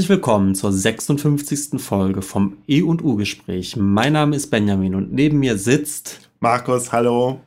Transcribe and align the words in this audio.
Herzlich 0.00 0.16
willkommen 0.16 0.54
zur 0.54 0.72
56. 0.72 1.78
Folge 1.78 2.22
vom 2.22 2.56
E&U-Gespräch. 2.66 3.76
Mein 3.76 4.14
Name 4.14 4.34
ist 4.34 4.46
Benjamin 4.46 4.94
und 4.94 5.12
neben 5.12 5.40
mir 5.40 5.58
sitzt... 5.58 6.30
Markus, 6.40 6.90
hallo. 6.90 7.40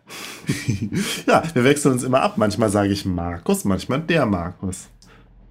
ja, 1.25 1.41
wir 1.51 1.63
wechseln 1.63 1.93
uns 1.93 2.03
immer 2.03 2.21
ab. 2.21 2.33
Manchmal 2.37 2.69
sage 2.69 2.93
ich 2.93 3.07
Markus, 3.07 3.63
manchmal 3.63 4.01
der 4.01 4.27
Markus. 4.27 4.87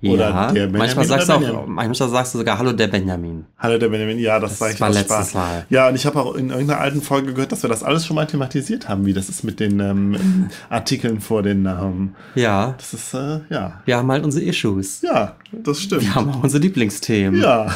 Oder 0.03 0.31
ja, 0.31 0.47
der 0.47 0.67
Benjamin 0.67 0.79
manchmal 0.79 1.05
sagst, 1.05 1.29
du 1.29 1.33
auch, 1.33 1.67
manchmal 1.67 2.09
sagst 2.09 2.35
du 2.35 2.39
sogar 2.39 2.59
Hallo 2.59 2.73
der 2.73 2.89
Benjamin. 2.89 3.45
Hallo 3.57 3.79
der 3.79 3.89
Benjamin, 3.89 4.19
ja, 4.19 4.41
das, 4.41 4.51
das 4.51 4.59
sage 4.59 4.73
ich 4.75 4.81
war 4.81 4.91
letztes 4.91 5.07
Spaß. 5.07 5.35
Mal. 5.35 5.67
Ja, 5.71 5.89
und 5.89 5.95
ich 5.95 6.07
habe 6.07 6.21
auch 6.21 6.35
in 6.35 6.51
irgendeiner 6.51 6.81
alten 6.81 7.03
Folge 7.03 7.33
gehört, 7.33 7.53
dass 7.53 7.63
wir 7.63 7.69
das 7.69 7.85
alles 7.85 8.05
schon 8.05 8.17
mal 8.17 8.27
thematisiert 8.27 8.89
haben, 8.89 9.07
wie 9.07 9.13
das 9.13 9.29
ist 9.29 9.45
mit 9.45 9.61
den 9.61 9.79
ähm, 9.79 10.49
Artikeln 10.69 11.21
vor 11.21 11.45
den 11.45 11.63
Namen. 11.63 12.17
Ja. 12.35 12.75
Das 12.79 12.95
ist, 12.95 13.15
äh, 13.15 13.41
ja. 13.49 13.81
Wir 13.85 13.97
haben 13.97 14.11
halt 14.11 14.25
unsere 14.25 14.45
Issues. 14.45 15.03
Ja, 15.03 15.37
das 15.53 15.81
stimmt. 15.81 16.03
Wir 16.03 16.15
haben 16.17 16.31
auch 16.31 16.43
unsere 16.43 16.61
Lieblingsthemen. 16.61 17.41
Ja. 17.41 17.73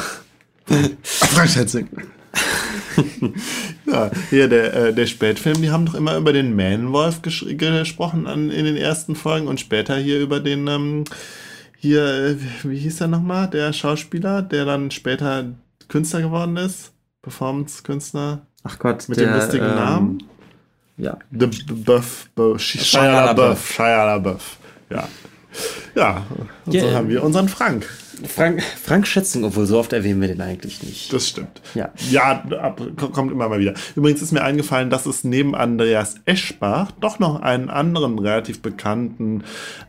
Schätzing. 1.47 1.87
ja, 3.85 4.11
hier 4.29 4.49
der, 4.49 4.73
äh, 4.73 4.93
der 4.93 5.05
Spätfilm, 5.05 5.61
die 5.61 5.69
haben 5.69 5.85
doch 5.85 5.95
immer 5.95 6.17
über 6.17 6.33
den 6.33 6.57
Man-Wolf 6.57 7.21
gesprochen 7.21 8.27
an, 8.27 8.49
in 8.49 8.65
den 8.65 8.75
ersten 8.75 9.15
Folgen 9.15 9.47
und 9.47 9.61
später 9.61 9.95
hier 9.95 10.19
über 10.19 10.41
den 10.41 10.67
ähm, 10.67 11.03
hier, 11.77 12.03
äh, 12.03 12.35
wie 12.63 12.77
hieß 12.77 13.01
er 13.01 13.07
nochmal, 13.07 13.49
der 13.49 13.71
Schauspieler, 13.73 14.41
der 14.41 14.65
dann 14.65 14.91
später 14.91 15.45
Künstler 15.87 16.21
geworden 16.21 16.57
ist? 16.57 16.91
Performance-Künstler? 17.21 18.45
Ach 18.63 18.79
Gott, 18.79 19.07
mit 19.07 19.19
der, 19.19 19.27
dem 19.27 19.35
lustigen 19.35 19.65
ähm, 19.65 19.75
Namen? 19.75 20.23
Ja. 20.97 21.17
The 21.31 21.47
Buff, 21.47 22.29
Shia 22.57 23.25
LaBeouf. 23.25 23.73
Shia 23.73 24.15
LaBeouf. 24.15 24.57
Ja. 24.89 25.07
Ja, 25.95 26.25
und 26.65 26.73
yeah. 26.73 26.89
so 26.89 26.95
haben 26.95 27.09
wir 27.09 27.23
unseren 27.23 27.49
Frank. 27.49 27.87
Frank, 28.25 28.63
Frank 28.63 29.05
Schätzing, 29.05 29.43
obwohl 29.43 29.67
so 29.67 29.77
oft 29.77 29.93
erwähnen 29.93 30.21
wir 30.21 30.27
den 30.27 30.41
eigentlich 30.41 30.81
nicht. 30.81 31.13
Das 31.13 31.27
stimmt. 31.27 31.61
Ja. 31.75 31.91
Ja, 32.09 32.43
kommt 33.11 33.31
immer 33.31 33.47
mal 33.47 33.59
wieder. 33.59 33.75
Übrigens 33.95 34.21
ist 34.21 34.31
mir 34.31 34.43
eingefallen, 34.43 34.89
dass 34.89 35.05
es 35.05 35.23
neben 35.23 35.53
Andreas 35.53 36.15
Eschbach 36.25 36.91
doch 36.99 37.19
noch 37.19 37.41
einen 37.41 37.69
anderen 37.69 38.17
relativ 38.17 38.61
bekannten 38.61 39.43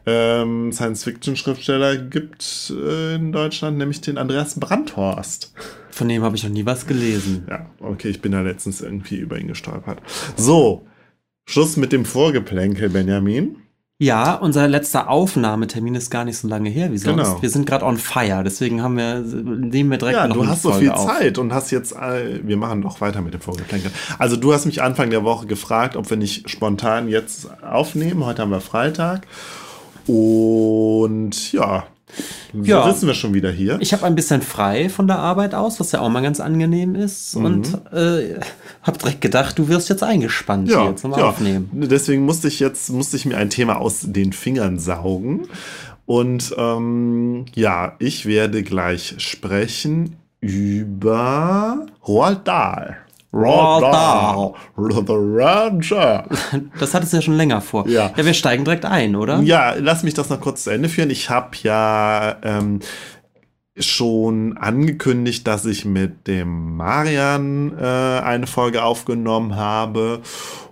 ähm, 0.05 0.73
Science-Fiction-Schriftsteller 0.73 1.97
gibt 1.97 2.73
äh, 2.77 3.15
in 3.15 3.33
Deutschland, 3.33 3.79
nämlich 3.79 4.01
den 4.03 4.19
Andreas 4.19 4.61
Brandhorst. 4.61 5.55
Von 5.91 6.09
dem 6.09 6.23
habe 6.23 6.37
ich 6.37 6.45
noch 6.45 6.51
nie 6.51 6.67
was 6.67 6.87
gelesen. 6.87 7.47
Ja, 7.49 7.67
okay, 7.81 8.09
ich 8.09 8.21
bin 8.21 8.33
da 8.33 8.43
letztens 8.43 8.83
irgendwie 8.83 9.17
über 9.17 9.39
ihn 9.39 9.49
gestolpert. 9.49 10.01
So, 10.37 10.87
Schluss 11.47 11.77
mit 11.79 11.93
dem 11.93 12.05
Vorgeplänkel, 12.05 12.91
Benjamin. 12.91 13.57
Ja, 14.01 14.35
unser 14.35 14.69
letzter 14.69 15.11
Aufnahmetermin 15.11 15.97
ist 15.97 16.09
gar 16.09 16.25
nicht 16.25 16.39
so 16.39 16.47
lange 16.47 16.71
her 16.71 16.93
wie 16.93 16.99
sonst. 16.99 17.25
Genau. 17.25 17.43
Wir 17.43 17.51
sind 17.51 17.67
gerade 17.67 17.85
on 17.85 17.99
fire, 17.99 18.45
deswegen 18.45 18.81
haben 18.81 18.97
wir, 18.97 19.19
nehmen 19.19 19.91
wir 19.91 19.99
direkt 19.99 20.19
ja, 20.19 20.29
noch 20.29 20.37
du 20.37 20.47
hast 20.47 20.63
so 20.63 20.73
viel 20.73 20.91
auf. 20.91 21.05
Zeit 21.05 21.37
und 21.37 21.53
hast 21.53 21.73
jetzt, 21.73 21.97
äh, 21.97 22.39
wir 22.47 22.57
machen 22.57 22.81
doch 22.81 23.01
weiter 23.01 23.23
mit 23.23 23.35
dem 23.35 23.41
Vorgeplänkel. 23.41 23.91
Also 24.17 24.37
du 24.37 24.53
hast 24.53 24.67
mich 24.67 24.83
Anfang 24.83 25.11
der 25.11 25.25
Woche 25.25 25.47
gefragt, 25.47 25.97
ob 25.97 26.09
wir 26.11 26.17
nicht 26.17 26.49
spontan 26.49 27.09
jetzt 27.09 27.49
aufnehmen. 27.61 28.25
Heute 28.25 28.43
haben 28.43 28.53
wir 28.53 28.61
Freitag. 28.61 29.27
Und 30.07 31.53
ja, 31.53 31.85
so 32.53 32.63
ja. 32.63 32.91
sitzen 32.91 33.07
wir 33.07 33.15
schon 33.15 33.35
wieder 33.35 33.51
hier. 33.51 33.79
Ich 33.81 33.93
habe 33.93 34.05
ein 34.07 34.15
bisschen 34.15 34.43
frei 34.43 34.89
von 34.89 35.07
der 35.07 35.19
Arbeit 35.19 35.55
aus, 35.55 35.81
was 35.81 35.93
ja 35.93 36.01
auch 36.01 36.09
mal 36.09 36.23
ganz 36.23 36.41
angenehm 36.41 36.95
ist. 36.95 37.37
Mhm. 37.37 37.45
Und 37.45 37.75
äh, 37.93 38.41
habe 38.83 38.99
direkt 38.99 39.21
gedacht, 39.21 39.59
du 39.59 39.69
wirst 39.69 39.89
jetzt 39.89 40.03
eingespannt 40.03 40.71
ja, 40.71 40.85
hier 40.85 40.97
zum 40.97 41.13
ja. 41.13 41.29
Aufnehmen. 41.29 41.71
Deswegen 41.73 42.25
musste 42.25 42.49
ich 42.49 42.61
jetzt 42.61 42.91
musste 42.91 43.17
ich 43.17 43.27
mir 43.27 43.37
ein 43.37 43.51
Thema 43.51 43.81
aus 43.81 44.01
den 44.03 44.33
Fingern 44.33 44.79
saugen. 44.79 45.49
Und 46.07 46.55
ähm, 46.57 47.45
ja, 47.55 47.95
ich 47.99 48.25
werde 48.25 48.63
gleich 48.63 49.17
sprechen 49.19 50.17
über 50.41 51.87
Roald 52.07 52.49
Dahl. 52.49 52.97
Roald 53.33 53.83
Dahl. 53.83 54.55
The 54.77 55.13
Ranger. 55.15 56.25
Das 56.81 56.95
hattest 56.95 57.13
du 57.13 57.19
ja 57.19 57.23
schon 57.23 57.37
länger 57.37 57.61
vor. 57.61 57.87
Ja. 57.87 58.13
ja, 58.17 58.25
wir 58.25 58.35
steigen 58.35 58.65
direkt 58.65 58.85
ein, 58.85 59.17
oder? 59.17 59.41
Ja, 59.41 59.75
lass 59.79 60.03
mich 60.03 60.15
das 60.15 60.31
noch 60.31 60.41
kurz 60.41 60.65
zu 60.65 60.71
Ende 60.71 60.89
führen. 60.89 61.11
Ich 61.11 61.29
habe 61.29 61.51
ja 61.63 62.37
ähm, 62.43 62.81
schon 63.79 64.57
angekündigt, 64.57 65.47
dass 65.47 65.65
ich 65.67 65.85
mit 65.85 66.27
dem 66.27 66.77
Marian 66.77 67.77
äh, 67.79 67.85
eine 67.85 68.47
Folge 68.47 68.83
aufgenommen 68.83 69.57
habe. 69.57 70.21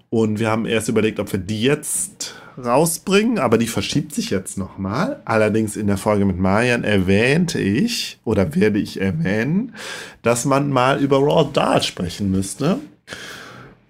Und 0.09 0.39
wir 0.39 0.51
haben 0.51 0.67
erst 0.67 0.89
überlegt, 0.89 1.21
ob 1.21 1.33
wir 1.33 1.41
die 1.41 1.63
jetzt 1.63 2.35
rausbringen, 2.63 3.39
aber 3.39 3.59
die 3.59 3.67
verschiebt 3.67 4.15
sich 4.15 4.31
jetzt 4.31 4.59
nochmal. 4.59 5.21
Allerdings 5.25 5.77
in 5.77 5.87
der 5.87 5.99
Folge 5.99 6.25
mit 6.25 6.39
Marian 6.39 6.85
erwähnte 6.85 7.61
ich 7.61 8.19
oder 8.25 8.55
werde 8.55 8.79
ich 8.79 9.01
erwähnen, 9.01 9.75
dass 10.23 10.45
man 10.45 10.71
mal 10.71 11.01
über 11.01 11.19
Raw 11.19 11.49
Dahl 11.53 11.83
sprechen 11.83 12.31
müsste. 12.31 12.79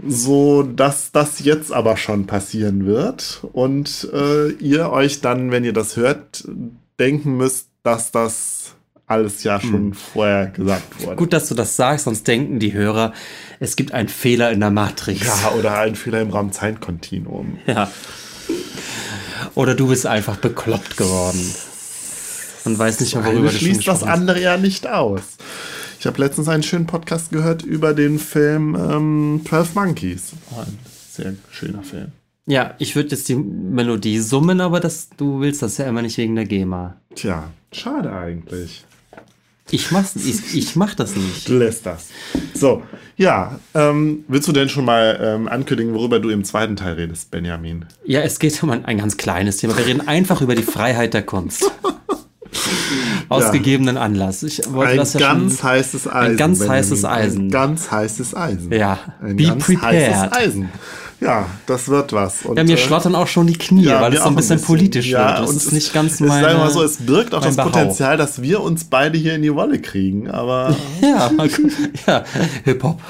So 0.07 0.63
dass 0.63 1.11
das 1.11 1.41
jetzt 1.41 1.73
aber 1.73 1.97
schon 1.97 2.27
passieren 2.27 2.85
wird 2.85 3.41
und 3.53 4.07
äh, 4.13 4.51
ihr 4.51 4.91
euch 4.91 5.23
dann, 5.23 5.51
wenn 5.51 5.65
ihr 5.65 5.73
das 5.73 5.97
hört, 5.97 6.47
denken 6.99 7.39
müsst, 7.39 7.69
dass 7.83 8.11
das 8.11 8.75
alles 9.07 9.45
ja 9.45 9.61
schon 9.61 9.73
hm. 9.73 9.93
vorher 9.95 10.49
gesagt 10.49 11.03
wurde. 11.03 11.17
Gut, 11.17 11.33
dass 11.33 11.49
du 11.49 11.55
das 11.55 11.77
sagst, 11.77 12.05
sonst 12.05 12.27
denken 12.27 12.59
die 12.59 12.73
Hörer, 12.73 13.13
es 13.61 13.77
gibt 13.77 13.93
einen 13.93 14.09
Fehler 14.09 14.51
in 14.51 14.61
der 14.61 14.71
Matrix. 14.71 15.27
Ja, 15.27 15.53
oder 15.53 15.79
einen 15.79 15.95
Fehler 15.95 16.21
im 16.21 16.31
Raumzeitkontinuum. 16.31 17.59
Ja. 17.67 17.91
Oder 19.57 19.75
du 19.75 19.89
bist 19.89 20.07
einfach 20.07 20.37
bekloppt 20.37 20.97
geworden. 20.99 21.41
Und 22.67 22.79
weiß 22.79 23.01
nicht 23.01 23.15
mehr, 23.15 23.25
worüber 23.25 23.49
du 23.49 23.57
schließt 23.57 23.89
das 23.89 24.03
andere 24.03 24.41
ja 24.41 24.59
nicht 24.59 24.87
aus. 24.87 25.23
Ich 25.99 26.07
habe 26.07 26.21
letztens 26.21 26.49
einen 26.49 26.63
schönen 26.63 26.87
Podcast 26.87 27.31
gehört 27.31 27.63
über 27.63 27.95
den 27.95 28.19
Film 28.19 28.75
ähm, 28.75 29.41
12 29.49 29.75
Monkeys. 29.75 30.33
Oh, 30.55 30.61
ein 30.61 30.79
sehr 31.11 31.35
schöner 31.51 31.83
Film. 31.83 32.13
Ja, 32.45 32.75
ich 32.79 32.95
würde 32.95 33.11
jetzt 33.11 33.29
die 33.31 33.35
Melodie 33.35 34.19
summen, 34.19 34.61
aber 34.61 34.79
das, 34.79 35.09
du 35.17 35.41
willst 35.41 35.63
das 35.63 35.79
ja 35.79 35.87
immer 35.87 36.03
nicht 36.03 36.19
wegen 36.19 36.37
der 36.37 36.45
GEMA. 36.45 36.97
Tja, 37.15 37.51
schade 37.73 38.13
eigentlich. 38.13 38.85
Ich 39.71 39.91
mach's, 39.91 40.15
ich, 40.15 40.55
ich 40.55 40.77
mach 40.77 40.95
das 40.95 41.17
nicht. 41.17 41.49
Du 41.49 41.59
lässt 41.59 41.87
das. 41.87 42.09
So, 42.55 42.85
ja, 43.17 43.59
ähm, 43.75 44.25
willst 44.29 44.47
du 44.47 44.53
denn 44.53 44.69
schon 44.69 44.85
mal 44.85 45.19
ähm, 45.21 45.49
ankündigen, 45.49 45.93
worüber 45.93 46.21
du 46.21 46.31
im 46.31 46.45
zweiten 46.45 46.77
Teil 46.77 46.95
redest, 46.95 47.33
Benjamin? 47.33 47.85
Ja, 48.05 48.21
es 48.21 48.39
geht 48.39 48.63
um 48.63 48.71
ein, 48.71 48.85
ein 48.85 48.99
ganz 48.99 49.17
kleines 49.17 49.57
Thema. 49.57 49.77
Wir 49.77 49.87
reden 49.87 50.07
einfach 50.07 50.41
über 50.41 50.55
die 50.55 50.63
Freiheit 50.63 51.15
der 51.15 51.23
Kunst. 51.23 51.69
Aus 53.29 53.45
ja. 53.45 53.51
gegebenen 53.51 53.97
Anlass. 53.97 54.45
Ich 54.45 54.61
wollte 54.73 54.93
ein 54.93 54.97
das 54.99 55.15
ja 55.15 55.21
ganz 55.21 55.59
schon, 55.59 55.69
heißes 55.69 56.07
Eisen. 56.07 56.31
Ein 56.31 56.37
ganz 56.37 56.59
Benjamin. 56.61 56.79
heißes 56.79 57.05
Eisen. 57.05 57.47
Ein 57.47 57.51
ganz 57.51 57.91
heißes 57.91 58.35
Eisen. 58.37 58.73
Ja. 58.73 58.99
Ein 59.21 59.37
Be 59.37 59.45
ganz 59.45 59.65
prepared. 59.67 60.15
heißes 60.15 60.33
Eisen. 60.33 60.69
Ja, 61.21 61.47
das 61.67 61.89
wird 61.89 62.13
was. 62.13 62.45
Und, 62.45 62.59
ja, 62.59 62.65
mir 62.65 62.75
äh, 62.75 62.79
schlottern 62.79 63.15
auch 63.15 63.27
schon 63.27 63.47
die 63.47 63.57
Knie, 63.57 63.85
ja, 63.85 64.03
weil 64.03 64.13
es 64.13 64.23
so 64.23 64.29
ein 64.29 64.35
bisschen, 64.35 64.57
bisschen, 64.57 64.67
politisch 64.67 65.09
ja, 65.09 65.39
wird. 65.39 65.49
Das 65.49 65.57
ist 65.57 65.73
nicht 65.73 65.95
ganz 65.95 66.21
mein. 66.21 66.43
Sagen 66.43 66.59
wir 66.59 66.65
mal 66.65 66.71
so, 66.71 66.83
es 66.83 66.99
birgt 66.99 67.35
auch 67.35 67.41
das 67.41 67.57
Behau. 67.57 67.69
Potenzial, 67.69 68.17
dass 68.17 68.43
wir 68.43 68.61
uns 68.61 68.85
beide 68.85 69.17
hier 69.17 69.35
in 69.35 69.43
die 69.43 69.55
Wolle 69.55 69.81
kriegen, 69.81 70.31
aber. 70.31 70.77
ja, 71.01 71.31
ja, 72.07 72.25
Hip-Hop. 72.65 73.01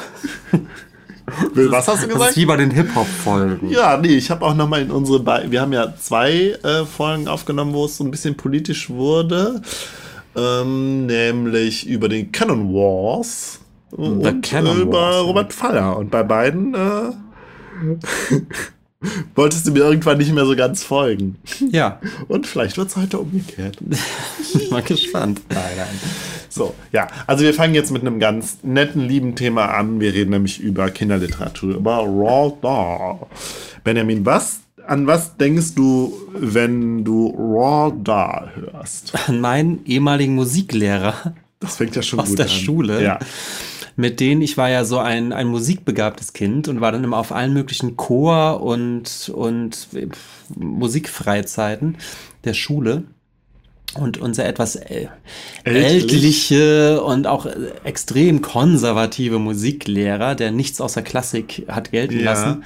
Was 1.55 1.89
hast 1.89 2.05
du 2.05 2.07
gesagt? 2.07 2.21
Das 2.21 2.31
ist 2.31 2.37
wie 2.37 2.47
bei 2.47 2.57
den 2.57 2.71
Hip-Hop-Folgen. 2.71 3.71
Ja, 3.71 3.97
nee, 3.97 4.15
ich 4.15 4.31
habe 4.31 4.45
auch 4.45 4.55
nochmal 4.55 4.83
in 4.83 4.93
unsere. 4.93 5.19
Be 5.19 5.47
wir 5.49 5.61
haben 5.61 5.73
ja 5.73 5.93
zwei 5.97 6.57
äh, 6.63 6.85
Folgen 6.85 7.27
aufgenommen, 7.27 7.75
wo 7.75 7.87
es 7.87 7.97
so 7.97 8.05
ein 8.05 8.13
bisschen 8.13 8.37
politisch 8.37 8.89
wurde. 8.89 9.63
Ähm, 10.37 11.07
nämlich 11.07 11.89
über 11.89 12.09
den 12.09 12.31
Canon 12.31 12.73
Wars. 12.73 13.59
The 13.91 13.97
und 13.97 14.43
Canon 14.43 14.81
über 14.81 14.93
Wars, 14.93 15.25
Robert 15.25 15.53
Faller. 15.53 15.97
Und 15.97 16.13
bei 16.13 16.23
beiden. 16.23 16.75
Äh, 16.75 17.13
wolltest 19.35 19.67
du 19.67 19.73
mir 19.73 19.81
irgendwann 19.81 20.19
nicht 20.19 20.33
mehr 20.33 20.47
so 20.47 20.57
ganz 20.57 20.83
folgen. 20.83 21.37
Ja. 21.71 22.01
Und 22.29 22.47
vielleicht 22.47 22.77
wird 22.77 22.89
es 22.89 22.97
heute 22.97 23.19
umgekehrt. 23.19 23.79
Bin 23.81 23.99
mal 24.71 24.83
gespannt. 24.83 25.43
Nein, 25.51 25.63
nein. 25.77 26.01
So, 26.49 26.75
ja. 26.93 27.07
Also 27.27 27.45
wir 27.45 27.55
fangen 27.55 27.75
jetzt 27.75 27.91
mit 27.91 28.03
einem 28.03 28.19
ganz 28.19 28.59
netten, 28.63 29.07
lieben 29.07 29.35
Thema 29.37 29.67
an. 29.67 30.01
Wir 30.01 30.15
reden 30.15 30.31
nämlich 30.31 30.61
über 30.61 30.91
Kinderliteratur, 30.91 31.77
über 31.77 31.99
Raw 31.99 32.57
Dahl. 32.63 33.27
Benjamin, 33.85 34.25
was 34.25 34.61
an 34.87 35.07
was 35.07 35.37
denkst 35.37 35.75
du, 35.75 36.17
wenn 36.33 37.05
du 37.05 37.35
Raw 37.37 37.93
Dahl 38.03 38.53
hörst? 38.55 39.15
An 39.29 39.41
meinen 39.41 39.85
ehemaligen 39.85 40.35
Musiklehrer. 40.37 41.35
Das 41.59 41.77
fängt 41.77 41.97
ja 41.97 42.03
schon 42.03 42.21
aus 42.21 42.29
gut 42.29 42.39
der 42.39 42.47
an. 42.47 42.51
Schule. 42.53 43.03
Ja 43.03 43.19
mit 43.97 44.21
denen, 44.21 44.43
ich 44.43 44.59
war 44.59 44.69
ja 44.69 44.85
so 44.85 44.99
ein, 44.99 45.33
ein 45.33 45.47
musikbegabtes 45.49 46.35
Kind 46.35 46.69
und 46.69 46.83
war 46.83 46.93
dann 46.93 47.03
immer 47.03 47.17
auf 47.17 47.33
allen 47.33 47.55
möglichen 47.55 47.97
Chor- 47.97 48.63
und, 48.63 49.31
und 49.35 49.89
Musikfreizeiten 50.55 51.97
der 52.45 52.55
Schule. 52.55 53.05
Und 53.95 54.19
unser 54.19 54.45
etwas 54.45 54.77
äh, 54.77 55.07
ältliche 55.65 57.03
und 57.03 57.27
auch 57.27 57.47
extrem 57.85 58.43
konservative 58.43 59.39
Musiklehrer, 59.39 60.35
der 60.35 60.51
nichts 60.51 60.83
außer 60.83 61.01
Klassik 61.01 61.65
hat 61.69 61.93
gelten 61.93 62.19
ja. 62.19 62.25
lassen, 62.25 62.65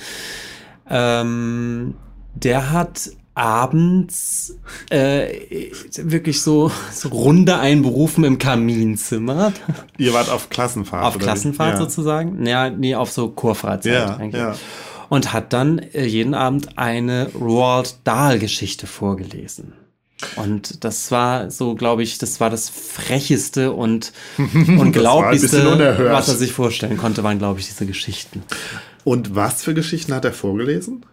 ähm, 0.88 1.94
der 2.35 2.73
hat 2.73 3.11
abends 3.35 4.59
äh, 4.91 5.71
wirklich 5.97 6.43
so, 6.43 6.71
so 6.93 7.09
Runde 7.09 7.59
einberufen 7.59 8.25
im 8.25 8.38
Kaminzimmer. 8.38 9.53
Ihr 9.99 10.12
wart 10.12 10.29
auf 10.29 10.50
Klassenfahrt. 10.50 11.05
Auf 11.05 11.19
Klassenfahrt 11.19 11.75
ja. 11.75 11.79
sozusagen. 11.79 12.44
Ja, 12.47 12.71
nee, 12.71 12.94
auf 12.94 13.11
so 13.11 13.29
Kurfreizeit 13.29 13.93
ja, 13.93 14.17
eigentlich. 14.17 14.43
Ja. 14.43 14.55
Und 15.09 15.32
hat 15.32 15.53
dann 15.53 15.79
äh, 15.79 16.05
jeden 16.05 16.35
Abend 16.35 16.79
eine 16.79 17.31
Roald 17.35 17.97
Dahl-Geschichte 18.05 18.87
vorgelesen. 18.87 19.73
Und 20.37 20.85
das 20.85 21.11
war 21.11 21.50
so, 21.50 21.75
glaube 21.75 22.03
ich, 22.03 22.19
das 22.19 22.41
war 22.41 22.50
das 22.50 22.69
frecheste 22.69 23.73
und 23.73 24.12
unglaublichste, 24.55 26.06
was 26.11 26.29
er 26.29 26.35
sich 26.35 26.53
vorstellen 26.53 26.99
konnte, 26.99 27.23
waren, 27.25 27.38
glaube 27.38 27.61
ich, 27.61 27.67
diese 27.67 27.87
Geschichten. 27.87 28.43
Und 29.05 29.35
was 29.35 29.62
für 29.62 29.73
Geschichten 29.73 30.12
hat 30.12 30.25
er 30.25 30.33
vorgelesen? 30.33 31.06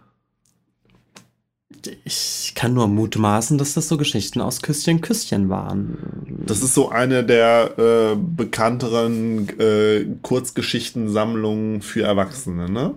Ich 2.04 2.52
kann 2.54 2.74
nur 2.74 2.88
mutmaßen, 2.88 3.58
dass 3.58 3.74
das 3.74 3.88
so 3.88 3.96
Geschichten 3.96 4.40
aus 4.40 4.62
Küsschen 4.62 5.00
Küsschen 5.00 5.48
waren. 5.48 5.98
Das 6.46 6.62
ist 6.62 6.74
so 6.74 6.88
eine 6.90 7.24
der 7.24 7.78
äh, 7.78 8.16
bekannteren 8.16 9.48
äh, 9.58 10.06
Kurzgeschichtensammlungen 10.22 11.82
für 11.82 12.02
Erwachsene, 12.02 12.70
ne? 12.70 12.94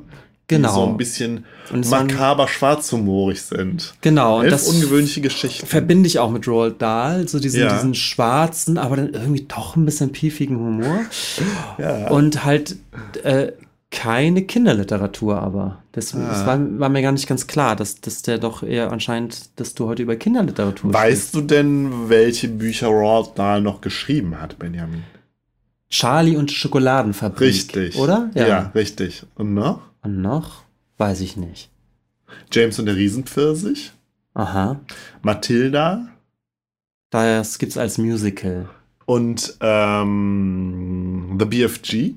Genau. 0.51 0.67
Die 0.67 0.75
so 0.75 0.85
ein 0.85 0.97
bisschen 0.97 1.45
makaber 1.89 2.47
schwarzhumorig 2.47 3.41
sind. 3.41 3.93
Genau. 4.01 4.41
Elf 4.41 4.51
das 4.51 4.67
ungewöhnliche 4.67 5.21
Geschichten. 5.21 5.65
Verbinde 5.65 6.07
ich 6.07 6.19
auch 6.19 6.29
mit 6.29 6.45
Roald 6.45 6.81
Dahl, 6.81 7.27
so 7.29 7.39
diesen, 7.39 7.61
ja. 7.61 7.73
diesen 7.73 7.95
schwarzen, 7.95 8.77
aber 8.77 8.97
dann 8.97 9.13
irgendwie 9.13 9.45
doch 9.47 9.77
ein 9.77 9.85
bisschen 9.85 10.11
piefigen 10.11 10.57
Humor. 10.57 11.05
Ja. 11.77 12.09
Und 12.09 12.43
halt 12.43 12.75
äh, 13.23 13.53
keine 13.91 14.43
Kinderliteratur 14.43 15.39
aber. 15.41 15.83
Das, 15.91 16.15
ah. 16.15 16.27
das 16.27 16.45
war, 16.45 16.79
war, 16.79 16.89
mir 16.89 17.01
gar 17.01 17.11
nicht 17.11 17.27
ganz 17.27 17.45
klar, 17.45 17.75
dass, 17.75 18.01
dass 18.01 18.21
der 18.23 18.39
doch 18.39 18.63
eher 18.63 18.91
anscheinend, 18.91 19.59
dass 19.59 19.75
du 19.75 19.87
heute 19.87 20.01
über 20.01 20.15
Kinderliteratur 20.15 20.93
Weißt 20.93 21.29
sprichst. 21.29 21.35
du 21.35 21.41
denn, 21.41 22.09
welche 22.09 22.47
Bücher 22.47 22.87
Roald 22.87 23.37
Dahl 23.37 23.61
noch 23.61 23.81
geschrieben 23.81 24.41
hat, 24.41 24.57
Benjamin? 24.57 25.03
Charlie 25.89 26.37
und 26.37 26.51
Schokoladenfabrik. 26.51 27.41
Richtig. 27.41 27.97
Oder? 27.97 28.31
Ja, 28.33 28.47
ja 28.47 28.71
richtig. 28.73 29.25
Und 29.35 29.53
noch? 29.53 29.81
Und 30.01 30.21
noch? 30.21 30.63
Weiß 30.97 31.19
ich 31.19 31.35
nicht. 31.35 31.69
James 32.51 32.79
und 32.79 32.85
der 32.85 32.95
Riesenpfirsich. 32.95 33.91
Aha. 34.33 34.79
Matilda. 35.21 36.07
Das 37.09 37.59
gibt's 37.59 37.77
als 37.77 37.97
Musical. 37.97 38.69
Und 39.05 39.57
ähm, 39.59 41.35
The 41.37 41.45
BFG. 41.45 42.15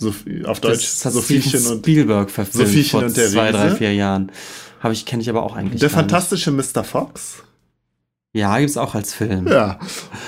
So, 0.00 0.14
auf 0.46 0.60
Deutsch 0.60 0.78
das 0.78 1.04
hat 1.04 1.12
Sophiechen 1.12 1.66
und 1.66 1.78
Spielberg 1.80 2.30
verfilmt 2.30 2.66
Sophiechen 2.68 2.90
vor 3.00 3.06
und 3.06 3.16
der 3.16 3.28
zwei, 3.28 3.50
Riese. 3.50 3.58
drei, 3.58 3.70
vier 3.76 3.94
Jahren. 3.94 4.32
Habe 4.80 4.94
ich 4.94 5.04
kenne 5.04 5.22
ich 5.22 5.28
aber 5.28 5.42
auch 5.42 5.54
eigentlich. 5.54 5.80
Der 5.80 5.90
fantastische 5.90 6.50
nicht. 6.50 6.74
Mr. 6.74 6.82
Fox. 6.84 7.42
Ja, 8.32 8.58
gibt's 8.58 8.76
auch 8.76 8.94
als 8.94 9.12
Film. 9.12 9.46
Ja. 9.46 9.78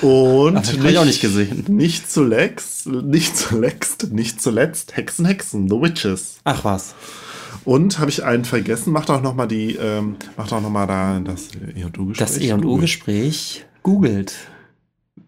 Und 0.01 0.55
habe 0.55 0.91
ich 0.91 0.97
auch 0.97 1.05
nicht 1.05 1.21
gesehen. 1.21 1.65
Nicht 1.69 2.11
zuletzt, 2.11 2.85
nicht 2.85 3.35
zuletzt, 3.35 4.11
nicht 4.11 4.41
zuletzt 4.41 4.95
Hexen, 4.95 5.25
Hexen, 5.25 5.69
The 5.69 5.75
Witches. 5.81 6.37
Ach 6.43 6.63
was. 6.63 6.93
Und 7.65 7.99
habe 7.99 8.11
ich 8.11 8.23
einen 8.23 8.45
vergessen? 8.45 8.91
Macht 8.91 9.09
auch 9.09 9.21
noch 9.21 9.33
mal 9.33 9.47
die, 9.47 9.75
ähm, 9.75 10.17
macht 10.37 10.51
auch 10.53 10.61
noch 10.61 10.69
mal 10.69 10.85
da 10.85 11.19
das 11.19 11.49
E 11.75 11.83
und 11.85 11.97
U-Gespräch. 11.97 12.27
Das 12.27 12.37
E 12.39 12.51
und 12.51 12.65
U-Gespräch 12.65 13.65
googelt. 13.83 14.35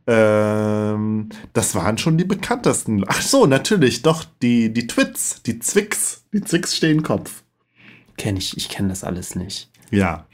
Ähm, 0.07 1.29
das 1.53 1.73
waren 1.75 1.97
schon 1.97 2.17
die 2.17 2.25
bekanntesten. 2.25 3.03
Ach 3.07 3.21
so, 3.21 3.45
natürlich, 3.45 4.01
doch, 4.01 4.23
die, 4.41 4.71
die 4.71 4.87
Twits, 4.87 5.41
die 5.43 5.59
Zwicks. 5.59 6.23
Die 6.33 6.41
Zwicks 6.41 6.75
stehen 6.75 7.03
Kopf. 7.03 7.43
Kenne 8.17 8.39
ich, 8.39 8.55
ich 8.55 8.69
kenne 8.69 8.89
das 8.89 9.03
alles 9.03 9.35
nicht. 9.35 9.69
Ja, 9.91 10.25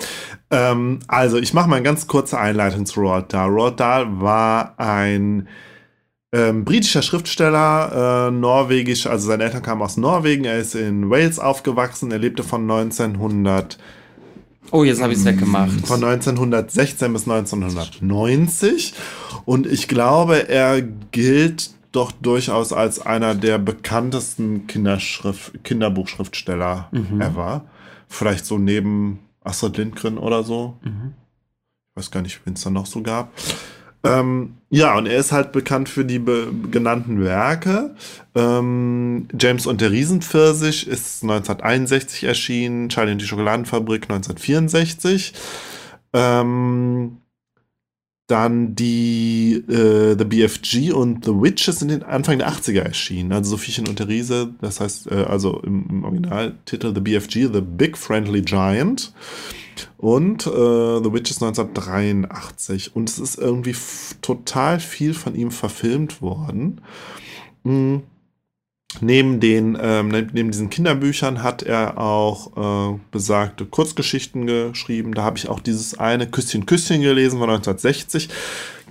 ähm, 0.50 1.00
also 1.08 1.38
ich 1.38 1.54
mache 1.54 1.70
mal 1.70 1.78
eine 1.78 1.84
ganz 1.84 2.08
kurze 2.08 2.40
Einleitung 2.40 2.86
zu 2.86 3.00
Roald 3.00 3.34
Dahl. 3.34 3.50
Roald 3.50 3.80
Dahl 3.80 4.22
war 4.22 4.80
ein 4.80 5.48
ähm, 6.34 6.64
britischer 6.64 7.02
Schriftsteller, 7.02 8.28
äh, 8.28 8.32
norwegisch, 8.32 9.08
also 9.08 9.28
seine 9.28 9.44
Eltern 9.44 9.62
kamen 9.62 9.82
aus 9.82 9.98
Norwegen, 9.98 10.46
er 10.46 10.60
ist 10.60 10.76
in 10.76 11.10
Wales 11.10 11.40
aufgewachsen, 11.40 12.12
er 12.12 12.20
lebte 12.20 12.44
von 12.44 12.62
1900 12.70 13.78
Oh, 14.74 14.86
jetzt 14.86 15.02
habe 15.02 15.12
ich 15.12 15.20
es 15.20 15.26
weggemacht. 15.26 15.86
Von 15.86 16.02
1916 16.02 17.12
bis 17.12 17.28
1990. 17.28 18.94
Und 19.46 19.68
ich 19.68 19.88
glaube, 19.88 20.50
er 20.50 20.82
gilt 20.82 21.72
doch 21.92 22.12
durchaus 22.12 22.72
als 22.72 23.00
einer 23.06 23.36
der 23.36 23.58
bekanntesten 23.58 24.68
Kinderschrift, 24.68 25.64
Kinderbuchschriftsteller 25.64 26.90
mhm. 26.92 27.22
ever. 27.22 27.66
Vielleicht 28.08 28.46
so 28.46 28.58
neben 28.58 29.20
Astrid 29.44 29.78
Lindgren 29.78 30.18
oder 30.18 30.44
so. 30.44 30.78
Mhm. 30.84 31.14
Ich 31.90 31.98
weiß 31.98 32.12
gar 32.12 32.22
nicht, 32.22 32.40
wen 32.46 32.54
es 32.54 32.62
da 32.62 32.70
noch 32.70 32.86
so 32.86 33.02
gab. 33.02 33.32
Ähm, 34.04 34.58
ja, 34.70 34.98
und 34.98 35.06
er 35.06 35.18
ist 35.18 35.32
halt 35.32 35.52
bekannt 35.52 35.88
für 35.88 36.06
die 36.06 36.24
genannten 36.72 37.24
Werke. 37.24 37.96
Ähm, 38.34 39.28
James 39.40 39.68
und 39.68 39.82
der 39.82 39.92
Riesenpfirsich 39.92 40.88
ist 40.88 41.22
1961 41.24 42.24
erschienen, 42.24 42.90
Charlie 42.90 43.12
und 43.12 43.22
die 43.22 43.28
Schokoladenfabrik 43.28 44.04
1964. 44.04 45.34
Ähm, 46.14 47.18
dann 48.32 48.76
die 48.76 49.64
äh, 49.68 50.16
The 50.18 50.24
BFG 50.24 50.94
und 50.94 51.26
The 51.26 51.32
Witches 51.32 51.82
in 51.82 51.90
den 51.90 52.04
Anfang 52.04 52.40
der 52.40 52.50
80er 52.50 52.82
erschienen. 52.82 53.32
Also 53.34 53.52
Sophiechen 53.52 53.88
und 53.88 54.00
der 54.00 54.08
Riese, 54.08 54.54
das 54.62 54.80
heißt, 54.80 55.12
äh, 55.12 55.26
also 55.26 55.60
im, 55.60 55.86
im 55.90 56.04
Originaltitel 56.06 56.94
The 56.94 57.02
BFG, 57.02 57.54
The 57.54 57.62
Big 57.62 57.98
Friendly 57.98 58.42
Giant. 58.42 59.14
Und 59.98 60.48
äh, 60.48 60.50
The 60.50 61.14
Witches 61.14 61.42
1983. 61.42 62.96
Und 62.96 63.10
es 63.10 63.20
ist 63.20 63.38
irgendwie 63.38 63.76
total 64.22 64.80
viel 64.80 65.14
von 65.14 65.36
ihm 65.36 65.52
verfilmt 65.52 66.22
worden. 66.22 66.82
Mhm. 67.64 68.04
Neben, 69.00 69.40
den, 69.40 69.78
ähm, 69.82 70.10
neben 70.10 70.52
diesen 70.52 70.70
Kinderbüchern 70.70 71.42
hat 71.44 71.64
er 71.64 71.98
auch 71.98 72.96
äh, 72.96 73.00
besagte 73.10 73.66
Kurzgeschichten 73.66 74.46
geschrieben. 74.46 75.14
Da 75.14 75.24
habe 75.24 75.38
ich 75.38 75.48
auch 75.48 75.62
dieses 75.62 75.98
eine 75.98 76.28
Küsschen 76.28 76.66
Küsschen 76.66 77.02
gelesen 77.02 77.40
von 77.40 77.50
1960. 77.50 78.30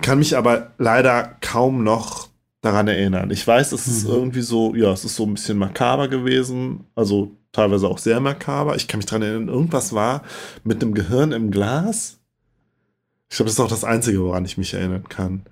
Kann 0.01 0.17
mich 0.17 0.35
aber 0.35 0.71
leider 0.79 1.37
kaum 1.41 1.83
noch 1.83 2.29
daran 2.61 2.87
erinnern. 2.87 3.29
Ich 3.31 3.45
weiß, 3.45 3.71
es 3.71 3.87
ist 3.87 4.05
mhm. 4.05 4.13
irgendwie 4.13 4.41
so, 4.41 4.75
ja, 4.75 4.91
es 4.91 5.05
ist 5.05 5.15
so 5.15 5.25
ein 5.25 5.35
bisschen 5.35 5.57
makaber 5.57 6.07
gewesen. 6.07 6.85
Also 6.95 7.31
teilweise 7.51 7.87
auch 7.87 7.97
sehr 7.99 8.19
makaber. 8.19 8.75
Ich 8.75 8.87
kann 8.87 8.99
mich 8.99 9.05
daran 9.05 9.21
erinnern, 9.21 9.47
irgendwas 9.49 9.93
war 9.93 10.23
mit 10.63 10.81
dem 10.81 10.93
Gehirn 10.93 11.31
im 11.31 11.51
Glas. 11.51 12.19
Ich 13.29 13.37
glaube, 13.37 13.47
das 13.47 13.53
ist 13.53 13.59
auch 13.59 13.69
das 13.69 13.83
Einzige, 13.83 14.21
woran 14.23 14.45
ich 14.45 14.57
mich 14.57 14.73
erinnern 14.73 15.07
kann. 15.09 15.43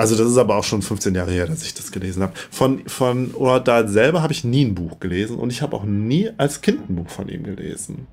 Also 0.00 0.16
das 0.16 0.30
ist 0.30 0.38
aber 0.38 0.56
auch 0.56 0.64
schon 0.64 0.80
15 0.80 1.14
Jahre 1.14 1.30
her, 1.30 1.46
dass 1.46 1.62
ich 1.62 1.74
das 1.74 1.92
gelesen 1.92 2.22
habe. 2.22 2.32
Von, 2.50 2.88
von 2.88 3.34
Oradal 3.34 3.86
selber 3.86 4.22
habe 4.22 4.32
ich 4.32 4.44
nie 4.44 4.64
ein 4.64 4.74
Buch 4.74 4.98
gelesen 4.98 5.36
und 5.36 5.52
ich 5.52 5.60
habe 5.60 5.76
auch 5.76 5.84
nie 5.84 6.30
als 6.38 6.62
Kind 6.62 6.88
ein 6.88 6.96
Buch 6.96 7.10
von 7.10 7.28
ihm 7.28 7.42
gelesen. 7.42 8.06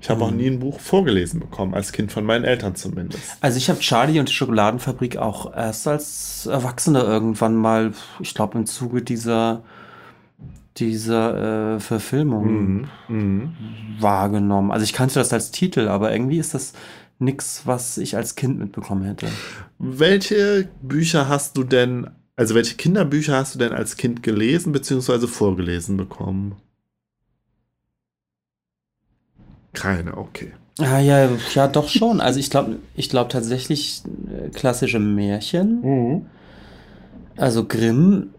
Ich 0.00 0.08
habe 0.10 0.20
mhm. 0.20 0.26
auch 0.26 0.30
nie 0.30 0.46
ein 0.46 0.60
Buch 0.60 0.78
vorgelesen 0.78 1.40
bekommen, 1.40 1.74
als 1.74 1.90
Kind 1.90 2.12
von 2.12 2.24
meinen 2.24 2.44
Eltern 2.44 2.76
zumindest. 2.76 3.36
Also 3.40 3.58
ich 3.58 3.68
habe 3.68 3.80
Charlie 3.80 4.20
und 4.20 4.28
die 4.28 4.32
Schokoladenfabrik 4.32 5.16
auch 5.16 5.52
erst 5.52 5.88
als 5.88 6.46
Erwachsener 6.46 7.02
irgendwann 7.02 7.56
mal, 7.56 7.94
ich 8.20 8.32
glaube 8.32 8.56
im 8.56 8.66
Zuge 8.66 9.02
dieser 9.02 9.64
dieser 10.76 11.74
äh, 11.74 11.80
Verfilmung 11.80 12.46
mhm. 12.46 12.88
Mhm. 13.08 13.56
wahrgenommen. 13.98 14.70
Also 14.70 14.84
ich 14.84 14.92
kannte 14.92 15.16
das 15.16 15.32
als 15.32 15.50
Titel, 15.50 15.88
aber 15.88 16.12
irgendwie 16.12 16.38
ist 16.38 16.54
das 16.54 16.74
nichts, 17.18 17.62
was 17.64 17.98
ich 17.98 18.14
als 18.14 18.36
Kind 18.36 18.60
mitbekommen 18.60 19.02
hätte. 19.02 19.26
Welche 19.78 20.68
Bücher 20.82 21.28
hast 21.28 21.56
du 21.56 21.64
denn, 21.64 22.10
also 22.36 22.54
welche 22.54 22.76
Kinderbücher 22.76 23.36
hast 23.36 23.54
du 23.54 23.58
denn 23.58 23.72
als 23.72 23.96
Kind 23.96 24.22
gelesen 24.22 24.72
bzw. 24.72 25.26
vorgelesen 25.26 25.96
bekommen? 25.96 26.56
Keine, 29.72 30.16
okay. 30.16 30.52
Ah, 30.80 31.00
ja, 31.00 31.28
ja, 31.54 31.68
doch 31.68 31.88
schon. 31.88 32.20
Also 32.20 32.38
ich 32.38 32.50
glaube 32.50 32.78
ich 32.94 33.08
glaub 33.08 33.28
tatsächlich 33.30 34.02
äh, 34.30 34.48
klassische 34.50 35.00
Märchen. 35.00 35.80
Mhm. 35.82 36.26
Also 37.36 37.64
Grimm 37.64 38.30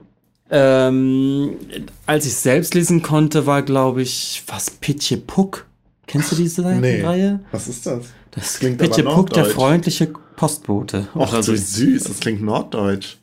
ähm, 0.51 1.57
als 2.05 2.25
ich 2.25 2.35
selbst 2.35 2.73
lesen 2.73 3.01
konnte, 3.01 3.45
war, 3.45 3.61
glaube 3.61 4.01
ich, 4.01 4.43
was 4.47 4.71
Pitje 4.71 5.17
Puck. 5.17 5.67
Kennst 6.07 6.31
du 6.31 6.35
diese 6.35 6.63
nee. 6.63 7.03
Reihe? 7.03 7.39
Was 7.51 7.67
ist 7.67 7.85
das? 7.85 8.05
Das 8.31 8.57
klingt 8.57 8.79
Pitje 8.79 9.03
Puck, 9.03 9.29
der 9.31 9.45
freundliche 9.45 10.11
Postbote. 10.39 11.09
Ach, 11.15 11.43
so 11.43 11.53
süß, 11.53 12.05
das 12.05 12.21
klingt 12.21 12.41
norddeutsch. 12.41 13.17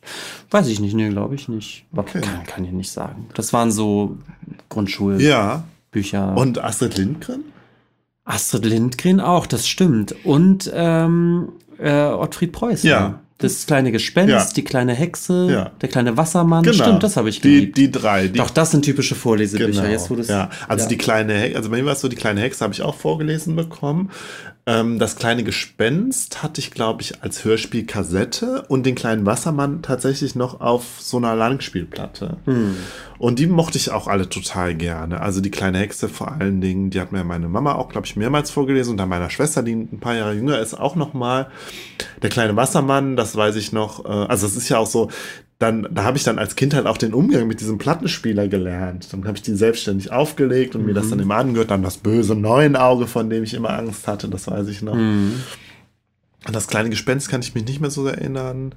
Weiß 0.51 0.67
ich 0.67 0.79
nicht, 0.79 0.93
nee, 0.93 1.09
glaube 1.09 1.33
ich 1.33 1.49
nicht. 1.49 1.83
Okay. 1.95 2.21
Kann, 2.21 2.43
kann 2.45 2.63
ich 2.63 2.71
nicht 2.71 2.91
sagen. 2.91 3.27
Das 3.33 3.53
waren 3.53 3.71
so 3.71 4.19
Grundschulbücher. 4.69 5.65
Ja. 6.13 6.33
Und 6.35 6.63
Astrid 6.63 6.95
Lindgren? 6.95 7.45
Astrid 8.23 8.65
Lindgren 8.65 9.19
auch, 9.19 9.47
das 9.47 9.67
stimmt. 9.67 10.13
Und 10.25 10.71
ähm, 10.71 11.53
äh, 11.79 12.03
Ottfried 12.03 12.51
Preußen. 12.51 12.87
Ja. 12.87 13.19
Das 13.39 13.65
kleine 13.65 13.91
Gespenst, 13.91 14.29
ja. 14.29 14.53
die 14.55 14.63
kleine 14.63 14.93
Hexe, 14.93 15.47
ja. 15.49 15.71
der 15.81 15.89
kleine 15.89 16.17
Wassermann. 16.17 16.61
Genau. 16.61 16.83
Stimmt, 16.83 17.01
das 17.01 17.17
habe 17.17 17.29
ich 17.29 17.41
geliebt. 17.41 17.77
Die, 17.77 17.87
die 17.87 17.91
drei. 17.91 18.27
Die 18.27 18.37
Doch, 18.37 18.51
das 18.51 18.69
sind 18.69 18.85
typische 18.85 19.15
Vorlesebücher. 19.15 19.81
Genau. 19.81 19.91
Jetzt, 19.91 20.11
wo 20.11 20.15
ja, 20.15 20.51
also 20.67 20.87
die 20.87 20.97
kleine 20.97 21.33
Hexe, 21.33 21.57
also 21.57 21.71
bei 21.71 21.77
mir 21.77 21.85
war 21.85 21.93
es 21.93 22.01
so, 22.01 22.09
die 22.09 22.15
kleine 22.15 22.41
Hexe 22.41 22.63
habe 22.63 22.73
ich 22.75 22.83
auch 22.83 22.95
vorgelesen 22.95 23.55
bekommen. 23.55 24.11
Ähm, 24.67 24.99
das 24.99 25.15
kleine 25.15 25.45
Gespenst 25.45 26.43
hatte 26.43 26.59
ich, 26.59 26.71
glaube 26.71 27.01
ich, 27.01 27.23
als 27.23 27.45
Hörspielkassette 27.45 28.65
und 28.67 28.85
den 28.85 28.95
kleinen 28.95 29.25
Wassermann 29.25 29.81
tatsächlich 29.81 30.35
noch 30.35 30.59
auf 30.59 30.83
so 30.99 31.15
einer 31.17 31.35
Langspielplatte. 31.35 32.35
Hm. 32.43 32.75
Und 33.17 33.39
die 33.39 33.47
mochte 33.47 33.77
ich 33.77 33.91
auch 33.91 34.07
alle 34.07 34.27
total 34.27 34.75
gerne. 34.75 35.21
Also 35.21 35.39
die 35.39 35.51
kleine 35.51 35.77
Hexe 35.77 36.09
vor 36.09 36.33
allen 36.33 36.59
Dingen, 36.59 36.89
die 36.89 36.99
hat 36.99 37.13
mir 37.13 37.23
meine 37.23 37.47
Mama 37.47 37.75
auch, 37.75 37.87
glaube 37.87 38.07
ich, 38.07 38.17
mehrmals 38.17 38.51
vorgelesen 38.51 38.91
und 38.91 38.97
dann 38.97 39.07
meiner 39.07 39.29
Schwester, 39.29 39.63
die 39.63 39.71
ein 39.71 40.01
paar 40.01 40.15
Jahre 40.15 40.33
jünger 40.33 40.59
ist, 40.59 40.73
auch 40.73 40.97
noch 40.97 41.13
mal. 41.13 41.47
Der 42.21 42.29
kleine 42.29 42.57
Wassermann, 42.57 43.15
das 43.15 43.37
weiß 43.37 43.55
ich 43.55 43.71
noch. 43.71 44.03
Äh, 44.03 44.09
also 44.09 44.45
es 44.45 44.57
ist 44.57 44.67
ja 44.67 44.79
auch 44.79 44.87
so, 44.87 45.09
dann, 45.59 45.87
da 45.91 46.03
habe 46.03 46.17
ich 46.17 46.23
dann 46.23 46.37
als 46.37 46.55
Kind 46.55 46.75
halt 46.75 46.85
auch 46.85 46.97
den 46.97 47.13
Umgang 47.13 47.47
mit 47.47 47.61
diesem 47.61 47.79
Plattenspieler 47.79 48.47
gelernt. 48.47 49.11
Dann 49.11 49.25
habe 49.25 49.37
ich 49.37 49.41
die 49.41 49.55
selbstständig 49.55 50.11
aufgelegt 50.11 50.75
und 50.75 50.81
mhm. 50.81 50.87
mir 50.87 50.93
das 50.93 51.09
dann 51.09 51.17
mhm. 51.17 51.23
immer 51.23 51.35
angehört. 51.35 51.71
Dann 51.71 51.81
das 51.81 51.97
böse 51.97 52.35
Neunauge, 52.35 53.07
von 53.07 53.29
dem 53.29 53.43
ich 53.43 53.55
immer 53.55 53.71
Angst 53.71 54.07
hatte, 54.07 54.27
das 54.29 54.47
weiß 54.47 54.67
ich 54.67 54.83
noch. 54.83 54.95
Mhm. 54.95 55.41
An 56.45 56.53
das 56.53 56.67
kleine 56.67 56.89
Gespenst 56.89 57.29
kann 57.29 57.41
ich 57.41 57.55
mich 57.55 57.65
nicht 57.65 57.81
mehr 57.81 57.89
so 57.89 58.05
erinnern, 58.05 58.75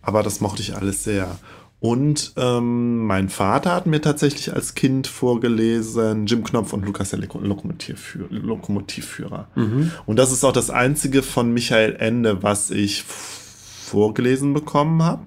aber 0.00 0.22
das 0.22 0.40
mochte 0.40 0.62
ich 0.62 0.74
alles 0.74 1.04
sehr. 1.04 1.38
Und 1.78 2.32
ähm, 2.36 3.04
mein 3.06 3.28
Vater 3.28 3.72
hat 3.72 3.84
mir 3.84 4.00
tatsächlich 4.00 4.54
als 4.54 4.74
Kind 4.74 5.06
vorgelesen 5.06 6.24
Jim 6.24 6.42
Knopf 6.42 6.72
und 6.72 6.86
Lukas 6.86 7.10
der 7.10 7.18
Lokomotivführer. 7.18 8.28
Lokomotivführer. 8.30 9.48
Mhm. 9.54 9.92
Und 10.06 10.18
das 10.18 10.32
ist 10.32 10.44
auch 10.44 10.52
das 10.52 10.70
einzige 10.70 11.22
von 11.22 11.52
Michael 11.52 11.96
Ende, 11.96 12.42
was 12.42 12.70
ich 12.70 13.04
vorgelesen 13.04 14.54
bekommen 14.54 15.02
habe. 15.02 15.24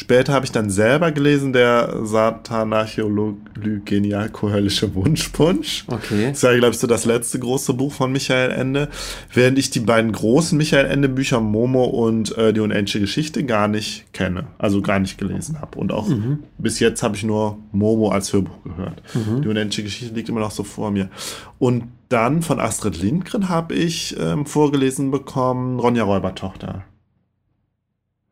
Später 0.00 0.32
habe 0.32 0.46
ich 0.46 0.50
dann 0.50 0.70
selber 0.70 1.12
gelesen, 1.12 1.52
der 1.52 1.94
Satanarchäologie-genial-kohöllische 2.04 4.94
Wunschpunsch. 4.94 5.84
Okay. 5.88 6.30
Das 6.30 6.42
war, 6.42 6.56
glaube 6.56 6.72
ich, 6.72 6.78
so 6.78 6.86
das 6.86 7.04
letzte 7.04 7.38
große 7.38 7.74
Buch 7.74 7.92
von 7.92 8.10
Michael 8.10 8.50
Ende. 8.50 8.88
Während 9.30 9.58
ich 9.58 9.68
die 9.68 9.80
beiden 9.80 10.10
großen 10.10 10.56
Michael 10.56 10.86
Ende-Bücher 10.86 11.42
Momo 11.42 11.84
und 11.84 12.34
äh, 12.38 12.54
Die 12.54 12.60
unendliche 12.60 13.00
Geschichte 13.00 13.44
gar 13.44 13.68
nicht 13.68 14.10
kenne. 14.14 14.46
Also 14.56 14.80
gar 14.80 15.00
nicht 15.00 15.18
gelesen 15.18 15.60
habe. 15.60 15.78
Und 15.78 15.92
auch 15.92 16.08
mhm. 16.08 16.44
bis 16.56 16.80
jetzt 16.80 17.02
habe 17.02 17.14
ich 17.14 17.22
nur 17.22 17.58
Momo 17.70 18.10
als 18.10 18.32
Hörbuch 18.32 18.64
gehört. 18.64 19.02
Mhm. 19.12 19.42
Die 19.42 19.48
unendliche 19.48 19.82
Geschichte 19.82 20.14
liegt 20.14 20.30
immer 20.30 20.40
noch 20.40 20.52
so 20.52 20.64
vor 20.64 20.90
mir. 20.90 21.10
Und 21.58 21.84
dann 22.08 22.40
von 22.40 22.58
Astrid 22.58 23.02
Lindgren 23.02 23.50
habe 23.50 23.74
ich 23.74 24.16
ähm, 24.18 24.46
vorgelesen 24.46 25.10
bekommen 25.10 25.78
Ronja 25.78 26.04
Räubertochter. 26.04 26.86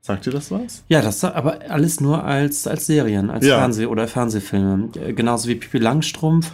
Sagt 0.08 0.24
dir 0.24 0.30
das 0.30 0.50
was? 0.50 0.84
Ja, 0.88 1.02
das 1.02 1.22
aber 1.22 1.58
alles 1.68 2.00
nur 2.00 2.24
als, 2.24 2.66
als 2.66 2.86
Serien, 2.86 3.28
als 3.28 3.44
ja. 3.44 3.58
Fernseh- 3.58 3.84
oder 3.84 4.08
Fernsehfilme. 4.08 4.88
Genauso 5.14 5.50
wie 5.50 5.54
Pipi 5.56 5.76
Langstrumpf. 5.76 6.50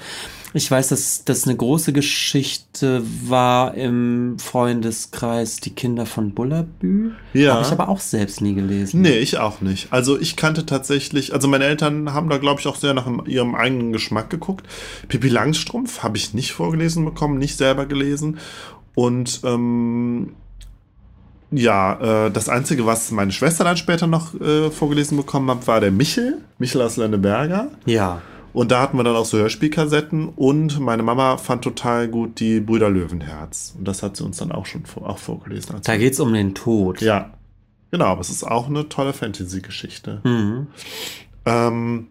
Ich 0.54 0.68
weiß, 0.68 0.88
dass 0.88 1.24
das 1.24 1.44
eine 1.46 1.56
große 1.56 1.92
Geschichte 1.92 3.04
war 3.24 3.74
im 3.74 4.40
Freundeskreis 4.40 5.58
Die 5.58 5.70
Kinder 5.70 6.04
von 6.04 6.34
Bullabü. 6.34 7.12
Ja. 7.32 7.54
Habe 7.54 7.64
ich 7.64 7.70
aber 7.70 7.88
auch 7.88 8.00
selbst 8.00 8.40
nie 8.40 8.54
gelesen. 8.54 9.02
Nee, 9.02 9.18
ich 9.18 9.38
auch 9.38 9.60
nicht. 9.60 9.92
Also 9.92 10.18
ich 10.18 10.34
kannte 10.34 10.66
tatsächlich, 10.66 11.32
also 11.32 11.46
meine 11.46 11.66
Eltern 11.66 12.12
haben 12.12 12.28
da, 12.28 12.38
glaube 12.38 12.60
ich, 12.60 12.66
auch 12.66 12.76
sehr 12.76 12.92
nach 12.92 13.06
ihrem 13.24 13.54
eigenen 13.54 13.92
Geschmack 13.92 14.30
geguckt. 14.30 14.66
Pipi 15.06 15.28
Langstrumpf 15.28 16.02
habe 16.02 16.16
ich 16.16 16.34
nicht 16.34 16.50
vorgelesen 16.50 17.04
bekommen, 17.04 17.38
nicht 17.38 17.56
selber 17.56 17.86
gelesen. 17.86 18.38
Und 18.96 19.42
ähm, 19.44 20.34
ja, 21.56 22.26
äh, 22.26 22.30
das 22.30 22.48
Einzige, 22.48 22.86
was 22.86 23.10
meine 23.10 23.32
Schwester 23.32 23.64
dann 23.64 23.76
später 23.76 24.06
noch 24.06 24.38
äh, 24.40 24.70
vorgelesen 24.70 25.16
bekommen 25.16 25.50
hat, 25.50 25.66
war 25.66 25.80
der 25.80 25.90
Michel, 25.90 26.38
Michel 26.58 26.82
aus 26.82 26.96
Lenneberger. 26.96 27.68
Ja. 27.86 28.22
Und 28.52 28.70
da 28.70 28.82
hatten 28.82 28.96
wir 28.96 29.02
dann 29.02 29.16
auch 29.16 29.24
so 29.24 29.36
Hörspielkassetten 29.38 30.28
und 30.28 30.78
meine 30.78 31.02
Mama 31.02 31.38
fand 31.38 31.64
total 31.64 32.06
gut 32.06 32.38
die 32.38 32.60
Brüder 32.60 32.88
Löwenherz. 32.88 33.74
Und 33.76 33.88
das 33.88 34.02
hat 34.02 34.16
sie 34.16 34.24
uns 34.24 34.36
dann 34.36 34.52
auch 34.52 34.66
schon 34.66 34.86
vor, 34.86 35.08
auch 35.08 35.18
vorgelesen. 35.18 35.76
Da 35.82 35.96
geht 35.96 36.12
es 36.12 36.20
um 36.20 36.32
den 36.32 36.54
Tod. 36.54 37.00
Ja. 37.00 37.34
Genau, 37.90 38.06
aber 38.06 38.20
es 38.20 38.30
ist 38.30 38.44
auch 38.44 38.68
eine 38.68 38.88
tolle 38.88 39.12
Fantasy-Geschichte. 39.12 40.20
Mhm. 40.24 40.68
Ähm, 41.44 42.08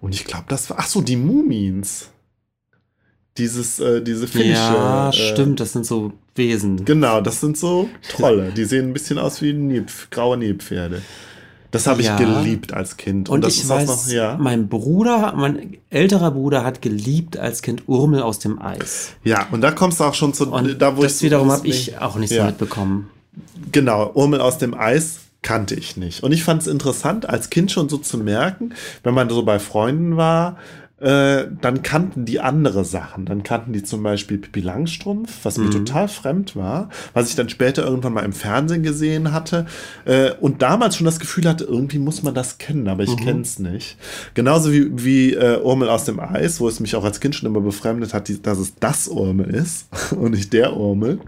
und 0.00 0.14
ich 0.14 0.24
glaube, 0.24 0.46
das 0.48 0.70
war. 0.70 0.78
Ach 0.80 0.86
so, 0.86 1.00
die 1.00 1.16
Mumins 1.16 2.10
dieses, 3.38 3.78
äh, 3.78 4.02
diese 4.02 4.26
finnische. 4.26 4.54
Ja, 4.54 5.08
äh, 5.10 5.12
stimmt, 5.12 5.60
das 5.60 5.72
sind 5.72 5.86
so 5.86 6.12
Wesen. 6.36 6.84
Genau, 6.84 7.20
das 7.20 7.40
sind 7.40 7.56
so 7.56 7.88
Trolle. 8.08 8.52
Die 8.56 8.64
sehen 8.64 8.88
ein 8.88 8.92
bisschen 8.92 9.18
aus 9.18 9.42
wie 9.42 9.52
Nilp, 9.52 9.90
graue 10.10 10.36
Nilpferde. 10.36 11.02
Das 11.70 11.86
habe 11.86 12.00
ich 12.00 12.06
ja. 12.06 12.16
geliebt 12.16 12.72
als 12.72 12.96
Kind. 12.96 13.28
Und, 13.28 13.44
Und 13.44 13.50
ich 13.50 13.68
weiß, 13.68 13.86
noch, 13.86 14.12
ja. 14.12 14.36
mein 14.40 14.68
Bruder, 14.68 15.34
mein 15.36 15.76
älterer 15.90 16.30
Bruder 16.30 16.64
hat 16.64 16.80
geliebt 16.80 17.36
als 17.36 17.60
Kind 17.60 17.82
Urmel 17.86 18.22
aus 18.22 18.38
dem 18.38 18.60
Eis. 18.60 19.10
Ja, 19.24 19.46
und 19.50 19.60
da 19.60 19.72
kommst 19.72 20.00
du 20.00 20.04
auch 20.04 20.14
schon 20.14 20.32
zu, 20.32 20.50
und 20.50 20.80
da 20.80 20.96
wo 20.96 21.02
das 21.02 21.12
ich. 21.12 21.16
Das 21.18 21.22
wiederum 21.22 21.50
habe 21.50 21.66
ich 21.66 21.98
auch 21.98 22.16
nicht 22.16 22.32
ja. 22.32 22.42
so 22.42 22.46
mitbekommen. 22.46 23.10
Genau, 23.72 24.10
Urmel 24.14 24.40
aus 24.40 24.58
dem 24.58 24.74
Eis 24.74 25.18
kannte 25.42 25.74
ich 25.74 25.96
nicht. 25.96 26.22
Und 26.22 26.32
ich 26.32 26.44
fand 26.44 26.62
es 26.62 26.68
interessant, 26.68 27.28
als 27.28 27.50
Kind 27.50 27.70
schon 27.70 27.88
so 27.88 27.98
zu 27.98 28.18
merken, 28.18 28.74
wenn 29.02 29.14
man 29.14 29.28
so 29.28 29.44
bei 29.44 29.58
Freunden 29.58 30.16
war, 30.16 30.56
äh, 30.98 31.44
dann 31.60 31.82
kannten 31.82 32.24
die 32.24 32.40
andere 32.40 32.84
Sachen. 32.84 33.26
Dann 33.26 33.42
kannten 33.42 33.74
die 33.74 33.82
zum 33.82 34.02
Beispiel 34.02 34.38
Pippi 34.38 34.60
Langstrumpf, 34.60 35.44
was 35.44 35.58
mhm. 35.58 35.64
mir 35.64 35.70
total 35.70 36.08
fremd 36.08 36.56
war, 36.56 36.88
was 37.12 37.28
ich 37.28 37.36
dann 37.36 37.50
später 37.50 37.84
irgendwann 37.84 38.14
mal 38.14 38.24
im 38.24 38.32
Fernsehen 38.32 38.82
gesehen 38.82 39.32
hatte 39.32 39.66
äh, 40.06 40.30
und 40.40 40.62
damals 40.62 40.96
schon 40.96 41.04
das 41.04 41.20
Gefühl 41.20 41.46
hatte, 41.46 41.64
irgendwie 41.64 41.98
muss 41.98 42.22
man 42.22 42.34
das 42.34 42.56
kennen, 42.56 42.88
aber 42.88 43.02
ich 43.02 43.10
mhm. 43.10 43.24
kenne 43.24 43.40
es 43.42 43.58
nicht. 43.58 43.98
Genauso 44.32 44.72
wie, 44.72 44.90
wie 45.04 45.34
äh, 45.34 45.60
Urmel 45.60 45.90
aus 45.90 46.04
dem 46.04 46.18
Eis, 46.18 46.60
wo 46.60 46.68
es 46.68 46.80
mich 46.80 46.96
auch 46.96 47.04
als 47.04 47.20
Kind 47.20 47.34
schon 47.34 47.48
immer 47.48 47.60
befremdet 47.60 48.14
hat, 48.14 48.28
die, 48.28 48.40
dass 48.40 48.58
es 48.58 48.76
das 48.76 49.08
Urmel 49.08 49.54
ist 49.54 49.88
und 50.16 50.30
nicht 50.30 50.54
der 50.54 50.74
Urmel. 50.76 51.20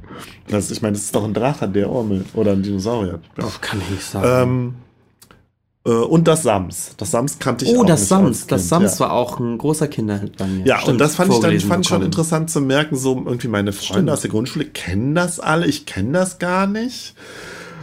Das, 0.49 0.71
ich 0.71 0.81
meine, 0.81 0.95
das 0.95 1.03
ist 1.03 1.15
doch 1.15 1.25
ein 1.25 1.35
Drache, 1.35 1.69
der 1.69 1.91
Urmel 1.91 2.25
oder 2.33 2.53
ein 2.53 2.63
Dinosaurier. 2.63 3.21
Das 3.37 3.61
kann 3.61 3.81
ich 3.83 3.91
nicht 3.91 4.05
sagen. 4.05 4.51
Ähm, 4.51 4.75
äh, 4.75 4.88
und 5.91 6.29
das 6.29 6.43
Sams. 6.43 6.93
Das 6.97 7.11
Sams 7.11 7.39
kannte 7.39 7.65
ich 7.65 7.73
oh, 7.73 7.79
auch. 7.79 7.85
Oh, 7.85 7.87
das 7.87 8.09
Sams. 8.09 8.47
Das 8.47 8.69
Sams 8.69 8.99
ja. 8.99 9.07
war 9.07 9.13
auch 9.13 9.39
ein 9.39 9.59
großer 9.59 9.89
Kinderhit 9.89 10.37
bei 10.37 10.47
mir. 10.47 10.67
Ja, 10.67 10.79
Stimmt, 10.79 10.93
und 10.93 10.99
das 10.99 11.17
fand 11.17 11.33
ich 11.33 11.41
dann 11.41 11.61
fand 11.61 11.85
ich 11.85 11.89
schon 11.89 12.03
interessant 12.03 12.51
zu 12.51 12.61
merken, 12.61 12.97
so 12.97 13.17
irgendwie 13.17 13.49
meine 13.49 13.73
Freunde 13.73 13.95
Stimmt. 13.95 14.11
aus 14.11 14.21
der 14.21 14.31
Grundschule 14.31 14.65
kennen 14.67 15.15
das 15.15 15.41
alle, 15.41 15.67
ich 15.67 15.87
kenne 15.87 16.13
das 16.13 16.39
gar 16.39 16.67
nicht. 16.67 17.15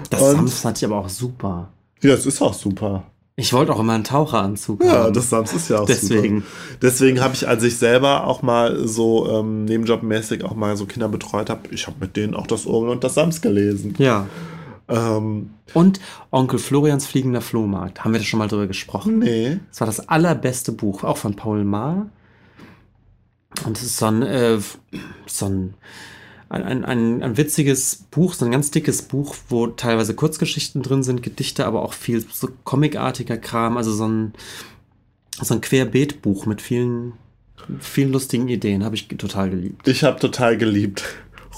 Das 0.10 0.22
und 0.22 0.36
Sams 0.36 0.60
fand 0.60 0.78
ich 0.78 0.86
aber 0.86 0.98
auch 0.98 1.10
super. 1.10 1.70
Ja, 2.02 2.14
es 2.14 2.26
ist 2.26 2.42
auch 2.42 2.54
super. 2.54 3.04
Ich 3.38 3.52
wollte 3.52 3.74
auch 3.74 3.80
immer 3.80 3.94
einen 3.94 4.06
Taucheranzug 4.06 4.84
ja, 4.84 4.92
haben. 4.92 5.04
Ja, 5.06 5.12
das 5.12 5.30
Sams 5.30 5.52
ist 5.52 5.70
ja 5.70 5.80
auch 5.80 5.86
Deswegen. 5.86 6.38
super. 6.38 6.78
Deswegen 6.82 7.22
habe 7.22 7.34
ich, 7.34 7.48
als 7.48 7.64
ich 7.64 7.78
selber 7.78 8.28
auch 8.28 8.42
mal 8.42 8.88
so 8.88 9.30
ähm, 9.30 9.66
nebenjobmäßig 9.66 10.46
auch 10.46 10.56
mal 10.56 10.78
so 10.78 10.86
Kinder 10.86 11.10
betreut 11.10 11.50
habe, 11.50 11.62
ich 11.72 11.88
habe 11.88 11.98
mit 12.00 12.16
denen 12.16 12.34
auch 12.34 12.48
das 12.48 12.66
Urmel 12.66 12.92
und 12.92 13.04
das 13.04 13.16
Sams 13.16 13.42
gelesen. 13.42 13.96
Ja. 13.98 14.28
Ähm, 14.88 15.52
und 15.74 16.00
Onkel 16.32 16.60
Florians 16.60 17.08
fliegender 17.08 17.42
Flohmarkt. 17.42 18.04
Haben 18.04 18.14
wir 18.14 18.20
da 18.20 18.26
schon 18.26 18.40
mal 18.40 18.48
drüber 18.48 18.68
gesprochen? 18.68 19.20
Nee. 19.20 19.60
Das 19.70 19.82
war 19.82 19.88
das 19.88 20.08
allerbeste 20.08 20.72
Buch, 20.72 21.04
auch 21.04 21.18
von 21.18 21.36
Paul 21.36 21.64
Maar. 21.64 22.08
Und 23.66 23.78
es 23.78 23.84
ist 23.84 23.98
so 23.98 24.06
ein, 24.08 24.22
äh, 24.22 24.60
so 25.26 25.46
ein, 25.46 25.74
ein, 26.50 26.86
ein, 26.86 27.24
ein, 27.24 27.38
witziges 27.38 28.06
Buch, 28.12 28.34
so 28.34 28.46
ein 28.46 28.52
ganz 28.52 28.70
dickes 28.70 29.04
Buch, 29.04 29.36
wo 29.50 29.68
teilweise 29.68 30.14
Kurzgeschichten 30.14 30.84
drin 30.84 31.04
sind, 31.04 31.24
Gedichte, 31.24 31.66
aber 31.66 31.82
auch 31.82 31.94
viel 31.94 32.24
so 32.32 32.50
comicartiger 32.64 33.38
Kram, 33.38 33.78
also 33.78 33.92
so 33.92 34.08
ein, 34.08 34.34
so 35.42 35.54
ein 35.54 35.62
Querbeetbuch 35.62 36.46
mit 36.46 36.62
vielen, 36.62 37.14
vielen 37.80 38.12
lustigen 38.12 38.48
Ideen. 38.50 38.84
Habe 38.84 38.96
ich 38.96 39.08
total 39.08 39.50
geliebt. 39.50 39.88
Ich 39.88 40.04
habe 40.04 40.20
total 40.20 40.58
geliebt 40.58 41.04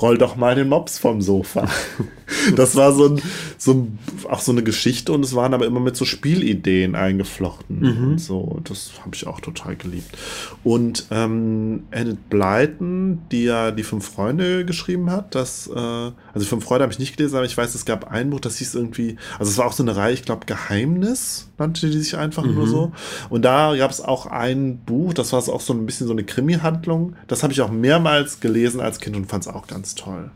roll 0.01 0.18
doch 0.18 0.36
mal 0.36 0.56
den 0.56 0.70
Mops 0.70 1.00
vom 1.00 1.22
Sofa. 1.22 1.68
das 2.56 2.75
war 2.75 2.94
so, 2.94 3.10
ein, 3.10 3.22
so 3.58 3.88
auch 4.30 4.39
so 4.39 4.51
eine 4.51 4.63
Geschichte 4.63 5.12
und 5.12 5.24
es 5.24 5.36
waren 5.36 5.54
aber 5.54 5.66
immer 5.66 5.80
mit 5.80 5.96
so 5.96 6.06
Spielideen 6.06 6.96
eingeflochten 6.96 7.80
mhm. 7.80 8.12
und 8.12 8.20
so. 8.20 8.60
Das 8.63 8.92
habe 9.01 9.16
ich 9.16 9.27
auch 9.27 9.39
total 9.39 9.75
geliebt. 9.75 10.18
Und 10.63 11.08
ähm, 11.12 11.84
Enid 11.92 12.30
Blyton, 12.30 13.20
die 13.32 13.46
ja 13.46 13.72
die 13.72 13.84
Fünf 13.84 14.08
Freunde 14.08 14.66
geschrieben 14.66 15.10
hat, 15.10 15.36
das, 15.36 15.68
äh, 15.68 15.80
also 15.80 16.46
Fünf 16.46 16.63
Freunde 16.66 16.84
habe 16.84 16.94
ich 16.94 17.00
nicht 17.00 17.18
gelesen, 17.18 17.36
aber 17.36 17.46
ich 17.46 17.58
weiß, 17.58 17.74
es 17.75 17.86
gab 17.86 18.12
ein 18.12 18.30
Buch, 18.30 18.39
das 18.39 18.58
hieß 18.58 18.75
irgendwie, 18.75 19.18
also 19.39 19.51
es 19.51 19.58
war 19.58 19.66
auch 19.66 19.74
so 19.74 19.84
eine 19.84 19.96
Reihe, 19.96 20.13
ich 20.13 20.24
glaube 20.24 20.46
Geheimnis 20.46 21.47
nannte 21.57 21.89
die 21.89 21.99
sich 21.99 22.17
einfach 22.17 22.43
mhm. 22.43 22.55
nur 22.55 22.67
so. 22.67 22.91
Und 23.29 23.43
da 23.43 23.75
gab 23.75 23.91
es 23.91 24.01
auch 24.01 24.25
ein 24.25 24.79
Buch, 24.79 25.13
das 25.13 25.33
war 25.33 25.39
auch 25.39 25.61
so 25.61 25.73
ein 25.73 25.85
bisschen 25.85 26.07
so 26.07 26.13
eine 26.13 26.23
Krimi-Handlung. 26.23 27.15
Das 27.27 27.43
habe 27.43 27.53
ich 27.53 27.61
auch 27.61 27.71
mehrmals 27.71 28.39
gelesen 28.39 28.79
als 28.81 28.99
Kind 28.99 29.15
und 29.15 29.25
fand 29.25 29.45
es 29.45 29.53
auch 29.53 29.67
ganz 29.67 29.95
toll. 29.95 30.31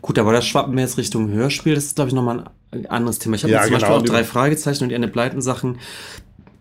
Gut, 0.00 0.18
aber 0.18 0.32
das 0.32 0.46
schwappt 0.46 0.70
mir 0.70 0.80
jetzt 0.80 0.96
Richtung 0.96 1.30
Hörspiel. 1.30 1.74
Das 1.74 1.84
ist, 1.84 1.96
glaube 1.96 2.08
ich, 2.08 2.14
nochmal 2.14 2.44
ein 2.70 2.86
anderes 2.86 3.18
Thema. 3.18 3.36
Ich 3.36 3.42
habe 3.42 3.52
ja, 3.52 3.62
zum 3.62 3.68
genau, 3.68 3.80
Beispiel 3.80 3.96
auch 3.96 4.02
drei 4.02 4.24
Fragezeichen 4.24 4.84
und 4.84 4.88
die 4.90 4.94
Anne 4.94 5.08
Pleiten 5.08 5.42
Sachen 5.42 5.78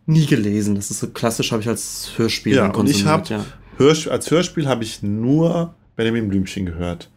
nie 0.05 0.25
gelesen. 0.25 0.75
Das 0.75 0.91
ist 0.91 0.99
so 0.99 1.07
klassisch, 1.07 1.51
habe 1.51 1.61
ich 1.61 1.67
als 1.67 2.11
Hörspiel 2.17 2.55
ja, 2.55 2.69
konsumiert. 2.69 2.95
Und 2.95 3.01
ich 3.01 3.05
habe 3.05 3.29
ja. 3.29 3.45
Hörsp 3.77 4.09
als 4.09 4.31
Hörspiel 4.31 4.67
habe 4.67 4.83
ich 4.83 5.03
nur 5.03 5.75
Benjamin 5.95 6.27
Blümchen 6.29 6.65
gehört. 6.65 7.09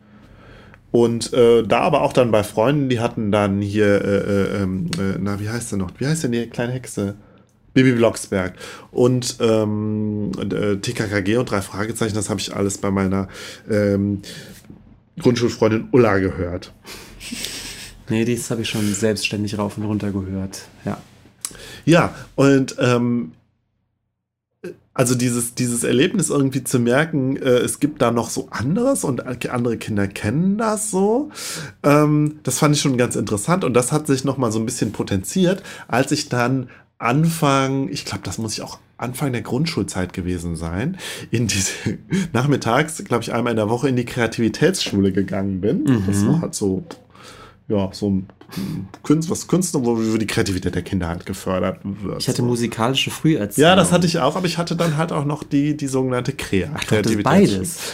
Und 0.92 1.32
äh, 1.32 1.62
da 1.62 1.80
aber 1.80 2.02
auch 2.02 2.12
dann 2.12 2.30
bei 2.30 2.42
Freunden, 2.42 2.88
die 2.88 3.00
hatten 3.00 3.30
dann 3.30 3.60
hier, 3.60 4.04
äh, 4.04 4.18
äh, 4.18 4.62
ähm, 4.62 4.90
äh, 4.98 5.18
na, 5.20 5.38
wie 5.38 5.48
heißt 5.48 5.70
der 5.70 5.78
noch? 5.78 5.92
Wie 5.98 6.06
heißt 6.06 6.24
denn 6.24 6.32
die 6.32 6.46
kleine 6.48 6.72
Hexe? 6.72 7.14
Bibi 7.72 7.92
Blocksberg 7.92 8.54
und 8.90 9.36
ähm, 9.40 10.32
äh, 10.40 10.76
TKKG 10.76 11.36
und 11.36 11.50
drei 11.50 11.62
Fragezeichen, 11.62 12.14
das 12.16 12.28
habe 12.28 12.40
ich 12.40 12.54
alles 12.54 12.78
bei 12.78 12.90
meiner 12.90 13.28
ähm, 13.70 14.22
Grundschulfreundin 15.20 15.88
Ulla 15.92 16.18
gehört. 16.18 16.72
Nee, 18.08 18.24
dies 18.24 18.50
habe 18.50 18.62
ich 18.62 18.68
schon 18.68 18.92
selbstständig 18.92 19.56
rauf 19.56 19.78
und 19.78 19.84
runter 19.84 20.10
gehört. 20.10 20.62
Ja. 20.84 21.00
Ja, 21.84 22.14
und 22.34 22.74
ähm, 22.80 23.32
also 24.92 25.14
dieses, 25.14 25.54
dieses 25.54 25.84
Erlebnis 25.84 26.28
irgendwie 26.28 26.62
zu 26.62 26.78
merken, 26.78 27.36
äh, 27.36 27.58
es 27.58 27.80
gibt 27.80 28.02
da 28.02 28.10
noch 28.10 28.28
so 28.28 28.48
anderes 28.50 29.04
und 29.04 29.24
andere 29.48 29.78
Kinder 29.78 30.06
kennen 30.06 30.58
das 30.58 30.90
so, 30.90 31.30
ähm, 31.82 32.40
das 32.42 32.58
fand 32.58 32.74
ich 32.74 32.82
schon 32.82 32.98
ganz 32.98 33.16
interessant 33.16 33.64
und 33.64 33.72
das 33.74 33.92
hat 33.92 34.06
sich 34.06 34.24
nochmal 34.24 34.52
so 34.52 34.58
ein 34.58 34.66
bisschen 34.66 34.92
potenziert, 34.92 35.62
als 35.88 36.12
ich 36.12 36.28
dann 36.28 36.68
Anfang, 36.98 37.88
ich 37.88 38.04
glaube, 38.04 38.24
das 38.24 38.36
muss 38.36 38.52
ich 38.52 38.62
auch 38.62 38.78
Anfang 38.98 39.32
der 39.32 39.40
Grundschulzeit 39.40 40.12
gewesen 40.12 40.54
sein, 40.56 40.98
in 41.30 41.46
diese 41.46 41.72
nachmittags, 42.34 43.02
glaube 43.04 43.22
ich, 43.22 43.32
einmal 43.32 43.52
in 43.52 43.56
der 43.56 43.70
Woche 43.70 43.88
in 43.88 43.96
die 43.96 44.04
Kreativitätsschule 44.04 45.10
gegangen 45.10 45.62
bin. 45.62 45.84
Mhm. 45.84 46.04
Das 46.06 46.26
war 46.26 46.42
halt 46.42 46.54
so, 46.54 46.84
ja, 47.68 47.88
so 47.92 48.10
ein 48.10 48.26
Kunst, 49.02 49.30
was 49.30 49.46
Künstler, 49.48 49.84
wo 49.84 49.96
die 50.16 50.26
Kreativität 50.26 50.74
der 50.74 50.82
Kinder 50.82 51.08
halt 51.08 51.26
gefördert 51.26 51.80
wird. 51.82 52.20
Ich 52.20 52.28
hatte 52.28 52.42
musikalische 52.42 53.10
Früherziehung. 53.10 53.68
Ja, 53.68 53.76
das 53.76 53.92
hatte 53.92 54.06
ich 54.06 54.18
auch, 54.18 54.36
aber 54.36 54.46
ich 54.46 54.58
hatte 54.58 54.76
dann 54.76 54.96
halt 54.96 55.12
auch 55.12 55.24
noch 55.24 55.42
die, 55.42 55.76
die 55.76 55.86
sogenannte 55.86 56.32
Krea. 56.32 56.70
Ach, 56.74 56.84
Kreativität. 56.84 57.24
beides. 57.24 57.78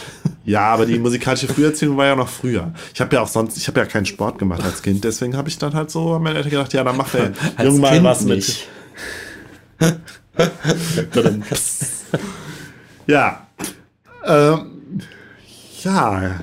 Ja, 0.47 0.61
aber 0.73 0.85
die 0.85 0.97
musikalische 0.97 1.49
Früherziehung 1.49 1.97
war 1.97 2.05
ja 2.05 2.15
noch 2.15 2.29
früher. 2.29 2.71
Ich 2.93 3.01
habe 3.01 3.13
ja 3.13 3.21
auch 3.21 3.27
sonst, 3.27 3.57
ich 3.57 3.67
habe 3.67 3.81
ja 3.81 3.85
keinen 3.85 4.05
Sport 4.05 4.39
gemacht 4.39 4.63
als 4.63 4.81
Kind, 4.81 5.03
deswegen 5.03 5.35
habe 5.35 5.49
ich 5.49 5.57
dann 5.57 5.73
halt 5.73 5.91
so, 5.91 6.17
meine 6.19 6.37
Eltern 6.37 6.51
gedacht, 6.51 6.71
ja, 6.71 6.85
dann 6.85 6.95
macht 6.95 7.13
der 7.13 7.33
Junge 7.61 7.79
mal 7.79 8.01
was 8.01 8.21
mit. 8.21 8.65
ja. 13.07 13.47
Ähm, 14.25 15.01
ja. 15.83 16.39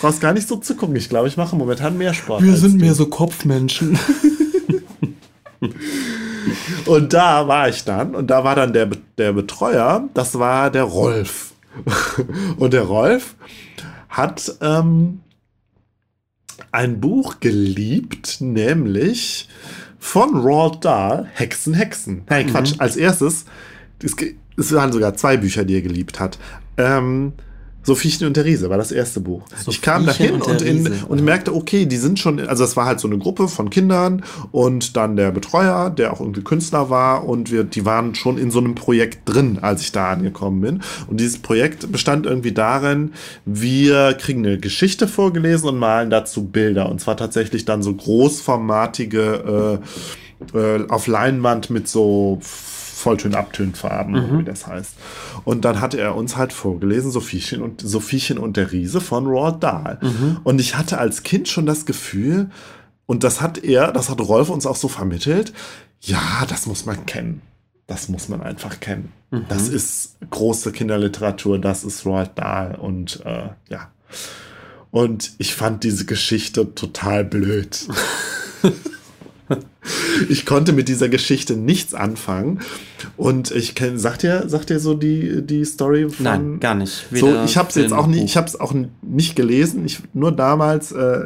Brauchst 0.00 0.20
gar 0.20 0.32
nicht 0.32 0.48
so 0.48 0.56
zu 0.56 0.74
gucken. 0.74 0.96
Ich 0.96 1.08
glaube, 1.08 1.28
ich 1.28 1.36
mache 1.36 1.56
momentan 1.56 1.98
mehr 1.98 2.14
Sport. 2.14 2.42
Wir 2.42 2.56
sind 2.56 2.80
mehr 2.80 2.94
so 2.94 3.06
Kopfmenschen. 3.06 3.98
und 6.86 7.12
da 7.12 7.46
war 7.46 7.68
ich 7.68 7.84
dann 7.84 8.14
und 8.14 8.28
da 8.28 8.44
war 8.44 8.56
dann 8.56 8.72
der, 8.72 8.90
der 9.18 9.32
Betreuer, 9.32 10.08
das 10.14 10.38
war 10.38 10.70
der 10.70 10.84
Rolf. 10.84 11.52
und 12.58 12.72
der 12.72 12.82
Rolf 12.82 13.36
hat 14.08 14.56
ähm, 14.60 15.20
ein 16.70 17.00
Buch 17.00 17.40
geliebt, 17.40 18.38
nämlich 18.40 19.48
von 19.98 20.36
Roald 20.36 20.84
Dahl, 20.84 21.28
Hexen, 21.32 21.74
Hexen. 21.74 22.24
Nein, 22.28 22.48
Quatsch, 22.48 22.74
mhm. 22.74 22.80
als 22.80 22.96
erstes, 22.96 23.44
es, 24.02 24.16
es 24.56 24.72
waren 24.72 24.92
sogar 24.92 25.14
zwei 25.14 25.36
Bücher, 25.36 25.64
die 25.64 25.76
er 25.76 25.82
geliebt 25.82 26.20
hat. 26.20 26.38
Ähm, 26.76 27.34
Sophiechen 27.84 28.26
und 28.26 28.34
Therese 28.34 28.70
war 28.70 28.78
das 28.78 28.92
erste 28.92 29.20
Buch. 29.20 29.42
Sophiechen 29.48 29.70
ich 29.70 29.82
kam 29.82 30.06
dahin 30.06 30.34
und, 30.34 30.46
und, 30.46 30.62
in, 30.62 30.92
und 31.08 31.24
merkte, 31.24 31.54
okay, 31.54 31.86
die 31.86 31.96
sind 31.96 32.18
schon, 32.18 32.40
also 32.40 32.64
es 32.64 32.76
war 32.76 32.86
halt 32.86 33.00
so 33.00 33.08
eine 33.08 33.18
Gruppe 33.18 33.48
von 33.48 33.70
Kindern 33.70 34.22
und 34.52 34.96
dann 34.96 35.16
der 35.16 35.32
Betreuer, 35.32 35.90
der 35.90 36.12
auch 36.12 36.20
irgendwie 36.20 36.42
Künstler 36.42 36.90
war 36.90 37.26
und 37.26 37.50
wir, 37.50 37.64
die 37.64 37.84
waren 37.84 38.14
schon 38.14 38.38
in 38.38 38.50
so 38.50 38.58
einem 38.58 38.74
Projekt 38.74 39.28
drin, 39.28 39.58
als 39.60 39.82
ich 39.82 39.92
da 39.92 40.10
angekommen 40.12 40.60
bin. 40.60 40.82
Und 41.08 41.18
dieses 41.20 41.38
Projekt 41.38 41.90
bestand 41.90 42.26
irgendwie 42.26 42.52
darin, 42.52 43.12
wir 43.44 44.14
kriegen 44.14 44.46
eine 44.46 44.58
Geschichte 44.58 45.08
vorgelesen 45.08 45.68
und 45.68 45.78
malen 45.78 46.10
dazu 46.10 46.44
Bilder. 46.44 46.88
Und 46.88 47.00
zwar 47.00 47.16
tatsächlich 47.16 47.64
dann 47.64 47.82
so 47.82 47.92
großformatige 47.94 49.80
äh, 50.54 50.58
äh, 50.58 50.88
auf 50.88 51.06
Leinwand 51.06 51.70
mit 51.70 51.88
so 51.88 52.40
Volltön, 53.02 53.34
Abtönfarben, 53.34 54.14
mhm. 54.14 54.38
wie 54.38 54.44
das 54.44 54.66
heißt. 54.66 54.94
Und 55.44 55.64
dann 55.64 55.80
hatte 55.80 56.00
er 56.00 56.14
uns 56.14 56.36
halt 56.36 56.52
vorgelesen, 56.52 57.10
Sophiechen 57.10 57.60
und, 57.60 57.80
Sophiechen 57.80 58.38
und 58.38 58.56
der 58.56 58.72
Riese 58.72 59.00
von 59.00 59.26
Roald 59.26 59.62
Dahl. 59.62 59.98
Mhm. 60.00 60.38
Und 60.44 60.60
ich 60.60 60.76
hatte 60.76 60.98
als 60.98 61.22
Kind 61.24 61.48
schon 61.48 61.66
das 61.66 61.84
Gefühl, 61.84 62.50
und 63.06 63.24
das 63.24 63.40
hat 63.40 63.58
er, 63.58 63.92
das 63.92 64.08
hat 64.08 64.20
Rolf 64.20 64.48
uns 64.48 64.66
auch 64.66 64.76
so 64.76 64.88
vermittelt, 64.88 65.52
ja, 66.00 66.46
das 66.48 66.66
muss 66.66 66.86
man 66.86 67.04
kennen. 67.06 67.42
Das 67.86 68.08
muss 68.08 68.28
man 68.28 68.40
einfach 68.40 68.80
kennen. 68.80 69.12
Mhm. 69.30 69.46
Das 69.48 69.68
ist 69.68 70.16
große 70.30 70.72
Kinderliteratur, 70.72 71.58
das 71.58 71.84
ist 71.84 72.06
Roald 72.06 72.38
Dahl 72.38 72.76
und 72.76 73.20
äh, 73.24 73.48
ja. 73.68 73.90
Und 74.90 75.32
ich 75.38 75.54
fand 75.54 75.84
diese 75.84 76.04
Geschichte 76.04 76.74
total 76.74 77.24
blöd. 77.24 77.88
ich 80.28 80.46
konnte 80.46 80.72
mit 80.72 80.88
dieser 80.88 81.08
Geschichte 81.08 81.56
nichts 81.56 81.94
anfangen. 81.94 82.60
Und 83.16 83.50
ich 83.50 83.74
kenne, 83.74 83.98
sagt 83.98 84.24
ihr, 84.24 84.48
sagt 84.48 84.70
ihr 84.70 84.80
so 84.80 84.94
die, 84.94 85.42
die 85.44 85.64
Story 85.64 86.08
von. 86.08 86.24
Nein, 86.24 86.60
gar 86.60 86.74
nicht. 86.74 87.06
Weder 87.10 87.40
so, 87.40 87.44
ich 87.44 87.56
habe 87.56 87.68
es 87.68 87.74
jetzt 87.74 87.92
auch 87.92 88.06
nicht, 88.06 88.22
ich 88.22 88.36
habe 88.36 88.46
es 88.46 88.58
auch 88.58 88.74
nicht 89.02 89.36
gelesen. 89.36 89.84
Ich, 89.84 90.00
nur 90.12 90.32
damals, 90.32 90.92
äh, 90.92 91.20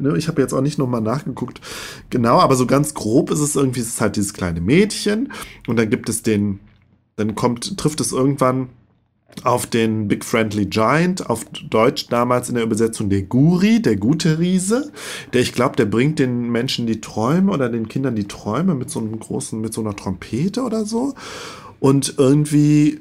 ne, 0.00 0.14
ich 0.16 0.28
habe 0.28 0.42
jetzt 0.42 0.52
auch 0.52 0.60
nicht 0.60 0.78
nochmal 0.78 1.00
nachgeguckt. 1.00 1.60
Genau, 2.10 2.38
aber 2.38 2.56
so 2.56 2.66
ganz 2.66 2.94
grob 2.94 3.30
ist 3.30 3.40
es 3.40 3.56
irgendwie, 3.56 3.80
es 3.80 3.88
ist 3.88 4.00
halt 4.00 4.16
dieses 4.16 4.34
kleine 4.34 4.60
Mädchen. 4.60 5.32
Und 5.66 5.76
dann 5.76 5.90
gibt 5.90 6.08
es 6.08 6.22
den, 6.22 6.60
dann 7.16 7.34
kommt, 7.34 7.76
trifft 7.78 8.00
es 8.00 8.12
irgendwann 8.12 8.68
auf 9.44 9.66
den 9.66 10.08
Big 10.08 10.24
Friendly 10.24 10.66
Giant, 10.66 11.28
auf 11.28 11.44
Deutsch 11.68 12.06
damals 12.08 12.48
in 12.48 12.54
der 12.54 12.64
Übersetzung 12.64 13.10
der 13.10 13.22
Guri, 13.22 13.82
der 13.82 13.96
gute 13.96 14.38
Riese, 14.38 14.92
der 15.32 15.40
ich 15.40 15.52
glaube, 15.52 15.76
der 15.76 15.86
bringt 15.86 16.18
den 16.18 16.50
Menschen 16.50 16.86
die 16.86 17.00
Träume 17.00 17.52
oder 17.52 17.68
den 17.68 17.88
Kindern 17.88 18.16
die 18.16 18.28
Träume 18.28 18.74
mit 18.74 18.90
so 18.90 19.00
einem 19.00 19.18
großen, 19.18 19.60
mit 19.60 19.74
so 19.74 19.80
einer 19.80 19.94
Trompete 19.94 20.62
oder 20.62 20.84
so. 20.84 21.14
Und 21.78 22.14
irgendwie 22.18 22.98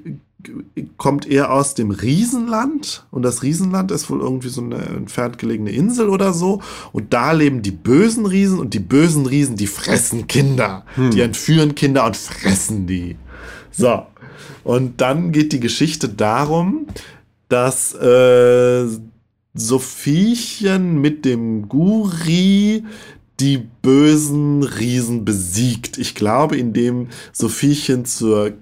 kommt 0.97 1.27
er 1.27 1.51
aus 1.51 1.73
dem 1.73 1.91
Riesenland 1.91 3.05
und 3.11 3.23
das 3.23 3.43
Riesenland 3.43 3.91
ist 3.91 4.09
wohl 4.09 4.19
irgendwie 4.19 4.49
so 4.49 4.61
eine 4.61 4.77
entfernt 4.77 5.37
gelegene 5.37 5.71
Insel 5.71 6.09
oder 6.09 6.33
so 6.33 6.61
und 6.91 7.13
da 7.13 7.31
leben 7.31 7.61
die 7.61 7.71
bösen 7.71 8.25
Riesen 8.25 8.59
und 8.59 8.73
die 8.73 8.79
bösen 8.79 9.25
Riesen, 9.25 9.55
die 9.55 9.67
fressen 9.67 10.27
Kinder, 10.27 10.85
hm. 10.95 11.11
die 11.11 11.21
entführen 11.21 11.75
Kinder 11.75 12.05
und 12.05 12.15
fressen 12.15 12.87
die. 12.87 13.15
So, 13.71 14.03
und 14.65 14.99
dann 14.99 15.31
geht 15.31 15.53
die 15.53 15.59
Geschichte 15.59 16.09
darum, 16.09 16.87
dass 17.49 17.93
äh, 17.93 18.87
Sophiechen 19.53 20.99
mit 20.99 21.23
dem 21.23 21.69
Guri 21.69 22.83
die 23.39 23.57
bösen 23.57 24.63
Riesen 24.63 25.23
besiegt. 25.23 25.99
Ich 25.99 26.15
glaube, 26.15 26.57
indem 26.57 27.09
Sophiechen 27.31 28.05
zur 28.05 28.53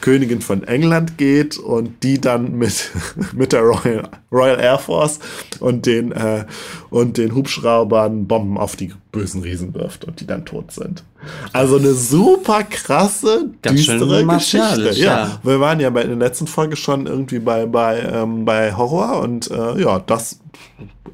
Königin 0.00 0.40
von 0.40 0.64
England 0.64 1.18
geht 1.18 1.58
und 1.58 2.02
die 2.02 2.18
dann 2.18 2.56
mit, 2.56 2.90
mit 3.34 3.52
der 3.52 3.60
Royal, 3.60 4.08
Royal 4.32 4.58
Air 4.58 4.78
Force 4.78 5.18
und 5.60 5.84
den, 5.84 6.12
äh, 6.12 6.46
und 6.88 7.18
den 7.18 7.34
Hubschraubern 7.34 8.26
Bomben 8.26 8.56
auf 8.56 8.74
die 8.74 8.94
bösen 9.12 9.42
Riesen 9.42 9.74
wirft 9.74 10.06
und 10.06 10.18
die 10.20 10.26
dann 10.26 10.46
tot 10.46 10.72
sind. 10.72 11.04
Also 11.52 11.76
eine 11.76 11.92
super 11.92 12.64
krasse, 12.64 13.50
Ganz 13.62 13.86
düstere 13.86 14.24
Geschichte. 14.26 14.92
Ja. 14.94 15.26
ja. 15.26 15.40
wir 15.42 15.60
waren 15.60 15.80
ja 15.80 15.90
bei, 15.90 16.02
in 16.02 16.18
der 16.18 16.28
letzten 16.28 16.46
Folge 16.46 16.76
schon 16.76 17.06
irgendwie 17.06 17.38
bei, 17.38 17.66
bei, 17.66 18.00
ähm, 18.00 18.44
bei 18.44 18.74
Horror 18.74 19.20
und 19.20 19.50
äh, 19.50 19.80
ja, 19.80 19.98
das 20.00 20.40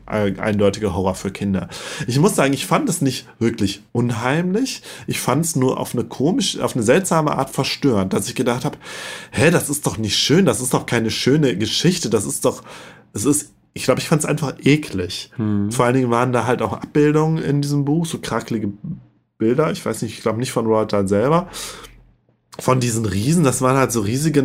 eindeutige 0.06 0.94
Horror 0.94 1.14
für 1.14 1.30
Kinder. 1.30 1.68
Ich 2.06 2.18
muss 2.18 2.34
sagen, 2.34 2.52
ich 2.52 2.66
fand 2.66 2.88
es 2.88 3.00
nicht 3.00 3.26
wirklich 3.38 3.82
unheimlich. 3.92 4.82
Ich 5.06 5.20
fand 5.20 5.44
es 5.44 5.56
nur 5.56 5.78
auf 5.78 5.94
eine 5.94 6.04
komische, 6.04 6.62
auf 6.62 6.74
eine 6.74 6.82
seltsame 6.82 7.32
Art 7.32 7.50
verstörend, 7.50 8.12
dass 8.12 8.28
ich 8.28 8.34
gedacht 8.34 8.64
habe, 8.64 8.76
hä, 9.30 9.50
das 9.50 9.70
ist 9.70 9.86
doch 9.86 9.96
nicht 9.96 10.16
schön, 10.16 10.44
das 10.44 10.60
ist 10.60 10.74
doch 10.74 10.86
keine 10.86 11.10
schöne 11.10 11.56
Geschichte, 11.56 12.10
das 12.10 12.26
ist 12.26 12.44
doch, 12.44 12.62
es 13.14 13.24
ist 13.24 13.52
ich 13.74 13.84
glaube, 13.84 14.00
ich 14.00 14.08
fand 14.08 14.22
es 14.22 14.28
einfach 14.28 14.54
eklig. 14.62 15.30
Hm. 15.36 15.70
Vor 15.70 15.86
allen 15.86 15.94
Dingen 15.94 16.10
waren 16.10 16.32
da 16.32 16.46
halt 16.46 16.60
auch 16.60 16.74
Abbildungen 16.74 17.42
in 17.42 17.62
diesem 17.62 17.84
Buch, 17.84 18.04
so 18.04 18.18
krakelige 18.18 18.70
Bilder. 19.42 19.72
Ich 19.72 19.84
weiß 19.84 20.02
nicht, 20.02 20.16
ich 20.16 20.22
glaube 20.22 20.38
nicht 20.38 20.52
von 20.52 20.66
Roald 20.66 20.92
Dahl 20.92 21.08
selber 21.08 21.48
von 22.58 22.80
diesen 22.80 23.06
Riesen, 23.06 23.44
das 23.44 23.62
waren 23.62 23.76
halt 23.76 23.92
so 23.92 24.00
riesige 24.00 24.42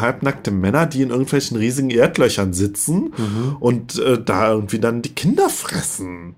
halbnackte 0.00 0.50
Männer, 0.50 0.86
die 0.86 1.02
in 1.02 1.10
irgendwelchen 1.10 1.56
riesigen 1.56 1.90
Erdlöchern 1.90 2.52
sitzen 2.52 3.12
mhm. 3.16 3.56
und 3.58 3.98
äh, 3.98 4.22
da 4.22 4.52
irgendwie 4.52 4.78
dann 4.78 5.02
die 5.02 5.14
Kinder 5.14 5.50
fressen. 5.50 6.36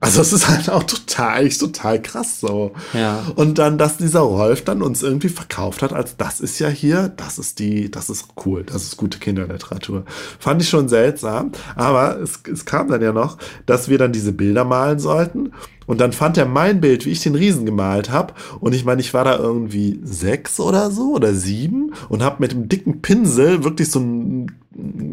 Also 0.00 0.20
es 0.20 0.32
ist 0.32 0.48
halt 0.48 0.70
auch 0.70 0.84
total, 0.84 1.48
total 1.48 2.00
krass 2.00 2.38
so. 2.38 2.72
Ja. 2.94 3.24
Und 3.34 3.58
dann, 3.58 3.78
dass 3.78 3.96
dieser 3.96 4.20
Rolf 4.20 4.62
dann 4.62 4.80
uns 4.80 5.02
irgendwie 5.02 5.28
verkauft 5.28 5.82
hat, 5.82 5.92
als 5.92 6.16
das 6.16 6.38
ist 6.38 6.60
ja 6.60 6.68
hier, 6.68 7.08
das 7.08 7.38
ist 7.40 7.58
die, 7.58 7.90
das 7.90 8.08
ist 8.08 8.28
cool, 8.46 8.62
das 8.62 8.84
ist 8.84 8.96
gute 8.96 9.18
Kinderliteratur. 9.18 10.04
Fand 10.38 10.62
ich 10.62 10.68
schon 10.68 10.88
seltsam. 10.88 11.50
Aber 11.74 12.20
es, 12.20 12.40
es 12.52 12.64
kam 12.64 12.88
dann 12.88 13.02
ja 13.02 13.12
noch, 13.12 13.38
dass 13.66 13.88
wir 13.88 13.98
dann 13.98 14.12
diese 14.12 14.32
Bilder 14.32 14.64
malen 14.64 15.00
sollten. 15.00 15.52
Und 15.88 16.00
dann 16.00 16.12
fand 16.12 16.36
er 16.36 16.44
mein 16.44 16.80
Bild, 16.80 17.06
wie 17.06 17.10
ich 17.10 17.22
den 17.22 17.34
Riesen 17.34 17.66
gemalt 17.66 18.10
habe. 18.10 18.34
Und 18.60 18.74
ich 18.74 18.84
meine, 18.84 19.00
ich 19.00 19.14
war 19.14 19.24
da 19.24 19.36
irgendwie 19.36 19.98
sechs 20.04 20.60
oder 20.60 20.90
so 20.90 21.14
oder 21.14 21.32
sieben 21.34 21.94
und 22.10 22.22
habe 22.22 22.36
mit 22.40 22.52
dem 22.52 22.68
dicken 22.68 23.00
Pinsel 23.00 23.64
wirklich 23.64 23.90
so, 23.90 23.98
ein, 23.98 24.52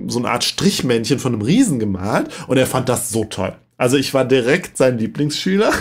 so 0.08 0.20
eine 0.20 0.30
Art 0.30 0.44
Strichmännchen 0.44 1.18
von 1.18 1.34
einem 1.34 1.42
Riesen 1.42 1.80
gemalt. 1.80 2.28
Und 2.48 2.58
er 2.58 2.68
fand 2.68 2.90
das 2.90 3.10
so 3.10 3.24
toll. 3.24 3.56
Also 3.78 3.96
ich 3.96 4.14
war 4.14 4.26
direkt 4.26 4.78
sein 4.78 4.98
Lieblingsschüler. 4.98 5.72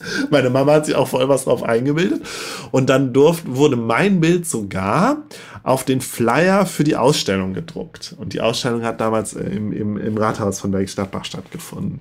Meine 0.30 0.50
Mama 0.50 0.72
hat 0.72 0.86
sich 0.86 0.94
auch 0.94 1.08
voll 1.08 1.28
was 1.28 1.44
drauf 1.44 1.62
eingebildet. 1.62 2.22
Und 2.70 2.88
dann 2.90 3.12
durfte, 3.12 3.56
wurde 3.56 3.76
mein 3.76 4.20
Bild 4.20 4.46
sogar 4.46 5.18
auf 5.62 5.84
den 5.84 6.00
Flyer 6.00 6.64
für 6.64 6.84
die 6.84 6.96
Ausstellung 6.96 7.52
gedruckt. 7.52 8.14
Und 8.18 8.32
die 8.32 8.40
Ausstellung 8.40 8.82
hat 8.82 9.00
damals 9.00 9.34
im, 9.34 9.72
im, 9.72 9.96
im 9.98 10.16
Rathaus 10.16 10.60
von 10.60 10.70
Bergstadtbach 10.70 11.24
stattgefunden. 11.24 12.00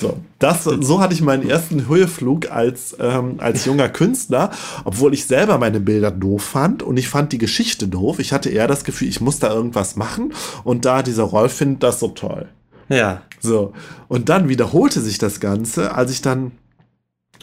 So, 0.00 0.18
das, 0.38 0.64
so 0.64 1.00
hatte 1.00 1.14
ich 1.14 1.20
meinen 1.20 1.48
ersten 1.48 1.88
Höheflug 1.88 2.50
als, 2.50 2.96
ähm, 3.00 3.36
als 3.38 3.64
junger 3.64 3.88
Künstler, 3.88 4.50
obwohl 4.84 5.12
ich 5.12 5.26
selber 5.26 5.58
meine 5.58 5.80
Bilder 5.80 6.10
doof 6.10 6.42
fand 6.42 6.82
und 6.82 6.96
ich 6.96 7.08
fand 7.08 7.32
die 7.32 7.38
Geschichte 7.38 7.88
doof. 7.88 8.20
Ich 8.20 8.32
hatte 8.32 8.50
eher 8.50 8.68
das 8.68 8.84
Gefühl, 8.84 9.08
ich 9.08 9.20
muss 9.20 9.40
da 9.40 9.52
irgendwas 9.52 9.96
machen. 9.96 10.32
Und 10.62 10.84
da 10.84 11.02
dieser 11.02 11.24
Rolf 11.24 11.52
findet 11.54 11.82
das 11.82 11.98
so 11.98 12.08
toll. 12.08 12.46
Ja. 12.88 13.22
So. 13.40 13.72
Und 14.08 14.28
dann 14.28 14.48
wiederholte 14.48 15.00
sich 15.00 15.18
das 15.18 15.40
Ganze, 15.40 15.94
als 15.94 16.10
ich 16.10 16.22
dann 16.22 16.52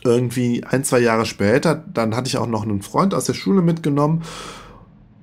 irgendwie 0.03 0.63
ein, 0.63 0.83
zwei 0.83 0.99
Jahre 0.99 1.25
später, 1.25 1.83
dann 1.93 2.15
hatte 2.15 2.27
ich 2.27 2.37
auch 2.37 2.47
noch 2.47 2.63
einen 2.63 2.81
Freund 2.81 3.13
aus 3.13 3.25
der 3.25 3.33
Schule 3.33 3.61
mitgenommen 3.61 4.23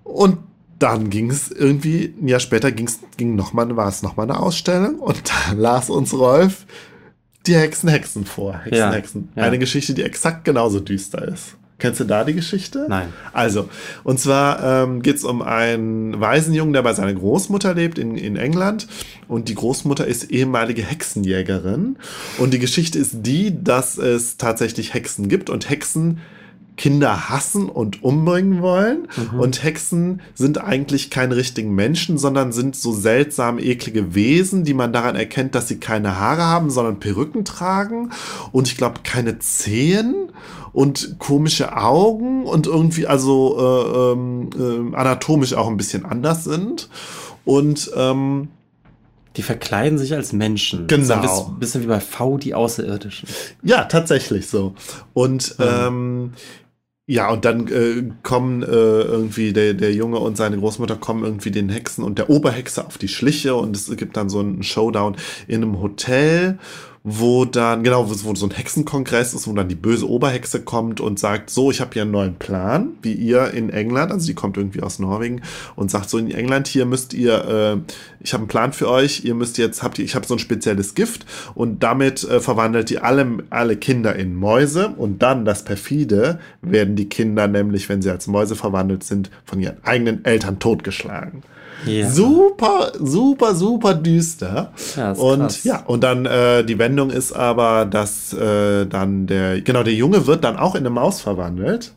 und 0.05 0.39
dann 0.79 1.11
ging 1.11 1.31
es 1.31 1.51
irgendwie, 1.51 2.15
ein 2.21 2.29
Jahr 2.29 2.41
später 2.41 2.71
ging's, 2.71 3.01
ging 3.17 3.35
noch 3.35 3.53
mal, 3.53 3.77
war 3.77 3.89
es 3.89 4.03
nochmal 4.03 4.31
eine 4.31 4.39
Ausstellung 4.39 5.01
und 5.01 5.23
da 5.29 5.53
las 5.57 5.91
uns 5.91 6.15
Rolf 6.15 6.67
die 7.47 7.57
Hexen 7.57 7.89
Hexen 7.89 8.25
vor. 8.25 8.59
Hexen 8.59 8.79
ja, 8.79 8.93
Hexen. 8.93 9.29
Ja. 9.35 9.45
Eine 9.45 9.59
Geschichte, 9.59 9.95
die 9.95 10.03
exakt 10.03 10.45
genauso 10.45 10.81
düster 10.81 11.27
ist. 11.27 11.57
Kennst 11.79 12.01
du 12.01 12.05
da 12.05 12.25
die 12.25 12.35
Geschichte? 12.35 12.87
Nein. 12.89 13.13
Also, 13.33 13.69
und 14.03 14.19
zwar 14.19 14.83
ähm, 14.83 15.01
geht 15.01 15.17
es 15.17 15.25
um 15.25 15.43
einen 15.43 16.21
Waisenjungen, 16.21 16.73
der 16.73 16.83
bei 16.83 16.93
seiner 16.93 17.15
Großmutter 17.15 17.73
lebt 17.75 17.99
in, 17.99 18.17
in 18.17 18.37
England. 18.37 18.89
Und 19.29 19.49
die 19.49 19.55
Großmutter 19.55 20.05
ist 20.05 20.31
ehemalige 20.33 20.83
Hexenjägerin. 20.83 21.97
Und 22.39 22.53
die 22.53 22.59
Geschichte 22.59 22.99
ist 22.99 23.19
die, 23.27 23.63
dass 23.63 23.97
es 23.97 24.39
tatsächlich 24.39 24.93
Hexen 24.93 25.29
gibt 25.29 25.51
und 25.51 25.71
Hexen 25.71 26.19
Kinder 26.79 27.29
hassen 27.29 27.69
und 27.69 28.03
umbringen 28.03 28.63
wollen. 28.63 29.09
Mhm. 29.33 29.41
Und 29.41 29.63
Hexen 29.63 30.23
sind 30.35 30.59
eigentlich 30.65 31.11
keine 31.11 31.37
richtigen 31.37 31.75
Menschen, 31.75 32.17
sondern 32.17 32.53
sind 32.53 32.75
so 32.75 32.93
seltsam 32.93 33.59
eklige 33.59 34.15
Wesen, 34.15 34.65
die 34.65 34.73
man 34.73 34.95
daran 34.95 35.17
erkennt, 35.17 35.55
dass 35.55 35.69
sie 35.69 35.79
keine 35.79 36.19
Haare 36.19 36.45
haben, 36.45 36.71
sondern 36.71 37.01
Perücken 37.01 37.45
tragen. 37.45 38.11
Und 38.53 38.69
ich 38.69 38.79
glaube, 38.79 39.01
keine 39.05 39.39
Zehen 39.41 40.15
und 40.73 41.19
komische 41.19 41.77
Augen 41.77 42.45
und 42.45 42.67
irgendwie 42.67 43.07
also 43.07 44.15
äh, 44.57 44.59
äh, 44.63 44.95
anatomisch 44.95 45.53
auch 45.53 45.69
ein 45.69 45.77
bisschen 45.77 46.07
anders 46.07 46.45
sind. 46.45 46.89
Und 47.45 47.91
ähm, 47.97 48.49
die 49.37 49.43
verkleiden 49.43 49.99
sich 49.99 50.15
als 50.15 50.33
Menschen. 50.33 50.87
Genau. 50.89 51.15
Ein 51.15 51.21
bisschen, 51.21 51.59
bisschen 51.59 51.83
wie 51.83 51.87
bei 51.87 52.01
V, 52.01 52.39
die 52.39 52.55
Außerirdischen. 52.55 53.29
Ja, 53.63 53.85
tatsächlich 53.85 54.49
so. 54.49 54.75
Und 55.15 55.59
mhm. 55.59 55.65
ähm, 55.65 56.33
ja, 57.11 57.31
und 57.31 57.47
dann 57.47 57.69
äh, 57.69 58.05
kommen 58.23 58.63
äh, 58.63 58.67
irgendwie 58.67 59.55
der, 59.55 59.73
der 59.73 59.95
Junge 59.95 60.19
und 60.19 60.37
seine 60.37 60.59
Großmutter 60.59 60.97
kommen 60.97 61.25
irgendwie 61.25 61.51
den 61.51 61.71
Hexen 61.71 62.05
und 62.05 62.19
der 62.19 62.29
Oberhexe 62.29 62.87
auf 62.87 62.99
die 62.99 63.09
Schliche 63.09 63.55
und 63.55 63.75
es 63.75 63.97
gibt 63.97 64.19
dann 64.19 64.29
so 64.29 64.41
einen 64.41 64.63
Showdown 64.63 65.17
in 65.47 65.63
einem 65.63 65.81
Hotel 65.81 66.59
wo 67.11 67.47
dann, 67.47 67.83
genau, 67.83 68.11
wo, 68.11 68.35
so 68.35 68.47
ein 68.47 68.51
Hexenkongress 68.51 69.33
ist, 69.33 69.49
wo 69.49 69.53
dann 69.53 69.69
die 69.69 69.75
böse 69.75 70.09
Oberhexe 70.09 70.61
kommt 70.61 71.01
und 71.01 71.19
sagt, 71.19 71.49
so, 71.49 71.71
ich 71.71 71.81
habe 71.81 71.91
hier 71.95 72.03
einen 72.03 72.11
neuen 72.11 72.35
Plan, 72.35 72.91
wie 73.03 73.15
ihr 73.15 73.53
in 73.53 73.71
England, 73.71 74.13
also 74.13 74.27
die 74.27 74.35
kommt 74.35 74.59
irgendwie 74.59 74.83
aus 74.83 74.99
Norwegen 74.99 75.41
und 75.75 75.91
sagt 75.91 76.11
so, 76.11 76.19
in 76.19 76.31
England 76.31 76.69
hier 76.69 76.85
müsst 76.85 77.15
ihr, 77.15 77.45
äh, 77.45 77.93
ich 78.21 78.35
habe 78.35 78.43
einen 78.43 78.49
Plan 78.49 78.73
für 78.73 78.91
euch, 78.91 79.25
ihr 79.25 79.35
müsst 79.35 79.57
jetzt, 79.57 79.83
habt 79.83 79.99
ihr, 79.99 80.05
ich 80.05 80.15
habe 80.15 80.27
so 80.27 80.35
ein 80.35 80.39
spezielles 80.39 80.95
Gift 80.95 81.25
und 81.55 81.83
damit 81.83 82.25
äh, 82.25 82.41
verwandelt 82.41 82.91
ihr 82.91 83.05
alle, 83.05 83.39
alle 83.49 83.77
Kinder 83.77 84.15
in 84.15 84.35
Mäuse 84.35 84.89
und 84.89 85.23
dann 85.23 85.47
das 85.47 85.65
perfide, 85.65 86.41
werden 86.61 86.95
die 86.95 87.09
Kinder 87.09 87.49
nämlich, 87.49 87.89
wenn 87.89 88.03
sie 88.03 88.11
als 88.11 88.27
Mäuse 88.27 88.55
verwandelt 88.55 89.03
sind, 89.03 89.31
von 89.45 89.61
ihren 89.61 89.83
eigenen 89.85 90.25
Eltern 90.25 90.59
totgeschlagen. 90.59 91.43
Ja. 91.87 92.11
Super, 92.11 92.93
super, 92.99 93.55
super 93.55 93.95
düster. 93.95 94.73
Ja, 94.97 95.13
und 95.13 95.41
krass. 95.41 95.65
ja, 95.65 95.83
und 95.87 96.03
dann 96.03 96.27
äh, 96.27 96.65
die 96.65 96.79
Wendung 96.79 97.11
ist 97.11 97.33
aber, 97.33 97.85
dass 97.87 98.33
äh, 98.33 98.87
dann 98.87 99.27
der, 99.27 99.61
genau, 99.61 99.83
der 99.83 99.95
Junge 99.95 100.27
wird 100.27 100.45
dann 100.45 100.57
auch 100.57 100.75
in 100.75 100.81
eine 100.81 100.91
Maus 100.91 101.21
verwandelt 101.21 101.93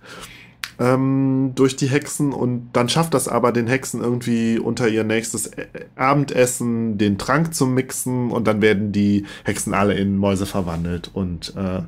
ähm, 0.81 1.51
durch 1.55 1.75
die 1.75 1.87
Hexen 1.87 2.33
und 2.33 2.69
dann 2.73 2.89
schafft 2.89 3.13
das 3.13 3.27
aber 3.27 3.51
den 3.51 3.67
Hexen 3.67 4.01
irgendwie 4.01 4.57
unter 4.57 4.87
ihr 4.87 5.03
nächstes 5.03 5.47
äh, 5.47 5.67
Abendessen 5.95 6.97
den 6.97 7.17
Trank 7.17 7.53
zu 7.53 7.67
mixen 7.67 8.31
und 8.31 8.47
dann 8.47 8.61
werden 8.61 8.91
die 8.91 9.25
Hexen 9.43 9.73
alle 9.73 9.93
in 9.93 10.17
Mäuse 10.17 10.47
verwandelt 10.47 11.11
und 11.13 11.53
äh, 11.55 11.81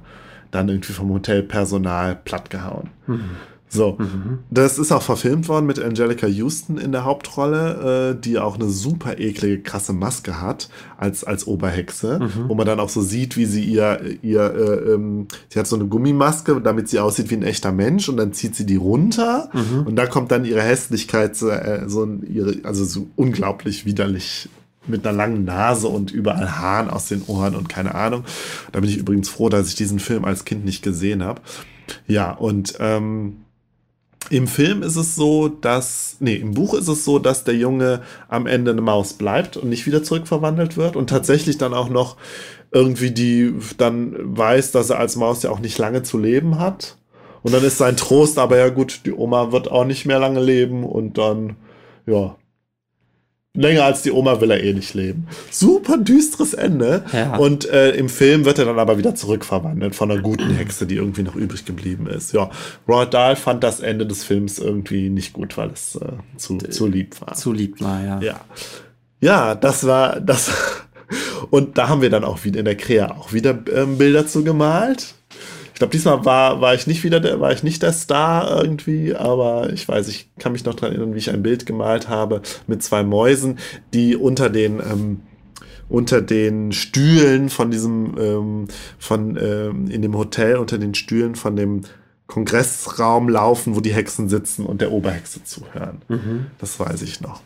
dann 0.51 0.69
irgendwie 0.69 0.93
vom 0.93 1.10
Hotelpersonal 1.10 2.15
plattgehauen. 2.23 2.91
Mhm. 3.08 3.32
So, 3.73 3.97
mhm. 3.97 4.39
das 4.51 4.77
ist 4.77 4.91
auch 4.91 5.01
verfilmt 5.01 5.47
worden 5.47 5.65
mit 5.65 5.79
Angelica 5.79 6.27
Houston 6.27 6.77
in 6.77 6.91
der 6.91 7.05
Hauptrolle, 7.05 8.13
äh, 8.13 8.21
die 8.21 8.38
auch 8.38 8.55
eine 8.55 8.69
super 8.69 9.17
eklige, 9.17 9.62
krasse 9.62 9.93
Maske 9.93 10.39
hat 10.39 10.69
als, 10.97 11.23
als 11.23 11.47
Oberhexe, 11.47 12.19
mhm. 12.19 12.49
wo 12.49 12.55
man 12.55 12.67
dann 12.67 12.79
auch 12.79 12.89
so 12.89 13.01
sieht, 13.01 13.36
wie 13.36 13.45
sie 13.45 13.63
ihr, 13.63 13.99
ihr 14.21 14.41
äh, 14.41 14.93
ähm, 14.93 15.27
sie 15.49 15.59
hat 15.59 15.65
so 15.65 15.75
eine 15.75 15.86
Gummimaske, 15.86 16.62
damit 16.62 16.88
sie 16.89 16.99
aussieht 16.99 17.31
wie 17.31 17.36
ein 17.36 17.43
echter 17.43 17.71
Mensch 17.71 18.07
und 18.09 18.17
dann 18.17 18.31
zieht 18.31 18.55
sie 18.55 18.65
die 18.65 18.75
runter 18.75 19.49
mhm. 19.53 19.88
und 19.88 19.95
da 19.95 20.05
kommt 20.05 20.31
dann 20.31 20.45
ihre 20.45 20.62
Hässlichkeit, 20.62 21.36
so, 21.36 21.49
äh, 21.49 21.89
so 21.89 22.07
ihre, 22.27 22.57
also 22.63 22.86
so 22.86 23.07
unglaublich 23.15 23.86
widerlich 23.86 24.49
mit 24.86 25.07
einer 25.07 25.15
langen 25.15 25.45
Nase 25.45 25.88
und 25.88 26.12
überall 26.12 26.59
Haaren 26.59 26.89
aus 26.89 27.07
den 27.07 27.23
Ohren 27.27 27.55
und 27.55 27.69
keine 27.69 27.95
Ahnung. 27.95 28.23
Da 28.71 28.81
bin 28.81 28.89
ich 28.89 28.97
übrigens 28.97 29.29
froh, 29.29 29.49
dass 29.49 29.69
ich 29.69 29.75
diesen 29.75 29.99
Film 29.99 30.25
als 30.25 30.45
Kind 30.45 30.65
nicht 30.65 30.83
gesehen 30.83 31.23
habe. 31.23 31.41
Ja, 32.07 32.31
und 32.31 32.75
ähm, 32.79 33.42
im 34.29 34.47
Film 34.47 34.83
ist 34.83 34.95
es 34.95 35.15
so, 35.15 35.47
dass, 35.47 36.17
nee, 36.19 36.36
im 36.36 36.53
Buch 36.53 36.73
ist 36.73 36.88
es 36.88 37.05
so, 37.05 37.19
dass 37.19 37.43
der 37.43 37.55
Junge 37.55 38.01
am 38.27 38.47
Ende 38.47 38.71
eine 38.71 38.81
Maus 38.81 39.13
bleibt 39.13 39.57
und 39.57 39.69
nicht 39.69 39.86
wieder 39.86 40.03
zurückverwandelt 40.03 40.77
wird 40.77 40.95
und 40.95 41.09
tatsächlich 41.09 41.57
dann 41.57 41.73
auch 41.73 41.89
noch 41.89 42.17
irgendwie 42.71 43.12
die 43.12 43.53
dann 43.77 44.15
weiß, 44.17 44.71
dass 44.71 44.89
er 44.89 44.99
als 44.99 45.15
Maus 45.15 45.43
ja 45.43 45.51
auch 45.51 45.59
nicht 45.59 45.77
lange 45.77 46.03
zu 46.03 46.17
leben 46.17 46.59
hat. 46.59 46.97
Und 47.43 47.53
dann 47.53 47.63
ist 47.63 47.77
sein 47.77 47.97
Trost, 47.97 48.39
aber 48.39 48.57
ja 48.57 48.69
gut, 48.69 49.01
die 49.05 49.12
Oma 49.12 49.51
wird 49.51 49.69
auch 49.69 49.86
nicht 49.86 50.05
mehr 50.05 50.19
lange 50.19 50.41
leben 50.41 50.86
und 50.86 51.17
dann, 51.17 51.57
ja, 52.05 52.36
länger 53.55 53.83
als 53.83 54.01
die 54.01 54.11
Oma 54.11 54.41
will 54.41 54.51
er 54.51 54.63
eh 54.63 54.73
nicht 54.73 54.93
leben. 54.93 55.27
Super 55.51 55.97
düsteres 55.97 56.53
Ende. 56.53 57.05
Ja. 57.13 57.37
Und 57.37 57.69
äh, 57.69 57.91
im 57.91 58.09
Film 58.09 58.45
wird 58.45 58.57
er 58.57 58.65
dann 58.65 58.79
aber 58.79 58.97
wieder 58.97 59.13
zurückverwandelt 59.13 59.95
von 59.95 60.11
einer 60.11 60.21
guten 60.21 60.49
Hexe, 60.55 60.87
die 60.87 60.95
irgendwie 60.95 61.23
noch 61.23 61.35
übrig 61.35 61.65
geblieben 61.65 62.07
ist. 62.07 62.33
Ja, 62.33 62.49
Roald 62.87 63.13
Dahl 63.13 63.35
fand 63.35 63.63
das 63.63 63.79
Ende 63.79 64.07
des 64.07 64.23
Films 64.23 64.57
irgendwie 64.57 65.09
nicht 65.09 65.33
gut, 65.33 65.55
weil 65.57 65.69
es 65.69 65.95
äh, 65.95 66.13
zu, 66.37 66.57
zu 66.57 66.87
lieb 66.87 67.21
war. 67.21 67.35
Zu 67.35 67.53
lieb 67.53 67.79
war, 67.79 68.03
ja. 68.03 68.21
Ja, 68.21 68.41
ja 69.21 69.55
das 69.55 69.85
war 69.85 70.19
das. 70.19 70.51
Und 71.51 71.77
da 71.77 71.89
haben 71.89 72.01
wir 72.01 72.09
dann 72.09 72.23
auch 72.23 72.43
wieder 72.43 72.59
in 72.59 72.65
der 72.65 72.77
Krea 72.77 73.11
auch 73.11 73.33
wieder 73.33 73.59
ähm, 73.71 73.99
Bilder 73.99 74.25
zu 74.25 74.43
gemalt. 74.43 75.13
Ich 75.73 75.79
glaube, 75.79 75.91
diesmal 75.91 76.23
war, 76.23 76.62
war 76.62 76.75
ich 76.75 76.86
nicht 76.86 77.03
wieder 77.03 77.19
der, 77.19 77.39
war 77.39 77.51
ich 77.51 77.63
nicht 77.63 77.81
der 77.81 77.93
Star 77.93 78.63
irgendwie, 78.63 79.15
aber 79.15 79.73
ich 79.73 79.88
weiß, 79.88 80.07
ich 80.07 80.29
kann 80.38 80.51
mich 80.51 80.65
noch 80.65 80.75
daran 80.75 80.95
erinnern, 80.95 81.15
wie 81.15 81.19
ich 81.19 81.31
ein 81.31 81.43
Bild 81.43 81.65
gemalt 81.65 82.09
habe 82.09 82.41
mit 82.67 82.83
zwei 82.83 83.03
Mäusen, 83.03 83.57
die 83.93 84.15
unter 84.15 84.49
den 84.49 84.79
ähm, 84.79 85.21
unter 85.89 86.21
den 86.21 86.71
Stühlen 86.71 87.49
von 87.49 87.71
diesem 87.71 88.15
ähm, 88.17 88.67
von 88.99 89.38
ähm, 89.38 89.88
in 89.89 90.01
dem 90.01 90.15
Hotel 90.17 90.57
unter 90.57 90.77
den 90.77 90.93
Stühlen 90.93 91.36
von 91.36 91.55
dem 91.55 91.81
Kongressraum 92.27 93.27
laufen, 93.29 93.75
wo 93.75 93.81
die 93.81 93.93
Hexen 93.93 94.29
sitzen 94.29 94.65
und 94.65 94.79
der 94.79 94.91
Oberhexe 94.91 95.43
zuhören. 95.43 96.01
Mhm. 96.07 96.45
Das 96.59 96.79
weiß 96.79 97.01
ich 97.01 97.21
noch. 97.21 97.41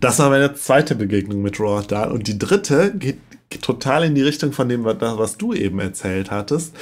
Das 0.00 0.18
war 0.18 0.30
meine 0.30 0.54
zweite 0.54 0.94
Begegnung 0.94 1.42
mit 1.42 1.58
Roald 1.58 1.90
Dahl. 1.92 2.12
Und 2.12 2.28
die 2.28 2.38
dritte 2.38 2.92
geht 2.96 3.18
total 3.62 4.04
in 4.04 4.14
die 4.14 4.22
Richtung 4.22 4.52
von 4.52 4.68
dem, 4.68 4.84
was 4.84 5.38
du 5.38 5.52
eben 5.52 5.78
erzählt 5.78 6.30
hattest, 6.30 6.74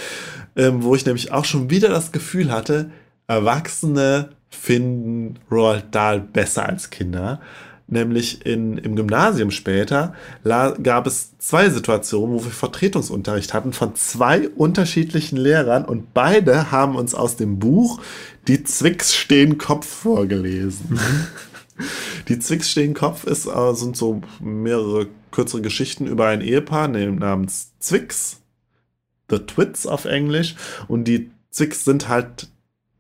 ähm, 0.57 0.83
wo 0.83 0.95
ich 0.95 1.07
nämlich 1.07 1.33
auch 1.33 1.45
schon 1.45 1.71
wieder 1.71 1.89
das 1.89 2.13
Gefühl 2.13 2.51
hatte, 2.51 2.91
Erwachsene 3.27 4.31
finden 4.51 5.39
Roald 5.51 5.95
Dahl 5.95 6.21
besser 6.21 6.67
als 6.69 6.91
Kinder. 6.91 7.41
Nämlich 7.87 8.47
in, 8.47 8.79
im 8.79 8.97
Gymnasium 8.97 9.51
später 9.51 10.15
gab 10.43 11.07
es 11.07 11.37
zwei 11.39 11.69
Situationen, 11.69 12.35
wo 12.35 12.45
wir 12.45 12.51
Vertretungsunterricht 12.51 13.53
hatten 13.53 13.75
von 13.75 13.95
zwei 13.95 14.49
unterschiedlichen 14.49 15.37
Lehrern 15.37 15.85
und 15.85 16.15
beide 16.15 16.71
haben 16.71 16.97
uns 16.97 17.15
aus 17.15 17.37
dem 17.37 17.59
Buch 17.59 18.01
Die 18.49 18.65
Zwicks 18.65 19.15
stehen 19.15 19.59
Kopf 19.59 19.87
vorgelesen. 19.87 20.99
Die 22.29 22.39
Zwicks 22.39 22.71
stehen 22.71 22.95
Kopf 22.95 23.25
ist, 23.25 23.47
äh, 23.47 23.75
sind 23.75 23.97
so 23.97 24.23
mehrere 24.41 25.09
kürzere 25.35 25.61
Geschichten 25.61 26.07
über 26.07 26.27
ein 26.29 26.41
Ehepaar 26.41 26.89
namens 26.89 27.73
Zwicks. 27.81 28.41
The 29.31 29.39
Twits 29.39 29.87
auf 29.87 30.05
Englisch. 30.05 30.55
Und 30.89 31.05
die 31.05 31.31
Zwicks 31.51 31.85
sind 31.85 32.09
halt 32.09 32.49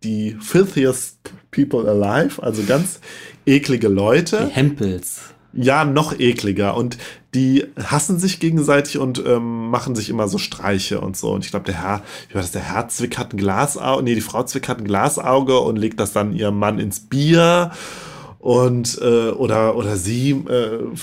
die 0.03 0.37
filthiest 0.40 1.18
people 1.51 1.88
alive, 1.88 2.42
also 2.42 2.62
ganz 2.64 3.01
eklige 3.47 3.88
Leute. 3.88 4.47
Die 4.47 4.55
Hempels. 4.55 5.20
Ja, 5.53 5.85
noch 5.85 6.18
ekliger. 6.18 6.77
Und 6.77 6.99
die 7.35 7.66
hassen 7.77 8.18
sich 8.18 8.40
gegenseitig 8.40 8.99
und 8.99 9.23
ähm, 9.25 9.70
machen 9.70 9.94
sich 9.94 10.11
immer 10.11 10.27
so 10.27 10.38
Streiche 10.38 11.01
und 11.01 11.16
so. 11.16 11.31
Und 11.33 11.44
ich 11.44 11.51
glaube, 11.53 11.66
der 11.66 11.81
Herr, 11.81 12.03
wie 12.29 12.35
war 12.35 12.42
das, 12.42 12.51
der 12.51 12.62
Herr 12.62 12.88
Zwick 12.88 13.18
hat 13.18 13.33
ein 13.33 13.37
Glasauge, 13.37 14.03
nee, 14.03 14.14
die 14.14 14.20
Frau 14.20 14.42
Zwick 14.42 14.68
hat 14.68 14.79
ein 14.79 14.85
Glasauge 14.85 15.59
und 15.61 15.77
legt 15.77 16.01
das 16.01 16.12
dann 16.12 16.33
ihrem 16.33 16.59
Mann 16.59 16.81
ins 16.81 17.01
Bier 17.01 17.70
und 18.44 18.99
äh, 19.01 19.31
oder 19.31 19.75
oder 19.75 19.97
sie 19.97 20.33
äh, 20.33 20.94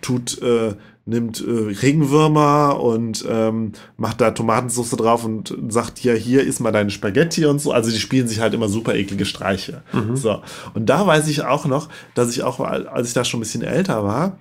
tut 0.00 0.40
äh, 0.42 0.74
nimmt 1.04 1.40
äh, 1.40 1.50
Regenwürmer 1.50 2.78
und 2.80 3.24
ähm, 3.28 3.72
macht 3.96 4.20
da 4.20 4.30
Tomatensauce 4.30 4.90
drauf 4.90 5.24
und 5.24 5.56
sagt 5.68 6.04
ja 6.04 6.12
hier 6.12 6.44
isst 6.44 6.60
mal 6.60 6.72
deine 6.72 6.90
Spaghetti 6.90 7.46
und 7.46 7.60
so 7.60 7.72
also 7.72 7.90
die 7.90 7.98
spielen 7.98 8.28
sich 8.28 8.40
halt 8.40 8.54
immer 8.54 8.68
super 8.68 8.94
eklige 8.94 9.24
Streiche 9.24 9.82
mhm. 9.92 10.14
so 10.14 10.42
und 10.74 10.86
da 10.86 11.06
weiß 11.06 11.26
ich 11.28 11.42
auch 11.42 11.64
noch 11.64 11.88
dass 12.14 12.30
ich 12.30 12.42
auch 12.42 12.60
als 12.60 13.08
ich 13.08 13.14
da 13.14 13.24
schon 13.24 13.38
ein 13.38 13.42
bisschen 13.42 13.62
älter 13.62 14.04
war 14.04 14.38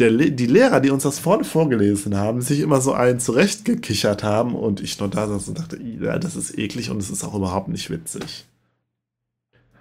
der, 0.00 0.10
die 0.10 0.46
Lehrer, 0.46 0.80
die 0.80 0.90
uns 0.90 1.02
das 1.02 1.18
vorne 1.18 1.44
vorgelesen 1.44 2.16
haben, 2.16 2.40
sich 2.40 2.60
immer 2.60 2.80
so 2.80 2.92
einen 2.92 3.20
zurechtgekichert 3.20 4.22
haben 4.22 4.54
und 4.54 4.80
ich 4.80 4.98
nur 4.98 5.08
da 5.08 5.28
saß 5.28 5.48
und 5.48 5.58
dachte, 5.58 5.78
ja, 5.80 6.18
das 6.18 6.36
ist 6.36 6.58
eklig 6.58 6.90
und 6.90 6.98
es 6.98 7.10
ist 7.10 7.22
auch 7.22 7.34
überhaupt 7.34 7.68
nicht 7.68 7.90
witzig. 7.90 8.46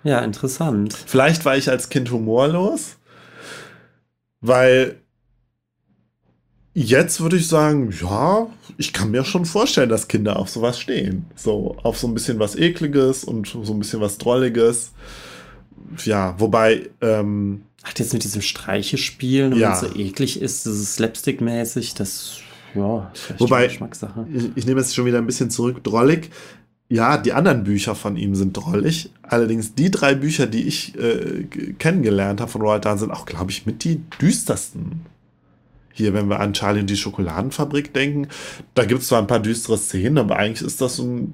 Ja, 0.04 0.20
interessant. 0.20 0.94
Vielleicht 1.06 1.46
war 1.46 1.58
ich 1.58 1.70
als 1.70 1.90
Kind 1.90 2.12
humorlos, 2.12 2.98
weil 4.42 5.02
jetzt 6.74 7.20
würde 7.20 7.38
ich 7.38 7.48
sagen, 7.48 7.94
ja, 8.02 8.48
ich 8.78 8.94
kann 8.94 9.12
mir 9.12 9.26
schon 9.26 9.46
vorstellen, 9.46 9.90
dass 9.90 10.08
Kinder 10.08 10.38
auf 10.38 10.50
sowas 10.50 10.80
stehen. 10.80 11.26
So, 11.36 11.76
auf 11.84 11.98
so 11.98 12.08
ein 12.08 12.14
bisschen 12.14 12.40
was 12.40 12.56
Ekliges 12.56 13.24
und 13.24 13.48
so 13.48 13.74
ein 13.74 13.80
bisschen 13.80 14.02
was 14.02 14.18
Drolliges. 14.18 14.92
Ja, 16.04 16.36
wobei. 16.40 16.90
Ähm, 17.02 17.64
Hat 17.84 18.00
jetzt 18.00 18.14
mit 18.14 18.24
diesem 18.24 18.42
Streiche 18.42 18.98
spielen 18.98 19.54
und 19.54 19.60
ja. 19.60 19.76
so 19.76 19.88
eklig 19.88 20.42
ist, 20.42 20.66
das 20.66 20.76
ist 20.76 20.96
Slapstick-mäßig, 20.96 21.96
das, 21.96 22.40
ja, 22.76 23.12
Wobei, 23.38 23.68
Geschmackssache. 23.68 24.28
Ich, 24.34 24.50
ich 24.56 24.66
nehme 24.66 24.82
es 24.82 24.94
schon 24.94 25.06
wieder 25.06 25.18
ein 25.18 25.26
bisschen 25.26 25.50
zurück. 25.50 25.84
Drollig. 25.84 26.30
Ja, 26.90 27.18
die 27.18 27.34
anderen 27.34 27.64
Bücher 27.64 27.94
von 27.94 28.18
ihm 28.18 28.34
sind 28.34 28.54
drollig. 28.54 29.12
Allerdings 29.22 29.76
die 29.76 29.92
drei 29.92 30.16
Bücher, 30.16 30.48
die 30.48 30.64
ich 30.64 30.98
äh, 30.98 31.44
kennengelernt 31.78 32.42
habe 32.42 32.52
von 32.52 32.62
Roald 32.62 32.86
Dahl, 32.86 32.98
sind 32.98 33.12
auch, 33.12 33.26
glaube 33.26 33.52
ich, 33.52 33.68
mit 33.68 33.84
die 33.84 34.02
düstersten 34.20 35.06
hier, 36.00 36.14
wenn 36.14 36.30
wir 36.30 36.40
an 36.40 36.54
Charlie 36.54 36.80
und 36.80 36.90
die 36.90 36.96
Schokoladenfabrik 36.96 37.94
denken, 37.94 38.30
da 38.74 38.86
gibt 38.86 39.02
es 39.02 39.10
zwar 39.10 39.20
ein 39.20 39.28
paar 39.28 39.42
düstere 39.42 39.78
Szenen, 39.78 40.18
aber 40.18 40.38
eigentlich 40.38 40.66
ist 40.66 40.82
das 40.82 40.98
ein. 40.98 41.34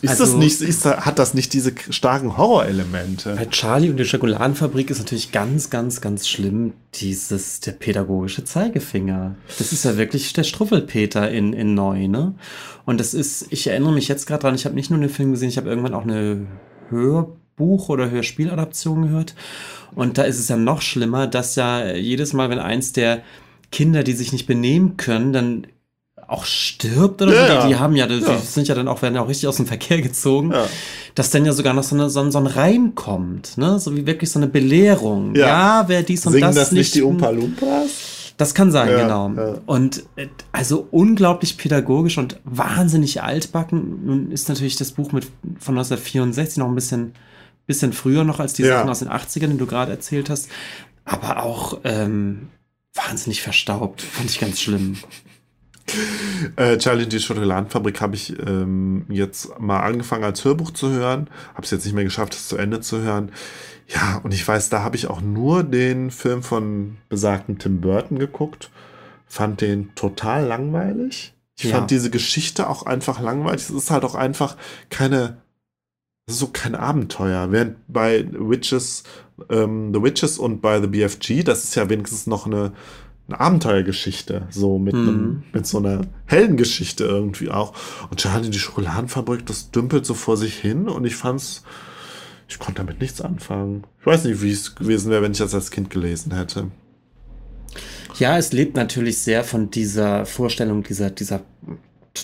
Ist 0.00 0.10
also, 0.10 0.24
das 0.26 0.34
nicht, 0.34 0.60
ist, 0.60 0.84
hat 0.84 1.18
das 1.18 1.34
nicht 1.34 1.52
diese 1.52 1.72
starken 1.90 2.36
Horrorelemente? 2.36 3.34
Bei 3.34 3.46
Charlie 3.46 3.90
und 3.90 3.96
die 3.96 4.04
Schokoladenfabrik 4.04 4.90
ist 4.90 4.98
natürlich 4.98 5.32
ganz, 5.32 5.70
ganz, 5.70 6.00
ganz 6.00 6.28
schlimm 6.28 6.74
dieses, 6.94 7.60
der 7.60 7.72
pädagogische 7.72 8.44
Zeigefinger. 8.44 9.34
Das 9.58 9.72
ist 9.72 9.84
ja 9.84 9.96
wirklich 9.96 10.32
der 10.32 10.44
Struffelpeter 10.44 11.30
in, 11.30 11.52
in 11.52 11.74
neu, 11.74 12.06
ne? 12.06 12.34
Und 12.84 13.00
das 13.00 13.12
ist, 13.12 13.46
ich 13.50 13.66
erinnere 13.66 13.92
mich 13.92 14.06
jetzt 14.06 14.26
gerade 14.26 14.42
dran, 14.42 14.54
ich 14.54 14.66
habe 14.66 14.76
nicht 14.76 14.90
nur 14.90 15.00
den 15.00 15.10
Film 15.10 15.32
gesehen, 15.32 15.48
ich 15.48 15.56
habe 15.56 15.68
irgendwann 15.68 15.94
auch 15.94 16.04
eine 16.04 16.46
Hörbuch- 16.90 17.88
oder 17.88 18.10
Hörspieladaption 18.10 19.02
gehört. 19.02 19.34
Und 19.94 20.16
da 20.16 20.22
ist 20.22 20.38
es 20.38 20.48
ja 20.48 20.56
noch 20.56 20.80
schlimmer, 20.80 21.26
dass 21.26 21.56
ja 21.56 21.92
jedes 21.94 22.32
Mal, 22.32 22.50
wenn 22.50 22.60
eins 22.60 22.92
der 22.92 23.22
Kinder, 23.72 24.04
die 24.04 24.12
sich 24.12 24.32
nicht 24.32 24.46
benehmen 24.46 24.96
können, 24.96 25.32
dann 25.32 25.66
auch 26.28 26.44
stirbt 26.44 27.22
oder 27.22 27.34
ja, 27.34 27.46
so. 27.46 27.62
Die, 27.62 27.72
die, 27.72 27.78
haben 27.80 27.96
ja, 27.96 28.06
die 28.06 28.20
ja. 28.20 28.38
sind 28.38 28.68
ja 28.68 28.74
dann 28.74 28.86
auch, 28.86 29.02
werden 29.02 29.14
ja 29.14 29.22
auch 29.22 29.28
richtig 29.28 29.48
aus 29.48 29.56
dem 29.56 29.66
Verkehr 29.66 30.00
gezogen, 30.02 30.52
ja. 30.52 30.66
dass 31.14 31.30
dann 31.30 31.44
ja 31.44 31.52
sogar 31.52 31.72
noch 31.72 31.82
so, 31.82 31.96
eine, 31.96 32.10
so, 32.10 32.20
ein, 32.20 32.30
so 32.30 32.38
ein 32.38 32.46
Reim 32.46 32.94
kommt, 32.94 33.56
ne? 33.56 33.80
So 33.80 33.96
wie 33.96 34.06
wirklich 34.06 34.30
so 34.30 34.38
eine 34.38 34.46
Belehrung. 34.46 35.34
Ja, 35.34 35.46
ja 35.46 35.84
wer 35.88 36.02
dies 36.02 36.24
und 36.26 36.34
Singen 36.34 36.46
das, 36.46 36.54
das 36.54 36.72
nicht. 36.72 36.94
die 36.94 37.02
Umpa 37.02 37.30
Lumpas? 37.30 38.34
Das 38.36 38.54
kann 38.54 38.70
sein, 38.70 38.88
genau. 38.88 39.58
Und 39.66 40.04
äh, 40.14 40.28
also 40.52 40.86
unglaublich 40.92 41.56
pädagogisch 41.56 42.18
und 42.18 42.38
wahnsinnig 42.44 43.22
altbacken. 43.22 44.04
Nun 44.04 44.30
ist 44.30 44.48
natürlich 44.48 44.76
das 44.76 44.92
Buch 44.92 45.10
mit, 45.10 45.24
von 45.58 45.76
1964 45.76 46.58
noch 46.58 46.68
ein 46.68 46.74
bisschen 46.76 47.14
bisschen 47.66 47.92
früher 47.92 48.24
noch 48.24 48.40
als 48.40 48.54
die. 48.54 48.64
Sachen 48.64 48.88
aus 48.88 49.00
den 49.00 49.08
80ern, 49.08 49.48
die 49.48 49.58
du 49.58 49.66
gerade 49.66 49.92
erzählt 49.92 50.30
hast. 50.30 50.48
Aber 51.04 51.42
auch 51.42 51.80
ähm, 51.84 52.48
wahnsinnig 52.94 53.42
verstaubt. 53.42 54.02
Fand 54.02 54.30
ich 54.30 54.40
ganz 54.40 54.60
schlimm. 54.60 54.96
Äh, 56.56 56.78
Charlie 56.78 57.06
die 57.06 57.20
Schokoladenfabrik 57.20 58.00
habe 58.00 58.14
ich 58.14 58.38
ähm, 58.38 59.04
jetzt 59.08 59.58
mal 59.60 59.80
angefangen 59.80 60.24
als 60.24 60.44
Hörbuch 60.44 60.70
zu 60.70 60.90
hören. 60.90 61.28
Habe 61.54 61.62
es 61.62 61.70
jetzt 61.70 61.84
nicht 61.84 61.94
mehr 61.94 62.04
geschafft, 62.04 62.34
es 62.34 62.48
zu 62.48 62.56
Ende 62.56 62.80
zu 62.80 63.00
hören. 63.00 63.32
Ja, 63.88 64.20
und 64.22 64.34
ich 64.34 64.46
weiß, 64.46 64.68
da 64.68 64.82
habe 64.82 64.96
ich 64.96 65.08
auch 65.08 65.20
nur 65.20 65.62
den 65.62 66.10
Film 66.10 66.42
von 66.42 66.96
besagten 67.08 67.58
Tim 67.58 67.80
Burton 67.80 68.18
geguckt. 68.18 68.70
Fand 69.26 69.60
den 69.60 69.94
total 69.94 70.46
langweilig. 70.46 71.34
Ich 71.56 71.64
ja. 71.64 71.76
fand 71.76 71.90
diese 71.90 72.10
Geschichte 72.10 72.68
auch 72.68 72.84
einfach 72.84 73.20
langweilig. 73.20 73.62
Es 73.62 73.70
ist 73.70 73.90
halt 73.90 74.04
auch 74.04 74.14
einfach 74.14 74.56
keine 74.90 75.38
das 76.28 76.34
ist 76.34 76.40
so 76.40 76.48
kein 76.48 76.74
Abenteuer. 76.74 77.52
Während 77.52 77.76
bei 77.88 78.28
Witches, 78.30 79.02
ähm, 79.48 79.94
The 79.94 80.02
Witches 80.02 80.36
und 80.36 80.60
bei 80.60 80.78
The 80.78 80.86
BFG, 80.86 81.42
das 81.42 81.64
ist 81.64 81.74
ja 81.74 81.88
wenigstens 81.88 82.26
noch 82.26 82.44
eine, 82.44 82.72
eine 83.28 83.40
Abenteuergeschichte, 83.40 84.46
so 84.50 84.78
mit, 84.78 84.94
mhm. 84.94 85.08
einem, 85.08 85.42
mit 85.52 85.66
so 85.66 85.78
einer 85.78 86.02
Heldengeschichte 86.26 87.04
irgendwie 87.04 87.50
auch. 87.50 87.74
Und 88.10 88.20
Charlie 88.20 88.48
die 88.48 88.58
Schokoladenfabrik, 88.58 89.44
das 89.44 89.70
dümpelt 89.70 90.06
so 90.06 90.14
vor 90.14 90.36
sich 90.36 90.54
hin 90.54 90.88
und 90.88 91.04
ich 91.04 91.14
fand's, 91.14 91.62
ich 92.48 92.58
konnte 92.58 92.80
damit 92.82 93.00
nichts 93.00 93.20
anfangen. 93.20 93.84
Ich 94.00 94.06
weiß 94.06 94.24
nicht, 94.24 94.42
wie 94.42 94.50
es 94.50 94.74
gewesen 94.74 95.10
wäre, 95.10 95.22
wenn 95.22 95.32
ich 95.32 95.38
das 95.38 95.54
als 95.54 95.70
Kind 95.70 95.90
gelesen 95.90 96.34
hätte. 96.34 96.70
Ja, 98.18 98.38
es 98.38 98.52
lebt 98.52 98.74
natürlich 98.74 99.18
sehr 99.18 99.44
von 99.44 99.70
dieser 99.70 100.24
Vorstellung 100.24 100.82
dieser, 100.82 101.10
dieser 101.10 101.42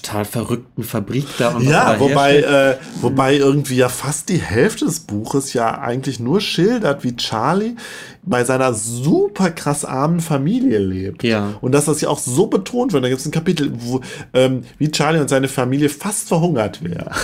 total 0.01 0.25
verrückten 0.25 0.83
Fabrik 0.83 1.27
da. 1.39 1.51
Und 1.51 1.69
ja, 1.69 1.99
wobei, 2.01 2.39
äh, 2.39 2.77
wobei 3.01 3.37
irgendwie 3.37 3.77
ja 3.77 3.89
fast 3.89 4.29
die 4.29 4.39
Hälfte 4.39 4.85
des 4.85 5.01
Buches 5.01 5.53
ja 5.53 5.79
eigentlich 5.79 6.21
nur 6.21 6.41
schildert, 6.41 7.05
wie 7.05 7.17
Charlie 7.17 7.77
bei 8.23 8.45
seiner 8.45 8.73
super 8.75 9.51
krass 9.51 9.85
armen 9.85 10.21
Familie 10.21 10.79
lebt. 10.79 11.23
Ja. 11.23 11.55
Und 11.61 11.73
dass 11.73 11.85
das 11.85 12.01
ja 12.01 12.09
auch 12.09 12.19
so 12.19 12.47
betont 12.47 12.93
wird. 12.93 13.05
Da 13.05 13.09
gibt 13.09 13.21
es 13.21 13.27
ein 13.27 13.33
Kapitel, 13.33 13.73
wo 13.75 14.01
ähm, 14.33 14.65
wie 14.79 14.91
Charlie 14.91 15.21
und 15.21 15.29
seine 15.29 15.49
Familie 15.49 15.89
fast 15.89 16.29
verhungert 16.29 16.83
wäre. 16.83 17.11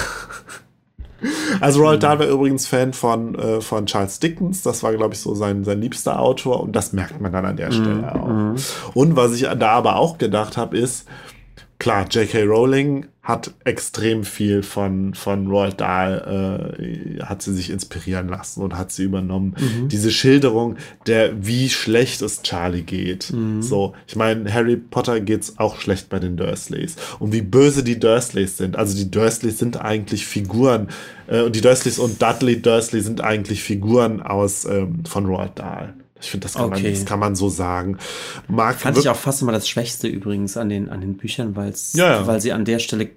Also 1.60 1.82
Roald 1.82 2.02
Dahl 2.02 2.18
war 2.18 2.26
übrigens 2.26 2.66
Fan 2.66 2.92
von, 2.92 3.34
äh, 3.34 3.60
von 3.60 3.86
Charles 3.86 4.20
Dickens. 4.20 4.62
Das 4.62 4.82
war, 4.82 4.94
glaube 4.94 5.14
ich, 5.14 5.20
so 5.20 5.34
sein, 5.34 5.64
sein 5.64 5.80
liebster 5.80 6.18
Autor. 6.18 6.60
Und 6.60 6.74
das 6.74 6.92
merkt 6.92 7.20
man 7.20 7.32
dann 7.32 7.44
an 7.44 7.56
der 7.56 7.68
mhm, 7.68 7.72
Stelle 7.72 8.14
auch. 8.14 8.28
Mhm. 8.28 8.54
Und 8.94 9.16
was 9.16 9.32
ich 9.34 9.42
da 9.42 9.70
aber 9.70 9.96
auch 9.96 10.18
gedacht 10.18 10.56
habe, 10.56 10.78
ist, 10.78 11.06
klar, 11.80 12.06
J.K. 12.08 12.44
Rowling 12.44 13.06
hat 13.22 13.52
extrem 13.64 14.24
viel 14.24 14.62
von, 14.62 15.14
von 15.14 15.46
Roald 15.48 15.80
Dahl, 15.80 16.76
äh, 16.78 17.22
hat 17.22 17.42
sie 17.42 17.52
sich 17.52 17.70
inspirieren 17.70 18.28
lassen 18.28 18.62
und 18.62 18.76
hat 18.76 18.92
sie 18.92 19.04
übernommen. 19.04 19.56
Mhm. 19.58 19.88
Diese 19.88 20.10
Schilderung 20.10 20.76
der, 21.06 21.44
wie 21.44 21.68
schlecht 21.68 22.22
es 22.22 22.42
Charlie 22.42 22.82
geht. 22.82 23.32
Mhm. 23.32 23.62
So, 23.62 23.94
ich 24.06 24.16
meine, 24.16 24.52
Harry 24.52 24.76
Potter 24.76 25.20
geht's 25.20 25.58
auch 25.58 25.80
schlecht 25.80 26.08
bei 26.08 26.18
den 26.18 26.36
Dursleys. 26.36 26.96
Und 27.18 27.32
wie 27.32 27.42
böse 27.42 27.82
die 27.82 27.98
Dursleys 27.98 28.56
sind. 28.56 28.76
Also 28.76 28.96
die 28.96 29.10
Dursleys 29.10 29.58
sind 29.58 29.80
eigentlich 29.80 30.26
Figuren, 30.26 30.88
äh, 31.26 31.42
und 31.42 31.56
die 31.56 31.60
Dursleys 31.60 31.98
und 31.98 32.20
Dudley 32.20 32.60
Dursley 32.60 33.00
sind 33.00 33.22
eigentlich 33.22 33.62
Figuren 33.62 34.20
aus 34.20 34.64
ähm, 34.64 35.04
von 35.08 35.26
Roald 35.26 35.58
Dahl. 35.58 35.94
Ich 36.20 36.30
finde, 36.30 36.44
das, 36.44 36.54
kann 36.54 36.66
okay. 36.66 36.82
man, 36.82 36.92
das 36.92 37.04
kann 37.04 37.18
man 37.18 37.34
so 37.34 37.48
sagen. 37.48 37.98
Mark 38.48 38.80
Fand 38.80 38.98
ich 38.98 39.08
auch 39.08 39.16
fast 39.16 39.42
immer 39.42 39.52
das 39.52 39.68
Schwächste 39.68 40.08
übrigens 40.08 40.56
an 40.56 40.68
den, 40.68 40.88
an 40.88 41.00
den 41.00 41.16
Büchern, 41.16 41.56
weil's, 41.56 41.94
ja, 41.94 42.20
ja. 42.20 42.26
weil 42.26 42.40
sie 42.40 42.52
an 42.52 42.64
der 42.64 42.78
Stelle 42.78 43.10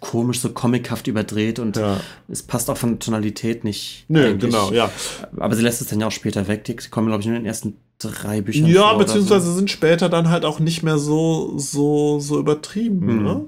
komisch, 0.00 0.40
so 0.40 0.50
comichaft 0.50 1.06
überdreht 1.06 1.58
und 1.58 1.76
ja. 1.76 2.00
es 2.28 2.42
passt 2.42 2.70
auch 2.70 2.78
von 2.78 2.92
der 2.92 2.98
Tonalität 2.98 3.62
nicht. 3.62 4.06
Nö, 4.08 4.24
eigentlich. 4.24 4.50
genau, 4.50 4.72
ja. 4.72 4.90
Aber 5.36 5.54
sie 5.54 5.62
lässt 5.62 5.82
es 5.82 5.88
dann 5.88 6.00
ja 6.00 6.06
auch 6.06 6.12
später 6.12 6.48
weg. 6.48 6.64
Die 6.64 6.74
kommen, 6.90 7.08
glaube 7.08 7.20
ich, 7.20 7.26
nur 7.26 7.36
in 7.36 7.42
den 7.42 7.46
ersten 7.46 7.76
drei 7.98 8.40
Büchern. 8.40 8.66
Ja, 8.66 8.90
vor 8.90 8.98
beziehungsweise 8.98 9.46
so. 9.46 9.54
sind 9.54 9.70
später 9.70 10.08
dann 10.08 10.30
halt 10.30 10.46
auch 10.46 10.60
nicht 10.60 10.82
mehr 10.82 10.96
so, 10.96 11.58
so, 11.58 12.20
so 12.20 12.38
übertrieben. 12.38 13.18
Mhm. 13.18 13.22
Ne? 13.22 13.44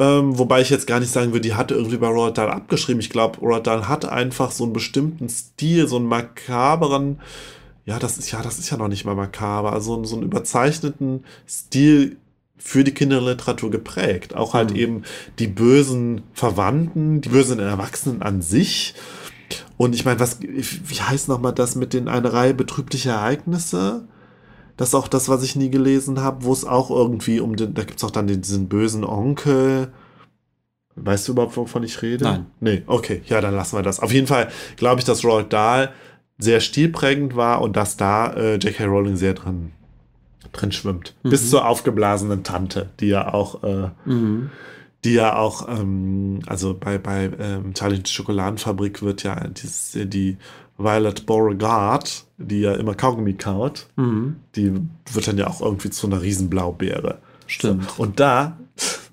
Ähm, 0.00 0.38
wobei 0.38 0.60
ich 0.60 0.70
jetzt 0.70 0.88
gar 0.88 0.98
nicht 0.98 1.12
sagen 1.12 1.30
würde, 1.30 1.42
die 1.42 1.54
hatte 1.54 1.74
irgendwie 1.74 1.98
bei 1.98 2.08
Roald 2.08 2.36
Dahl 2.36 2.50
abgeschrieben. 2.50 3.00
Ich 3.00 3.10
glaube, 3.10 3.38
Roald 3.38 3.68
Dahl 3.68 3.86
hat 3.86 4.04
einfach 4.04 4.50
so 4.50 4.64
einen 4.64 4.72
bestimmten 4.72 5.28
Stil, 5.28 5.86
so 5.86 5.96
einen 5.96 6.06
makaberen 6.06 7.20
ja, 7.84 7.98
das 7.98 8.18
ist 8.18 8.30
ja, 8.30 8.42
das 8.42 8.58
ist 8.58 8.70
ja 8.70 8.76
noch 8.76 8.88
nicht 8.88 9.04
mal 9.04 9.14
makaber, 9.14 9.72
also 9.72 10.04
so 10.04 10.16
einen 10.16 10.24
überzeichneten 10.24 11.24
Stil 11.48 12.16
für 12.56 12.84
die 12.84 12.94
Kinderliteratur 12.94 13.70
geprägt. 13.70 14.36
Auch 14.36 14.54
halt 14.54 14.70
mhm. 14.70 14.76
eben 14.76 15.02
die 15.38 15.48
bösen 15.48 16.22
Verwandten, 16.32 17.20
die 17.20 17.28
bösen 17.28 17.58
Erwachsenen 17.58 18.22
an 18.22 18.40
sich. 18.40 18.94
Und 19.76 19.94
ich 19.96 20.04
meine, 20.04 20.20
was, 20.20 20.38
wie 20.40 21.00
heißt 21.00 21.28
nochmal 21.28 21.52
das 21.52 21.74
mit 21.74 21.92
den 21.92 22.06
eine 22.08 22.32
Reihe 22.32 22.54
betrüblicher 22.54 23.14
Ereignisse? 23.14 24.06
Das 24.76 24.90
ist 24.90 24.94
auch 24.94 25.08
das, 25.08 25.28
was 25.28 25.42
ich 25.42 25.56
nie 25.56 25.70
gelesen 25.70 26.20
habe, 26.20 26.44
wo 26.44 26.52
es 26.52 26.64
auch 26.64 26.90
irgendwie 26.90 27.40
um 27.40 27.56
den, 27.56 27.74
da 27.74 27.82
gibt 27.82 27.98
es 27.98 28.04
auch 28.04 28.12
dann 28.12 28.28
diesen 28.28 28.68
bösen 28.68 29.04
Onkel. 29.04 29.92
Weißt 30.94 31.26
du 31.26 31.32
überhaupt, 31.32 31.56
wovon 31.56 31.82
ich 31.82 32.00
rede? 32.02 32.24
Nein. 32.24 32.46
Nee, 32.60 32.82
okay, 32.86 33.22
ja, 33.26 33.40
dann 33.40 33.54
lassen 33.54 33.76
wir 33.76 33.82
das. 33.82 34.00
Auf 34.00 34.12
jeden 34.12 34.26
Fall 34.26 34.50
glaube 34.76 35.00
ich, 35.00 35.04
dass 35.04 35.24
Roald 35.24 35.52
Dahl 35.52 35.92
sehr 36.42 36.60
stilprägend 36.60 37.36
war 37.36 37.62
und 37.62 37.76
dass 37.76 37.96
da 37.96 38.32
äh, 38.32 38.54
J.K. 38.56 38.84
Rowling 38.84 39.16
sehr 39.16 39.34
drin, 39.34 39.72
drin 40.52 40.72
schwimmt. 40.72 41.14
Mhm. 41.22 41.30
Bis 41.30 41.48
zur 41.50 41.66
aufgeblasenen 41.66 42.42
Tante, 42.42 42.90
die 43.00 43.08
ja 43.08 43.32
auch, 43.32 43.62
äh, 43.62 43.90
mhm. 44.04 44.50
die 45.04 45.14
ja 45.14 45.36
auch, 45.36 45.68
ähm, 45.68 46.40
also 46.46 46.74
bei, 46.74 46.98
bei 46.98 47.30
ähm, 47.38 47.74
Charlie 47.74 48.02
Schokoladenfabrik 48.04 49.02
wird 49.02 49.22
ja 49.22 49.36
dieses, 49.48 49.96
die 50.08 50.36
Violet 50.78 51.26
Beauregard, 51.26 52.24
die 52.38 52.60
ja 52.62 52.74
immer 52.74 52.94
Kaugummi 52.94 53.34
kaut, 53.34 53.86
mhm. 53.96 54.36
die 54.56 54.72
wird 55.12 55.28
dann 55.28 55.38
ja 55.38 55.46
auch 55.46 55.60
irgendwie 55.60 55.90
zu 55.90 56.08
einer 56.08 56.22
Riesenblaubeere. 56.22 57.18
Stimmt. 57.46 57.98
Und 57.98 58.18
da 58.18 58.56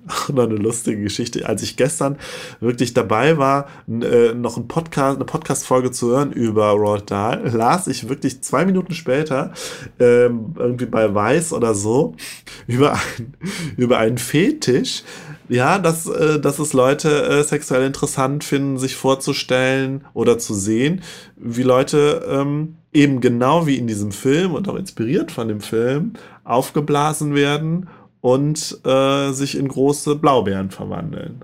noch 0.33 0.43
eine 0.43 0.55
lustige 0.55 1.01
Geschichte. 1.01 1.47
Als 1.47 1.61
ich 1.61 1.75
gestern 1.75 2.17
wirklich 2.59 2.93
dabei 2.93 3.37
war, 3.37 3.67
äh, 3.87 4.33
noch 4.33 4.57
ein 4.57 4.67
Podcast, 4.67 5.17
eine 5.17 5.25
Podcast-Folge 5.25 5.91
zu 5.91 6.09
hören 6.09 6.31
über 6.31 6.69
Roald 6.71 7.09
Dahl, 7.11 7.49
las 7.53 7.87
ich 7.87 8.09
wirklich 8.09 8.41
zwei 8.41 8.65
Minuten 8.65 8.93
später 8.93 9.53
ähm, 9.99 10.53
irgendwie 10.57 10.85
bei 10.85 11.13
Weiß 11.13 11.53
oder 11.53 11.75
so 11.75 12.15
über, 12.67 12.93
ein, 12.93 13.33
über 13.77 13.97
einen 13.97 14.17
Fetisch, 14.17 15.03
ja, 15.47 15.79
dass, 15.79 16.07
äh, 16.07 16.39
dass 16.39 16.59
es 16.59 16.73
Leute 16.73 17.23
äh, 17.23 17.43
sexuell 17.43 17.85
interessant 17.85 18.43
finden, 18.43 18.77
sich 18.77 18.95
vorzustellen 18.95 20.05
oder 20.13 20.37
zu 20.37 20.53
sehen, 20.53 21.01
wie 21.35 21.63
Leute 21.63 22.25
ähm, 22.29 22.75
eben 22.93 23.19
genau 23.21 23.67
wie 23.67 23.77
in 23.77 23.87
diesem 23.87 24.11
Film 24.11 24.53
und 24.53 24.67
auch 24.67 24.75
inspiriert 24.75 25.31
von 25.31 25.47
dem 25.47 25.61
Film 25.61 26.13
aufgeblasen 26.43 27.35
werden 27.35 27.87
und 28.21 28.79
äh, 28.85 29.31
sich 29.31 29.57
in 29.57 29.67
große 29.67 30.15
Blaubeeren 30.15 30.71
verwandeln. 30.71 31.43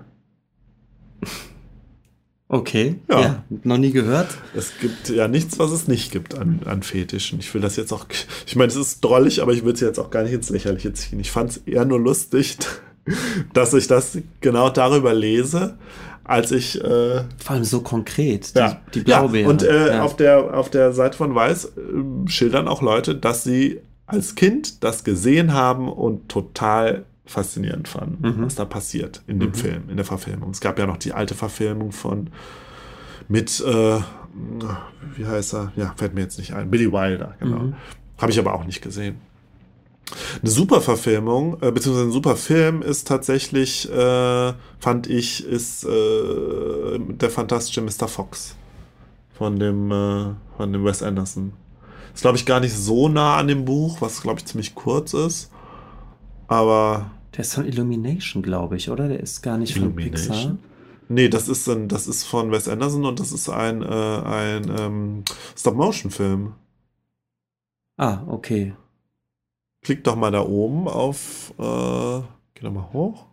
Okay, 2.48 2.96
ja. 3.10 3.20
ja. 3.20 3.44
noch 3.64 3.78
nie 3.78 3.90
gehört. 3.90 4.28
Es 4.54 4.78
gibt 4.80 5.08
ja 5.08 5.26
nichts, 5.26 5.58
was 5.58 5.72
es 5.72 5.88
nicht 5.88 6.12
gibt 6.12 6.38
an, 6.38 6.60
an 6.64 6.84
Fetischen. 6.84 7.40
Ich 7.40 7.52
will 7.52 7.60
das 7.60 7.74
jetzt 7.74 7.92
auch, 7.92 8.06
ich 8.46 8.54
meine, 8.54 8.68
es 8.68 8.76
ist 8.76 9.04
drollig, 9.04 9.42
aber 9.42 9.52
ich 9.52 9.64
will 9.64 9.72
es 9.72 9.80
jetzt 9.80 9.98
auch 9.98 10.10
gar 10.10 10.22
nicht 10.22 10.32
ins 10.32 10.50
Lächerliche 10.50 10.92
ziehen. 10.92 11.18
Ich 11.18 11.32
fand 11.32 11.50
es 11.50 11.56
eher 11.58 11.84
nur 11.84 11.98
lustig, 11.98 12.56
dass 13.52 13.74
ich 13.74 13.88
das 13.88 14.18
genau 14.40 14.70
darüber 14.70 15.12
lese, 15.12 15.76
als 16.22 16.52
ich. 16.52 16.80
Äh, 16.80 17.24
Vor 17.36 17.50
allem 17.50 17.64
so 17.64 17.80
konkret, 17.80 18.54
die, 18.54 18.60
ja. 18.60 18.80
die 18.94 19.00
Blaubeeren. 19.00 19.44
Ja, 19.44 19.50
und 19.50 19.62
äh, 19.64 19.88
ja. 19.94 20.02
auf, 20.02 20.14
der, 20.14 20.56
auf 20.56 20.70
der 20.70 20.92
Seite 20.92 21.16
von 21.16 21.34
Weiß 21.34 21.64
äh, 21.64 22.28
schildern 22.28 22.68
auch 22.68 22.80
Leute, 22.80 23.16
dass 23.16 23.42
sie 23.42 23.80
als 24.06 24.34
Kind 24.34 24.84
das 24.84 25.04
gesehen 25.04 25.52
haben 25.52 25.88
und 25.88 26.28
total 26.28 27.04
faszinierend 27.24 27.88
fanden, 27.88 28.28
mhm. 28.28 28.44
was 28.44 28.54
da 28.54 28.64
passiert 28.64 29.22
in 29.26 29.40
dem 29.40 29.50
mhm. 29.50 29.54
Film, 29.54 29.90
in 29.90 29.96
der 29.96 30.06
Verfilmung. 30.06 30.50
Es 30.50 30.60
gab 30.60 30.78
ja 30.78 30.86
noch 30.86 30.96
die 30.96 31.12
alte 31.12 31.34
Verfilmung 31.34 31.92
von 31.92 32.30
mit, 33.28 33.60
äh, 33.60 33.98
wie 35.16 35.26
heißt 35.26 35.54
er? 35.54 35.72
Ja, 35.74 35.94
fällt 35.96 36.14
mir 36.14 36.20
jetzt 36.20 36.38
nicht 36.38 36.54
ein. 36.54 36.70
Billy 36.70 36.92
Wilder, 36.92 37.34
genau. 37.40 37.58
Mhm. 37.58 37.74
Habe 38.18 38.30
ich 38.30 38.38
aber 38.38 38.54
auch 38.54 38.64
nicht 38.64 38.80
gesehen. 38.80 39.16
Eine 40.40 40.50
super 40.50 40.80
Verfilmung, 40.80 41.60
äh, 41.60 41.72
beziehungsweise 41.72 42.06
ein 42.08 42.12
super 42.12 42.36
Film 42.36 42.80
ist 42.80 43.08
tatsächlich, 43.08 43.90
äh, 43.90 44.52
fand 44.78 45.08
ich, 45.08 45.44
ist 45.44 45.84
äh, 45.84 46.98
der 46.98 47.30
fantastische 47.30 47.82
Mr. 47.82 48.06
Fox 48.06 48.54
von 49.34 49.58
dem, 49.58 49.90
äh, 49.90 50.26
von 50.56 50.72
dem 50.72 50.84
Wes 50.84 51.02
Anderson. 51.02 51.54
Ist, 52.14 52.22
glaube 52.22 52.36
ich, 52.36 52.46
gar 52.46 52.60
nicht 52.60 52.74
so 52.74 53.08
nah 53.08 53.36
an 53.36 53.48
dem 53.48 53.64
Buch, 53.64 54.00
was, 54.00 54.22
glaube 54.22 54.38
ich, 54.38 54.46
ziemlich 54.46 54.74
kurz 54.74 55.14
ist. 55.14 55.50
Aber. 56.48 57.10
Der 57.34 57.40
ist 57.40 57.54
von 57.54 57.66
Illumination, 57.66 58.42
glaube 58.42 58.76
ich, 58.76 58.90
oder? 58.90 59.08
Der 59.08 59.20
ist 59.20 59.42
gar 59.42 59.58
nicht 59.58 59.78
von 59.78 59.94
Pixar. 59.94 60.56
Nee, 61.08 61.28
das 61.28 61.48
ist, 61.48 61.68
ein, 61.68 61.88
das 61.88 62.08
ist 62.08 62.24
von 62.24 62.50
Wes 62.50 62.68
Anderson 62.68 63.04
und 63.04 63.20
das 63.20 63.30
ist 63.30 63.48
ein, 63.48 63.82
äh, 63.82 63.86
ein 63.86 64.72
ähm, 64.76 65.24
Stop-Motion-Film. 65.56 66.54
Ah, 67.96 68.22
okay. 68.26 68.74
Klick 69.82 70.02
doch 70.02 70.16
mal 70.16 70.32
da 70.32 70.40
oben 70.40 70.88
auf. 70.88 71.54
Äh, 71.58 72.22
geh 72.54 72.62
doch 72.62 72.72
mal 72.72 72.92
hoch. 72.92 73.26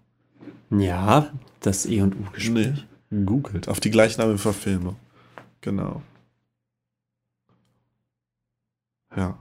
Ja, 0.69 1.31
das 1.61 1.85
E 1.85 2.01
und 2.01 2.15
U-Gespräch. 2.15 2.85
Nee, 3.09 3.25
googelt. 3.25 3.67
Auf 3.67 3.79
die 3.79 3.91
gleichnamige 3.91 4.37
Verfilmung. 4.37 4.95
Genau. 5.61 6.01
Ja. 9.15 9.37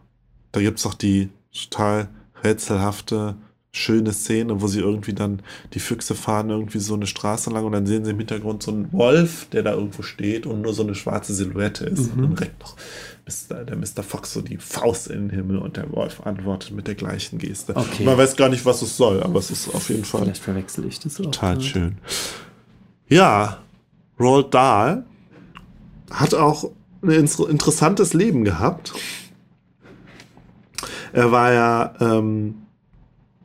Da 0.53 0.61
gibt 0.61 0.79
es 0.79 0.87
auch 0.87 0.95
die 0.95 1.31
total 1.53 2.09
rätselhafte, 2.45 3.37
schöne 3.75 4.13
Szene, 4.13 4.61
wo 4.61 4.67
sie 4.67 4.81
irgendwie 4.81 5.15
dann, 5.15 5.41
die 5.73 5.81
Füchse 5.81 6.15
fahren 6.15 6.51
irgendwie 6.51 6.79
so 6.79 6.93
eine 6.93 7.07
Straße 7.07 7.49
lang 7.49 7.65
und 7.65 7.73
dann 7.73 7.87
sehen 7.87 8.05
sie 8.05 8.11
im 8.11 8.19
Hintergrund 8.19 8.63
so 8.63 8.71
einen 8.71 8.93
Wolf, 8.93 9.47
der 9.51 9.63
da 9.63 9.73
irgendwo 9.73 10.03
steht 10.03 10.45
und 10.45 10.61
nur 10.61 10.75
so 10.75 10.83
eine 10.83 10.95
schwarze 10.95 11.33
Silhouette 11.33 11.87
ist. 11.87 12.15
Mhm. 12.15 12.25
Und 12.25 12.31
dann 12.31 12.39
reckt 12.39 12.61
noch 12.61 12.77
der 13.49 13.77
Mr. 13.77 14.03
Fox 14.03 14.35
so 14.35 14.43
die 14.43 14.59
Faust 14.59 15.07
in 15.07 15.29
den 15.29 15.31
Himmel 15.31 15.59
und 15.59 15.77
der 15.77 15.91
Wolf 15.93 16.21
antwortet 16.27 16.73
mit 16.73 16.87
der 16.87 16.97
gleichen 16.97 17.39
Geste. 17.39 17.75
Okay. 17.75 18.05
Man 18.05 18.19
weiß 18.19 18.37
gar 18.37 18.49
nicht, 18.49 18.67
was 18.67 18.83
es 18.83 18.97
soll, 18.97 19.23
aber 19.23 19.39
es 19.39 19.51
ist 19.51 19.75
auf 19.75 19.89
jeden 19.89 20.05
Fall. 20.05 20.23
Vielleicht 20.23 20.43
verwechsel 20.43 20.85
ich 20.87 20.99
das 21.01 21.19
auch. 21.21 21.25
Total 21.25 21.61
schön. 21.61 21.99
Ja, 23.09 23.59
Roald 24.19 24.53
Dahl 24.53 25.07
hat 26.11 26.35
auch 26.35 26.71
ein 27.03 27.11
interessantes 27.11 28.13
Leben 28.13 28.45
gehabt. 28.45 28.93
Er 31.13 31.31
war 31.33 31.53
ja 31.53 31.95
ähm, 32.01 32.63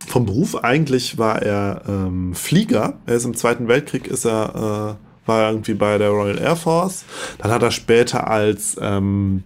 vom 0.05 0.25
Beruf 0.25 0.63
eigentlich 0.63 1.17
war 1.17 1.41
er 1.41 1.81
ähm, 1.87 2.33
Flieger. 2.33 2.93
Er 3.05 3.15
ist 3.15 3.25
im 3.25 3.35
Zweiten 3.35 3.67
Weltkrieg 3.67 4.07
ist 4.07 4.25
er 4.25 4.97
äh, 4.97 5.27
war 5.27 5.49
irgendwie 5.51 5.73
bei 5.73 5.97
der 5.97 6.09
Royal 6.09 6.39
Air 6.39 6.55
Force. 6.55 7.03
Dann 7.39 7.51
hat 7.51 7.61
er 7.61 7.71
später 7.71 8.29
als 8.29 8.77
ähm, 8.81 9.43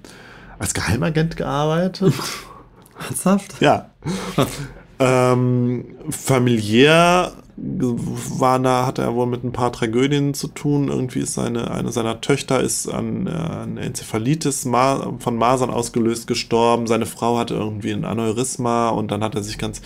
als 0.59 0.73
Geheimagent 0.73 1.37
gearbeitet. 1.37 2.13
Ernsthaft? 3.07 3.59
Ja. 3.59 3.89
ähm, 4.99 5.85
familiär 6.09 7.31
war 7.63 8.59
da, 8.59 8.85
hat 8.85 8.97
er 8.97 9.13
wohl 9.13 9.27
mit 9.27 9.43
ein 9.43 9.51
paar 9.51 9.71
Tragödien 9.71 10.33
zu 10.33 10.47
tun. 10.47 10.87
Irgendwie 10.87 11.19
ist 11.19 11.35
seine, 11.35 11.69
eine 11.71 11.91
seiner 11.91 12.19
Töchter 12.21 12.59
ist 12.59 12.87
an, 12.87 13.27
äh, 13.27 13.29
an 13.29 13.77
Enzephalitis 13.77 14.63
von 14.63 15.35
Masern 15.35 15.69
ausgelöst 15.69 16.27
gestorben. 16.27 16.87
Seine 16.87 17.05
Frau 17.05 17.37
hatte 17.37 17.53
irgendwie 17.53 17.91
ein 17.91 18.05
Aneurysma 18.05 18.89
und 18.89 19.11
dann 19.11 19.23
hat 19.23 19.35
er 19.35 19.43
sich 19.43 19.57
ganz 19.57 19.81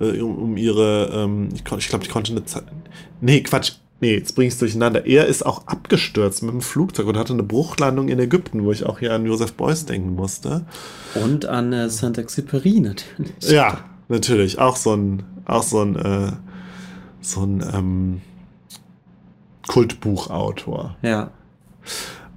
äh, 0.00 0.20
um, 0.20 0.36
um, 0.36 0.56
ihre, 0.56 1.10
ähm, 1.14 1.50
ich, 1.54 1.60
ich 1.60 1.88
glaube, 1.88 2.04
die 2.04 2.10
konnte 2.10 2.32
eine 2.32 2.44
Zeit. 2.44 2.64
Nee, 3.20 3.42
Quatsch. 3.42 3.72
Nee, 4.00 4.16
jetzt 4.16 4.34
bringe 4.34 4.48
ich 4.48 4.54
es 4.54 4.58
durcheinander. 4.58 5.06
Er 5.06 5.26
ist 5.26 5.46
auch 5.46 5.66
abgestürzt 5.66 6.42
mit 6.42 6.52
dem 6.52 6.60
Flugzeug 6.60 7.06
und 7.06 7.16
hatte 7.16 7.32
eine 7.32 7.44
Bruchlandung 7.44 8.08
in 8.08 8.18
Ägypten, 8.18 8.64
wo 8.64 8.72
ich 8.72 8.84
auch 8.84 8.98
hier 8.98 9.14
an 9.14 9.24
Joseph 9.24 9.54
Beuys 9.54 9.86
denken 9.86 10.14
musste. 10.14 10.66
Und 11.14 11.46
an 11.46 11.72
äh, 11.72 11.88
Saint-Exupéry 11.88 12.82
natürlich. 12.82 13.50
Ja, 13.50 13.78
natürlich. 14.08 14.58
Auch 14.58 14.76
so 14.76 14.94
ein, 14.94 15.22
auch 15.46 15.62
so 15.62 15.80
ein 15.80 15.96
äh, 15.96 16.32
so 17.24 17.42
ein 17.42 17.64
ähm, 17.72 18.20
Kultbuchautor. 19.66 20.96
Ja. 21.02 21.30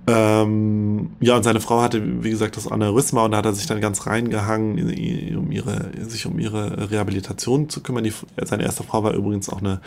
Ähm, 0.10 1.12
ja, 1.20 1.36
und 1.36 1.44
seine 1.44 1.60
Frau 1.60 1.82
hatte, 1.82 2.24
wie 2.24 2.30
gesagt, 2.30 2.56
das 2.56 2.72
Aneurysma 2.72 3.26
und 3.26 3.32
da 3.32 3.38
hat 3.38 3.46
er 3.46 3.54
sich 3.54 3.66
dann 3.66 3.82
ganz 3.82 4.08
reingehangen, 4.08 5.36
um 5.38 5.52
ihre, 5.52 5.92
sich 6.08 6.26
um 6.26 6.40
ihre 6.40 6.90
Rehabilitation 6.92 7.68
zu 7.70 7.84
kümmern. 7.84 8.06
Die, 8.06 8.14
seine 8.42 8.64
erste 8.64 8.84
Frau 8.84 9.04
war 9.04 9.14
übrigens 9.14 9.50
auch 9.50 9.60
eine, 9.60 9.82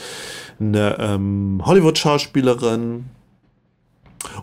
eine 0.60 0.98
ähm, 0.98 1.62
Hollywood-Schauspielerin. 1.64 3.06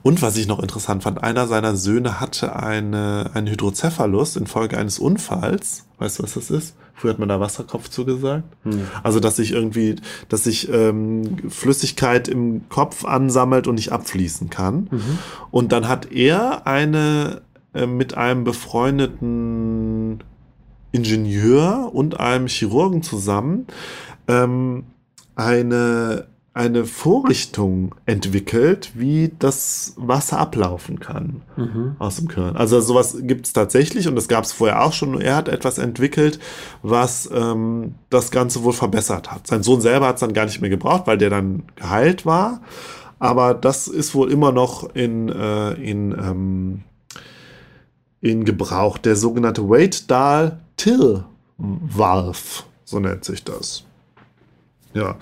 Und 0.02 0.22
was 0.22 0.38
ich 0.38 0.48
noch 0.48 0.60
interessant 0.60 1.04
fand, 1.04 1.24
einer 1.24 1.48
seiner 1.48 1.76
Söhne 1.76 2.20
hatte 2.20 2.56
eine, 2.56 3.32
einen 3.34 3.48
Hydrocephalus 3.48 4.36
infolge 4.36 4.78
eines 4.78 5.00
Unfalls. 5.00 5.86
Weißt 6.00 6.20
du, 6.20 6.24
was 6.24 6.34
das 6.34 6.50
ist? 6.50 6.76
Früher 6.96 7.12
hat 7.12 7.20
man 7.20 7.30
da 7.30 7.40
Wasserkopf 7.40 7.90
zugesagt. 7.90 8.44
Hm. 8.64 8.88
Also, 9.04 9.20
dass 9.20 9.36
sich 9.36 9.52
irgendwie, 9.52 9.98
dass 10.30 10.46
sich 10.46 10.72
ähm, 10.72 11.50
Flüssigkeit 11.50 12.28
im 12.28 12.68
Kopf 12.70 13.06
ansammelt 13.06 13.68
und 13.68 13.76
nicht 13.76 13.92
abfließen 13.92 14.50
kann. 14.50 14.88
Mhm. 14.90 15.20
Und 15.52 15.72
dann 15.72 15.88
hat 15.88 16.12
er 16.12 16.66
eine 16.66 17.42
äh, 17.74 17.86
mit 17.86 18.18
einem 18.18 18.44
befreundeten 18.44 20.24
Ingenieur 20.92 21.92
und 21.94 22.20
einem 22.20 22.48
Chirurgen 22.48 23.04
zusammen 23.04 23.68
ähm, 24.28 24.86
eine 25.36 26.28
eine 26.58 26.86
Vorrichtung 26.86 27.94
entwickelt, 28.06 28.92
wie 28.96 29.32
das 29.38 29.94
Wasser 29.96 30.40
ablaufen 30.40 31.00
kann 31.00 31.44
mhm. 31.56 31.96
aus 32.00 32.16
dem 32.16 32.28
Körn. 32.28 32.58
Also 32.58 32.82
sowas 32.82 33.16
gibt 33.22 33.46
es 33.46 33.54
tatsächlich 33.54 34.08
und 34.08 34.16
das 34.16 34.28
gab 34.28 34.44
es 34.44 34.54
vorher 34.54 34.84
auch 34.84 34.92
schon. 34.92 35.22
Er 35.22 35.36
hat 35.36 35.48
etwas 35.48 35.78
entwickelt, 35.78 36.40
was 36.82 37.30
ähm, 37.32 37.94
das 38.10 38.32
Ganze 38.32 38.64
wohl 38.64 38.74
verbessert 38.74 39.32
hat. 39.32 39.46
Sein 39.46 39.62
Sohn 39.62 39.82
selber 39.82 40.08
hat 40.08 40.16
es 40.16 40.22
dann 40.22 40.34
gar 40.34 40.46
nicht 40.46 40.60
mehr 40.60 40.72
gebraucht, 40.72 41.04
weil 41.06 41.20
der 41.20 41.30
dann 41.30 41.62
geheilt 41.76 42.26
war. 42.26 42.62
Aber 43.20 43.54
das 43.54 43.88
ist 43.88 44.16
wohl 44.16 44.32
immer 44.32 44.52
noch 44.52 44.96
in, 44.96 45.30
äh, 45.30 45.74
in, 45.74 46.12
ähm, 46.12 46.86
in 48.20 48.46
Gebrauch. 48.46 48.98
Der 48.98 49.16
sogenannte 49.16 49.70
Wade-Dahl-Till-Valve, 49.70 52.64
so 52.84 53.00
nennt 53.00 53.26
sich 53.26 53.44
das. 53.44 53.84
Ja. 54.94 55.18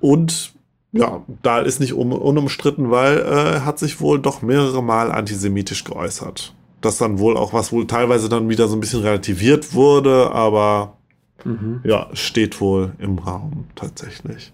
Und 0.00 0.52
ja, 0.92 1.22
Dahl 1.42 1.66
ist 1.66 1.78
nicht 1.78 1.94
un 1.94 2.12
unumstritten, 2.12 2.90
weil 2.90 3.18
äh, 3.18 3.54
er 3.54 3.64
hat 3.64 3.78
sich 3.78 4.00
wohl 4.00 4.18
doch 4.18 4.42
mehrere 4.42 4.82
Mal 4.82 5.12
antisemitisch 5.12 5.84
geäußert. 5.84 6.54
das 6.80 6.98
dann 6.98 7.18
wohl 7.18 7.36
auch 7.36 7.52
was 7.52 7.72
wohl 7.72 7.86
teilweise 7.86 8.28
dann 8.28 8.48
wieder 8.48 8.66
so 8.66 8.76
ein 8.76 8.80
bisschen 8.80 9.02
relativiert 9.02 9.74
wurde, 9.74 10.32
aber 10.32 10.96
mhm. 11.44 11.80
ja, 11.84 12.08
steht 12.14 12.60
wohl 12.60 12.92
im 12.98 13.18
Raum 13.18 13.66
tatsächlich. 13.74 14.52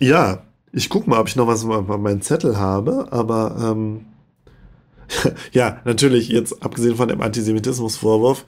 Ja, 0.00 0.44
ich 0.72 0.88
guck 0.88 1.06
mal, 1.06 1.20
ob 1.20 1.28
ich 1.28 1.36
noch 1.36 1.46
was 1.46 1.64
auf 1.64 1.98
meinem 1.98 2.22
Zettel 2.22 2.58
habe, 2.58 3.08
aber 3.10 3.56
ähm, 3.60 4.06
ja, 5.52 5.80
natürlich 5.84 6.28
jetzt 6.28 6.62
abgesehen 6.62 6.96
von 6.96 7.08
dem 7.08 7.20
Antisemitismusvorwurf, 7.20 8.46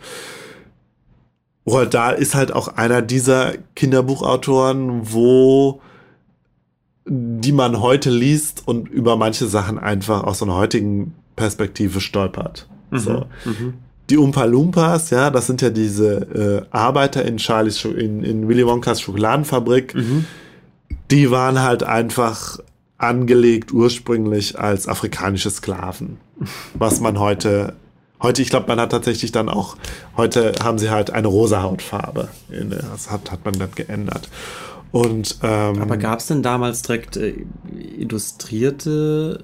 Roald 1.67 1.95
Dahl 1.95 2.15
ist 2.15 2.35
halt 2.35 2.53
auch 2.53 2.69
einer 2.77 3.03
dieser 3.03 3.53
Kinderbuchautoren, 3.75 5.13
wo 5.13 5.81
die 7.05 7.53
man 7.53 7.81
heute 7.81 8.11
liest 8.11 8.63
und 8.67 8.89
über 8.89 9.17
manche 9.17 9.47
Sachen 9.47 9.79
einfach 9.79 10.23
aus 10.23 10.43
einer 10.43 10.55
heutigen 10.55 11.15
Perspektive 11.37 12.01
stolpert. 12.01 12.69
Mhm. 12.91 12.99
So. 12.99 13.27
Mhm. 13.45 13.75
Die 14.11 14.17
Umpa 14.19 14.45
Lumpas, 14.45 15.11
ja, 15.11 15.31
das 15.31 15.47
sind 15.47 15.63
ja 15.63 15.71
diese 15.71 16.67
äh, 16.71 16.77
Arbeiter 16.77 17.25
in 17.25 17.39
Charlies 17.39 17.85
in, 17.85 18.23
in 18.23 18.49
Willy 18.49 18.67
Wonkas 18.67 19.01
Schokoladenfabrik. 19.01 19.95
Mhm. 19.95 20.27
Die 21.11 21.31
waren 21.31 21.61
halt 21.61 21.83
einfach 21.83 22.59
angelegt 22.99 23.73
ursprünglich 23.73 24.59
als 24.59 24.87
afrikanische 24.87 25.51
Sklaven, 25.51 26.19
was 26.75 27.01
man 27.01 27.19
heute 27.19 27.75
Heute, 28.23 28.43
ich 28.43 28.51
glaube, 28.51 28.69
man 28.69 28.81
hat 28.81 28.93
tatsächlich 28.93 29.33
dann 29.33 29.49
auch, 29.49 29.77
heute 30.17 30.53
haben 30.63 30.79
sie 30.79 30.91
halt 30.91 31.11
eine 31.11 31.29
rosa 31.29 31.63
Hautfarbe. 31.63 32.29
Das 32.49 33.11
hat, 33.11 33.31
hat 33.31 33.45
man 33.45 33.55
dann 33.55 33.71
geändert. 33.75 34.29
Und, 34.93 35.39
ähm, 35.43 35.81
Aber 35.81 35.97
gab 35.97 36.21
es 36.21 36.27
denn 36.27 36.43
damals 36.43 36.83
direkt 36.83 37.17
äh, 37.17 37.35
illustrierte 37.99 39.41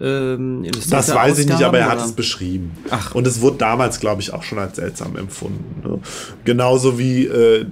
ähm, 0.00 0.64
das 0.88 1.14
weiß 1.14 1.40
ich 1.40 1.46
nicht, 1.46 1.62
aber 1.62 1.78
er 1.78 1.90
hat 1.90 1.98
oder? 1.98 2.06
es 2.06 2.12
beschrieben. 2.12 2.72
Ach. 2.88 3.14
Und 3.14 3.26
es 3.26 3.42
wurde 3.42 3.58
damals, 3.58 4.00
glaube 4.00 4.22
ich, 4.22 4.32
auch 4.32 4.42
schon 4.42 4.58
als 4.58 4.76
seltsam 4.76 5.14
empfunden. 5.16 5.86
Ne? 5.86 5.98
Genauso 6.44 6.98
wie 6.98 7.26
äh, 7.26 7.66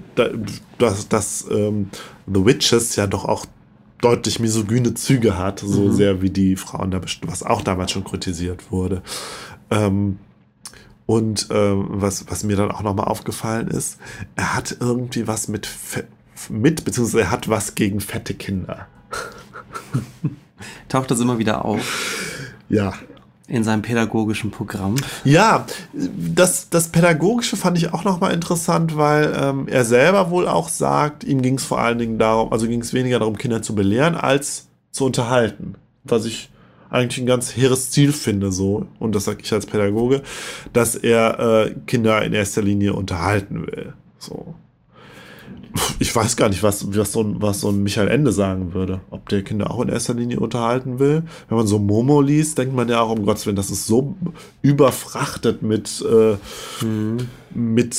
dass, 0.77 1.09
dass 1.09 1.47
ähm, 1.51 1.89
The 2.27 2.45
Witches 2.45 2.97
ja 2.97 3.07
doch 3.07 3.25
auch 3.25 3.47
deutlich 4.03 4.41
misogyne 4.41 4.93
Züge 4.95 5.39
hat, 5.39 5.61
so 5.61 5.85
mhm. 5.85 5.93
sehr 5.93 6.21
wie 6.21 6.31
die 6.31 6.57
Frauen 6.57 6.91
da 6.91 7.01
was 7.23 7.43
auch 7.43 7.63
damals 7.63 7.93
schon 7.93 8.05
kritisiert 8.05 8.71
wurde. 8.71 9.03
Ähm, 9.71 10.19
und 11.09 11.49
ähm, 11.51 11.87
was, 11.89 12.31
was 12.31 12.45
mir 12.45 12.55
dann 12.55 12.71
auch 12.71 12.83
nochmal 12.83 13.07
aufgefallen 13.07 13.69
ist, 13.69 13.97
er 14.37 14.55
hat 14.55 14.77
irgendwie 14.79 15.27
was 15.27 15.49
mit 15.49 15.67
mit, 16.51 16.85
beziehungsweise 16.85 17.23
er 17.23 17.31
hat 17.31 17.49
was 17.49 17.75
gegen 17.75 18.01
fette 18.01 18.35
Kinder. 18.35 18.87
Taucht 20.91 21.11
das 21.11 21.21
immer 21.21 21.39
wieder 21.39 21.65
auf? 21.65 22.45
Ja. 22.69 22.93
In 23.47 23.65
seinem 23.65 23.81
pädagogischen 23.81 24.51
Programm. 24.51 24.97
Ja, 25.25 25.65
das, 25.95 26.69
das 26.69 26.89
Pädagogische 26.89 27.57
fand 27.57 27.79
ich 27.79 27.95
auch 27.95 28.05
nochmal 28.05 28.35
interessant, 28.35 28.95
weil 28.99 29.35
ähm, 29.35 29.67
er 29.67 29.87
selber 29.87 30.31
wohl 30.31 30.47
auch 30.47 30.69
sagt, 30.69 31.25
ihm 31.25 31.41
ging 31.41 31.57
es 31.57 31.65
vor 31.65 31.81
allen 31.81 31.99
Dingen 31.99 32.19
darum, 32.19 32.53
also 32.53 32.67
ging 32.69 32.83
es 32.83 32.93
weniger 32.93 33.19
darum, 33.19 33.39
Kinder 33.39 33.63
zu 33.63 33.75
belehren, 33.75 34.15
als 34.15 34.67
zu 34.91 35.07
unterhalten. 35.07 35.77
Was 36.05 36.27
ich 36.27 36.51
eigentlich 36.91 37.19
ein 37.19 37.27
ganz 37.27 37.57
hehres 37.57 37.91
Ziel 37.91 38.13
finde, 38.13 38.53
so, 38.53 38.87
und 38.99 39.15
das 39.15 39.25
sage 39.25 39.41
ich 39.43 39.53
als 39.53 39.67
Pädagoge, 39.67 40.23
dass 40.73 40.95
er 40.95 41.67
äh, 41.67 41.75
Kinder 41.87 42.23
in 42.23 42.33
erster 42.33 42.63
Linie 42.63 42.95
unterhalten 42.95 43.67
will. 43.67 43.93
So 44.19 44.55
ich 45.99 46.15
weiß 46.15 46.37
gar 46.37 46.49
nicht, 46.49 46.63
was, 46.63 46.95
was, 46.97 47.13
so, 47.13 47.23
ein, 47.23 47.41
was 47.41 47.61
so 47.61 47.71
ein 47.71 47.83
Michael 47.83 48.09
Ende 48.09 48.33
sagen 48.33 48.75
würde. 48.75 49.01
Ob 49.11 49.29
der 49.29 49.43
Kinder 49.43 49.71
auch 49.71 49.81
in 49.81 49.89
erster 49.89 50.15
Linie 50.15 50.41
unterhalten 50.41 50.99
will. 50.99 51.23
Wenn 51.49 51.59
man 51.59 51.67
so 51.67 51.79
Momo 51.79 52.21
liest, 52.21 52.59
denkt 52.59 52.75
man 52.75 52.89
ja 52.89 53.01
auch, 53.01 53.11
um 53.11 53.25
Gottes 53.25 53.47
Willen, 53.47 53.57
das 53.57 53.71
ist 53.71 53.87
so 53.87 54.17
überfrachtet 54.63 55.63
mit, 55.63 56.05
äh, 56.09 56.37
mhm. 56.85 57.29
mit, 57.55 57.97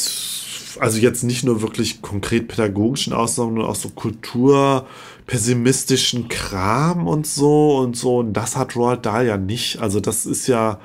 also 0.80 1.00
jetzt 1.00 1.24
nicht 1.24 1.44
nur 1.44 1.62
wirklich 1.62 2.02
konkret 2.02 2.48
pädagogischen 2.48 3.14
Aussagen, 3.14 3.50
sondern 3.50 3.70
auch 3.70 3.76
so 3.76 3.90
Kultur, 3.90 4.86
pessimistischen 5.30 6.28
Kram 6.28 7.08
und 7.08 7.28
so 7.28 7.78
und 7.78 7.96
so. 7.96 8.18
Und 8.18 8.34
das 8.34 8.58
hat 8.58 8.76
Roald 8.76 9.06
Dahl 9.06 9.28
ja 9.28 9.38
nicht. 9.38 9.80
Also 9.80 10.00
das 10.00 10.26
ist 10.26 10.48
ja, 10.48 10.80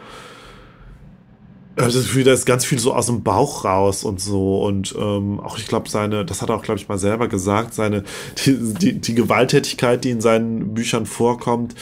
also 1.76 1.98
das 1.98 2.08
Gefühl, 2.08 2.24
da 2.24 2.34
ist 2.34 2.44
ganz 2.44 2.62
viel 2.66 2.78
so 2.78 2.92
aus 2.92 3.06
dem 3.06 3.22
Bauch 3.22 3.64
raus 3.64 4.04
und 4.04 4.20
so. 4.20 4.62
Und 4.62 4.94
ähm, 4.98 5.40
auch, 5.40 5.56
ich 5.56 5.66
glaube, 5.66 5.88
seine, 5.88 6.26
das 6.26 6.42
hat 6.42 6.50
er 6.50 6.56
auch, 6.56 6.62
glaube 6.62 6.78
ich, 6.78 6.88
mal 6.88 6.98
selber 6.98 7.26
gesagt, 7.26 7.72
seine, 7.72 8.04
die, 8.44 8.74
die, 8.74 9.00
die 9.00 9.14
Gewalttätigkeit, 9.14 10.04
die 10.04 10.10
in 10.10 10.20
seinen 10.20 10.74
Büchern 10.74 11.06
vorkommt, 11.06 11.74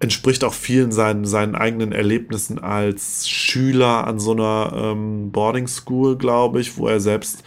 entspricht 0.00 0.42
auch 0.42 0.54
vielen 0.54 0.90
seinen, 0.90 1.24
seinen 1.26 1.54
eigenen 1.54 1.92
Erlebnissen 1.92 2.58
als 2.58 3.28
Schüler 3.28 4.04
an 4.08 4.18
so 4.18 4.32
einer 4.32 4.72
ähm, 4.74 5.30
Boarding 5.30 5.68
School, 5.68 6.18
glaube 6.18 6.60
ich, 6.60 6.76
wo 6.76 6.88
er 6.88 6.98
selbst 6.98 7.44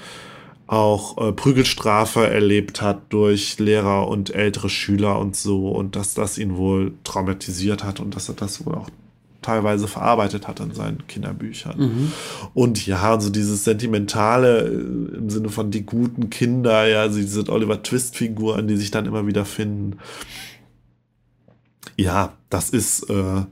auch 0.68 1.18
äh, 1.18 1.32
Prügelstrafe 1.32 2.28
erlebt 2.28 2.82
hat 2.82 3.02
durch 3.10 3.60
Lehrer 3.60 4.08
und 4.08 4.34
ältere 4.34 4.70
Schüler 4.70 5.20
und 5.20 5.36
so 5.36 5.70
und 5.70 5.96
dass 5.96 6.14
das 6.14 6.38
ihn 6.38 6.58
wohl 6.58 6.94
traumatisiert 7.04 7.84
hat 7.84 8.00
und 8.00 8.16
dass 8.16 8.30
er 8.30 8.36
das 8.36 8.66
wohl 8.66 8.76
auch 8.76 8.90
teilweise 9.44 9.88
verarbeitet 9.88 10.48
hat 10.48 10.60
in 10.60 10.74
seinen 10.74 11.06
Kinderbüchern. 11.06 11.78
Mhm. 11.78 12.12
Und 12.56 12.86
ja, 12.88 13.12
also 13.12 13.30
dieses 13.30 13.64
Sentimentale 13.64 14.62
äh, 14.62 15.18
im 15.18 15.30
Sinne 15.30 15.50
von 15.50 15.70
die 15.70 15.86
guten 15.86 16.32
Kinder, 16.32 16.88
ja, 16.88 17.02
also 17.02 17.20
diese 17.20 17.48
Oliver 17.50 17.84
Twist-Figuren, 17.84 18.68
die 18.68 18.78
sich 18.78 18.90
dann 18.90 19.06
immer 19.06 19.28
wieder 19.28 19.46
finden. 19.46 20.00
Ja, 21.96 22.34
das 22.50 22.72
ist, 22.72 23.08
äh, 23.12 23.44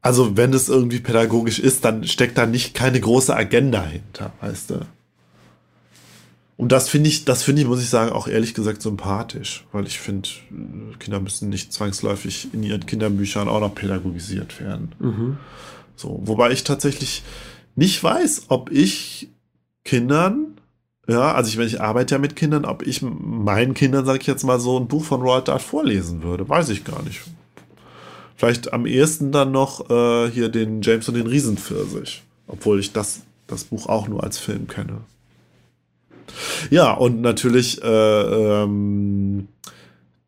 also 0.00 0.36
wenn 0.36 0.52
es 0.52 0.68
irgendwie 0.68 1.00
pädagogisch 1.00 1.58
ist, 1.58 1.84
dann 1.84 2.04
steckt 2.04 2.38
da 2.38 2.46
nicht 2.46 2.74
keine 2.74 3.00
große 3.00 3.34
Agenda 3.34 3.82
hinter, 3.82 4.32
weißt 4.40 4.70
du. 4.70 4.86
Und 6.56 6.70
das 6.70 6.88
finde 6.88 7.08
ich, 7.08 7.24
das 7.24 7.42
finde 7.42 7.62
ich, 7.62 7.68
muss 7.68 7.82
ich 7.82 7.88
sagen, 7.88 8.12
auch 8.12 8.28
ehrlich 8.28 8.54
gesagt 8.54 8.80
sympathisch, 8.80 9.64
weil 9.72 9.86
ich 9.86 9.98
finde, 9.98 10.28
Kinder 11.00 11.18
müssen 11.18 11.48
nicht 11.48 11.72
zwangsläufig 11.72 12.48
in 12.52 12.62
ihren 12.62 12.86
Kinderbüchern 12.86 13.48
auch 13.48 13.60
noch 13.60 13.74
pädagogisiert 13.74 14.60
werden. 14.60 14.92
Mhm. 15.00 15.38
So, 15.96 16.20
wobei 16.24 16.52
ich 16.52 16.62
tatsächlich 16.62 17.24
nicht 17.74 18.02
weiß, 18.02 18.44
ob 18.48 18.70
ich 18.70 19.28
Kindern, 19.84 20.58
ja, 21.08 21.34
also 21.34 21.48
ich, 21.48 21.58
wenn 21.58 21.66
ich 21.66 21.80
arbeite 21.80 22.14
ja 22.14 22.18
mit 22.20 22.36
Kindern, 22.36 22.64
ob 22.64 22.86
ich 22.86 23.02
meinen 23.02 23.74
Kindern, 23.74 24.06
sage 24.06 24.20
ich 24.20 24.26
jetzt 24.26 24.44
mal, 24.44 24.60
so 24.60 24.78
ein 24.78 24.86
Buch 24.86 25.04
von 25.04 25.22
Roald 25.22 25.48
Dahl 25.48 25.58
vorlesen 25.58 26.22
würde, 26.22 26.48
weiß 26.48 26.68
ich 26.68 26.84
gar 26.84 27.02
nicht. 27.02 27.20
Vielleicht 28.36 28.72
am 28.72 28.86
ehesten 28.86 29.32
dann 29.32 29.50
noch 29.50 29.90
äh, 29.90 30.30
hier 30.30 30.48
den 30.48 30.82
James 30.82 31.08
und 31.08 31.14
den 31.14 31.26
Riesenpfirsich, 31.26 32.22
obwohl 32.46 32.78
ich 32.78 32.92
das, 32.92 33.22
das 33.48 33.64
Buch 33.64 33.86
auch 33.88 34.06
nur 34.06 34.22
als 34.22 34.38
Film 34.38 34.68
kenne. 34.68 35.00
Ja, 36.70 36.92
und 36.92 37.20
natürlich 37.20 37.82
äh, 37.82 38.62
ähm, 38.62 39.48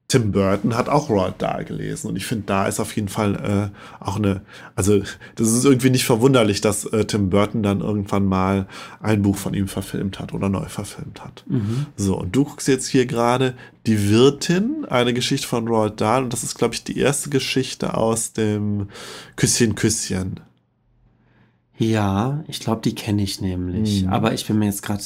Tim 0.09 0.31
Burton 0.31 0.77
hat 0.77 0.89
auch 0.89 1.11
Roald 1.11 1.43
Dahl 1.43 1.65
gelesen 1.65 2.09
und 2.09 2.17
ich 2.17 2.27
finde, 2.27 2.45
da 2.47 2.67
ist 2.69 2.79
auf 2.79 2.95
jeden 2.95 3.09
Fall 3.09 3.73
äh, 3.75 4.05
auch 4.05 4.17
eine, 4.17 4.43
also 4.77 5.01
das 5.35 5.53
ist 5.53 5.65
irgendwie 5.65 5.91
nicht 5.91 6.05
verwunderlich, 6.05 6.61
dass 6.61 6.85
äh, 6.85 7.07
Tim 7.07 7.29
Burton 7.29 7.65
dann 7.65 7.81
irgendwann 7.81 8.25
mal 8.25 8.69
ein 9.01 9.23
Buch 9.23 9.37
von 9.37 9.53
ihm 9.53 9.67
verfilmt 9.67 10.21
hat 10.21 10.33
oder 10.33 10.49
neu 10.49 10.67
verfilmt 10.67 11.25
hat. 11.25 11.45
Mhm. 11.49 11.87
So, 11.97 12.17
und 12.17 12.37
du 12.37 12.45
guckst 12.45 12.69
jetzt 12.69 12.87
hier 12.87 13.07
gerade 13.07 13.55
Die 13.87 14.09
Wirtin, 14.09 14.85
eine 14.89 15.13
Geschichte 15.13 15.49
von 15.49 15.67
Roald 15.67 16.01
Dahl 16.01 16.23
und 16.23 16.33
das 16.33 16.45
ist, 16.45 16.57
glaube 16.57 16.75
ich, 16.75 16.85
die 16.85 16.99
erste 16.99 17.29
Geschichte 17.29 17.95
aus 17.95 18.33
dem 18.33 18.89
Küsschen, 19.35 19.75
Küsschen. 19.75 20.39
Ja, 21.79 22.45
ich 22.47 22.61
glaube, 22.61 22.81
die 22.83 22.95
kenne 22.95 23.23
ich 23.23 23.41
nämlich. 23.41 24.05
Mhm. 24.05 24.09
Aber 24.09 24.33
ich 24.35 24.47
bin 24.47 24.59
mir 24.59 24.67
jetzt 24.67 24.83
gerade 24.83 25.03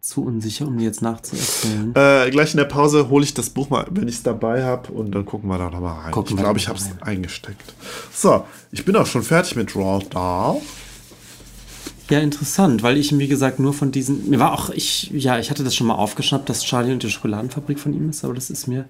zu 0.00 0.24
unsicher, 0.24 0.66
um 0.66 0.78
die 0.78 0.84
jetzt 0.84 1.02
nachzuerzählen. 1.02 1.94
Äh, 1.94 2.30
gleich 2.30 2.52
in 2.52 2.56
der 2.56 2.64
Pause 2.64 3.10
hole 3.10 3.24
ich 3.24 3.34
das 3.34 3.50
Buch 3.50 3.68
mal, 3.68 3.86
wenn 3.90 4.08
ich 4.08 4.16
es 4.16 4.22
dabei 4.22 4.64
habe, 4.64 4.90
und 4.92 5.12
dann 5.12 5.26
gucken 5.26 5.48
wir 5.50 5.58
da 5.58 5.70
nochmal 5.70 6.00
rein. 6.00 6.12
Gucken 6.12 6.36
ich 6.36 6.42
glaube, 6.42 6.58
ich 6.58 6.68
habe 6.68 6.78
es 6.78 6.88
eingesteckt. 7.00 7.74
So, 8.12 8.44
ich 8.72 8.84
bin 8.84 8.96
auch 8.96 9.06
schon 9.06 9.22
fertig 9.22 9.56
mit 9.56 9.74
Roald 9.76 10.14
Dahl. 10.14 10.56
Ja, 12.08 12.18
interessant, 12.18 12.82
weil 12.82 12.96
ich, 12.96 13.16
wie 13.16 13.28
gesagt, 13.28 13.60
nur 13.60 13.72
von 13.72 13.92
diesen. 13.92 14.28
Mir 14.30 14.40
war 14.40 14.52
auch, 14.52 14.70
ich, 14.70 15.10
ja, 15.12 15.38
ich 15.38 15.48
hatte 15.48 15.62
das 15.62 15.76
schon 15.76 15.86
mal 15.86 15.94
aufgeschnappt, 15.94 16.48
dass 16.48 16.64
Charlie 16.64 16.92
und 16.92 17.04
die 17.04 17.10
Schokoladenfabrik 17.10 17.78
von 17.78 17.94
ihm 17.94 18.10
ist, 18.10 18.24
aber 18.24 18.34
das 18.34 18.50
ist 18.50 18.66
mir 18.66 18.86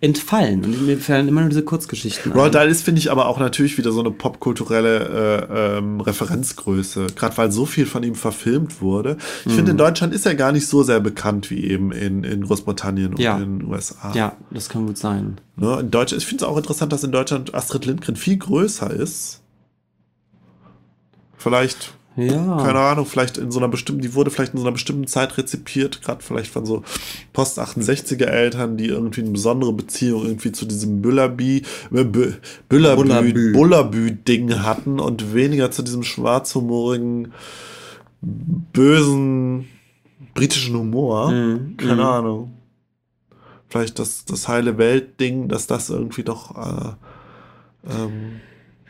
entfallen. 0.00 0.64
Und 0.64 0.86
mir 0.86 0.98
fallen 0.98 1.28
immer 1.28 1.42
nur 1.42 1.50
diese 1.50 1.62
Kurzgeschichten 1.62 2.32
Roald 2.32 2.54
Dahl 2.54 2.68
ist, 2.68 2.82
finde 2.82 3.00
ich, 3.00 3.10
aber 3.10 3.26
auch 3.26 3.38
natürlich 3.38 3.76
wieder 3.76 3.92
so 3.92 4.00
eine 4.00 4.10
popkulturelle 4.10 5.48
äh, 5.50 5.78
ähm, 5.78 6.00
Referenzgröße. 6.00 7.08
Gerade 7.14 7.36
weil 7.36 7.52
so 7.52 7.66
viel 7.66 7.84
von 7.84 8.02
ihm 8.02 8.14
verfilmt 8.14 8.80
wurde. 8.80 9.18
Ich 9.40 9.52
mhm. 9.52 9.56
finde, 9.56 9.70
in 9.72 9.76
Deutschland 9.76 10.14
ist 10.14 10.24
er 10.24 10.34
gar 10.34 10.52
nicht 10.52 10.66
so 10.66 10.82
sehr 10.82 11.00
bekannt 11.00 11.50
wie 11.50 11.64
eben 11.64 11.92
in, 11.92 12.24
in 12.24 12.44
Großbritannien 12.44 13.16
ja. 13.18 13.36
und 13.36 13.42
in 13.42 13.58
den 13.58 13.68
USA. 13.68 14.12
Ja, 14.14 14.36
das 14.50 14.70
kann 14.70 14.86
gut 14.86 14.96
sein. 14.96 15.38
Ne? 15.56 15.80
In 15.80 15.90
Deutschland, 15.90 16.22
ich 16.22 16.28
finde 16.28 16.44
es 16.44 16.50
auch 16.50 16.56
interessant, 16.56 16.92
dass 16.92 17.04
in 17.04 17.12
Deutschland 17.12 17.54
Astrid 17.54 17.84
Lindgren 17.84 18.16
viel 18.16 18.38
größer 18.38 18.90
ist. 18.90 19.42
Vielleicht 21.36 21.92
Ja. 22.20 22.56
Keine 22.62 22.78
Ahnung, 22.78 23.06
vielleicht 23.06 23.38
in 23.38 23.50
so 23.50 23.58
einer 23.58 23.68
bestimmten, 23.68 24.02
die 24.02 24.14
wurde 24.14 24.30
vielleicht 24.30 24.52
in 24.52 24.58
so 24.58 24.64
einer 24.64 24.72
bestimmten 24.72 25.06
Zeit 25.06 25.38
rezipiert, 25.38 26.02
gerade 26.02 26.22
vielleicht 26.22 26.52
von 26.52 26.66
so 26.66 26.82
Post-68er 27.32 28.26
Eltern, 28.26 28.76
die 28.76 28.86
irgendwie 28.86 29.22
eine 29.22 29.30
besondere 29.30 29.72
Beziehung 29.72 30.24
irgendwie 30.24 30.52
zu 30.52 30.66
diesem 30.66 31.02
Büllerbü, 31.02 31.62
äh, 31.92 32.04
Büllerbü, 32.68 33.52
Bullerbü-Ding 33.52 34.62
hatten 34.62 35.00
und 35.00 35.34
weniger 35.34 35.70
zu 35.70 35.82
diesem 35.82 36.02
schwarzhumorigen, 36.02 37.32
bösen 38.20 39.68
britischen 40.34 40.76
Humor. 40.76 41.30
Mhm. 41.30 41.76
Keine 41.76 41.94
mhm. 41.94 42.00
Ahnung. 42.00 42.52
Vielleicht 43.68 43.98
das, 43.98 44.24
das 44.24 44.48
heile 44.48 44.78
Welt-Ding, 44.78 45.48
dass 45.48 45.66
das 45.66 45.90
irgendwie 45.90 46.24
doch 46.24 46.56
äh, 46.56 46.92
ähm, 47.88 48.40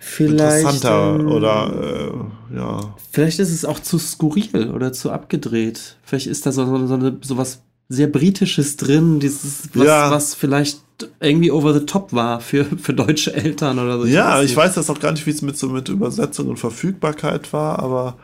Vielleicht, 0.03 0.63
interessanter 0.63 1.21
ähm, 1.21 1.29
oder 1.29 2.31
äh, 2.51 2.57
ja. 2.57 2.95
Vielleicht 3.13 3.39
ist 3.39 3.53
es 3.53 3.67
auch 3.67 3.79
zu 3.81 3.99
skurril 3.99 4.71
oder 4.71 4.95
zu 4.95 5.11
abgedreht. 5.11 5.99
Vielleicht 6.03 6.27
ist 6.27 6.47
da 6.47 6.53
so, 6.53 6.65
so, 6.87 6.99
so, 6.99 7.13
so 7.21 7.37
was 7.37 7.61
sehr 7.91 8.07
Britisches 8.07 8.79
drin, 8.79 9.21
dieses, 9.21 9.69
was, 9.75 9.87
ja. 9.87 10.11
was 10.11 10.35
vielleicht 10.35 10.81
irgendwie 11.21 11.51
over 11.51 11.75
the 11.75 11.85
top 11.85 12.15
war 12.15 12.41
für, 12.41 12.65
für 12.65 12.95
deutsche 12.95 13.35
Eltern 13.35 13.79
oder 13.79 13.99
so. 13.99 14.07
Ja, 14.07 14.43
ich 14.43 14.57
weiß 14.57 14.75
das 14.75 14.89
auch 14.89 15.01
gar 15.01 15.13
nicht, 15.13 15.27
wie 15.27 15.33
es 15.33 15.43
mit 15.43 15.59
so 15.59 15.69
mit 15.69 15.91
Übersetzung 15.91 16.49
und 16.49 16.57
Verfügbarkeit 16.57 17.53
war, 17.53 17.79
aber 17.81 18.17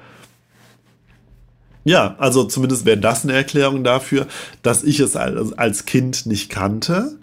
ja, 1.85 2.17
also 2.19 2.45
zumindest 2.45 2.87
wäre 2.87 2.99
das 2.99 3.25
eine 3.25 3.35
Erklärung 3.35 3.85
dafür, 3.85 4.27
dass 4.63 4.83
ich 4.83 4.99
es 4.99 5.15
als, 5.15 5.53
als 5.53 5.85
Kind 5.85 6.25
nicht 6.25 6.49
kannte 6.49 7.19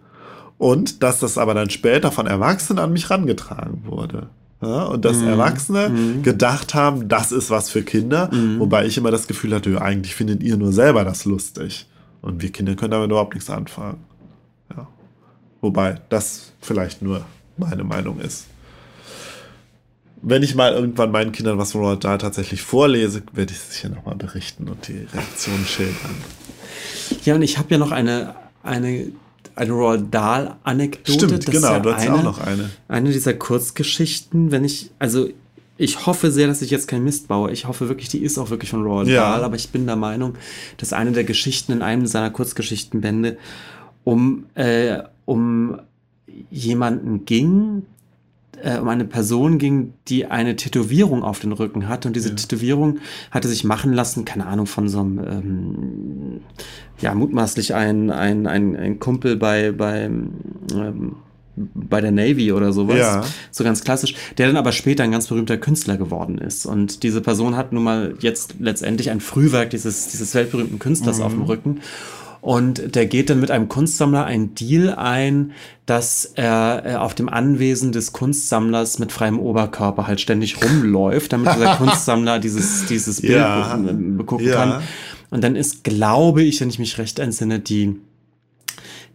und 0.60 1.01
dass 1.01 1.20
das 1.20 1.39
aber 1.39 1.56
dann 1.56 1.72
später 1.72 2.12
von 2.12 2.28
Erwachsenen 2.28 2.80
an 2.80 2.93
mich 2.93 3.10
rangetragen 3.10 3.84
wurde. 3.86 4.30
Ja, 4.64 4.84
und 4.84 5.03
dass 5.03 5.18
mm. 5.18 5.28
Erwachsene 5.28 5.89
mm. 5.89 6.24
gedacht 6.24 6.74
haben, 6.74 7.09
das 7.09 7.32
ist 7.32 7.49
was 7.49 7.70
für 7.70 7.84
Kinder, 7.84 8.34
mm. 8.34 8.59
wobei 8.59 8.86
ich 8.86 8.97
immer 8.97 9.11
das 9.11 9.28
Gefühl 9.28 9.53
hatte, 9.53 9.82
eigentlich 9.82 10.16
findet 10.16 10.41
ihr 10.41 10.57
nur 10.57 10.72
selber 10.72 11.03
das 11.03 11.26
lustig. 11.26 11.88
Und 12.22 12.41
wir 12.41 12.51
Kinder 12.51 12.76
können 12.76 12.91
damit 12.91 13.09
überhaupt 13.09 13.34
nichts 13.34 13.49
anfangen. 13.49 13.99
Ja. 14.76 14.88
Wobei 15.59 15.99
das 16.09 16.53
vielleicht 16.61 17.01
nur 17.01 17.26
meine 17.57 17.84
Meinung 17.84 18.20
ist. 18.20 18.45
Wenn 20.22 20.41
ich 20.41 20.55
mal 20.55 20.72
irgendwann 20.72 21.11
meinen 21.11 21.34
Kindern 21.34 21.57
was 21.57 21.74
von 21.74 21.82
Roald 21.82 22.05
Dahl 22.05 22.18
tatsächlich 22.18 22.61
vorlese, 22.61 23.24
werde 23.34 23.51
ich 23.51 23.59
es 23.59 23.76
hier 23.76 23.89
nochmal 23.89 24.16
berichten 24.16 24.70
und 24.70 24.88
die 24.88 25.05
Reaktionen 25.14 25.66
schildern. 25.66 26.16
Ja, 27.26 27.36
und 27.36 27.41
ich 27.41 27.57
habe 27.57 27.72
ja 27.72 27.78
noch 27.78 27.91
eine, 27.91 28.34
eine 28.64 29.07
eine 29.56 29.72
Roald 29.72 30.14
Dahl-Anekdote. 30.14 31.26
Stimmt, 31.26 31.47
das 31.47 31.54
genau, 31.54 31.72
ja 31.72 31.80
du 31.80 31.93
hast 31.93 32.01
eine, 32.01 32.16
auch 32.16 32.24
noch 32.24 32.39
eine. 32.39 32.70
Eine 32.88 33.12
dieser 33.12 33.34
Kurzgeschichten, 33.34 34.51
wenn 34.51 34.64
ich, 34.64 34.91
also 34.99 35.30
ich 35.78 36.06
hoffe 36.06 36.32
sehr, 36.32 36.47
dass 36.47 36.62
ich 36.62 36.72
jetzt 36.72 36.88
kein 36.88 37.04
Mist 37.04 37.28
baue. 37.28 37.51
Ich 37.51 37.68
hoffe 37.68 37.89
wirklich, 37.89 38.10
die 38.10 38.20
ist 38.20 38.38
auch 38.38 38.49
wirklich 38.49 38.70
von 38.70 38.84
Roald 38.84 39.08
ja. 39.08 39.32
Dahl, 39.32 39.43
aber 39.43 39.56
ich 39.56 39.70
bin 39.70 39.86
der 39.86 39.95
Meinung, 39.95 40.36
dass 40.78 40.93
eine 40.93 41.12
der 41.12 41.24
Geschichten 41.24 41.72
in 41.72 41.82
einem 41.82 42.06
seiner 42.06 42.30
Kurzgeschichtenbände 42.30 43.38
um, 44.04 44.45
äh, 44.56 44.99
um 45.26 45.80
jemanden 46.49 47.26
ging, 47.26 47.84
äh, 48.64 48.78
um 48.80 48.88
eine 48.88 49.05
Person 49.05 49.57
ging, 49.57 49.93
die 50.07 50.26
eine 50.26 50.55
Tätowierung 50.55 51.24
auf 51.24 51.39
den 51.39 51.51
Rücken 51.51 51.88
hatte. 51.88 52.07
Und 52.07 52.16
diese 52.16 52.30
ja. 52.30 52.36
Tätowierung 52.36 52.99
hatte 53.32 53.47
sich 53.47 53.64
machen 53.64 53.93
lassen, 53.93 54.26
keine 54.26 54.45
Ahnung, 54.45 54.66
von 54.66 54.88
so 54.88 54.99
einem, 54.99 55.20
ähm, 55.20 56.41
ja, 56.99 57.14
mutmaßlich 57.14 57.76
ein, 57.76 58.09
ein, 58.09 58.47
ein, 58.47 58.76
ein 58.76 58.99
Kumpel 58.99 59.36
bei, 59.36 59.72
bei, 59.72 60.05
ähm, 60.05 61.16
bei 61.55 62.01
der 62.01 62.11
Navy 62.11 62.51
oder 62.51 62.72
sowas. 62.72 62.97
Ja. 62.97 63.24
So 63.51 63.64
ganz 63.64 63.84
klassisch. 63.84 64.16
Der 64.38 64.47
dann 64.47 64.57
aber 64.57 64.72
später 64.72 65.03
ein 65.03 65.11
ganz 65.11 65.28
berühmter 65.28 65.57
Künstler 65.57 65.97
geworden 65.97 66.38
ist. 66.38 66.66
Und 66.66 67.03
diese 67.03 67.22
Person 67.22 67.57
hat 67.57 67.74
nun 67.74 67.84
mal 67.84 68.16
jetzt 68.20 68.55
letztendlich 68.59 69.11
ein 69.11 69.20
Frühwerk 69.20 69.70
dieses, 69.70 70.07
dieses 70.07 70.34
weltberühmten 70.34 70.80
Künstlers 70.80 71.20
mhm. 71.20 71.24
auf 71.24 71.32
dem 71.34 71.41
Rücken. 71.43 71.82
Und 72.44 72.96
der 72.96 73.06
geht 73.06 73.30
dann 73.30 73.39
mit 73.39 73.52
einem 73.52 73.70
Kunstsammler 73.70 74.26
einen 74.26 74.54
Deal 74.54 74.94
ein, 74.96 75.54
dass 75.86 76.26
er 76.26 76.84
äh, 76.86 76.96
auf 76.96 77.16
dem 77.16 77.30
Anwesen 77.30 77.94
des 77.94 78.12
Kunstsammlers 78.12 79.00
mit 79.00 79.14
freiem 79.14 79.39
Oberkörper 79.39 80.08
halt 80.08 80.20
ständig 80.20 80.62
rumläuft, 80.62 81.32
damit 81.32 81.56
dieser 81.56 81.76
Kunstsammler 81.78 82.39
dieses, 82.39 82.86
dieses 82.88 83.22
Bild 83.22 83.38
ja. 83.38 83.80
begucken 83.82 84.48
ja. 84.48 84.56
kann. 84.56 84.84
Und 85.30 85.41
dann 85.41 85.56
ist, 85.56 85.86
glaube 85.86 86.44
ich, 86.44 86.60
wenn 86.60 86.68
ich 86.68 86.80
mich 86.80 86.98
recht 86.98 87.18
entsinne, 87.20 87.62
die, 87.62 87.96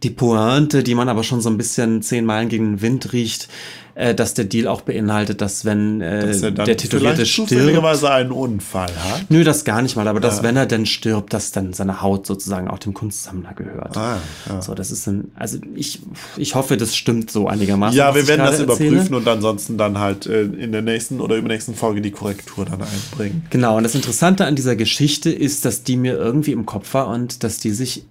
die 0.03 0.11
Pointe, 0.11 0.83
die 0.83 0.95
man 0.95 1.11
aber 1.11 1.23
schon 1.23 1.43
so 1.43 1.51
ein 1.51 1.59
bisschen 1.59 2.01
zehn 2.01 2.25
Meilen 2.25 2.49
gegen 2.49 2.77
den 2.77 2.81
Wind 2.81 3.13
riecht, 3.13 3.51
äh, 3.99 4.15
dass 4.15 4.33
der 4.35 4.45
Deal 4.45 4.69
auch 4.69 4.83
beinhaltet, 4.83 5.41
dass 5.41 5.65
wenn 5.65 6.01
äh, 6.01 6.29
dass 6.29 6.41
der 6.41 6.77
Tätowierte 6.77 7.27
stirbt. 7.27 7.53
einen 7.53 8.31
Unfall 8.31 8.87
hat. 8.87 9.29
Nö, 9.29 9.43
das 9.43 9.65
gar 9.65 9.83
nicht 9.83 9.97
mal, 9.97 10.07
aber 10.07 10.21
dass, 10.21 10.45
wenn 10.45 10.57
er 10.57 10.67
denn 10.67 10.87
stirbt, 10.87 11.33
dass 11.33 11.51
dann 11.51 11.73
seine 11.73 12.01
Haut 12.01 12.25
sozusagen 12.25 12.69
auch 12.69 12.79
dem 12.79 12.95
Kunstsammler 12.95 13.55
gehört. 13.55 13.97
Ah, 13.97 14.19
ja. 14.49 14.63
So, 14.63 14.75
das 14.75 14.93
ist 14.93 15.09
ein, 15.09 15.33
also 15.35 15.59
ich, 15.75 16.01
ich 16.37 16.55
hoffe, 16.55 16.77
das 16.77 16.95
stimmt 16.95 17.33
so 17.33 17.49
einigermaßen. 17.49 17.99
Ja, 17.99 18.15
wir 18.15 18.29
werden 18.29 18.47
das 18.47 18.61
überprüfen 18.61 18.99
erzähle. 18.99 19.17
und 19.17 19.27
ansonsten 19.27 19.77
dann 19.77 19.99
halt 19.99 20.27
äh, 20.27 20.43
in 20.43 20.71
der 20.71 20.83
nächsten 20.83 21.21
oder 21.21 21.35
übernächsten 21.35 21.75
Folge 21.75 22.01
die 22.01 22.13
Korrektur 22.13 22.67
dann 22.67 22.81
einbringen. 22.81 23.47
Genau, 23.51 23.79
und 23.79 23.83
das 23.83 23.97
Interessante 23.97 24.45
an 24.45 24.55
dieser 24.55 24.77
Geschichte 24.77 25.31
ist, 25.31 25.65
dass 25.65 25.83
die 25.83 25.97
mir 25.97 26.17
irgendwie 26.17 26.53
im 26.53 26.67
Kopf 26.67 26.95
war 26.95 27.09
und 27.09 27.43
dass 27.43 27.59
die 27.59 27.73
sich 27.73 28.05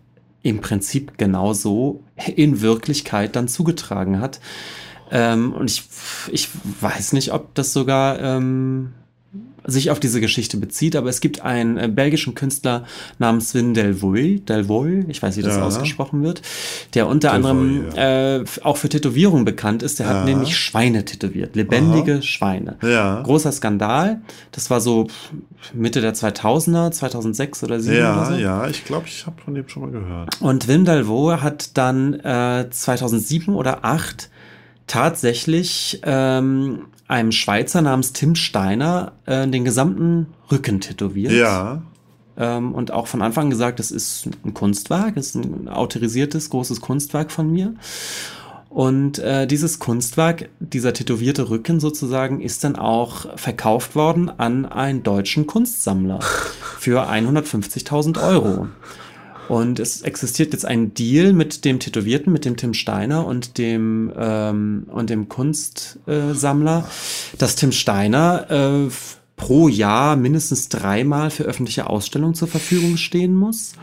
im 0.44 0.60
Prinzip 0.60 1.18
genauso 1.18 2.04
in 2.36 2.60
Wirklichkeit 2.60 3.38
dann 3.38 3.48
zugetragen 3.48 4.20
hat. 4.20 4.42
Ähm, 5.12 5.54
und 5.54 5.70
ich, 5.70 5.84
ich 6.32 6.50
weiß 6.82 7.14
nicht, 7.14 7.34
ob 7.34 7.54
das 7.56 7.74
sogar 7.74 8.20
ähm, 8.20 8.94
sich 9.68 9.92
auf 9.92 10.00
diese 10.00 10.22
Geschichte 10.22 10.58
bezieht, 10.58 10.96
aber 10.96 11.10
es 11.10 11.20
gibt 11.20 11.42
einen 11.42 11.78
äh, 11.78 11.88
belgischen 11.90 12.34
Künstler 12.36 12.86
namens 13.20 13.54
Win 13.54 13.74
Delvoye, 13.74 14.40
Delvoye, 14.40 15.06
ich 15.10 15.22
weiß 15.22 15.36
nicht, 15.36 15.46
wie 15.46 15.48
das 15.48 15.58
ja. 15.58 15.64
ausgesprochen 15.64 16.24
wird, 16.24 16.42
der 16.94 17.08
unter 17.08 17.32
Delvoye, 17.32 17.50
anderem 17.52 17.86
ja. 17.94 18.38
äh, 18.38 18.46
auch 18.64 18.78
für 18.78 18.88
Tätowierungen 18.88 19.44
bekannt 19.44 19.84
ist. 19.84 20.00
Der 20.00 20.08
ja. 20.08 20.14
hat 20.14 20.26
nämlich 20.26 20.58
Schweine 20.58 21.04
tätowiert, 21.04 21.56
lebendige 21.56 22.14
Aha. 22.14 22.22
Schweine. 22.22 22.78
Ja. 22.82 23.22
Großer 23.22 23.52
Skandal. 23.52 24.22
Das 24.54 24.70
war 24.70 24.80
so 24.80 25.08
Mitte 25.74 26.00
der 26.00 26.16
2000er, 26.16 26.92
2006 26.92 27.64
oder 27.64 27.80
2007 27.80 28.00
ja, 28.00 28.16
oder 28.16 28.26
so. 28.26 28.42
Ja, 28.42 28.68
ich 28.68 28.86
glaube, 28.86 29.08
ich 29.08 29.26
habe 29.26 29.36
von 29.44 29.54
dem 29.54 29.68
schon 29.68 29.84
mal 29.84 29.92
gehört. 29.92 30.40
Und 30.40 30.68
Wim 30.70 30.86
Delvoye 30.86 31.42
hat 31.42 31.78
dann 31.78 32.14
äh, 32.14 32.68
2007 32.70 33.54
oder 33.54 33.80
2008 33.82 34.30
tatsächlich 34.88 36.02
ähm, 36.04 36.88
einem 37.08 37.32
Schweizer 37.32 37.82
namens 37.82 38.14
Tim 38.14 38.36
Steiner 38.36 39.14
äh, 39.26 39.48
den 39.48 39.66
gesamten 39.66 40.28
Rücken 40.52 40.82
tätowiert. 40.82 41.34
Ja. 41.34 41.84
Ähm, 42.38 42.74
und 42.74 42.92
auch 42.92 43.08
von 43.08 43.22
Anfang 43.22 43.50
gesagt, 43.50 43.80
das 43.80 43.92
ist 43.92 44.30
ein 44.46 44.54
Kunstwerk, 44.54 45.16
das 45.16 45.28
ist 45.28 45.36
ein 45.36 45.68
autorisiertes, 45.68 46.50
großes 46.50 46.82
Kunstwerk 46.82 47.32
von 47.32 47.52
mir. 47.52 47.74
Und 48.70 49.18
äh, 49.20 49.48
dieses 49.48 49.80
Kunstwerk, 49.80 50.50
dieser 50.60 50.94
tätowierte 50.94 51.50
Rücken 51.50 51.80
sozusagen, 51.80 52.42
ist 52.42 52.64
dann 52.64 52.76
auch 52.76 53.38
verkauft 53.38 53.96
worden 53.96 54.30
an 54.30 54.66
einen 54.66 55.04
deutschen 55.04 55.48
Kunstsammler 55.48 56.20
für 56.80 57.10
150.000 57.10 58.22
Euro. 58.22 58.68
Und 59.50 59.80
es 59.80 60.02
existiert 60.02 60.54
jetzt 60.54 60.66
ein 60.66 60.94
Deal 60.94 61.34
mit 61.34 61.64
dem 61.64 61.80
Tätowierten, 61.80 62.34
mit 62.34 62.46
dem 62.46 62.58
Tim 62.58 62.74
Steiner 62.74 63.26
und 63.26 63.58
dem, 63.58 64.12
ähm, 64.18 64.88
und 64.92 65.10
dem 65.10 65.30
Kunstsammler, 65.30 66.80
äh, 66.80 67.38
dass 67.38 67.56
Tim 67.56 67.72
Steiner 67.72 68.52
äh, 68.52 68.90
pro 69.38 69.70
Jahr 69.70 70.16
mindestens 70.16 70.68
dreimal 70.68 71.30
für 71.30 71.44
öffentliche 71.44 71.90
Ausstellungen 71.90 72.36
zur 72.36 72.48
Verfügung 72.48 72.98
stehen 72.98 73.36
muss. 73.36 73.74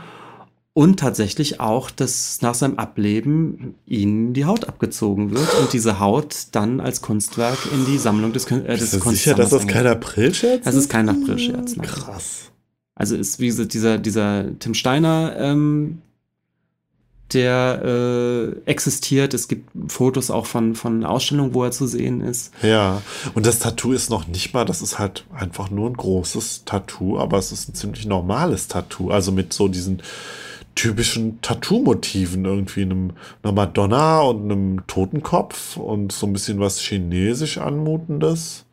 Und 0.77 0.99
tatsächlich 0.99 1.61
auch, 1.61 1.89
dass 1.89 2.43
nach 2.43 2.55
seinem 2.55 2.81
Ableben 2.81 3.77
ihnen 3.87 4.33
die 4.35 4.45
Haut 4.45 4.65
abgezogen 4.69 5.31
wird 5.31 5.49
und 5.61 5.73
diese 5.73 6.01
Haut 6.01 6.49
dann 6.51 6.81
als 6.81 7.01
Kunstwerk 7.01 7.59
in 7.73 7.87
die 7.87 7.97
Sammlung 7.97 8.33
des, 8.33 8.51
äh, 8.51 8.77
des 8.77 8.91
Kunstsammlers. 8.91 9.19
sicher, 9.19 9.35
dass 9.37 9.51
das 9.51 9.69
kein 9.69 9.87
Aprilscherz 9.87 10.59
ist? 10.59 10.67
Das 10.67 10.75
ist 10.75 10.91
kein 10.91 11.09
Aprilscherz. 11.09 11.77
Krass. 11.81 12.51
Also 12.95 13.17
ist, 13.17 13.41
wie 13.41 13.47
gesagt, 13.47 13.75
dieser, 13.75 13.99
dieser 13.99 14.59
Tim 14.59 14.75
Steiner, 14.75 15.35
ähm, 15.37 16.03
der 17.33 17.83
äh, 17.85 18.71
existiert. 18.71 19.35
Es 19.35 19.49
gibt 19.49 19.71
Fotos 19.93 20.31
auch 20.31 20.47
von, 20.47 20.75
von 20.75 21.05
Ausstellungen, 21.05 21.55
wo 21.55 21.65
er 21.65 21.71
zu 21.71 21.87
sehen 21.87 22.21
ist. 22.21 22.53
Ja, 22.63 23.03
und 23.35 23.47
das 23.47 23.59
Tattoo 23.59 23.93
ist 23.93 24.11
noch 24.11 24.29
nicht 24.29 24.55
mal, 24.55 24.65
das 24.65 24.83
ist 24.83 24.99
halt 24.99 25.25
einfach 25.35 25.71
nur 25.71 25.91
ein 25.91 25.97
großes 25.97 26.65
Tattoo, 26.65 27.19
aber 27.19 27.39
es 27.39 27.51
ist 27.51 27.69
ein 27.69 27.75
ziemlich 27.75 28.07
normales 28.07 28.69
Tattoo. 28.69 29.11
Also 29.11 29.33
mit 29.33 29.53
so 29.53 29.69
diesen 29.69 30.03
typischen 30.75 31.41
Tattoo-Motiven, 31.41 32.45
irgendwie 32.45 32.83
einem, 32.83 33.13
einer 33.43 33.53
Madonna 33.53 34.21
und 34.23 34.45
einem 34.45 34.87
Totenkopf 34.87 35.77
und 35.77 36.13
so 36.13 36.27
ein 36.27 36.33
bisschen 36.33 36.61
was 36.61 36.81
chinesisch 36.81 37.59
anmutendes. 37.59 38.65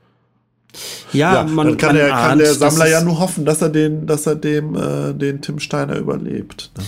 Ja, 1.14 1.36
ja 1.36 1.44
man, 1.44 1.68
dann 1.68 1.78
kann, 1.78 1.90
man 1.90 1.96
der, 1.98 2.16
ahnt, 2.16 2.28
kann 2.30 2.38
der 2.40 2.54
Sammler 2.54 2.88
ja 2.88 3.02
nur 3.02 3.20
hoffen, 3.20 3.46
dass 3.46 3.62
er 3.62 3.70
den, 3.70 4.08
dass 4.08 4.26
er 4.26 4.36
dem, 4.36 4.76
äh, 4.76 5.14
den 5.14 5.42
Tim 5.42 5.60
Steiner 5.60 5.98
überlebt. 5.98 6.72
Ne? 6.78 6.84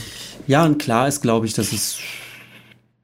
Ja, 0.48 0.66
und 0.66 0.78
klar 0.78 1.08
ist, 1.08 1.22
glaube 1.22 1.46
ich, 1.46 1.54
dass 1.54 1.72
es 1.72 1.98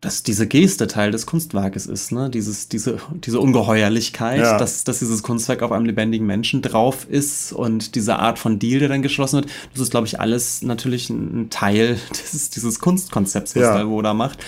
dass 0.02 0.24
diese 0.24 0.48
Geste 0.48 0.88
Teil 0.88 1.12
des 1.12 1.26
Kunstwerkes 1.26 1.86
ist, 1.86 2.14
ne? 2.14 2.30
Dieses, 2.30 2.70
diese, 2.70 3.00
diese 3.16 3.42
Ungeheuerlichkeit, 3.42 4.40
ja. 4.40 4.58
dass, 4.58 4.86
dass 4.86 5.00
dieses 5.00 5.24
Kunstwerk 5.24 5.62
auf 5.62 5.74
einem 5.74 5.86
lebendigen 5.86 6.26
Menschen 6.26 6.62
drauf 6.62 7.06
ist 7.10 7.52
und 7.52 7.96
diese 7.96 8.18
Art 8.18 8.40
von 8.40 8.60
Deal, 8.60 8.80
der 8.80 8.88
dann 8.88 9.02
geschlossen 9.02 9.42
wird. 9.42 9.52
Das 9.74 9.82
ist, 9.82 9.92
glaube 9.92 10.08
ich, 10.08 10.22
alles 10.22 10.62
natürlich 10.62 11.10
ein 11.10 11.50
Teil 11.50 11.98
dieses, 12.12 12.50
dieses 12.50 12.80
Kunstkonzepts, 12.80 13.56
was 13.58 13.64
ja. 13.64 13.74
Dalbo 13.74 14.02
da 14.02 14.14
macht. 14.14 14.40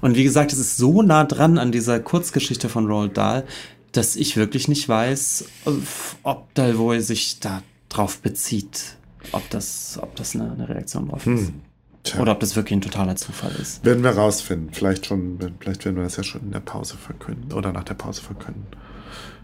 Und 0.00 0.14
wie 0.14 0.22
gesagt, 0.22 0.52
es 0.52 0.60
ist 0.60 0.76
so 0.76 1.02
nah 1.02 1.24
dran 1.24 1.58
an 1.58 1.72
dieser 1.72 1.98
Kurzgeschichte 1.98 2.68
von 2.68 2.86
Roald 2.86 3.16
Dahl, 3.16 3.44
dass 3.92 4.16
ich 4.16 4.36
wirklich 4.36 4.68
nicht 4.68 4.88
weiß, 4.88 5.44
ob 6.22 6.54
Dalvoy 6.54 7.00
sich 7.00 7.40
da 7.40 7.62
drauf 7.88 8.18
bezieht, 8.18 8.96
ob 9.32 9.48
das, 9.50 9.98
ob 10.00 10.14
das 10.16 10.34
eine, 10.34 10.52
eine 10.52 10.68
Reaktion 10.68 11.08
drauf 11.08 11.26
ist. 11.26 11.48
Hm. 11.48 11.60
Tja. 12.02 12.20
Oder 12.20 12.32
ob 12.32 12.40
das 12.40 12.56
wirklich 12.56 12.78
ein 12.78 12.80
totaler 12.80 13.16
Zufall 13.16 13.52
ist. 13.60 13.84
Werden 13.84 14.02
wir 14.02 14.12
rausfinden. 14.12 14.72
Vielleicht 14.72 15.04
schon, 15.04 15.38
vielleicht 15.60 15.84
werden 15.84 15.96
wir 15.96 16.04
das 16.04 16.16
ja 16.16 16.22
schon 16.22 16.40
in 16.42 16.52
der 16.52 16.60
Pause 16.60 16.96
verkünden 16.96 17.52
oder 17.52 17.72
nach 17.72 17.84
der 17.84 17.94
Pause 17.94 18.22
verkünden. 18.22 18.66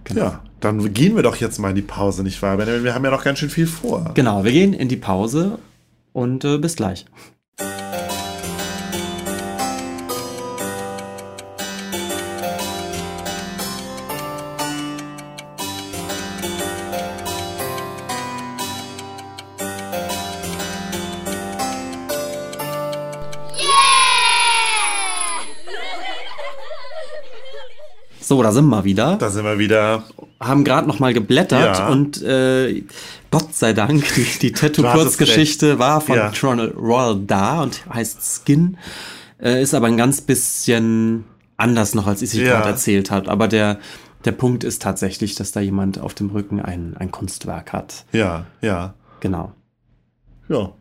Genau. 0.04 0.20
Ja, 0.22 0.44
dann 0.60 0.94
gehen 0.94 1.16
wir 1.16 1.22
doch 1.22 1.36
jetzt 1.36 1.58
mal 1.58 1.70
in 1.70 1.74
die 1.74 1.82
Pause, 1.82 2.22
nicht 2.22 2.40
wahr? 2.40 2.58
Wir 2.58 2.94
haben 2.94 3.04
ja 3.04 3.10
noch 3.10 3.24
ganz 3.24 3.40
schön 3.40 3.50
viel 3.50 3.66
vor. 3.66 4.12
Genau, 4.14 4.44
wir 4.44 4.52
gehen 4.52 4.72
in 4.72 4.88
die 4.88 4.96
Pause 4.96 5.58
und 6.12 6.44
äh, 6.44 6.58
bis 6.58 6.76
gleich. 6.76 7.04
So, 28.26 28.42
da 28.42 28.50
sind 28.50 28.66
wir 28.66 28.82
wieder. 28.82 29.18
Da 29.18 29.30
sind 29.30 29.44
wir 29.44 29.60
wieder. 29.60 30.02
Haben 30.40 30.64
gerade 30.64 30.88
noch 30.88 30.98
mal 30.98 31.14
geblättert 31.14 31.78
ja. 31.78 31.88
und 31.88 32.20
äh, 32.22 32.82
Gott 33.30 33.54
sei 33.54 33.72
Dank, 33.72 34.04
die, 34.16 34.26
die 34.40 34.50
Tattoo-Kurzgeschichte 34.50 35.78
war 35.78 36.00
von 36.00 36.16
ja. 36.16 36.32
Royal 36.76 37.20
da 37.24 37.62
und 37.62 37.82
heißt 37.88 38.42
Skin. 38.44 38.78
Äh, 39.40 39.62
ist 39.62 39.74
aber 39.74 39.86
ein 39.86 39.96
ganz 39.96 40.22
bisschen 40.22 41.24
anders 41.56 41.94
noch, 41.94 42.08
als 42.08 42.20
ich 42.20 42.30
sie 42.30 42.42
ja. 42.42 42.54
gerade 42.54 42.70
erzählt 42.70 43.12
habe. 43.12 43.30
Aber 43.30 43.46
der, 43.46 43.78
der 44.24 44.32
Punkt 44.32 44.64
ist 44.64 44.82
tatsächlich, 44.82 45.36
dass 45.36 45.52
da 45.52 45.60
jemand 45.60 46.00
auf 46.00 46.12
dem 46.12 46.30
Rücken 46.30 46.60
ein, 46.60 46.96
ein 46.96 47.12
Kunstwerk 47.12 47.72
hat. 47.72 48.06
Ja, 48.10 48.46
ja. 48.60 48.94
Genau. 49.20 49.52
Ja, 50.48 50.72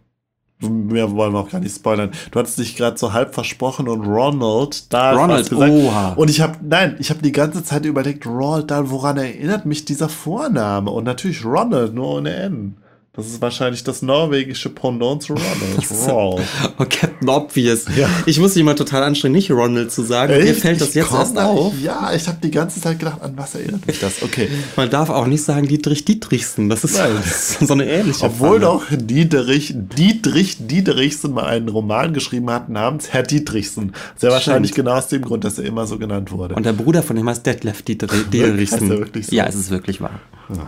Mehr 0.60 1.12
wollen 1.12 1.34
wir 1.34 1.39
auch 1.39 1.49
gar 1.49 1.60
nicht 1.60 1.76
spoilern. 1.76 2.12
Du 2.32 2.39
hattest 2.39 2.58
dich 2.58 2.78
gerade 2.78 2.97
so 2.97 3.12
halb 3.12 3.34
versprochen 3.34 3.89
und 3.89 4.06
Ronald 4.06 4.91
da 4.93 5.12
Ronald, 5.12 5.49
gesagt. 5.49 5.72
Oha. 5.72 6.14
Und 6.14 6.30
ich 6.30 6.39
habe, 6.39 6.58
nein, 6.62 6.95
ich 6.99 7.10
habe 7.10 7.22
die 7.22 7.34
ganze 7.34 7.64
Zeit 7.64 7.86
überlegt, 7.86 8.26
Ronald 8.26 8.72
woran 8.89 9.18
erinnert 9.18 9.66
mich 9.66 9.84
dieser 9.84 10.08
Vorname? 10.08 10.91
Und 10.91 11.03
natürlich 11.03 11.43
Ronald, 11.43 11.93
nur 11.93 12.16
ohne 12.16 12.34
N. 12.36 12.78
Das 13.16 13.28
ist 13.28 13.41
wahrscheinlich 13.41 13.84
das 13.84 14.01
norwegische 14.01 14.70
Pendant 14.70 15.24
zu 15.24 15.34
Ronald. 15.34 15.91
Ronald. 16.07 16.47
oh, 16.78 16.86
Captain 16.89 17.30
Obvious. 17.30 17.86
Ja. 17.95 18.09
Ich 18.26 18.39
muss 18.39 18.55
mich 18.55 18.63
mal 18.66 18.74
total 18.76 19.03
anstrengen, 19.03 19.36
nicht 19.36 19.49
Ronald 19.51 19.91
zu 19.91 20.03
sagen. 20.03 20.34
Echt? 20.34 20.43
Mir 20.43 20.53
fällt 20.55 20.82
das 20.82 20.93
jetzt 20.93 21.13
erst 21.13 21.38
auf. 21.38 21.74
Ja, 21.82 22.11
ich 22.13 22.28
habe 22.28 22.39
die 22.43 22.51
ganze 22.51 22.82
Zeit 22.82 22.99
gedacht, 22.99 23.22
an 23.22 23.34
was 23.38 23.55
erinnert 23.55 23.88
mich 23.88 23.99
das? 23.99 24.22
Okay. 24.22 24.49
Man 24.76 24.89
darf 24.89 25.09
auch 25.09 25.28
nicht 25.28 25.43
sagen 25.43 25.68
Dietrich 25.68 26.03
Dietrichsen. 26.03 26.68
Das 26.68 26.84
ist 26.84 26.95
so 27.61 27.74
eine 27.74 27.86
ähnliche 27.89 28.26
Obwohl 28.26 28.59
Falle. 28.59 28.61
doch 28.61 28.84
Dietrich, 28.91 29.74
Dietrich 29.76 30.68
Dietrichsen 30.68 31.32
mal 31.32 31.45
einen 31.45 31.70
Roman 31.70 32.13
geschrieben 32.13 32.49
hat 32.49 32.68
namens 32.68 33.13
Herr 33.13 33.24
Dietrichsen. 33.24 33.93
Sehr 34.18 34.32
wahrscheinlich 34.32 34.72
Stimmt. 34.72 34.88
genau 34.88 34.97
aus 34.97 35.07
dem 35.07 35.22
Grund, 35.22 35.45
dass 35.45 35.57
er 35.57 35.63
immer 35.63 35.88
so 35.88 35.97
genannt 35.97 36.34
wurde. 36.34 36.55
Und 36.55 36.66
der 36.66 36.74
Bruder 36.74 37.01
von 37.01 37.16
ihm 37.16 37.30
heißt 37.30 37.45
Detlef 37.45 37.82
Dietrichsen. 37.88 38.89
So? 38.89 39.34
Ja, 39.34 39.45
es 39.45 39.55
ist 39.55 39.70
wirklich 39.70 40.01
wahr. 40.01 40.20
Aha. 40.49 40.68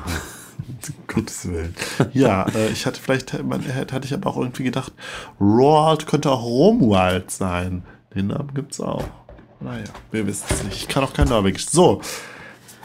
Gottes 1.08 1.50
Willen. 1.50 1.76
Ja, 2.14 2.48
äh, 2.56 2.70
ich 2.70 2.86
hatte 2.86 3.00
vielleicht, 3.02 3.44
man, 3.44 3.64
hatte 3.66 4.06
ich 4.06 4.14
aber 4.14 4.30
auch 4.30 4.38
irgendwie 4.38 4.64
gedacht, 4.64 4.94
Roald 5.40 6.08
könnte 6.08 6.32
auch 6.32 6.44
Romuald 6.44 7.32
sein. 7.32 7.84
Den 8.16 8.28
Namen 8.28 8.54
gibt 8.54 8.74
es 8.74 8.80
auch. 8.80 9.06
Naja, 9.60 9.86
wir 10.12 10.28
wissen 10.28 10.46
es 10.50 10.64
nicht. 10.64 10.78
Ich 10.78 10.88
kann 10.88 11.04
auch 11.04 11.14
kein 11.14 11.28
Norwegisch. 11.28 11.68
So. 11.68 12.02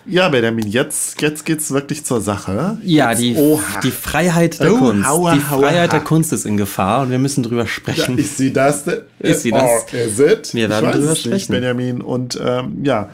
Ja, 0.05 0.29
Benjamin, 0.31 0.67
jetzt, 0.67 1.21
jetzt 1.23 1.49
es 1.49 1.71
wirklich 1.71 2.05
zur 2.05 2.21
Sache. 2.21 2.79
Ja, 2.83 3.15
die, 3.15 3.37
die 3.85 3.91
Freiheit 3.91 4.59
der 4.59 4.75
oh, 4.75 4.79
Kunst. 4.79 5.09
Haua, 5.09 5.35
die 5.35 5.41
Freiheit 5.41 5.93
haua. 5.93 5.99
der 5.99 6.01
Kunst 6.01 6.33
ist 6.33 6.45
in 6.45 6.57
Gefahr 6.57 7.03
und 7.03 7.11
wir 7.11 7.21
müssen 7.21 7.45
drüber 7.45 7.69
sprechen. 7.69 8.17
Ja, 8.17 8.25
ist 8.25 8.37
sie 8.37 8.53
das? 8.53 8.85
Ist 9.21 9.43
sie 9.43 9.53
das? 9.53 9.87
Oh, 9.93 9.97
is 9.97 10.19
it? 10.19 10.55
Wir 10.55 10.69
werden 10.69 10.91
drüber 10.91 11.15
sprechen. 11.15 11.35
Nicht, 11.35 11.49
Benjamin. 11.51 12.01
Und 12.01 12.41
ähm, 12.45 12.85
ja, 12.85 13.11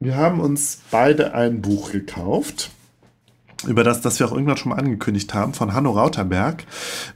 wir 0.00 0.16
haben 0.16 0.40
uns 0.40 0.80
beide 0.90 1.34
ein 1.34 1.60
Buch 1.62 1.92
gekauft 1.92 2.70
über 3.66 3.82
das, 3.82 4.00
das 4.00 4.18
wir 4.20 4.26
auch 4.28 4.32
irgendwann 4.32 4.56
schon 4.56 4.70
mal 4.70 4.78
angekündigt 4.78 5.34
haben, 5.34 5.52
von 5.52 5.72
Hanno 5.72 5.90
Rauterberg. 5.90 6.64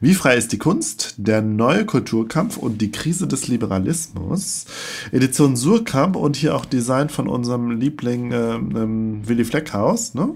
Wie 0.01 0.15
frei 0.15 0.37
ist 0.37 0.53
die 0.53 0.59
Kunst? 0.59 1.15
Der 1.17 1.41
neue 1.41 1.87
Kulturkampf 1.87 2.57
und 2.57 2.81
die 2.81 2.91
Krise 2.91 3.29
des 3.29 3.47
Liberalismus. 3.49 4.67
Edition 5.13 5.57
Surkamp 5.57 6.17
und 6.17 6.37
hier 6.37 6.57
auch 6.57 6.65
Design 6.65 7.09
von 7.09 7.29
unserem 7.29 7.71
Liebling 7.71 8.33
äh, 8.33 8.55
ähm, 8.55 9.21
Willy 9.27 9.45
Fleckhaus, 9.45 10.15
ne? 10.15 10.31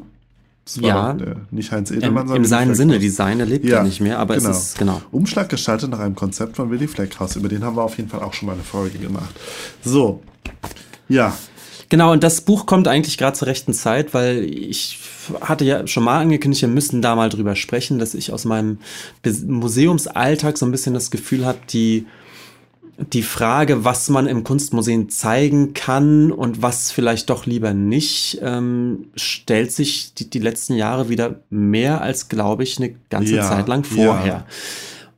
ja, 0.74 1.12
der, 1.12 1.36
nicht 1.50 1.70
Heinz 1.70 1.90
Edelmann, 1.90 2.26
sondern. 2.26 2.44
Im 2.44 2.48
seinen 2.48 2.74
Sinne, 2.74 2.98
Design, 2.98 3.38
er 3.38 3.46
lebt 3.46 3.64
ja, 3.64 3.76
ja 3.76 3.82
nicht 3.84 4.00
mehr, 4.00 4.18
aber 4.18 4.36
genau. 4.36 4.50
es 4.50 4.59
ist, 4.59 4.78
genau. 4.78 5.00
Umschlag 5.12 5.48
gestaltet 5.48 5.90
nach 5.90 6.00
einem 6.00 6.16
Konzept 6.16 6.57
von 6.57 6.70
Willy 6.70 6.88
Fleckhaus. 6.88 7.36
Über 7.36 7.48
den 7.48 7.64
haben 7.64 7.76
wir 7.76 7.82
auf 7.82 7.96
jeden 7.96 8.09
Fall 8.09 8.22
auch 8.22 8.32
schon 8.32 8.46
mal 8.46 8.54
eine 8.54 8.62
Folge 8.62 8.98
gemacht. 8.98 9.34
So. 9.84 10.22
Ja, 11.09 11.36
Genau, 11.89 12.12
und 12.12 12.22
das 12.22 12.41
Buch 12.41 12.66
kommt 12.66 12.89
eigentlich 12.89 13.16
gerade 13.16 13.37
zur 13.37 13.49
rechten 13.49 13.72
Zeit, 13.72 14.12
weil 14.12 14.45
ich 14.45 14.99
hatte 15.41 15.64
ja 15.64 15.87
schon 15.87 16.05
mal 16.05 16.20
angekündigt, 16.20 16.62
wir 16.62 16.68
müssen 16.68 17.03
da 17.03 17.14
mal 17.14 17.28
drüber 17.28 17.55
sprechen, 17.55 17.99
dass 17.99 18.14
ich 18.14 18.32
aus 18.32 18.45
meinem 18.45 18.78
Museumsalltag 19.47 20.59
so 20.59 20.66
ein 20.66 20.72
bisschen 20.72 20.95
das 20.95 21.11
Gefühl 21.11 21.47
habe, 21.47 21.59
die, 21.70 22.07
die 23.12 23.22
Frage, 23.22 23.84
was 23.84 24.09
man 24.09 24.26
im 24.26 24.43
Kunstmuseum 24.43 25.11
zeigen 25.11 25.74
kann 25.74 26.32
und 26.32 26.62
was 26.62 26.91
vielleicht 26.91 27.30
doch 27.30 27.47
lieber 27.47 27.72
nicht, 27.72 28.39
ähm, 28.43 29.07
stellt 29.14 29.70
sich 29.70 30.14
die, 30.14 30.28
die 30.28 30.41
letzten 30.41 30.74
Jahre 30.74 31.09
wieder 31.09 31.41
mehr 31.51 32.01
als, 32.01 32.28
glaube 32.28 32.64
ich, 32.64 32.78
eine 32.78 32.95
ganze 33.11 33.37
ja, 33.37 33.49
Zeit 33.49 33.68
lang 33.68 33.84
vorher. 33.84 34.47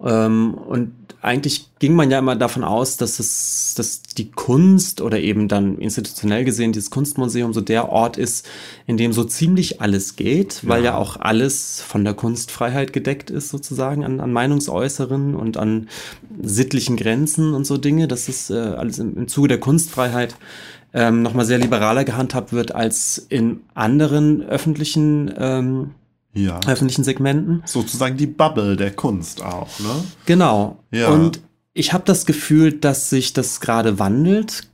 Ja. 0.00 0.26
Ähm, 0.26 0.54
und 0.54 0.92
eigentlich 1.28 1.68
ging 1.78 1.94
man 1.94 2.10
ja 2.10 2.18
immer 2.18 2.34
davon 2.34 2.64
aus, 2.64 2.96
dass 2.96 3.20
es, 3.20 3.74
dass 3.76 4.02
die 4.02 4.30
Kunst 4.30 5.00
oder 5.00 5.20
eben 5.20 5.46
dann 5.46 5.78
institutionell 5.78 6.44
gesehen 6.44 6.72
dieses 6.72 6.90
Kunstmuseum 6.90 7.52
so 7.52 7.60
der 7.60 7.90
Ort 7.90 8.16
ist, 8.16 8.48
in 8.86 8.96
dem 8.96 9.12
so 9.12 9.24
ziemlich 9.24 9.80
alles 9.80 10.16
geht, 10.16 10.66
weil 10.66 10.82
ja, 10.82 10.92
ja 10.92 10.96
auch 10.96 11.16
alles 11.16 11.82
von 11.86 12.02
der 12.04 12.14
Kunstfreiheit 12.14 12.92
gedeckt 12.92 13.30
ist 13.30 13.50
sozusagen 13.50 14.04
an, 14.04 14.20
an 14.20 14.32
Meinungsäußeren 14.32 15.34
und 15.34 15.58
an 15.58 15.88
sittlichen 16.42 16.96
Grenzen 16.96 17.52
und 17.54 17.66
so 17.66 17.76
Dinge. 17.76 18.08
Das 18.08 18.28
ist 18.28 18.50
äh, 18.50 18.54
alles 18.54 18.98
im, 18.98 19.16
im 19.16 19.28
Zuge 19.28 19.48
der 19.48 19.60
Kunstfreiheit 19.60 20.34
ähm, 20.94 21.22
nochmal 21.22 21.44
sehr 21.44 21.58
liberaler 21.58 22.04
gehandhabt 22.04 22.52
wird 22.52 22.74
als 22.74 23.18
in 23.28 23.60
anderen 23.74 24.42
öffentlichen 24.42 25.32
ähm, 25.36 25.90
ja. 26.32 26.60
öffentlichen 26.66 27.04
Segmenten. 27.04 27.62
Sozusagen 27.66 28.16
die 28.16 28.26
Bubble 28.26 28.76
der 28.76 28.92
Kunst 28.92 29.42
auch, 29.42 29.78
ne? 29.80 30.04
Genau. 30.26 30.78
Ja. 30.90 31.08
Und 31.08 31.40
ich 31.74 31.92
habe 31.92 32.04
das 32.04 32.26
Gefühl, 32.26 32.72
dass 32.72 33.10
sich 33.10 33.32
das 33.32 33.60
gerade 33.60 33.98
wandelt, 33.98 34.68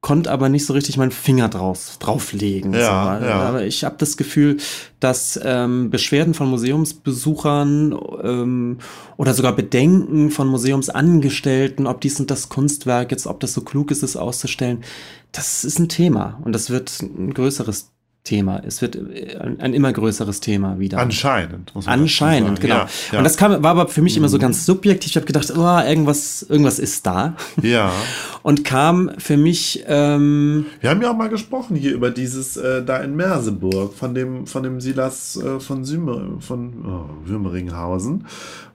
konnte 0.00 0.30
aber 0.30 0.48
nicht 0.48 0.64
so 0.64 0.72
richtig 0.74 0.96
meinen 0.96 1.10
Finger 1.10 1.48
drauf, 1.48 1.96
drauflegen. 1.98 2.72
Ja, 2.72 3.18
so. 3.20 3.26
ja. 3.26 3.40
Aber 3.40 3.64
ich 3.64 3.84
habe 3.84 3.96
das 3.98 4.16
Gefühl, 4.16 4.58
dass 5.00 5.38
ähm, 5.42 5.90
Beschwerden 5.90 6.34
von 6.34 6.48
Museumsbesuchern 6.48 7.98
ähm, 8.22 8.78
oder 9.16 9.34
sogar 9.34 9.54
Bedenken 9.54 10.30
von 10.30 10.48
Museumsangestellten, 10.48 11.86
ob 11.86 12.00
dies 12.00 12.20
und 12.20 12.30
das 12.30 12.48
Kunstwerk 12.48 13.10
jetzt, 13.10 13.26
ob 13.26 13.40
das 13.40 13.54
so 13.54 13.62
klug 13.62 13.90
ist, 13.90 14.02
es 14.02 14.16
auszustellen, 14.16 14.84
das 15.32 15.64
ist 15.64 15.78
ein 15.78 15.88
Thema 15.88 16.40
und 16.44 16.52
das 16.52 16.70
wird 16.70 17.02
ein 17.02 17.34
größeres 17.34 17.90
Thema. 18.24 18.60
Es 18.64 18.82
wird 18.82 18.96
äh, 18.96 19.36
ein, 19.38 19.60
ein 19.60 19.74
immer 19.74 19.92
größeres 19.92 20.40
Thema 20.40 20.78
wieder. 20.78 20.98
Anscheinend. 20.98 21.72
Anscheinend, 21.86 22.60
genau. 22.60 22.74
Ja, 22.74 22.88
ja. 23.12 23.18
Und 23.18 23.24
das 23.24 23.36
kam, 23.36 23.62
war 23.62 23.70
aber 23.70 23.88
für 23.88 24.02
mich 24.02 24.16
immer 24.16 24.28
so 24.28 24.36
mhm. 24.36 24.42
ganz 24.42 24.66
subjektiv. 24.66 25.10
Ich 25.10 25.16
habe 25.16 25.26
gedacht, 25.26 25.52
oh, 25.56 25.78
irgendwas, 25.88 26.42
irgendwas 26.42 26.78
ist 26.78 27.06
da. 27.06 27.36
Ja. 27.62 27.92
Und 28.42 28.64
kam 28.64 29.10
für 29.18 29.36
mich. 29.36 29.84
Ähm, 29.86 30.66
Wir 30.80 30.90
haben 30.90 31.02
ja 31.02 31.10
auch 31.10 31.16
mal 31.16 31.28
gesprochen 31.28 31.76
hier 31.76 31.94
über 31.94 32.10
dieses 32.10 32.56
äh, 32.56 32.84
da 32.84 32.98
in 32.98 33.16
Merseburg 33.16 33.94
von 33.94 34.14
dem 34.14 34.46
von 34.46 34.62
dem 34.62 34.80
Silas 34.80 35.36
äh, 35.36 35.60
von 35.60 35.84
Sümer, 35.84 36.38
von 36.40 36.84
oh, 36.86 37.28
Würmeringhausen, 37.28 38.26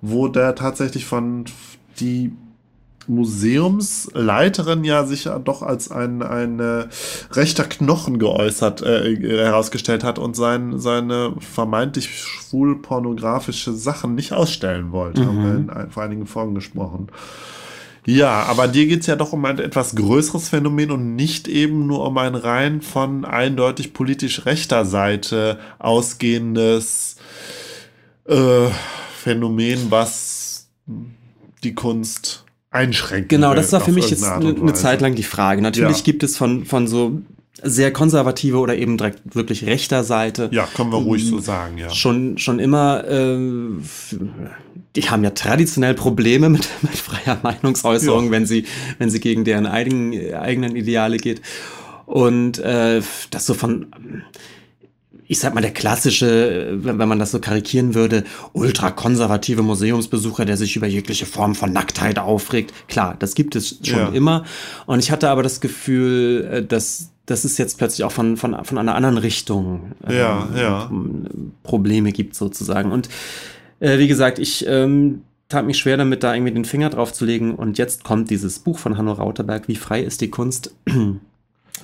wo 0.02 0.28
der 0.28 0.56
tatsächlich 0.56 1.06
von 1.06 1.46
die 2.00 2.32
Museumsleiterin 3.08 4.84
ja 4.84 5.06
sich 5.06 5.26
ja 5.26 5.40
doch 5.40 5.62
als 5.62 5.92
ein, 5.92 6.22
ein 6.22 6.60
äh, 6.60 6.86
rechter 7.32 7.64
Knochen 7.66 8.20
geäußert, 8.20 8.82
äh, 8.82 9.16
herausgestellt 9.18 10.04
hat 10.04 10.20
und 10.20 10.36
sein, 10.36 10.80
seine 10.80 11.34
vermeintlich 11.40 12.18
schwul-pornografische 12.18 13.74
Sachen 13.74 14.16
nicht 14.16 14.34
ausstellen 14.34 14.92
wollte. 14.92 15.22
Mhm. 15.22 15.28
Haben 15.28 15.44
wir 15.44 15.76
in, 15.76 15.84
in, 15.86 15.92
vor 15.92 16.04
einigen 16.04 16.26
Folgen 16.26 16.56
gesprochen. 16.56 17.08
Ja, 18.06 18.44
aber 18.44 18.68
dir 18.68 18.86
geht 18.86 19.02
es 19.02 19.08
ja 19.08 19.16
doch 19.16 19.32
um 19.32 19.46
ein 19.46 19.60
etwas 19.60 19.96
größeres 19.96 20.50
Phänomen 20.50 20.92
und 20.92 21.16
nicht 21.16 21.48
eben 21.48 21.88
nur 21.88 22.06
um 22.06 22.18
ein 22.18 22.36
rein 22.36 22.82
von 22.82 23.24
eindeutig 23.24 23.94
politisch 23.94 24.46
rechter 24.46 24.84
Seite 24.84 25.58
ausgehendes 25.80 27.16
äh, 28.26 28.68
Phänomen, 29.16 29.90
was 29.90 30.68
die 31.64 31.74
Kunst 31.74 32.43
einschränkt. 32.74 33.30
Genau, 33.30 33.54
das 33.54 33.72
war 33.72 33.82
für 33.82 33.92
mich 33.92 34.10
jetzt 34.10 34.24
eine, 34.24 34.50
eine 34.50 34.74
Zeit 34.74 35.02
lang 35.02 35.16
die 35.16 35.24
Frage. 35.24 35.62
Natürlich 35.62 36.00
ja. 36.00 36.04
gibt 36.04 36.24
es 36.24 36.36
von, 36.36 36.66
von 36.66 36.88
so 36.88 37.22
sehr 37.62 37.94
konservative 37.94 38.58
oder 38.58 38.76
eben 38.76 38.98
direkt 38.98 39.36
wirklich 39.36 39.66
rechter 39.66 40.04
Seite. 40.04 40.50
Ja, 40.52 40.68
können 40.76 40.92
wir 40.92 40.98
ruhig 40.98 41.26
so 41.26 41.40
sagen, 41.40 41.78
ja. 41.78 41.90
Schon, 41.90 42.38
schon 42.38 42.60
immer, 42.60 43.06
äh, 43.08 43.38
die 44.96 45.10
haben 45.10 45.24
ja 45.24 45.30
traditionell 45.30 45.94
Probleme 45.94 46.50
mit, 46.50 46.68
mit 46.82 46.96
freier 46.96 47.40
Meinungsäußerung, 47.44 48.26
ja. 48.26 48.32
wenn 48.32 48.46
sie, 48.46 48.66
wenn 48.98 49.10
sie 49.10 49.20
gegen 49.20 49.46
deren 49.46 49.66
eigenen, 49.66 50.34
eigenen 50.34 50.76
Ideale 50.76 51.18
geht. 51.18 51.42
Und 52.06 52.60
äh, 52.60 53.02
das 53.30 53.46
so 53.46 53.54
von 53.54 53.88
ich 55.34 55.40
sag 55.40 55.56
mal, 55.56 55.62
der 55.62 55.72
klassische, 55.72 56.78
wenn 56.82 57.10
man 57.10 57.18
das 57.18 57.32
so 57.32 57.40
karikieren 57.40 57.96
würde, 57.96 58.24
ultrakonservative 58.54 59.64
Museumsbesucher, 59.64 60.46
der 60.46 60.58
sich 60.58 60.76
über 60.76 60.86
jegliche 60.86 61.26
Form 61.26 61.56
von 61.56 61.74
Nacktheit 61.74 62.20
aufregt. 62.20 62.72
Klar, 62.88 63.16
das 63.18 63.34
gibt 63.34 63.56
es 63.56 63.80
schon 63.84 64.00
ja. 64.00 64.10
immer. 64.10 64.46
Und 64.86 65.00
ich 65.00 65.12
hatte 65.12 65.30
aber 65.30 65.42
das 65.42 65.60
Gefühl, 65.60 66.50
äh, 66.52 66.66
dass 66.66 67.10
dass 67.26 67.46
es 67.46 67.58
jetzt 67.58 67.78
plötzlich 67.78 68.04
auch 68.04 68.12
von, 68.12 68.36
von, 68.36 68.66
von 68.66 68.78
einer 68.78 68.96
anderen 68.96 69.18
Richtung 69.18 69.94
äh, 70.06 70.18
ja, 70.18 70.50
ja. 70.54 70.92
Probleme 71.64 72.12
gibt, 72.12 72.36
sozusagen. 72.36 72.92
Und 72.92 73.08
äh, 73.80 73.98
wie 73.98 74.10
gesagt, 74.10 74.40
ich 74.40 74.68
ähm, 74.68 75.22
tat 75.48 75.66
mich 75.66 75.78
schwer 75.78 75.96
damit, 75.96 76.22
da 76.24 76.34
irgendwie 76.34 76.52
den 76.52 76.66
Finger 76.66 76.90
drauf 76.90 77.14
zu 77.14 77.24
legen. 77.24 77.56
Und 77.56 77.78
jetzt 77.78 78.04
kommt 78.04 78.30
dieses 78.30 78.60
Buch 78.60 78.78
von 78.78 78.98
Hanno 78.98 79.14
Rauterberg, 79.14 79.70
Wie 79.70 79.78
frei 79.78 80.02
ist 80.02 80.20
die 80.20 80.30
Kunst? 80.30 80.76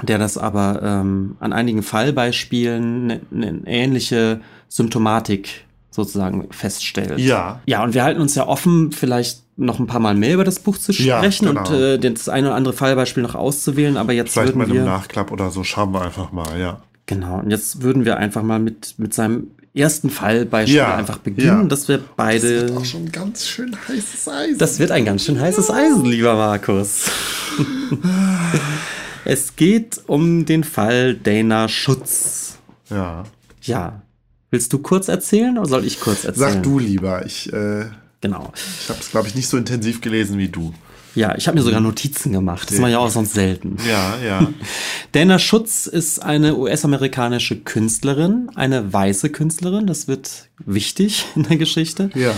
Der 0.03 0.17
das 0.17 0.37
aber 0.37 0.81
ähm, 0.83 1.35
an 1.39 1.53
einigen 1.53 1.83
Fallbeispielen 1.83 3.11
eine 3.11 3.21
ne 3.31 3.61
ähnliche 3.65 4.41
Symptomatik 4.67 5.65
sozusagen 5.91 6.47
feststellt. 6.51 7.19
Ja. 7.19 7.61
Ja, 7.65 7.83
und 7.83 7.93
wir 7.93 8.03
halten 8.03 8.21
uns 8.21 8.35
ja 8.35 8.47
offen, 8.47 8.91
vielleicht 8.91 9.41
noch 9.57 9.79
ein 9.79 9.87
paar 9.87 9.99
Mal 9.99 10.15
mehr 10.15 10.35
über 10.35 10.43
das 10.45 10.59
Buch 10.59 10.77
zu 10.77 10.93
sprechen 10.93 11.45
ja, 11.45 11.51
genau. 11.51 11.69
und 11.69 11.71
äh, 11.71 11.99
das 11.99 12.29
eine 12.29 12.47
oder 12.47 12.55
andere 12.55 12.73
Fallbeispiel 12.73 13.23
noch 13.23 13.35
auszuwählen, 13.35 13.97
aber 13.97 14.13
jetzt 14.13 14.33
vielleicht 14.33 14.55
würden 14.55 14.59
mal 14.59 14.73
wir, 14.73 14.81
im 14.81 14.85
Nachklapp 14.85 15.31
oder 15.31 15.51
so 15.51 15.63
schauen 15.63 15.93
wir 15.93 16.01
einfach 16.01 16.31
mal, 16.31 16.59
ja. 16.59 16.81
Genau, 17.07 17.39
und 17.39 17.49
jetzt 17.49 17.81
würden 17.81 18.05
wir 18.05 18.17
einfach 18.17 18.43
mal 18.43 18.59
mit, 18.59 18.95
mit 18.97 19.13
seinem 19.13 19.47
ersten 19.73 20.09
Fallbeispiel 20.09 20.77
ja, 20.77 20.95
einfach 20.95 21.17
beginnen, 21.17 21.63
ja. 21.63 21.67
dass 21.67 21.87
wir 21.87 21.99
beide. 22.15 22.61
Das 22.61 22.69
wird 22.69 22.77
auch 22.77 22.85
schon 22.85 23.11
ganz 23.11 23.47
schön 23.47 23.75
heißes 23.87 24.27
Eisen. 24.27 24.57
Das 24.57 24.79
wird 24.79 24.91
ein 24.91 25.05
ganz 25.05 25.25
schön 25.25 25.39
heißes 25.39 25.71
Eisen, 25.71 26.05
lieber 26.05 26.35
Markus. 26.35 27.09
Es 29.31 29.55
geht 29.55 30.01
um 30.07 30.47
den 30.47 30.63
Fall 30.63 31.13
Dana 31.13 31.67
Schutz. 31.67 32.57
Ja. 32.89 33.25
Ja. 33.61 34.01
Willst 34.49 34.73
du 34.73 34.79
kurz 34.79 35.07
erzählen 35.07 35.55
oder 35.59 35.69
soll 35.69 35.85
ich 35.85 35.99
kurz 35.99 36.25
erzählen? 36.25 36.53
Sag 36.53 36.63
du 36.63 36.79
lieber. 36.79 37.23
Ich, 37.27 37.53
äh, 37.53 37.85
genau. 38.21 38.51
Ich 38.81 38.89
habe 38.89 38.99
es, 38.99 39.11
glaube 39.11 39.27
ich, 39.27 39.35
nicht 39.35 39.47
so 39.47 39.55
intensiv 39.55 40.01
gelesen 40.01 40.39
wie 40.39 40.47
du. 40.47 40.73
Ja, 41.13 41.35
ich 41.37 41.47
habe 41.47 41.59
mir 41.59 41.63
sogar 41.63 41.79
Notizen 41.79 42.31
gemacht. 42.31 42.71
Das 42.71 42.79
mache 42.79 42.89
ich 42.89 42.97
auch 42.97 43.11
sonst 43.11 43.35
selten. 43.35 43.77
Ja, 43.87 44.17
ja. 44.17 44.47
Dana 45.11 45.37
Schutz 45.37 45.85
ist 45.85 46.23
eine 46.23 46.55
US-amerikanische 46.55 47.59
Künstlerin, 47.59 48.49
eine 48.55 48.91
weiße 48.91 49.29
Künstlerin. 49.29 49.85
Das 49.85 50.07
wird 50.07 50.49
wichtig 50.65 51.25
in 51.35 51.43
der 51.43 51.57
Geschichte. 51.57 52.09
Ja. 52.15 52.33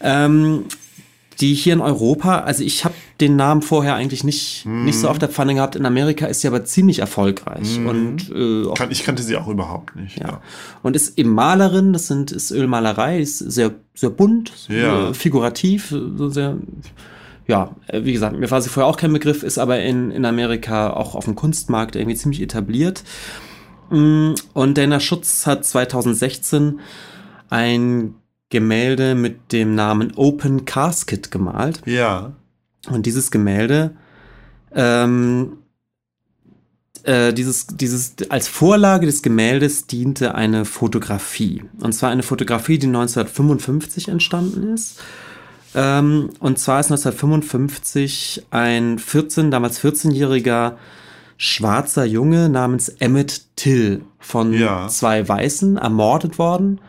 Ähm, 0.00 0.66
die 1.40 1.54
hier 1.54 1.74
in 1.74 1.80
Europa, 1.80 2.40
also 2.40 2.64
ich 2.64 2.84
habe 2.84 2.94
den 3.20 3.36
Namen 3.36 3.62
vorher 3.62 3.94
eigentlich 3.94 4.24
nicht, 4.24 4.64
mm. 4.66 4.84
nicht 4.84 4.98
so 4.98 5.08
auf 5.08 5.18
der 5.18 5.28
Pfanne 5.28 5.54
gehabt. 5.54 5.76
In 5.76 5.86
Amerika 5.86 6.26
ist 6.26 6.40
sie 6.40 6.48
aber 6.48 6.64
ziemlich 6.64 6.98
erfolgreich. 6.98 7.78
Mm. 7.78 7.86
Und, 7.86 8.30
äh, 8.30 8.74
Kann, 8.74 8.90
ich 8.90 9.04
kannte 9.04 9.22
sie 9.22 9.36
auch 9.36 9.48
überhaupt 9.48 9.96
nicht. 9.96 10.18
Ja. 10.18 10.28
ja. 10.28 10.40
Und 10.82 10.96
ist 10.96 11.18
eben 11.18 11.30
Malerin, 11.30 11.92
das 11.92 12.06
sind, 12.06 12.32
ist 12.32 12.50
Ölmalerei, 12.50 13.20
ist 13.20 13.38
sehr, 13.38 13.72
sehr 13.94 14.10
bunt, 14.10 14.52
ja. 14.68 15.10
äh, 15.10 15.14
figurativ, 15.14 15.88
so 15.88 16.28
sehr, 16.28 16.56
ja, 17.46 17.74
äh, 17.86 18.04
wie 18.04 18.12
gesagt, 18.12 18.38
mir 18.38 18.50
war 18.50 18.60
sie 18.60 18.68
vorher 18.68 18.90
auch 18.90 18.96
kein 18.96 19.12
Begriff, 19.12 19.42
ist 19.42 19.58
aber 19.58 19.80
in, 19.80 20.10
in 20.10 20.24
Amerika 20.24 20.90
auch 20.90 21.14
auf 21.14 21.24
dem 21.24 21.34
Kunstmarkt 21.34 21.96
irgendwie 21.96 22.16
ziemlich 22.16 22.42
etabliert. 22.42 23.04
Mm, 23.90 24.32
und 24.52 24.78
Dana 24.78 25.00
Schutz 25.00 25.46
hat 25.46 25.64
2016 25.64 26.80
ein 27.48 28.14
Gemälde 28.50 29.14
mit 29.14 29.52
dem 29.52 29.74
Namen 29.74 30.12
Open 30.16 30.64
Casket 30.64 31.30
gemalt. 31.30 31.82
Ja. 31.84 32.32
Und 32.88 33.06
dieses 33.06 33.30
Gemälde, 33.30 33.96
ähm, 34.72 35.58
äh, 37.02 37.32
dieses, 37.32 37.66
dieses, 37.66 38.14
als 38.28 38.46
Vorlage 38.46 39.06
des 39.06 39.22
Gemäldes 39.22 39.86
diente 39.86 40.34
eine 40.34 40.64
Fotografie. 40.64 41.64
Und 41.80 41.92
zwar 41.92 42.10
eine 42.10 42.22
Fotografie, 42.22 42.78
die 42.78 42.86
1955 42.86 44.08
entstanden 44.08 44.74
ist. 44.74 45.00
Ähm, 45.74 46.30
und 46.38 46.58
zwar 46.58 46.80
ist 46.80 46.86
1955 46.86 48.46
ein 48.50 48.98
14, 48.98 49.50
damals 49.50 49.82
14-jähriger 49.82 50.74
schwarzer 51.36 52.04
Junge 52.04 52.48
namens 52.48 52.88
Emmett 52.88 53.56
Till 53.56 54.02
von 54.18 54.52
ja. 54.52 54.88
zwei 54.88 55.28
Weißen 55.28 55.76
ermordet 55.76 56.38
worden 56.38 56.80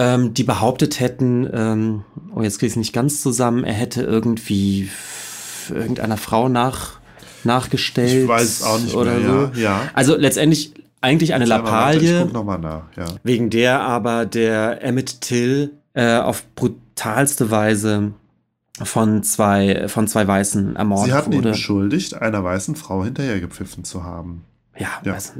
ähm, 0.00 0.32
die 0.32 0.44
behauptet 0.44 0.98
hätten, 0.98 1.46
ähm, 1.52 2.04
oh 2.34 2.40
jetzt 2.40 2.58
kriege 2.58 2.68
ich 2.68 2.72
es 2.72 2.76
nicht 2.76 2.94
ganz 2.94 3.20
zusammen, 3.20 3.64
er 3.64 3.74
hätte 3.74 4.02
irgendwie 4.02 4.88
irgendeiner 5.68 6.16
Frau 6.16 6.48
nach, 6.48 7.00
nachgestellt. 7.44 8.22
Ich 8.22 8.28
weiß 8.28 8.42
es 8.42 8.62
auch 8.62 8.80
nicht 8.80 8.94
oder 8.94 9.18
mehr, 9.18 9.50
so. 9.54 9.60
Ja, 9.60 9.82
Also 9.92 10.16
letztendlich 10.16 10.72
eigentlich 11.02 11.34
eine 11.34 11.44
Lappalie, 11.44 12.26
nach, 12.32 12.82
ja. 12.96 13.04
wegen 13.22 13.50
der 13.50 13.82
aber 13.82 14.24
der 14.24 14.82
Emmett 14.82 15.20
Till 15.20 15.72
äh, 15.92 16.16
auf 16.16 16.44
brutalste 16.54 17.50
Weise 17.50 18.12
von 18.82 19.22
zwei, 19.22 19.86
von 19.88 20.08
zwei 20.08 20.26
Weißen 20.26 20.76
ermordet 20.76 21.08
wurde. 21.08 21.10
Sie 21.10 21.18
hatten 21.18 21.32
wurde. 21.34 21.48
ihn 21.48 21.52
beschuldigt, 21.52 22.14
einer 22.14 22.42
weißen 22.42 22.74
Frau 22.74 23.04
hinterhergepfiffen 23.04 23.84
zu 23.84 24.02
haben. 24.02 24.44
Ja, 24.78 24.88
ja. 25.04 25.12
Weiß, 25.12 25.34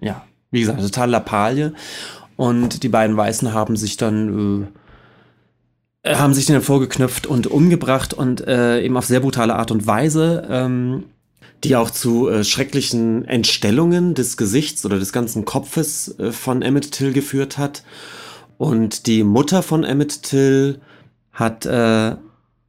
ja. 0.00 0.24
wie 0.50 0.60
gesagt, 0.60 0.80
total 0.80 1.10
Lappalie. 1.10 1.74
Und 2.40 2.84
die 2.84 2.88
beiden 2.88 3.18
Weißen 3.18 3.52
haben 3.52 3.76
sich 3.76 3.98
dann 3.98 4.68
äh, 6.02 6.16
haben 6.16 6.32
sich 6.32 6.46
dann 6.46 6.62
vorgeknüpft 6.62 7.26
und 7.26 7.46
umgebracht 7.48 8.14
und 8.14 8.40
äh, 8.46 8.80
eben 8.80 8.96
auf 8.96 9.04
sehr 9.04 9.20
brutale 9.20 9.56
Art 9.56 9.70
und 9.70 9.86
Weise, 9.86 10.48
ähm, 10.48 11.04
die 11.64 11.76
auch 11.76 11.90
zu 11.90 12.30
äh, 12.30 12.42
schrecklichen 12.42 13.26
Entstellungen 13.26 14.14
des 14.14 14.38
Gesichts 14.38 14.86
oder 14.86 14.98
des 14.98 15.12
ganzen 15.12 15.44
Kopfes 15.44 16.18
äh, 16.18 16.32
von 16.32 16.62
Emmett 16.62 16.92
Till 16.92 17.12
geführt 17.12 17.58
hat. 17.58 17.84
Und 18.56 19.06
die 19.06 19.22
Mutter 19.22 19.62
von 19.62 19.84
Emmett 19.84 20.22
Till 20.22 20.80
hat 21.32 21.66
äh, 21.66 22.16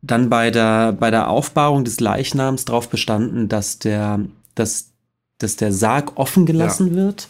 dann 0.02 0.30
bei 0.30 0.52
der, 0.52 0.92
bei 0.92 1.12
der 1.12 1.30
Aufbahrung 1.30 1.86
des 1.86 2.02
Leichnams 2.02 2.66
darauf 2.66 2.90
bestanden, 2.90 3.48
dass 3.48 3.80
der, 3.80 4.20
dass, 4.54 4.90
dass 5.38 5.56
der 5.56 5.72
Sarg 5.72 6.18
offen 6.18 6.46
gelassen 6.46 6.90
ja. 6.90 6.96
wird, 6.96 7.30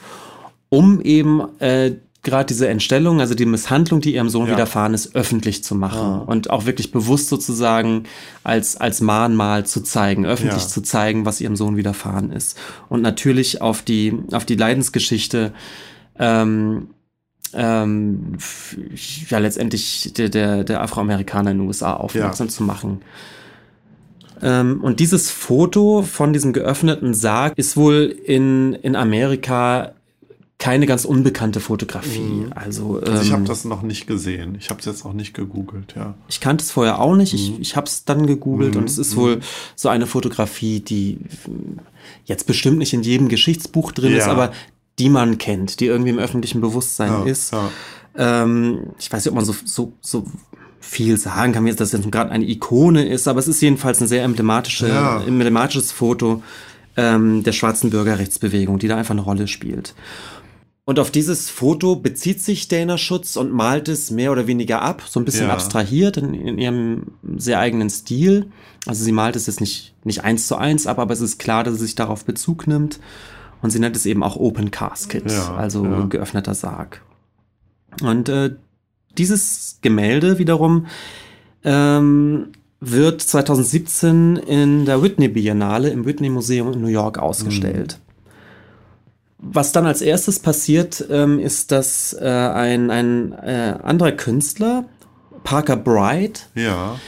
um 0.70 1.02
eben 1.02 1.44
äh, 1.60 1.98
gerade 2.24 2.46
diese 2.46 2.68
Entstellung, 2.68 3.20
also 3.20 3.34
die 3.34 3.46
Misshandlung, 3.46 4.00
die 4.02 4.14
ihrem 4.14 4.30
Sohn 4.30 4.46
ja. 4.48 4.54
widerfahren 4.54 4.94
ist, 4.94 5.16
öffentlich 5.16 5.64
zu 5.64 5.74
machen 5.74 6.00
ja. 6.00 6.18
und 6.18 6.50
auch 6.50 6.66
wirklich 6.66 6.92
bewusst 6.92 7.30
sozusagen 7.30 8.04
als, 8.44 8.78
als 8.78 9.02
Mahnmal 9.02 9.66
zu 9.66 9.82
zeigen, 9.82 10.26
öffentlich 10.26 10.64
ja. 10.64 10.68
zu 10.68 10.82
zeigen, 10.82 11.26
was 11.26 11.42
ihrem 11.42 11.56
Sohn 11.56 11.78
widerfahren 11.78 12.32
ist. 12.32 12.58
Und 12.90 13.02
natürlich 13.02 13.62
auf 13.62 13.82
die, 13.82 14.14
auf 14.32 14.46
die 14.46 14.56
Leidensgeschichte, 14.56 15.52
ähm, 16.20 16.90
ähm, 17.54 18.38
ja, 19.30 19.40
letztendlich 19.40 20.14
der, 20.16 20.30
der, 20.30 20.64
der 20.64 20.82
Afroamerikaner 20.82 21.52
in 21.52 21.58
den 21.58 21.68
USA 21.68 21.94
aufmerksam 21.94 22.50
zu 22.50 22.64
machen. 22.64 23.02
Ähm, 24.42 24.80
und 24.82 25.00
dieses 25.00 25.32
Foto 25.32 26.04
von 26.04 26.34
diesem 26.34 26.54
geöffneten 26.54 27.14
Sarg 27.14 27.58
ist 27.58 27.76
wohl 27.78 28.16
in, 28.26 28.74
in 28.74 28.96
Amerika 28.96 29.94
keine 30.62 30.86
ganz 30.86 31.06
unbekannte 31.06 31.60
Fotografie. 31.60 32.20
Mhm. 32.20 32.54
Also, 32.54 33.02
also 33.04 33.24
ich 33.24 33.32
habe 33.32 33.42
ähm, 33.42 33.48
das 33.48 33.66
noch 33.66 33.82
nicht 33.82 34.06
gesehen. 34.06 34.56
Ich 34.60 34.70
habe 34.70 34.80
es 34.80 34.86
jetzt 34.86 35.04
auch 35.04 35.14
nicht 35.14 35.34
gegoogelt, 35.34 35.96
ja. 35.96 36.14
Ich 36.30 36.40
kannte 36.40 36.64
es 36.64 36.70
vorher 36.70 37.00
auch 37.00 37.16
nicht. 37.16 37.34
Ich, 37.34 37.50
mhm. 37.50 37.62
ich 37.62 37.76
habe 37.76 37.88
es 37.88 38.06
dann 38.06 38.28
gegoogelt 38.28 38.76
mhm. 38.76 38.82
und 38.82 38.90
es 38.90 39.00
ist 39.00 39.16
wohl 39.16 39.38
mhm. 39.38 39.42
so 39.76 39.90
eine 39.90 40.06
Fotografie, 40.06 40.80
die 40.80 41.18
jetzt 42.26 42.46
bestimmt 42.46 42.78
nicht 42.78 42.94
in 42.94 43.02
jedem 43.02 43.28
Geschichtsbuch 43.28 43.92
drin 43.92 44.12
ja. 44.12 44.20
ist, 44.20 44.28
aber 44.28 44.52
die 45.00 45.10
man 45.10 45.40
kennt, 45.40 45.80
die 45.80 45.88
irgendwie 45.88 46.12
im 46.12 46.20
öffentlichen 46.20 46.62
Bewusstsein 46.62 47.12
ja, 47.12 47.24
ist. 47.24 47.54
Ja. 47.54 47.72
Ähm, 48.16 48.92
ich 49.00 49.12
weiß 49.12 49.26
nicht, 49.26 49.32
ob 49.32 49.36
man 49.36 49.46
so, 49.46 49.56
so, 49.66 49.94
so 50.00 50.28
viel 50.80 51.18
sagen 51.18 51.54
kann, 51.54 51.66
dass 51.66 51.78
das 51.78 51.92
jetzt 51.92 52.12
gerade 52.12 52.30
eine 52.30 52.48
Ikone 52.48 53.08
ist, 53.08 53.28
aber 53.28 53.40
es 53.40 53.48
ist 53.48 53.62
jedenfalls 53.62 54.00
ein 54.00 54.08
sehr 54.08 54.24
emblematische, 54.24 54.88
emblematisches 55.26 55.92
Foto 55.92 56.44
ähm, 56.98 57.42
der 57.42 57.52
schwarzen 57.52 57.90
Bürgerrechtsbewegung, 57.90 58.78
die 58.78 58.88
da 58.88 58.98
einfach 58.98 59.16
eine 59.16 59.22
Rolle 59.22 59.48
spielt. 59.48 59.96
Und 60.84 60.98
auf 61.00 61.12
dieses 61.12 61.50
Foto 61.50 61.96
bezieht 61.96 62.42
sich 62.42 62.68
Dana 62.68 62.98
Schutz 62.98 63.36
und 63.36 63.52
malt 63.52 63.88
es 63.88 64.10
mehr 64.10 64.32
oder 64.32 64.48
weniger 64.48 64.82
ab, 64.82 65.04
so 65.08 65.20
ein 65.20 65.26
bisschen 65.26 65.48
ja. 65.48 65.54
abstrahiert 65.54 66.18
in, 66.18 66.34
in, 66.34 66.58
ihrem 66.58 67.12
sehr 67.38 67.60
eigenen 67.60 67.90
Stil. 67.90 68.52
Also 68.88 69.04
sie 69.04 69.12
malt 69.12 69.36
es 69.36 69.46
jetzt 69.46 69.62
nicht, 69.62 69.94
nicht 70.04 70.24
eins 70.24 70.48
zu 70.48 70.56
eins 70.56 70.88
ab, 70.88 70.98
aber 70.98 71.14
es 71.14 71.22
ist 71.22 71.38
klar, 71.38 71.64
dass 71.64 71.76
sie 71.76 71.86
sich 71.86 71.96
darauf 71.96 72.26
Bezug 72.26 72.66
nimmt. 72.66 73.00
Und 73.62 73.70
sie 73.70 73.80
nennt 73.80 73.96
es 73.96 74.08
eben 74.08 74.24
auch 74.24 74.38
Open 74.38 74.72
Casket, 74.72 75.30
ja, 75.30 75.54
also 75.54 75.86
ja. 75.86 76.06
geöffneter 76.06 76.56
Sarg. 76.56 77.04
Und 78.02 78.28
äh, 78.28 78.56
dieses 79.18 79.78
Gemälde 79.82 80.40
wiederum 80.40 80.88
ähm, 81.64 82.48
wird 82.80 83.22
2017 83.22 84.38
in 84.38 84.86
der 84.86 85.04
Whitney 85.04 85.28
Biennale 85.28 85.90
im 85.90 86.06
Whitney 86.06 86.30
Museum 86.30 86.74
in 86.74 86.82
New 86.82 86.88
York 86.88 87.20
ausgestellt. 87.20 88.00
Mhm. 88.00 88.11
Was 89.42 89.72
dann 89.72 89.86
als 89.86 90.02
erstes 90.02 90.40
passiert, 90.40 91.06
ähm, 91.10 91.40
ist, 91.40 91.72
dass 91.72 92.14
äh, 92.14 92.26
ein, 92.26 92.92
ein 92.92 93.34
äh, 93.34 93.76
anderer 93.82 94.12
Künstler, 94.12 94.86
Parker 95.44 95.76
Bright, 95.76 96.48
ja. 96.54 97.00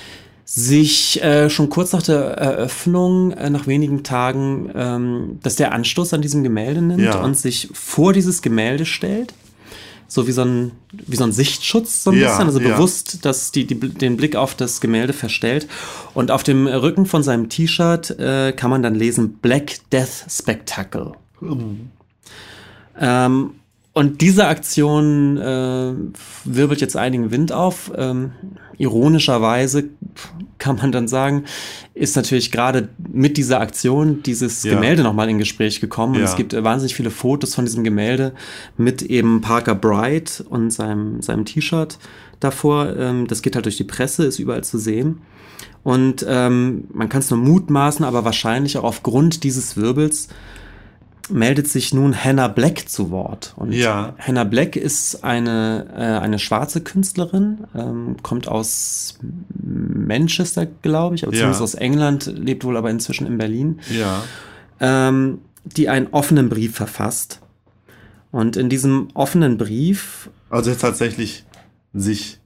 sich 0.44 1.22
äh, 1.24 1.52
schon 1.52 1.70
kurz 1.70 1.94
nach 1.94 2.02
der 2.02 2.20
Eröffnung, 2.20 3.32
äh, 3.34 3.50
nach 3.52 3.68
wenigen 3.68 4.04
Tagen, 4.04 4.72
ähm, 4.74 5.40
dass 5.44 5.56
der 5.58 5.74
Anstoß 5.74 6.14
an 6.14 6.22
diesem 6.24 6.44
Gemälde 6.44 6.82
nimmt 6.82 7.04
ja. 7.04 7.22
und 7.22 7.38
sich 7.38 7.70
vor 7.72 8.14
dieses 8.14 8.42
Gemälde 8.42 8.86
stellt 8.86 9.34
so 10.14 10.28
wie 10.28 10.32
so 10.32 10.44
ein, 10.44 10.72
wie 10.92 11.16
so 11.16 11.24
ein 11.24 11.32
Sichtschutz 11.32 12.04
so 12.04 12.12
ein 12.12 12.20
ja, 12.20 12.28
bisschen, 12.28 12.46
also 12.46 12.60
bewusst, 12.60 13.26
dass 13.26 13.52
die, 13.52 13.66
die, 13.66 13.76
den 13.76 14.16
Blick 14.16 14.36
auf 14.36 14.54
das 14.54 14.80
Gemälde 14.80 15.12
verstellt. 15.12 15.68
Und 16.14 16.30
auf 16.30 16.44
dem 16.44 16.68
Rücken 16.68 17.08
von 17.08 17.24
seinem 17.24 17.50
T-Shirt 17.50 18.12
äh, 18.20 18.54
kann 18.54 18.70
man 18.70 18.84
dann 18.84 18.94
lesen 18.94 19.40
Black 19.42 19.80
Death 19.92 20.26
Spectacle. 20.30 21.14
Mhm. 21.42 21.90
Ähm, 23.00 23.52
und 23.94 24.22
diese 24.22 24.48
Aktion 24.48 25.38
äh, 25.38 25.94
wirbelt 26.46 26.82
jetzt 26.82 26.98
einigen 26.98 27.30
Wind 27.30 27.52
auf. 27.52 27.92
Ähm, 27.96 28.32
ironischerweise 28.80 29.90
kann 30.58 30.78
man 30.78 30.92
dann 30.92 31.08
sagen, 31.08 31.44
ist 31.94 32.16
natürlich 32.16 32.52
gerade 32.52 32.90
mit 32.98 33.38
dieser 33.38 33.60
Aktion 33.62 34.24
dieses 34.24 34.64
ja. 34.64 34.74
Gemälde 34.74 35.04
nochmal 35.04 35.30
in 35.30 35.38
Gespräch 35.38 35.80
gekommen. 35.80 36.16
Ja. 36.16 36.22
Und 36.22 36.26
es 36.26 36.36
gibt 36.36 36.54
äh, 36.54 36.64
wahnsinnig 36.64 36.96
viele 36.96 37.12
Fotos 37.12 37.54
von 37.54 37.66
diesem 37.66 37.84
Gemälde 37.84 38.34
mit 38.78 39.04
eben 39.04 39.42
Parker 39.42 39.76
Bright 39.76 40.44
und 40.50 40.72
seinem, 40.72 41.22
seinem 41.22 41.46
T-Shirt 41.46 42.00
davor. 42.40 42.96
Ähm, 42.98 43.28
das 43.28 43.44
geht 43.44 43.56
halt 43.56 43.66
durch 43.66 43.78
die 43.78 43.84
Presse, 43.84 44.26
ist 44.26 44.40
überall 44.40 44.64
zu 44.64 44.80
sehen. 44.80 45.22
Und 45.84 46.26
ähm, 46.28 46.86
man 46.94 47.10
kann 47.10 47.20
es 47.20 47.30
nur 47.30 47.40
mutmaßen, 47.40 48.04
aber 48.06 48.26
wahrscheinlich 48.26 48.78
auch 48.78 48.86
aufgrund 48.86 49.44
dieses 49.44 49.78
Wirbels 49.78 50.30
meldet 51.30 51.68
sich 51.68 51.94
nun 51.94 52.16
Hannah 52.16 52.48
Black 52.48 52.90
zu 52.90 53.12
Wort. 53.12 53.54
Und 53.56 53.72
ja. 53.72 54.14
Hannah 54.20 54.44
Black 54.44 54.76
ist 54.76 55.24
eine, 55.24 55.88
äh, 55.96 56.24
eine 56.24 56.40
schwarze 56.40 56.82
Künstlerin, 56.82 57.66
ähm, 57.76 58.18
kommt 58.22 58.48
aus 58.48 59.20
Manchester, 59.62 60.66
glaube 60.66 61.16
ich, 61.16 61.24
aber 61.24 61.34
zumindest 61.34 61.62
ja. 61.62 61.64
aus 61.64 61.76
England, 61.76 62.26
lebt 62.26 62.64
wohl 62.66 62.78
aber 62.78 62.90
inzwischen 62.90 63.26
in 63.26 63.38
Berlin. 63.38 63.80
Ja. 63.90 64.24
Ähm, 64.80 65.40
die 65.64 65.88
einen 65.90 66.08
offenen 66.08 66.50
Brief 66.50 66.76
verfasst. 66.76 67.40
Und 68.32 68.58
in 68.58 68.68
diesem 68.68 69.10
offenen 69.14 69.58
Brief. 69.58 70.30
Also 70.50 70.72
jetzt 70.72 70.82
tatsächlich 70.82 71.46
sich 71.94 72.40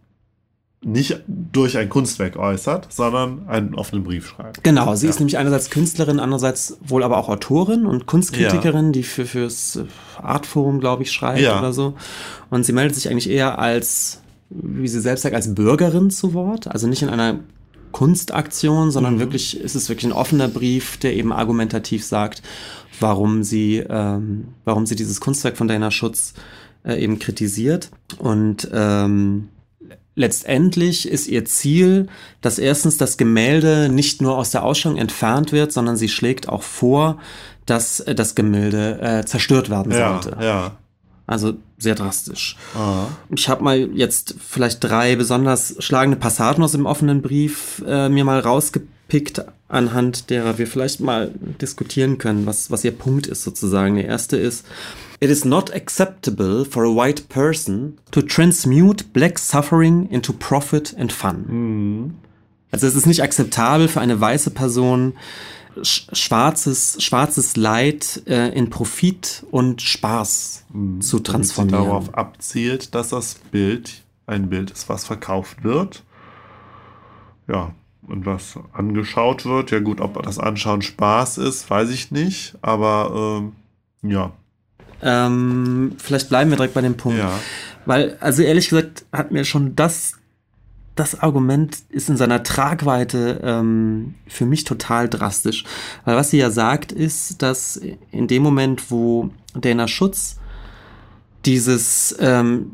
nicht 0.84 1.24
durch 1.28 1.78
ein 1.78 1.90
Kunstwerk 1.90 2.38
äußert, 2.38 2.88
sondern 2.94 3.48
einen 3.48 3.74
offenen 3.74 4.04
Brief 4.04 4.28
schreibt. 4.28 4.64
Genau, 4.64 4.96
sie 4.96 5.08
ja. 5.08 5.10
ist 5.10 5.20
nämlich 5.20 5.38
einerseits 5.38 5.72
Künstlerin, 5.72 6.20
andererseits 6.20 6.78
wohl 6.86 7.04
aber 7.04 7.18
auch 7.18 7.30
Autorin 7.30 7.86
und 7.86 8.06
Kunstkritikerin, 8.06 8.88
ja. 8.88 8.92
die 8.92 9.04
für 9.04 9.26
fürs 9.26 9.80
Artforum, 10.22 10.80
glaube 10.80 11.04
ich, 11.04 11.12
schreibt 11.12 11.40
ja. 11.42 11.58
oder 11.58 11.74
so. 11.74 11.96
Und 12.50 12.66
sie 12.66 12.74
meldet 12.74 12.96
sich 12.96 13.10
eigentlich 13.10 13.30
eher 13.30 13.58
als, 13.58 14.22
wie 14.50 14.88
sie 14.88 15.02
selbst 15.02 15.24
sagt, 15.24 15.36
als 15.36 15.56
Bürgerin 15.56 16.12
zu 16.12 16.34
Wort, 16.34 16.68
also 16.68 16.88
nicht 16.88 17.02
in 17.02 17.10
einer 17.10 17.40
Kunstaktion, 17.92 18.92
sondern 18.92 19.16
mhm. 19.16 19.20
wirklich 19.20 19.60
ist 19.60 19.76
es 19.76 19.90
wirklich 19.90 20.06
ein 20.06 20.18
offener 20.18 20.48
Brief, 20.48 20.98
der 20.98 21.16
eben 21.16 21.34
argumentativ 21.34 22.06
sagt, 22.06 22.44
warum 23.00 23.44
sie, 23.44 23.78
ähm, 23.78 24.50
warum 24.64 24.86
sie 24.86 24.96
dieses 24.96 25.20
Kunstwerk 25.20 25.58
von 25.58 25.68
Dana 25.68 25.90
Schutz 25.90 26.36
äh, 26.86 27.02
eben 27.02 27.18
kritisiert 27.18 27.90
und 28.20 28.70
ähm, 28.72 29.50
Letztendlich 30.18 31.08
ist 31.08 31.28
ihr 31.28 31.46
Ziel, 31.46 32.08
dass 32.42 32.58
erstens 32.58 32.98
das 32.98 33.18
Gemälde 33.18 33.88
nicht 33.88 34.20
nur 34.20 34.36
aus 34.36 34.50
der 34.50 34.64
Ausstellung 34.64 34.98
entfernt 34.98 35.52
wird, 35.52 35.72
sondern 35.72 35.96
sie 35.96 36.10
schlägt 36.10 36.50
auch 36.50 36.64
vor, 36.64 37.20
dass 37.68 38.00
äh, 38.00 38.16
das 38.16 38.34
Gemälde 38.34 39.00
äh, 39.00 39.26
zerstört 39.26 39.70
werden 39.70 39.92
sollte. 39.92 40.36
Ja, 40.40 40.44
ja. 40.44 40.78
Also 41.28 41.54
sehr 41.78 41.94
drastisch. 41.94 42.58
Aha. 42.74 43.10
Ich 43.30 43.48
habe 43.48 43.64
mal 43.64 43.78
jetzt 43.94 44.34
vielleicht 44.40 44.84
drei 44.84 45.16
besonders 45.16 45.76
schlagende 45.78 46.18
Passagen 46.18 46.64
aus 46.64 46.72
dem 46.72 46.88
offenen 46.88 47.22
Brief 47.22 47.84
äh, 47.86 48.10
mir 48.10 48.26
mal 48.26 48.40
rausgepickt, 48.40 49.46
anhand 49.68 50.32
derer 50.32 50.58
wir 50.58 50.66
vielleicht 50.66 51.00
mal 51.00 51.30
diskutieren 51.62 52.18
können, 52.18 52.48
was, 52.48 52.72
was 52.72 52.84
ihr 52.84 52.92
Punkt 52.92 53.28
ist 53.28 53.44
sozusagen. 53.44 53.98
Der 53.98 54.06
erste 54.06 54.38
ist, 54.38 54.66
It 55.20 55.30
is 55.30 55.46
not 55.46 55.74
acceptable 55.74 56.64
for 56.64 56.84
a 56.84 56.94
white 56.94 57.28
person 57.30 57.98
to 58.12 58.22
transmute 58.22 59.14
black 59.14 59.40
suffering 59.40 60.08
into 60.12 60.32
profit 60.32 60.96
and 60.98 61.12
fun. 61.12 61.46
Mhm. 61.48 62.16
Also 62.72 62.86
es 62.86 62.96
ist 62.96 63.08
nicht 63.08 63.24
akzeptabel 63.24 63.88
für 63.88 64.02
eine 64.02 64.20
weiße 64.20 64.52
Person, 64.52 65.14
schwarzes, 65.82 67.02
schwarzes 67.02 67.56
Leid 67.56 68.24
äh, 68.28 68.50
in 68.50 68.70
Profit 68.70 69.46
und 69.52 69.82
Spaß 69.82 70.66
mhm. 70.74 71.02
zu 71.02 71.20
transformieren. 71.20 71.80
Sie 71.80 71.86
darauf 71.86 72.14
abzielt, 72.14 72.94
dass 72.94 73.10
das 73.10 73.36
Bild 73.52 74.04
ein 74.26 74.50
Bild 74.50 74.72
ist, 74.72 74.90
was 74.90 75.06
verkauft 75.06 75.64
wird. 75.64 76.04
Ja, 77.48 77.74
und 78.08 78.26
was 78.26 78.60
angeschaut 78.74 79.46
wird. 79.46 79.72
Ja 79.72 79.80
gut, 79.80 80.02
ob 80.02 80.22
das 80.24 80.40
Anschauen 80.40 80.82
Spaß 80.82 81.38
ist, 81.40 81.70
weiß 81.70 81.90
ich 81.90 82.12
nicht. 82.12 82.56
Aber 82.62 83.42
ähm, 83.42 84.10
ja, 84.10 84.32
ähm, 85.02 85.94
vielleicht 85.98 86.30
bleiben 86.30 86.50
wir 86.50 86.58
direkt 86.58 86.74
bei 86.74 86.82
dem 86.82 86.98
Punkt. 86.98 87.20
Ja. 87.20 87.32
Weil, 87.86 88.18
also 88.20 88.44
ehrlich 88.44 88.70
gesagt, 88.70 89.06
hat 89.12 89.32
mir 89.32 89.46
schon 89.46 89.76
das, 89.76 90.14
das 90.96 91.20
Argument 91.20 91.78
ist 91.90 92.10
in 92.10 92.18
seiner 92.18 92.44
Tragweite 92.44 93.40
ähm, 93.44 94.16
für 94.28 94.46
mich 94.46 94.64
total 94.64 95.08
drastisch. 95.08 95.64
Weil 96.04 96.16
was 96.16 96.32
sie 96.32 96.38
ja 96.38 96.50
sagt, 96.50 96.92
ist, 96.92 97.42
dass 97.42 97.80
in 98.12 98.28
dem 98.28 98.44
Moment, 98.44 98.92
wo 98.92 99.30
Dana 99.54 99.88
Schutz 99.88 100.38
dieses 101.46 102.16
ähm, 102.20 102.72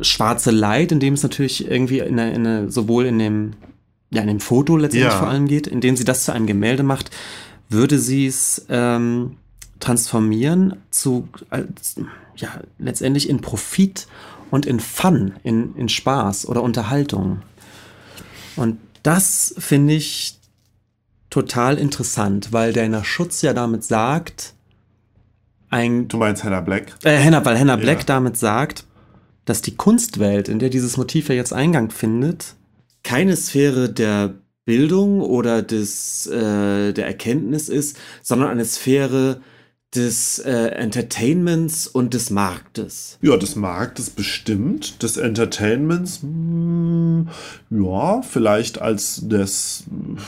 schwarze 0.00 0.50
Leid, 0.50 0.92
in 0.92 1.00
dem 1.00 1.14
es 1.14 1.22
natürlich 1.22 1.68
irgendwie 1.68 1.98
in 1.98 2.18
eine, 2.18 2.32
in 2.32 2.46
eine, 2.46 2.70
sowohl 2.70 3.06
in 3.06 3.18
dem, 3.18 3.52
ja, 4.10 4.22
in 4.22 4.28
dem 4.28 4.40
Foto 4.40 4.76
letztendlich 4.76 5.12
ja. 5.12 5.18
vor 5.18 5.28
allem 5.28 5.46
geht, 5.46 5.66
in 5.66 5.80
dem 5.80 5.96
sie 5.96 6.04
das 6.04 6.24
zu 6.24 6.32
einem 6.32 6.46
Gemälde 6.46 6.84
macht, 6.84 7.10
würde 7.68 7.98
sie 7.98 8.26
es 8.26 8.66
ähm, 8.68 9.36
transformieren 9.82 10.76
zu, 10.90 11.28
als, 11.50 11.96
ja, 12.36 12.60
letztendlich 12.78 13.28
in 13.28 13.40
Profit 13.40 14.06
und 14.50 14.64
in 14.64 14.80
Fun, 14.80 15.34
in, 15.42 15.74
in 15.74 15.88
Spaß 15.88 16.46
oder 16.46 16.62
Unterhaltung. 16.62 17.42
Und 18.54 18.78
das 19.02 19.54
finde 19.58 19.94
ich 19.94 20.38
total 21.30 21.78
interessant, 21.78 22.52
weil 22.52 22.72
der 22.72 23.02
Schutz 23.04 23.42
ja 23.42 23.52
damit 23.54 23.82
sagt, 23.82 24.54
ein. 25.68 26.06
Du 26.06 26.18
meinst 26.18 26.44
Hannah 26.44 26.60
Black? 26.60 26.94
Äh, 27.02 27.18
Hannah, 27.22 27.44
weil 27.44 27.58
Hannah 27.58 27.76
Black 27.76 28.06
damit 28.06 28.36
sagt, 28.36 28.84
dass 29.44 29.62
die 29.62 29.74
Kunstwelt, 29.74 30.48
in 30.48 30.60
der 30.60 30.68
dieses 30.68 30.96
Motiv 30.96 31.28
ja 31.28 31.34
jetzt 31.34 31.52
Eingang 31.52 31.90
findet, 31.90 32.54
keine 33.02 33.34
Sphäre 33.36 33.90
der 33.90 34.34
Bildung 34.64 35.22
oder 35.22 35.62
des, 35.62 36.26
äh, 36.28 36.92
der 36.92 37.06
Erkenntnis 37.06 37.68
ist, 37.68 37.98
sondern 38.22 38.50
eine 38.50 38.64
Sphäre 38.64 39.40
des 39.94 40.38
äh, 40.38 40.68
Entertainments 40.68 41.86
und 41.86 42.14
des 42.14 42.30
Marktes. 42.30 43.18
Ja, 43.20 43.36
des 43.36 43.56
Marktes 43.56 44.10
bestimmt, 44.10 45.02
des 45.02 45.18
Entertainments, 45.18 46.22
mh, 46.22 46.28
hm, 46.28 47.28
ja, 47.70 48.22
vielleicht 48.22 48.80
als 48.80 49.28
des 49.28 49.84
mh, 49.90 50.20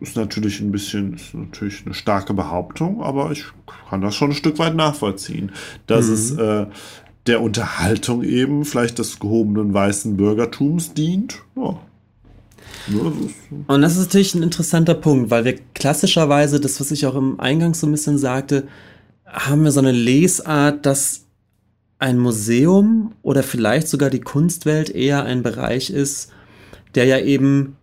ist 0.00 0.16
natürlich 0.16 0.60
ein 0.60 0.70
bisschen, 0.70 1.14
ist 1.14 1.34
natürlich 1.34 1.84
eine 1.84 1.94
starke 1.94 2.32
Behauptung, 2.32 3.02
aber 3.02 3.32
ich 3.32 3.44
kann 3.88 4.00
das 4.00 4.14
schon 4.14 4.30
ein 4.30 4.34
Stück 4.34 4.58
weit 4.58 4.74
nachvollziehen, 4.74 5.52
dass 5.86 6.06
mhm. 6.06 6.12
es 6.14 6.30
äh, 6.32 6.66
der 7.26 7.42
Unterhaltung 7.42 8.22
eben 8.22 8.64
vielleicht 8.64 8.98
des 8.98 9.18
gehobenen 9.18 9.74
weißen 9.74 10.16
Bürgertums 10.16 10.94
dient. 10.94 11.42
Ja. 11.56 11.78
Und 13.66 13.82
das 13.82 13.96
ist 13.96 14.06
natürlich 14.06 14.34
ein 14.34 14.42
interessanter 14.42 14.94
Punkt, 14.94 15.30
weil 15.30 15.44
wir 15.44 15.56
klassischerweise, 15.74 16.60
das, 16.60 16.80
was 16.80 16.90
ich 16.90 17.06
auch 17.06 17.14
im 17.14 17.38
Eingang 17.38 17.74
so 17.74 17.86
ein 17.86 17.92
bisschen 17.92 18.18
sagte, 18.18 18.66
haben 19.26 19.64
wir 19.64 19.72
so 19.72 19.80
eine 19.80 19.92
Lesart, 19.92 20.86
dass 20.86 21.26
ein 21.98 22.18
Museum 22.18 23.12
oder 23.22 23.42
vielleicht 23.42 23.88
sogar 23.88 24.10
die 24.10 24.20
Kunstwelt 24.20 24.90
eher 24.90 25.24
ein 25.24 25.42
Bereich 25.42 25.90
ist, 25.90 26.30
der 26.94 27.04
ja 27.04 27.18
eben 27.18 27.76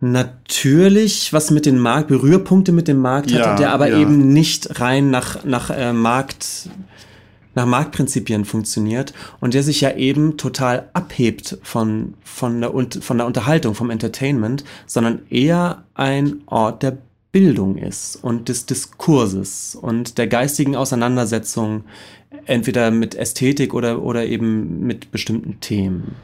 natürlich 0.00 1.32
was 1.32 1.50
mit 1.50 1.66
dem 1.66 1.78
Markt, 1.78 2.08
Berührpunkte 2.08 2.72
mit 2.72 2.88
dem 2.88 2.98
Markt 2.98 3.30
ja, 3.30 3.46
hatte, 3.46 3.62
der 3.62 3.72
aber 3.72 3.88
ja. 3.88 3.98
eben 3.98 4.32
nicht 4.32 4.80
rein 4.80 5.10
nach, 5.10 5.44
nach 5.44 5.70
äh, 5.70 5.92
Markt, 5.92 6.68
nach 7.54 7.66
Marktprinzipien 7.66 8.44
funktioniert 8.44 9.12
und 9.40 9.54
der 9.54 9.62
sich 9.62 9.80
ja 9.80 9.94
eben 9.94 10.36
total 10.36 10.88
abhebt 10.92 11.58
von, 11.62 12.14
von, 12.24 12.60
der, 12.60 12.72
von 13.00 13.18
der 13.18 13.26
Unterhaltung, 13.26 13.74
vom 13.74 13.90
Entertainment, 13.90 14.64
sondern 14.86 15.20
eher 15.28 15.84
ein 15.94 16.42
Ort 16.46 16.82
der 16.82 16.98
Bildung 17.32 17.78
ist 17.78 18.16
und 18.16 18.48
des 18.48 18.66
Diskurses 18.66 19.76
und 19.80 20.18
der 20.18 20.26
geistigen 20.26 20.76
Auseinandersetzung, 20.76 21.84
entweder 22.44 22.90
mit 22.90 23.14
Ästhetik 23.14 23.72
oder, 23.74 24.02
oder 24.02 24.26
eben 24.26 24.80
mit 24.80 25.10
bestimmten 25.10 25.58
Themen. 25.60 26.14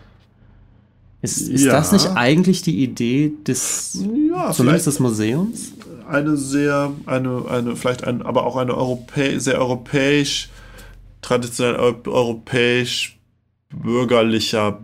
Ist, 1.21 1.49
ist 1.49 1.65
ja. 1.65 1.73
das 1.73 1.93
nicht 1.93 2.11
eigentlich 2.15 2.63
die 2.63 2.83
Idee 2.83 3.33
des, 3.47 3.99
ja, 4.29 4.53
zumindest 4.53 4.87
des 4.87 5.01
Museums? 5.01 5.73
Eine 6.09 6.37
sehr, 6.37 6.93
eine, 7.07 7.45
eine, 7.51 7.75
vielleicht 7.75 8.05
ein, 8.05 8.23
aber 8.23 8.47
auch 8.47 8.57
eine 8.57 8.77
Europä 8.77 9.39
sehr 9.41 9.59
europäisch, 9.59 10.49
traditionell 11.23 11.77
europäisch 11.77 13.19
bürgerlicher 13.71 14.81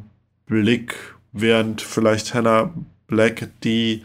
Blick, 0.46 0.94
während 1.32 1.80
vielleicht 1.80 2.34
Hannah 2.34 2.72
Black 3.06 3.48
die 3.62 4.02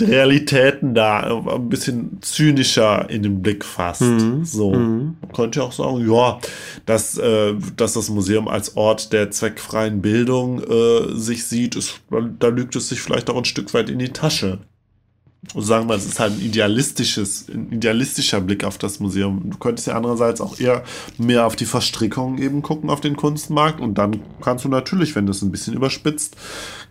Realitäten 0.00 0.94
da 0.94 1.42
ein 1.44 1.68
bisschen 1.68 2.18
zynischer 2.22 3.08
in 3.10 3.22
den 3.22 3.42
Blick 3.42 3.64
fasst. 3.64 4.02
Mhm. 4.02 4.44
So. 4.44 4.72
Mhm. 4.72 5.16
Man 5.20 5.32
könnte 5.32 5.62
auch 5.62 5.72
sagen, 5.72 6.08
ja, 6.10 6.38
dass, 6.86 7.18
äh, 7.18 7.54
dass 7.76 7.94
das 7.94 8.08
Museum 8.08 8.48
als 8.48 8.76
Ort 8.76 9.12
der 9.12 9.30
zweckfreien 9.30 10.00
Bildung 10.00 10.62
äh, 10.62 11.14
sich 11.14 11.44
sieht, 11.46 11.76
ist, 11.76 12.00
da 12.38 12.48
lügt 12.48 12.76
es 12.76 12.88
sich 12.88 13.00
vielleicht 13.00 13.28
auch 13.30 13.36
ein 13.36 13.44
Stück 13.44 13.74
weit 13.74 13.90
in 13.90 13.98
die 13.98 14.10
Tasche. 14.10 14.60
Und 15.54 15.62
sagen 15.62 15.88
wir, 15.88 15.96
es 15.96 16.06
ist 16.06 16.20
halt 16.20 16.34
ein 16.34 16.40
idealistisches, 16.40 17.48
ein 17.48 17.72
idealistischer 17.72 18.40
Blick 18.40 18.62
auf 18.62 18.78
das 18.78 19.00
Museum. 19.00 19.50
Du 19.50 19.58
könntest 19.58 19.88
ja 19.88 19.94
andererseits 19.94 20.40
auch 20.40 20.60
eher 20.60 20.84
mehr 21.18 21.46
auf 21.46 21.56
die 21.56 21.66
Verstrickungen 21.66 22.40
eben 22.40 22.62
gucken 22.62 22.90
auf 22.90 23.00
den 23.00 23.16
Kunstmarkt 23.16 23.80
und 23.80 23.98
dann 23.98 24.20
kannst 24.40 24.64
du 24.64 24.68
natürlich, 24.68 25.16
wenn 25.16 25.26
du 25.26 25.32
es 25.32 25.42
ein 25.42 25.50
bisschen 25.50 25.74
überspitzt, 25.74 26.36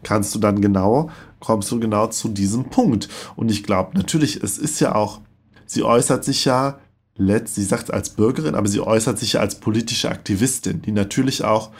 kannst 0.03 0.35
du 0.35 0.39
dann 0.39 0.61
genau 0.61 1.09
kommst 1.41 1.71
du 1.71 1.79
genau 1.79 2.07
zu 2.07 2.29
diesem 2.29 2.69
Punkt. 2.69 3.09
Und 3.35 3.51
ich 3.51 3.63
glaube, 3.63 3.97
natürlich, 3.97 4.41
es 4.41 4.57
ist 4.57 4.79
ja 4.79 4.95
auch, 4.95 5.19
sie 5.65 5.83
äußert 5.83 6.23
sich 6.23 6.45
ja, 6.45 6.79
letzt, 7.17 7.55
sie 7.55 7.63
sagt 7.63 7.85
es 7.85 7.89
als 7.89 8.11
Bürgerin, 8.11 8.55
aber 8.55 8.69
sie 8.69 8.79
äußert 8.79 9.19
sich 9.19 9.33
ja 9.33 9.41
als 9.41 9.59
politische 9.59 10.09
Aktivistin, 10.09 10.81
die 10.81 10.93
natürlich 10.93 11.43
auch 11.43 11.71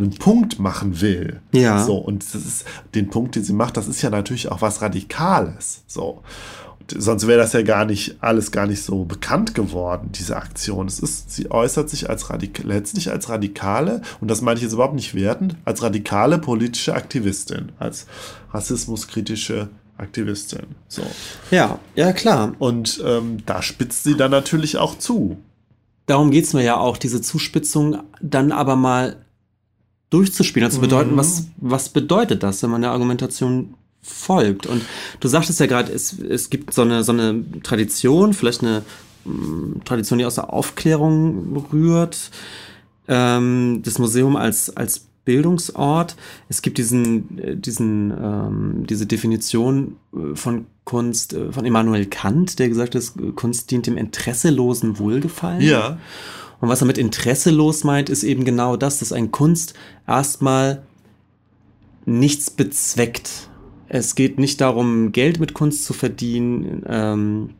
einen 0.00 0.14
Punkt 0.14 0.58
machen 0.58 1.00
will. 1.00 1.40
Ja. 1.52 1.84
So, 1.84 1.96
und 1.96 2.24
das 2.34 2.34
ist, 2.34 2.64
den 2.94 3.10
Punkt, 3.10 3.36
den 3.36 3.44
sie 3.44 3.52
macht, 3.52 3.76
das 3.76 3.88
ist 3.88 4.02
ja 4.02 4.10
natürlich 4.10 4.50
auch 4.50 4.62
was 4.62 4.82
Radikales. 4.82 5.82
So 5.86 6.22
sonst 6.98 7.26
wäre 7.26 7.38
das 7.38 7.52
ja 7.52 7.62
gar 7.62 7.84
nicht, 7.84 8.16
alles 8.20 8.50
gar 8.50 8.66
nicht 8.66 8.82
so 8.82 9.04
bekannt 9.04 9.54
geworden, 9.54 10.10
diese 10.12 10.36
Aktion. 10.36 10.86
Es 10.86 10.98
ist, 10.98 11.30
sie 11.30 11.50
äußert 11.50 11.90
sich 11.90 12.08
als 12.08 12.30
Radik 12.30 12.62
letztlich 12.64 13.10
als 13.10 13.28
radikale, 13.28 14.02
und 14.20 14.28
das 14.28 14.42
meine 14.42 14.56
ich 14.56 14.62
jetzt 14.62 14.72
überhaupt 14.72 14.94
nicht 14.94 15.14
wertend, 15.14 15.56
als 15.64 15.82
radikale 15.82 16.38
politische 16.38 16.94
Aktivistin, 16.94 17.72
als 17.78 18.06
rassismuskritische 18.52 19.68
Aktivistin. 19.98 20.66
So. 20.88 21.02
Ja, 21.50 21.78
ja, 21.94 22.12
klar. 22.12 22.54
Und 22.58 23.02
ähm, 23.04 23.38
da 23.46 23.62
spitzt 23.62 24.04
sie 24.04 24.16
dann 24.16 24.30
natürlich 24.30 24.78
auch 24.78 24.96
zu. 24.98 25.36
Darum 26.06 26.30
geht 26.30 26.44
es 26.44 26.54
mir 26.54 26.64
ja 26.64 26.78
auch, 26.78 26.96
diese 26.96 27.20
Zuspitzung 27.20 27.98
dann 28.20 28.50
aber 28.50 28.76
mal 28.76 29.16
durchzuspielen. 30.10 30.68
Also 30.68 30.80
bedeuten, 30.80 31.12
mhm. 31.12 31.16
was, 31.16 31.46
was 31.56 31.88
bedeutet 31.88 32.42
das, 32.42 32.62
wenn 32.62 32.70
man 32.70 32.82
der 32.82 32.90
Argumentation 32.90 33.74
folgt. 34.02 34.66
Und 34.66 34.82
du 35.20 35.28
sagtest 35.28 35.60
ja 35.60 35.66
gerade, 35.66 35.92
es, 35.92 36.18
es 36.18 36.50
gibt 36.50 36.74
so 36.74 36.82
eine, 36.82 37.04
so 37.04 37.12
eine 37.12 37.44
Tradition, 37.62 38.32
vielleicht 38.32 38.62
eine 38.62 38.82
mh, 39.24 39.34
mm, 39.34 39.84
Tradition, 39.84 40.18
die 40.18 40.24
aus 40.24 40.36
der 40.36 40.52
Aufklärung 40.52 41.64
rührt, 41.72 42.30
ähm, 43.08 43.82
das 43.84 43.98
Museum 43.98 44.36
als, 44.36 44.76
als 44.76 45.06
Bildungsort. 45.24 46.16
Es 46.48 46.62
gibt 46.62 46.78
diesen, 46.78 47.38
äh, 47.38 47.56
diesen, 47.56 48.10
ähm, 48.10 48.86
diese 48.88 49.06
Definition 49.06 49.96
äh, 50.14 50.34
von 50.34 50.66
Kunst 50.84 51.34
äh, 51.34 51.52
von 51.52 51.64
Immanuel 51.64 52.06
Kant, 52.06 52.58
der 52.58 52.68
gesagt 52.68 52.94
hat, 52.94 53.12
Kunst 53.36 53.70
dient 53.70 53.86
dem 53.86 53.96
interesselosen 53.96 54.98
Wohlgefallen. 54.98 55.60
Ja. 55.60 55.98
Und 56.60 56.68
was 56.68 56.82
er 56.82 56.86
mit 56.86 56.98
interesselos 56.98 57.84
meint, 57.84 58.10
ist 58.10 58.22
eben 58.22 58.44
genau 58.44 58.76
das, 58.76 58.98
dass 58.98 59.12
ein 59.12 59.30
Kunst 59.30 59.74
erstmal 60.06 60.82
nichts 62.04 62.50
bezweckt. 62.50 63.48
Es 63.88 64.14
geht 64.14 64.38
nicht 64.38 64.60
darum, 64.60 65.12
Geld 65.12 65.40
mit 65.40 65.54
Kunst 65.54 65.84
zu 65.84 65.92
verdienen, 65.92 66.84
ähm, 66.86 67.50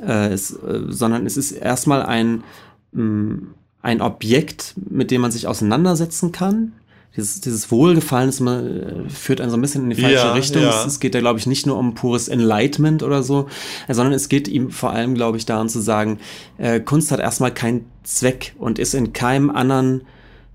äh, 0.00 0.28
es, 0.28 0.52
äh, 0.52 0.84
sondern 0.88 1.26
es 1.26 1.36
ist 1.36 1.52
erstmal 1.52 2.02
ein, 2.02 2.44
mh, 2.92 3.02
mm, 3.02 3.54
ein 3.82 4.00
Objekt, 4.00 4.74
mit 4.88 5.10
dem 5.10 5.20
man 5.22 5.32
sich 5.32 5.48
auseinandersetzen 5.48 6.30
kann. 6.30 6.72
Dieses, 7.16 7.42
dieses 7.42 7.70
Wohlgefallen 7.70 8.30
ist 8.30 8.40
immer, 8.40 8.62
äh, 8.62 9.08
führt 9.10 9.40
einen 9.40 9.50
so 9.50 9.56
ein 9.56 9.60
bisschen 9.60 9.84
in 9.84 9.90
die 9.90 10.00
falsche 10.00 10.16
ja, 10.16 10.32
Richtung. 10.32 10.62
Ja. 10.62 10.70
Es, 10.70 10.86
es, 10.86 11.00
geht 11.00 11.14
da, 11.14 11.20
glaube 11.20 11.38
ich, 11.38 11.46
nicht 11.46 11.66
nur 11.66 11.76
um 11.76 11.94
pures 11.94 12.28
Enlightenment 12.28 13.02
oder 13.02 13.22
so, 13.22 13.48
äh, 13.86 13.94
sondern 13.94 14.14
es 14.14 14.28
geht 14.30 14.48
ihm 14.48 14.70
vor 14.70 14.92
allem, 14.92 15.14
glaube 15.14 15.36
ich, 15.36 15.44
daran 15.44 15.68
zu 15.68 15.80
sagen, 15.80 16.18
äh, 16.56 16.80
Kunst 16.80 17.12
hat 17.12 17.20
erstmal 17.20 17.52
keinen 17.52 17.84
Zweck 18.02 18.54
und 18.58 18.78
ist 18.78 18.94
in 18.94 19.12
keinem 19.12 19.50
anderen 19.50 20.02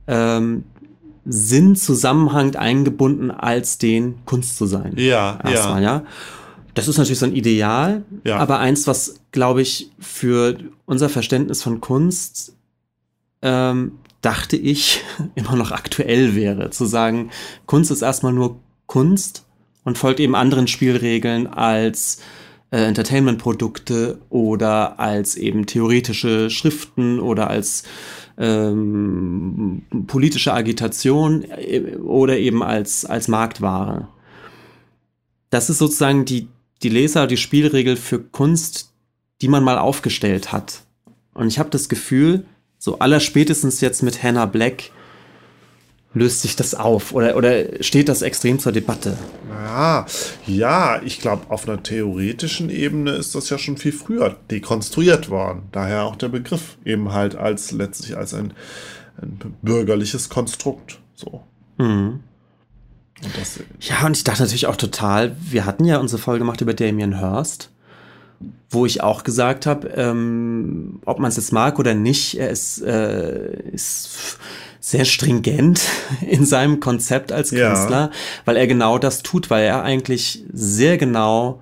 ähm, 0.08 0.64
Sinnzusammenhang 1.26 2.55
eingebunden, 2.55 3.30
als 3.32 3.78
den 3.78 4.16
Kunst 4.26 4.58
zu 4.58 4.66
sein. 4.66 4.93
Ja, 4.95 5.39
Erstmal, 5.43 5.84
ja. 5.84 5.97
ja. 5.97 6.03
Das 6.74 6.88
ist 6.88 6.97
natürlich 6.97 7.20
so 7.20 7.26
ein 7.26 7.36
Ideal, 7.36 8.03
ja. 8.24 8.38
aber 8.38 8.60
eins, 8.60 8.88
was, 8.88 9.16
glaube 9.32 9.62
ich, 9.62 9.91
für 9.99 10.58
unser 10.86 11.10
Verständnis 11.10 11.64
von 11.64 11.82
Kunst, 11.82 12.55
ähm, 13.41 13.93
dachte 14.22 14.57
ich, 14.57 15.01
immer 15.36 15.55
noch 15.55 15.72
aktuell 15.72 16.36
wäre. 16.36 16.70
Zu 16.70 16.86
sagen, 16.86 17.30
Kunst 17.65 17.91
ist 17.91 18.01
erstmal 18.01 18.34
nur 18.34 18.59
Kunst 18.86 19.45
und 19.84 19.97
folgt 19.97 20.20
eben 20.20 20.36
anderen 20.36 20.68
Spielregeln 20.68 21.47
als 21.47 22.20
äh, 22.72 22.84
Entertainment-Produkte 22.84 24.20
oder 24.30 24.99
als 24.99 25.36
eben 25.36 25.65
theoretische 25.65 26.49
Schriften 26.49 27.20
oder 27.20 27.49
als 27.49 27.84
ähm, 28.38 29.84
politische 30.07 30.53
Agitation 30.53 31.43
äh, 31.43 31.95
oder 31.95 32.38
eben 32.38 32.63
als, 32.63 33.05
als 33.05 33.28
Marktware. 33.28 34.09
Das 35.49 35.70
ist 35.70 35.78
sozusagen 35.78 36.26
die, 36.26 36.47
die 36.84 36.89
Leser, 36.89 37.28
die 37.28 37.38
Spielregel 37.38 37.95
für 37.95 38.20
Kunst, 38.20 38.91
die 39.41 39.47
man 39.47 39.63
mal 39.63 39.78
aufgestellt 39.78 40.51
hat. 40.51 40.84
Und 41.34 41.47
ich 41.47 41.59
habe 41.59 41.70
das 41.70 41.88
Gefühl, 41.88 42.45
so 42.78 42.99
allerspätestens 42.99 43.82
jetzt 43.82 44.03
mit 44.03 44.23
Hannah 44.23 44.45
Black 44.45 44.91
löst 46.13 46.41
sich 46.41 46.55
das 46.55 46.75
auf 46.75 47.13
oder, 47.13 47.36
oder 47.36 47.84
steht 47.84 48.09
das 48.09 48.21
extrem 48.21 48.59
zur 48.59 48.71
Debatte? 48.71 49.17
Ja, 49.49 50.05
ja, 50.45 51.01
ich 51.03 51.19
glaube, 51.19 51.49
auf 51.49 51.67
einer 51.67 51.82
theoretischen 51.82 52.69
Ebene 52.69 53.11
ist 53.11 53.36
das 53.36 53.49
ja 53.49 53.57
schon 53.57 53.78
viel 53.78 53.91
früher 53.91 54.36
dekonstruiert 54.49 55.30
worden. 55.30 55.63
Daher 55.71 56.03
auch 56.03 56.15
der 56.15 56.30
Begriff 56.30 56.78
eben 56.86 57.13
halt 57.13 57.36
als 57.36 57.71
letztlich 57.71 58.17
als 58.17 58.34
ein, 58.34 58.53
ein 59.21 59.39
bürgerliches 59.61 60.30
Konstrukt. 60.30 60.99
So. 61.13 61.43
Mhm. 61.78 62.21
Und 63.23 63.38
das, 63.38 63.59
ja, 63.82 64.05
und 64.05 64.15
ich 64.15 64.23
dachte 64.23 64.43
natürlich 64.43 64.67
auch 64.67 64.75
total, 64.75 65.36
wir 65.39 65.65
hatten 65.65 65.86
ja 65.86 65.97
unsere 65.97 66.21
Folge 66.21 66.39
gemacht 66.39 66.61
über 66.61 66.73
Damien 66.73 67.19
Hirst, 67.19 67.71
wo 68.70 68.86
ich 68.86 69.02
auch 69.02 69.24
gesagt 69.24 69.66
habe, 69.66 69.88
ähm, 69.90 71.00
ob 71.06 71.20
man 71.20 71.30
es 71.30 71.38
jetzt 71.38 71.54
mag 71.54 71.80
oder 71.80 71.94
nicht, 71.94 72.38
er 72.38 72.50
ist, 72.50 72.82
äh, 72.82 73.70
ist 73.72 74.38
sehr 74.80 75.06
stringent 75.06 75.82
in 76.22 76.46
seinem 76.46 76.80
Konzept 76.80 77.32
als 77.32 77.50
Künstler, 77.50 78.12
ja. 78.12 78.12
weil 78.46 78.58
er 78.58 78.68
genau 78.68 78.98
das 78.98 79.24
tut, 79.24 79.50
weil 79.50 79.64
er 79.66 79.84
eigentlich 79.84 80.44
sehr 80.52 80.98
genau 80.98 81.62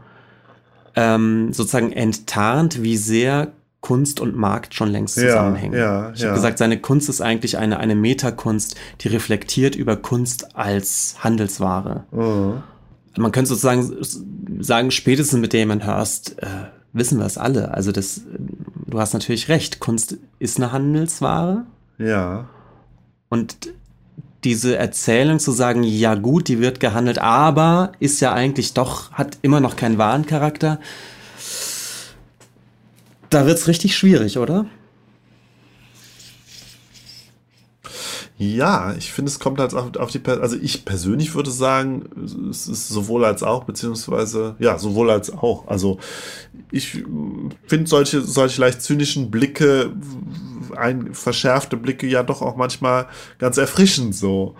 ähm, 0.95 1.53
sozusagen 1.53 1.91
enttarnt, 1.91 2.81
wie 2.81 2.97
sehr 2.97 3.51
Kunst 3.81 4.19
und 4.19 4.35
Markt 4.35 4.73
schon 4.73 4.89
längst 4.89 5.13
zusammenhängen. 5.13 5.77
Ja, 5.77 6.07
ja, 6.07 6.13
ich 6.15 6.23
habe 6.23 6.33
gesagt, 6.33 6.57
seine 6.57 6.79
Kunst 6.79 7.07
ist 7.07 7.21
eigentlich 7.21 7.59
eine, 7.59 7.77
eine 7.79 7.93
Metakunst, 7.93 8.75
die 9.01 9.09
reflektiert 9.09 9.75
über 9.75 9.95
Kunst 9.95 10.55
als 10.55 11.17
Handelsware. 11.19 12.05
Mhm. 12.11 12.63
Man 13.17 13.31
könnte 13.31 13.49
sozusagen 13.49 13.95
sagen, 14.59 14.91
spätestens 14.91 15.39
mit 15.39 15.53
Damon 15.53 15.83
Hirst 15.83 16.41
äh, 16.41 16.47
wissen 16.93 17.19
wir 17.19 17.25
es 17.25 17.37
alle. 17.37 17.73
Also 17.73 17.91
das, 17.91 18.21
du 18.87 18.99
hast 18.99 19.13
natürlich 19.13 19.49
recht, 19.49 19.79
Kunst 19.79 20.17
ist 20.39 20.57
eine 20.57 20.71
Handelsware. 20.71 21.65
Ja. 21.97 22.47
Und 23.29 23.55
diese 24.43 24.77
Erzählung 24.77 25.39
zu 25.39 25.51
sagen, 25.51 25.83
ja 25.83 26.15
gut, 26.15 26.47
die 26.47 26.59
wird 26.59 26.79
gehandelt, 26.79 27.19
aber 27.19 27.93
ist 27.99 28.21
ja 28.21 28.33
eigentlich 28.33 28.73
doch, 28.73 29.11
hat 29.11 29.39
immer 29.41 29.59
noch 29.59 29.75
keinen 29.75 29.97
wahren 29.97 30.25
Charakter, 30.25 30.79
da 33.29 33.45
wird 33.45 33.57
es 33.57 33.67
richtig 33.67 33.97
schwierig, 33.97 34.37
oder? 34.37 34.65
Ja, 38.37 38.93
ich 38.97 39.13
finde, 39.13 39.31
es 39.31 39.39
kommt 39.39 39.59
halt 39.59 39.73
auf, 39.73 39.95
auf 39.95 40.11
die, 40.11 40.19
per 40.19 40.41
also 40.41 40.57
ich 40.57 40.83
persönlich 40.83 41.33
würde 41.35 41.51
sagen, 41.51 42.09
es 42.49 42.67
ist 42.67 42.89
sowohl 42.89 43.23
als 43.23 43.43
auch, 43.43 43.63
beziehungsweise, 43.63 44.57
ja, 44.59 44.77
sowohl 44.77 45.09
als 45.09 45.31
auch. 45.31 45.67
Also 45.67 45.99
ich 46.69 47.05
finde 47.65 47.87
solche, 47.87 48.21
solche 48.21 48.59
leicht 48.59 48.81
zynischen 48.81 49.31
Blicke, 49.31 49.93
ein, 50.75 51.13
verschärfte 51.13 51.77
Blicke 51.77 52.07
ja 52.07 52.23
doch 52.23 52.41
auch 52.41 52.57
manchmal 52.57 53.07
ganz 53.37 53.55
erfrischend 53.57 54.13
so. 54.13 54.55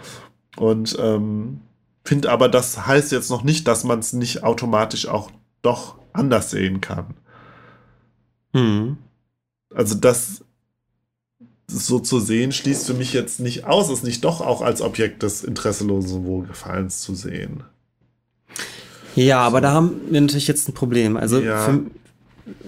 Und 0.56 0.96
ähm, 0.98 1.60
finde 2.06 2.32
aber, 2.32 2.48
das 2.48 2.88
heißt 2.88 3.12
jetzt 3.12 3.30
noch 3.30 3.44
nicht, 3.44 3.68
dass 3.68 3.84
man 3.84 4.00
es 4.00 4.14
nicht 4.14 4.44
automatisch 4.44 5.06
auch 5.10 5.32
doch 5.62 5.98
anders 6.14 6.50
sehen 6.50 6.80
kann. 6.80 7.16
Hm. 8.54 8.98
Also 9.74 9.96
das 9.96 10.45
so 11.68 12.00
zu 12.00 12.20
sehen, 12.20 12.52
schließt 12.52 12.88
für 12.88 12.94
mich 12.94 13.14
jetzt 13.14 13.40
nicht 13.40 13.66
aus, 13.66 13.90
es 13.90 14.04
nicht 14.04 14.24
doch 14.24 14.42
auch 14.42 14.62
als 14.62 14.82
Objekt 14.82 15.24
des 15.24 15.44
interesselosen 15.44 16.26
Wohlgefallens 16.26 17.02
zu 17.02 17.16
sehen. 17.16 17.64
Ja, 19.16 19.40
aber 19.40 19.62
da 19.62 19.72
haben 19.72 20.02
wir 20.10 20.22
natürlich 20.22 20.48
jetzt 20.48 20.68
ein 20.68 20.74
Problem. 20.74 21.18
Also 21.18 21.40
ja. 21.40 21.60
für, 21.60 21.82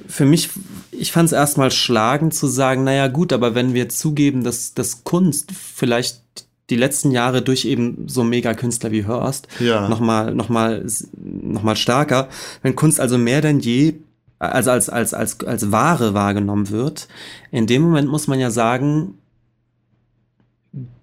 für 0.08 0.26
mich, 0.26 0.50
ich 0.91 1.12
fand 1.12 1.28
es 1.28 1.34
erstmal 1.34 1.72
schlagend 1.72 2.34
zu 2.34 2.48
sagen, 2.48 2.84
naja 2.84 3.08
gut, 3.08 3.34
aber 3.34 3.54
wenn 3.54 3.74
wir 3.74 3.89
zugeben, 3.89 4.43
dass, 4.43 4.74
dass 4.74 5.04
Kunst 5.04 5.52
vielleicht 5.52 6.22
die 6.70 6.76
letzten 6.76 7.12
Jahre 7.12 7.41
durch 7.41 7.66
eben 7.66 8.08
so 8.08 8.24
Mega-Künstler 8.24 8.91
wie 8.91 9.06
Hörst 9.06 9.48
ja. 9.60 9.88
nochmal 9.88 10.34
noch 10.34 10.50
mal, 10.50 10.86
noch 11.16 11.64
mal 11.64 11.76
stärker, 11.76 12.28
wenn 12.62 12.76
Kunst 12.76 13.00
also 13.00 13.18
mehr 13.18 13.41
denn 13.41 13.60
je 13.60 13.95
also 14.39 14.71
als, 14.71 14.89
als, 14.89 15.13
als, 15.13 15.39
als 15.43 15.71
Ware 15.71 16.13
wahrgenommen 16.13 16.69
wird, 16.69 17.07
in 17.51 17.67
dem 17.67 17.81
Moment 17.81 18.09
muss 18.09 18.27
man 18.27 18.39
ja 18.39 18.51
sagen, 18.51 19.15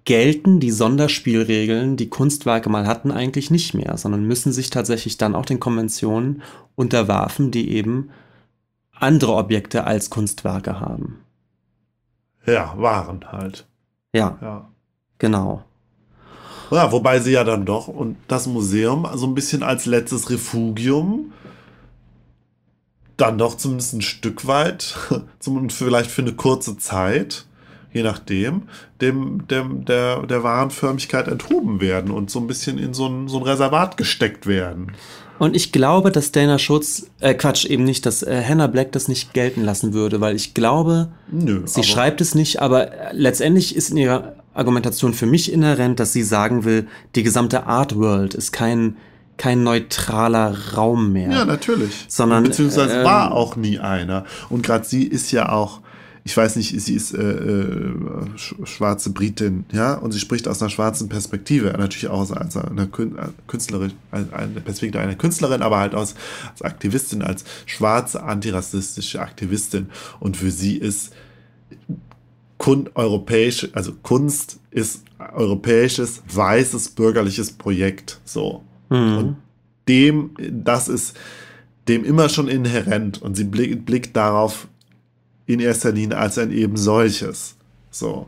gelten 0.05 0.59
die 0.59 0.71
Sonderspielregeln, 0.71 1.97
die 1.97 2.09
Kunstwerke 2.09 2.69
mal 2.69 2.87
hatten, 2.87 3.11
eigentlich 3.11 3.51
nicht 3.51 3.73
mehr, 3.73 3.97
sondern 3.97 4.25
müssen 4.25 4.53
sich 4.53 4.69
tatsächlich 4.69 5.17
dann 5.17 5.35
auch 5.35 5.45
den 5.45 5.59
Konventionen 5.59 6.43
unterwerfen, 6.75 7.51
die 7.51 7.71
eben 7.71 8.09
andere 8.91 9.33
Objekte 9.33 9.83
als 9.83 10.09
Kunstwerke 10.09 10.79
haben. 10.79 11.19
Ja, 12.45 12.75
waren 12.77 13.31
halt. 13.31 13.65
Ja. 14.13 14.37
Ja. 14.41 14.69
Genau. 15.17 15.63
Ja, 16.71 16.91
wobei 16.91 17.19
sie 17.19 17.31
ja 17.31 17.43
dann 17.43 17.65
doch 17.65 17.87
und 17.87 18.17
das 18.27 18.47
Museum 18.47 19.07
so 19.15 19.27
ein 19.27 19.35
bisschen 19.35 19.63
als 19.63 19.85
letztes 19.85 20.29
Refugium 20.29 21.31
dann 23.17 23.37
doch 23.37 23.55
zumindest 23.57 23.93
ein 23.93 24.01
Stück 24.01 24.47
weit, 24.47 24.95
vielleicht 25.69 26.11
für 26.11 26.21
eine 26.21 26.33
kurze 26.33 26.77
Zeit, 26.77 27.45
je 27.93 28.03
nachdem, 28.03 28.63
dem, 29.01 29.47
dem, 29.47 29.85
der, 29.85 30.23
der 30.23 30.43
Warenförmigkeit 30.43 31.27
enthoben 31.27 31.79
werden 31.79 32.11
und 32.11 32.29
so 32.29 32.39
ein 32.39 32.47
bisschen 32.47 32.77
in 32.77 32.93
so 32.93 33.07
ein, 33.07 33.27
so 33.27 33.37
ein 33.37 33.43
Reservat 33.43 33.95
gesteckt 33.95 34.47
werden. 34.47 34.91
Und 35.37 35.55
ich 35.55 35.71
glaube, 35.71 36.11
dass 36.11 36.31
Dana 36.31 36.59
Schutz, 36.59 37.07
äh, 37.19 37.33
Quatsch, 37.33 37.65
eben 37.65 37.83
nicht, 37.83 38.05
dass 38.05 38.23
äh, 38.23 38.41
Hannah 38.45 38.67
Black 38.67 38.91
das 38.93 39.07
nicht 39.07 39.33
gelten 39.33 39.63
lassen 39.63 39.93
würde, 39.93 40.21
weil 40.21 40.35
ich 40.35 40.53
glaube, 40.53 41.09
Nö, 41.29 41.61
sie 41.65 41.83
schreibt 41.83 42.21
es 42.21 42.35
nicht, 42.35 42.61
aber 42.61 42.91
äh, 42.91 43.09
letztendlich 43.11 43.75
ist 43.75 43.89
in 43.89 43.97
ihrer 43.97 44.35
Argumentation 44.53 45.13
für 45.13 45.25
mich 45.25 45.51
inhärent, 45.51 45.99
dass 45.99 46.13
sie 46.13 46.23
sagen 46.23 46.63
will, 46.63 46.87
die 47.15 47.23
gesamte 47.23 47.65
Art 47.65 47.97
World 47.97 48.33
ist 48.33 48.53
kein 48.53 48.95
kein 49.37 49.63
neutraler 49.63 50.55
Raum 50.75 51.11
mehr. 51.13 51.29
Ja, 51.29 51.45
natürlich. 51.45 52.05
Sondern 52.07 52.43
beziehungsweise 52.43 53.01
äh, 53.01 53.03
war 53.03 53.31
auch 53.31 53.55
nie 53.55 53.79
einer. 53.79 54.25
Und 54.49 54.63
gerade 54.63 54.85
sie 54.85 55.03
ist 55.03 55.31
ja 55.31 55.49
auch, 55.49 55.81
ich 56.23 56.35
weiß 56.35 56.55
nicht, 56.55 56.79
sie 56.81 56.95
ist 56.95 57.13
äh, 57.13 57.21
äh, 57.21 57.93
schwarze 58.63 59.11
Britin, 59.11 59.65
ja, 59.71 59.93
und 59.93 60.11
sie 60.11 60.19
spricht 60.19 60.47
aus 60.47 60.61
einer 60.61 60.71
schwarzen 60.71 61.07
Perspektive, 61.07 61.67
natürlich 61.77 62.07
auch 62.07 62.19
aus 62.19 62.31
einer 62.31 62.87
Künstlerin, 63.47 63.93
eine 64.11 64.61
Perspektive 64.61 65.03
einer 65.03 65.15
Künstlerin, 65.15 65.61
aber 65.61 65.77
halt 65.77 65.93
aus, 65.93 66.15
als 66.49 66.61
Aktivistin, 66.63 67.21
als 67.21 67.43
schwarze 67.65 68.23
antirassistische 68.23 69.21
Aktivistin. 69.21 69.89
Und 70.19 70.37
für 70.37 70.49
sie 70.49 70.77
ist 70.77 71.13
Kun 72.57 72.89
europäisch, 72.95 73.67
also 73.73 73.91
Kunst 74.01 74.59
ist 74.71 75.03
europäisches, 75.33 76.23
weißes, 76.33 76.89
bürgerliches 76.89 77.51
Projekt. 77.51 78.19
So. 78.25 78.63
Mhm. 78.89 79.17
Und 79.17 79.35
dem, 79.87 80.31
das 80.51 80.87
ist 80.87 81.15
dem 81.87 82.03
immer 82.03 82.29
schon 82.29 82.47
inhärent 82.47 83.21
und 83.21 83.35
sie 83.35 83.43
blickt, 83.43 83.85
blickt 83.85 84.15
darauf 84.15 84.67
in 85.45 85.59
erster 85.59 85.91
Linie 85.91 86.17
als 86.17 86.37
ein 86.37 86.51
eben 86.51 86.77
solches. 86.77 87.55
So. 87.91 88.27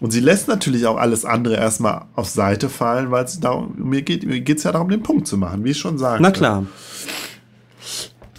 Und 0.00 0.10
sie 0.10 0.20
lässt 0.20 0.48
natürlich 0.48 0.86
auch 0.86 0.96
alles 0.96 1.24
andere 1.24 1.56
erstmal 1.56 2.06
auf 2.14 2.28
Seite 2.28 2.68
fallen, 2.68 3.10
weil 3.10 3.24
es 3.24 3.40
darum, 3.40 3.74
mir 3.76 4.02
geht 4.02 4.24
es 4.24 4.62
ja 4.64 4.72
darum, 4.72 4.88
den 4.88 5.02
Punkt 5.02 5.26
zu 5.26 5.36
machen, 5.36 5.64
wie 5.64 5.70
ich 5.70 5.78
schon 5.78 5.98
sagte. 5.98 6.22
Na 6.22 6.30
klar. 6.30 6.66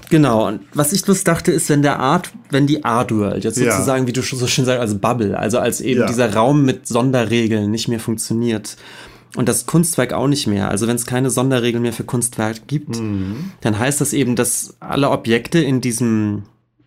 Genau, 0.10 0.48
und 0.48 0.62
was 0.74 0.94
ich 0.94 1.04
bloß 1.04 1.24
dachte, 1.24 1.52
ist, 1.52 1.70
wenn 1.70 1.82
der 1.82 2.00
Art, 2.00 2.32
wenn 2.50 2.68
die 2.68 2.86
Art 2.86 3.12
World 3.12 3.44
jetzt 3.46 3.56
sozusagen, 3.56 4.04
ja. 4.04 4.08
wie 4.08 4.14
du 4.14 4.22
so 4.22 4.46
schön 4.46 4.66
sagst, 4.66 4.80
als 4.80 5.00
Bubble, 5.00 5.38
also 5.40 5.58
als 5.58 5.82
eben 5.82 6.02
ja. 6.02 6.08
dieser 6.08 6.34
Raum 6.34 6.66
mit 6.66 6.88
Sonderregeln 6.88 7.72
nicht 7.72 7.88
mehr 7.88 8.00
funktioniert, 8.00 8.78
und 9.36 9.50
das 9.50 9.66
Kunstwerk 9.66 10.14
auch 10.14 10.28
nicht 10.28 10.48
mehr. 10.48 10.70
Also 10.70 10.88
wenn 10.88 10.96
es 10.96 11.06
keine 11.06 11.30
Sonderregeln 11.30 11.82
mehr 11.82 11.94
für 11.94 12.04
Kunstwerk 12.04 12.68
gibt, 12.68 13.00
mhm. 13.00 13.52
dann 13.62 13.78
heißt 13.78 14.00
das 14.02 14.14
eben, 14.14 14.36
dass 14.36 14.76
alle 14.80 15.10
Objekte 15.10 15.60
in 15.60 15.82
diesem, 15.82 16.44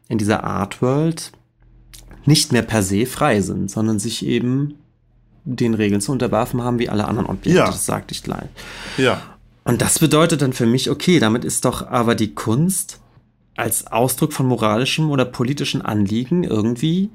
in 0.09 0.19
dieser 0.19 0.45
Art 0.45 0.81
World 0.83 1.33
nicht 2.25 2.53
mehr 2.53 2.63
per 2.63 2.83
se 2.83 3.07
frei 3.07 3.41
sind, 3.41 3.71
sondern 3.71 3.99
sich 3.99 4.25
eben 4.25 4.75
den 5.45 5.75
Regeln 5.75 6.01
zu 6.01 6.13
unterwerfen 6.13 6.63
haben 6.63 6.79
wie 6.79 6.89
alle 6.89 7.07
anderen 7.07 7.27
Objekte. 7.27 7.59
Ja. 7.59 7.67
Das 7.67 7.87
sagte 7.87 8.13
ich 8.13 8.23
gleich. 8.23 8.49
Ja. 8.97 9.23
Und 9.65 9.81
das 9.81 9.99
bedeutet 9.99 10.43
dann 10.43 10.53
für 10.53 10.67
mich, 10.67 10.91
okay, 10.91 11.19
damit 11.19 11.45
ist 11.45 11.65
doch 11.65 11.87
aber 11.87 12.15
die 12.15 12.35
Kunst 12.35 13.01
als 13.57 13.87
Ausdruck 13.87 14.33
von 14.33 14.47
moralischem 14.47 15.11
oder 15.11 15.25
politischem 15.25 15.83
Anliegen 15.83 16.45
irgendwie 16.45 17.11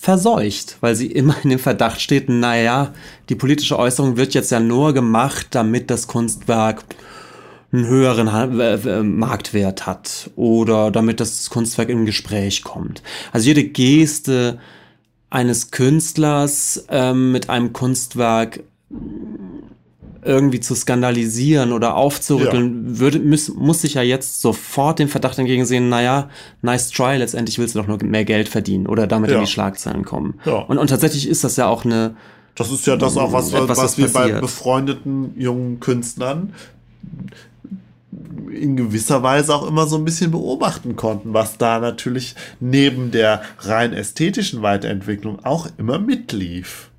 verseucht, 0.00 0.78
weil 0.80 0.96
sie 0.96 1.08
immer 1.08 1.36
in 1.44 1.50
dem 1.50 1.58
Verdacht 1.58 2.00
steht, 2.00 2.30
naja, 2.30 2.94
die 3.28 3.34
politische 3.34 3.78
Äußerung 3.78 4.16
wird 4.16 4.32
jetzt 4.32 4.50
ja 4.50 4.58
nur 4.58 4.94
gemacht, 4.94 5.48
damit 5.50 5.90
das 5.90 6.06
Kunstwerk 6.06 6.84
einen 7.70 7.86
höheren 7.86 9.18
Marktwert 9.18 9.86
hat 9.86 10.30
oder 10.36 10.90
damit 10.90 11.20
das 11.20 11.50
Kunstwerk 11.50 11.90
im 11.90 12.06
Gespräch 12.06 12.64
kommt. 12.64 13.02
Also 13.30 13.48
jede 13.48 13.62
Geste 13.62 14.58
eines 15.28 15.70
Künstlers 15.70 16.86
ähm, 16.88 17.30
mit 17.30 17.50
einem 17.50 17.74
Kunstwerk 17.74 18.60
irgendwie 20.22 20.60
zu 20.60 20.74
skandalisieren 20.74 21.72
oder 21.72 21.96
aufzurütteln, 21.96 22.92
ja. 22.92 22.98
würde, 22.98 23.20
muss, 23.20 23.48
muss 23.54 23.82
sich 23.82 23.94
ja 23.94 24.02
jetzt 24.02 24.40
sofort 24.40 24.98
den 24.98 25.08
Verdacht 25.08 25.38
entgegensehen, 25.38 25.88
naja, 25.88 26.28
nice 26.62 26.90
try, 26.90 27.16
letztendlich 27.16 27.58
willst 27.58 27.74
du 27.74 27.80
doch 27.80 27.86
nur 27.86 28.02
mehr 28.02 28.24
Geld 28.24 28.48
verdienen 28.48 28.86
oder 28.86 29.06
damit 29.06 29.30
ja. 29.30 29.38
in 29.38 29.44
die 29.44 29.50
Schlagzeilen 29.50 30.04
kommen. 30.04 30.40
Ja. 30.44 30.58
Und, 30.58 30.78
und 30.78 30.88
tatsächlich 30.88 31.28
ist 31.28 31.44
das 31.44 31.56
ja 31.56 31.68
auch 31.68 31.84
eine. 31.84 32.14
Das 32.54 32.70
ist 32.70 32.86
ja 32.86 32.96
das 32.96 33.16
auch, 33.16 33.32
was, 33.32 33.52
etwas, 33.52 33.78
was 33.78 33.98
wir 33.98 34.08
passiert. 34.08 34.34
bei 34.34 34.40
befreundeten 34.40 35.32
jungen 35.36 35.80
Künstlern 35.80 36.52
in 38.52 38.76
gewisser 38.76 39.22
Weise 39.22 39.54
auch 39.54 39.66
immer 39.66 39.86
so 39.86 39.96
ein 39.96 40.04
bisschen 40.04 40.30
beobachten 40.30 40.96
konnten, 40.96 41.32
was 41.32 41.58
da 41.58 41.78
natürlich 41.78 42.34
neben 42.58 43.10
der 43.10 43.42
rein 43.60 43.92
ästhetischen 43.92 44.62
Weiterentwicklung 44.62 45.44
auch 45.44 45.68
immer 45.78 45.98
mitlief. 45.98 46.89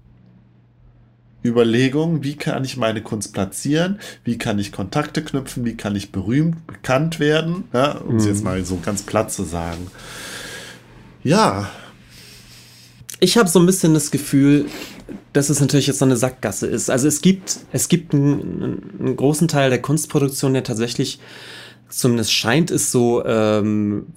Überlegungen, 1.43 2.23
wie 2.23 2.35
kann 2.35 2.63
ich 2.63 2.77
meine 2.77 3.01
Kunst 3.01 3.33
platzieren, 3.33 3.99
wie 4.23 4.37
kann 4.37 4.59
ich 4.59 4.71
Kontakte 4.71 5.23
knüpfen, 5.23 5.65
wie 5.65 5.75
kann 5.75 5.95
ich 5.95 6.11
berühmt, 6.11 6.67
bekannt 6.67 7.19
werden, 7.19 7.63
ja, 7.73 7.93
um 7.97 8.17
es 8.17 8.23
mhm. 8.23 8.29
jetzt 8.29 8.43
mal 8.43 8.63
so 8.63 8.79
ganz 8.83 9.03
platt 9.03 9.31
zu 9.31 9.43
sagen. 9.43 9.87
Ja. 11.23 11.69
Ich 13.19 13.37
habe 13.37 13.49
so 13.49 13.59
ein 13.59 13.65
bisschen 13.65 13.93
das 13.93 14.11
Gefühl, 14.11 14.65
dass 15.33 15.49
es 15.49 15.59
natürlich 15.59 15.87
jetzt 15.87 15.99
so 15.99 16.05
eine 16.05 16.17
Sackgasse 16.17 16.67
ist. 16.67 16.89
Also 16.89 17.07
es 17.07 17.21
gibt, 17.21 17.57
es 17.71 17.87
gibt 17.87 18.13
einen, 18.13 18.83
einen 18.99 19.15
großen 19.15 19.47
Teil 19.47 19.69
der 19.69 19.81
Kunstproduktion, 19.81 20.53
der 20.53 20.63
tatsächlich, 20.63 21.19
zumindest 21.89 22.33
scheint 22.33 22.71
es 22.71 22.91
so, 22.91 23.23
ähm, 23.25 24.07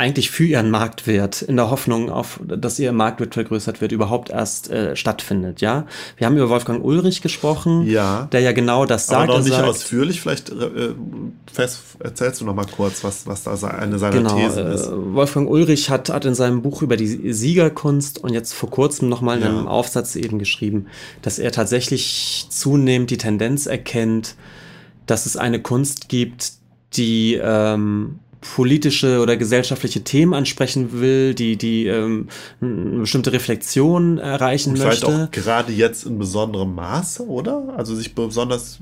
eigentlich 0.00 0.30
für 0.30 0.44
ihren 0.44 0.70
Marktwert, 0.70 1.42
in 1.42 1.56
der 1.56 1.70
Hoffnung, 1.70 2.08
auf, 2.08 2.40
dass 2.42 2.78
ihr 2.78 2.90
Marktwert 2.90 3.34
vergrößert 3.34 3.82
wird, 3.82 3.92
überhaupt 3.92 4.30
erst 4.30 4.70
äh, 4.70 4.96
stattfindet. 4.96 5.60
Ja, 5.60 5.86
wir 6.16 6.26
haben 6.26 6.36
über 6.38 6.48
Wolfgang 6.48 6.82
Ulrich 6.82 7.20
gesprochen, 7.20 7.86
ja. 7.86 8.26
der 8.32 8.40
ja 8.40 8.52
genau 8.52 8.86
das 8.86 9.06
sagt. 9.06 9.28
Aber 9.28 9.38
noch 9.38 9.44
nicht 9.44 9.54
sagt, 9.54 9.68
ausführlich. 9.68 10.22
Vielleicht 10.22 10.48
äh, 10.48 10.94
fest, 11.52 11.82
erzählst 11.98 12.40
du 12.40 12.46
noch 12.46 12.54
mal 12.54 12.64
kurz, 12.64 13.04
was, 13.04 13.26
was 13.26 13.42
da 13.42 13.52
eine 13.68 13.98
seiner 13.98 14.16
genau, 14.16 14.36
Thesen 14.36 14.66
ist. 14.68 14.86
Äh, 14.86 15.14
Wolfgang 15.14 15.50
Ulrich 15.50 15.90
hat, 15.90 16.08
hat 16.08 16.24
in 16.24 16.34
seinem 16.34 16.62
Buch 16.62 16.80
über 16.80 16.96
die 16.96 17.32
Siegerkunst 17.32 18.24
und 18.24 18.32
jetzt 18.32 18.54
vor 18.54 18.70
kurzem 18.70 19.10
noch 19.10 19.20
mal 19.20 19.36
in 19.36 19.44
einem 19.44 19.68
Aufsatz 19.68 20.16
eben 20.16 20.38
geschrieben, 20.38 20.86
dass 21.20 21.38
er 21.38 21.52
tatsächlich 21.52 22.46
zunehmend 22.48 23.10
die 23.10 23.18
Tendenz 23.18 23.66
erkennt, 23.66 24.34
dass 25.04 25.26
es 25.26 25.36
eine 25.36 25.60
Kunst 25.60 26.08
gibt, 26.08 26.52
die 26.94 27.38
ähm, 27.42 28.18
politische 28.40 29.20
oder 29.20 29.36
gesellschaftliche 29.36 30.02
Themen 30.02 30.32
ansprechen 30.32 31.00
will, 31.00 31.34
die, 31.34 31.56
die 31.56 31.86
ähm, 31.86 32.28
eine 32.60 33.00
bestimmte 33.00 33.32
Reflexion 33.32 34.18
erreichen 34.18 34.70
Und 34.70 34.78
möchte. 34.78 35.06
Vielleicht 35.06 35.28
auch 35.28 35.30
gerade 35.30 35.72
jetzt 35.72 36.06
in 36.06 36.18
besonderem 36.18 36.74
Maße, 36.74 37.26
oder? 37.26 37.74
Also 37.76 37.94
sich 37.94 38.14
besonders 38.14 38.78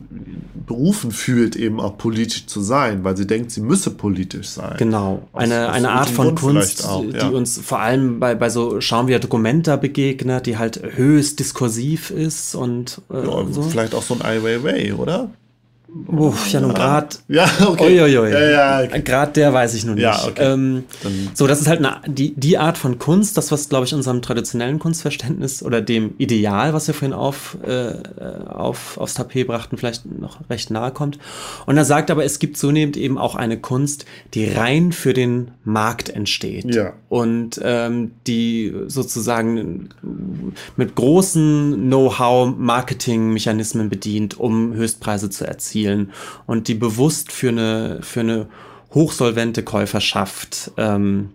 berufen 0.67 1.11
fühlt, 1.11 1.57
eben 1.57 1.81
auch 1.81 1.99
politisch 1.99 2.47
zu 2.47 2.61
sein, 2.61 3.03
weil 3.03 3.17
sie 3.17 3.27
denkt, 3.27 3.51
sie 3.51 3.61
müsse 3.61 3.91
politisch 3.91 4.49
sein. 4.49 4.77
Genau. 4.79 5.23
Aus, 5.33 5.43
eine, 5.43 5.69
aus 5.69 5.75
eine 5.75 5.91
Art 5.91 6.11
von 6.11 6.35
Kunst, 6.35 6.87
auch, 6.87 7.05
ja. 7.05 7.29
die 7.29 7.35
uns 7.35 7.59
vor 7.59 7.81
allem 7.81 8.21
bei, 8.21 8.35
bei 8.35 8.51
so 8.51 8.81
schauen 8.81 9.09
wir 9.09 9.19
Documenta 9.19 9.77
begegnet, 9.77 10.47
die 10.47 10.57
halt 10.57 10.81
höchst 10.97 11.41
diskursiv 11.41 12.11
ist 12.11 12.55
und, 12.55 13.03
äh, 13.11 13.27
ja, 13.27 13.47
so. 13.51 13.63
Vielleicht 13.63 13.95
auch 13.95 14.03
so 14.03 14.15
ein 14.15 14.23
Ai 14.23 14.43
Weiwei, 14.43 14.95
oder? 14.95 15.31
Uff, 16.07 16.53
ja, 16.53 16.61
nun 16.61 16.75
gerade. 16.75 17.17
Ja, 17.29 17.49
okay. 17.67 17.99
Uiuiui. 17.99 18.31
Ja, 18.31 18.51
ja, 18.51 18.83
okay. 18.85 19.01
Gerade 19.03 19.33
der 19.33 19.55
weiß 19.55 19.73
ich 19.73 19.87
nun 19.87 19.95
nicht. 19.95 20.05
Ja, 20.05 20.23
okay. 20.23 20.53
Ähm, 20.53 20.85
so, 21.33 21.47
das 21.47 21.63
ist 21.63 21.67
halt 21.67 21.79
eine, 21.79 22.03
die, 22.07 22.35
die 22.35 22.59
Art 22.59 22.77
von 22.77 22.99
Kunst, 22.99 23.39
das, 23.39 23.51
was, 23.53 23.71
glaube 23.71 23.87
ich, 23.87 23.95
unserem 23.95 24.21
traditionellen 24.21 24.79
Kunstverständnis 24.79 25.63
oder 25.63 25.81
dem 25.81 26.13
Ideal, 26.19 26.75
was 26.75 26.89
wir 26.89 26.95
vorhin 26.95 27.15
auf, 27.15 27.57
äh, 27.67 27.95
auf, 28.49 28.99
aufs 28.99 29.15
Tapet 29.15 29.47
brachten, 29.47 29.79
vielleicht 29.79 30.05
noch 30.05 30.41
recht 30.51 30.71
nahe 30.71 30.91
kommt. 30.91 31.19
Und 31.65 31.79
er 31.79 31.87
sagt 31.87 32.11
aber, 32.11 32.23
es 32.23 32.39
gibt 32.39 32.59
zunehmend 32.59 32.99
eben 32.99 33.17
auch 33.17 33.35
eine 33.35 33.59
Kunst, 33.59 34.05
die 34.35 34.47
rein 34.47 34.93
für 34.93 35.15
den 35.15 35.53
Markt 35.65 36.11
entsteht. 36.11 36.75
Ja. 36.75 36.93
Und 37.09 37.61
ähm, 37.63 38.11
die 38.27 38.75
sozusagen 38.89 39.89
mit 40.77 40.97
großen 40.97 41.89
Know-how-Marketing-Mechanismen 41.89 43.89
bedient, 43.89 44.39
um 44.39 44.75
Höchstpreise 44.75 45.31
zu 45.31 45.47
erzielen 45.47 45.79
erzielen 45.89 46.13
und 46.47 46.69
die 46.69 46.75
bewusst 46.75 47.33
für 47.33 47.49
eine, 47.49 47.99
für 48.03 48.21
eine 48.21 48.47
hochsolvente 48.95 49.63
Käuferschaft 49.63 50.73
ähm, 50.77 51.31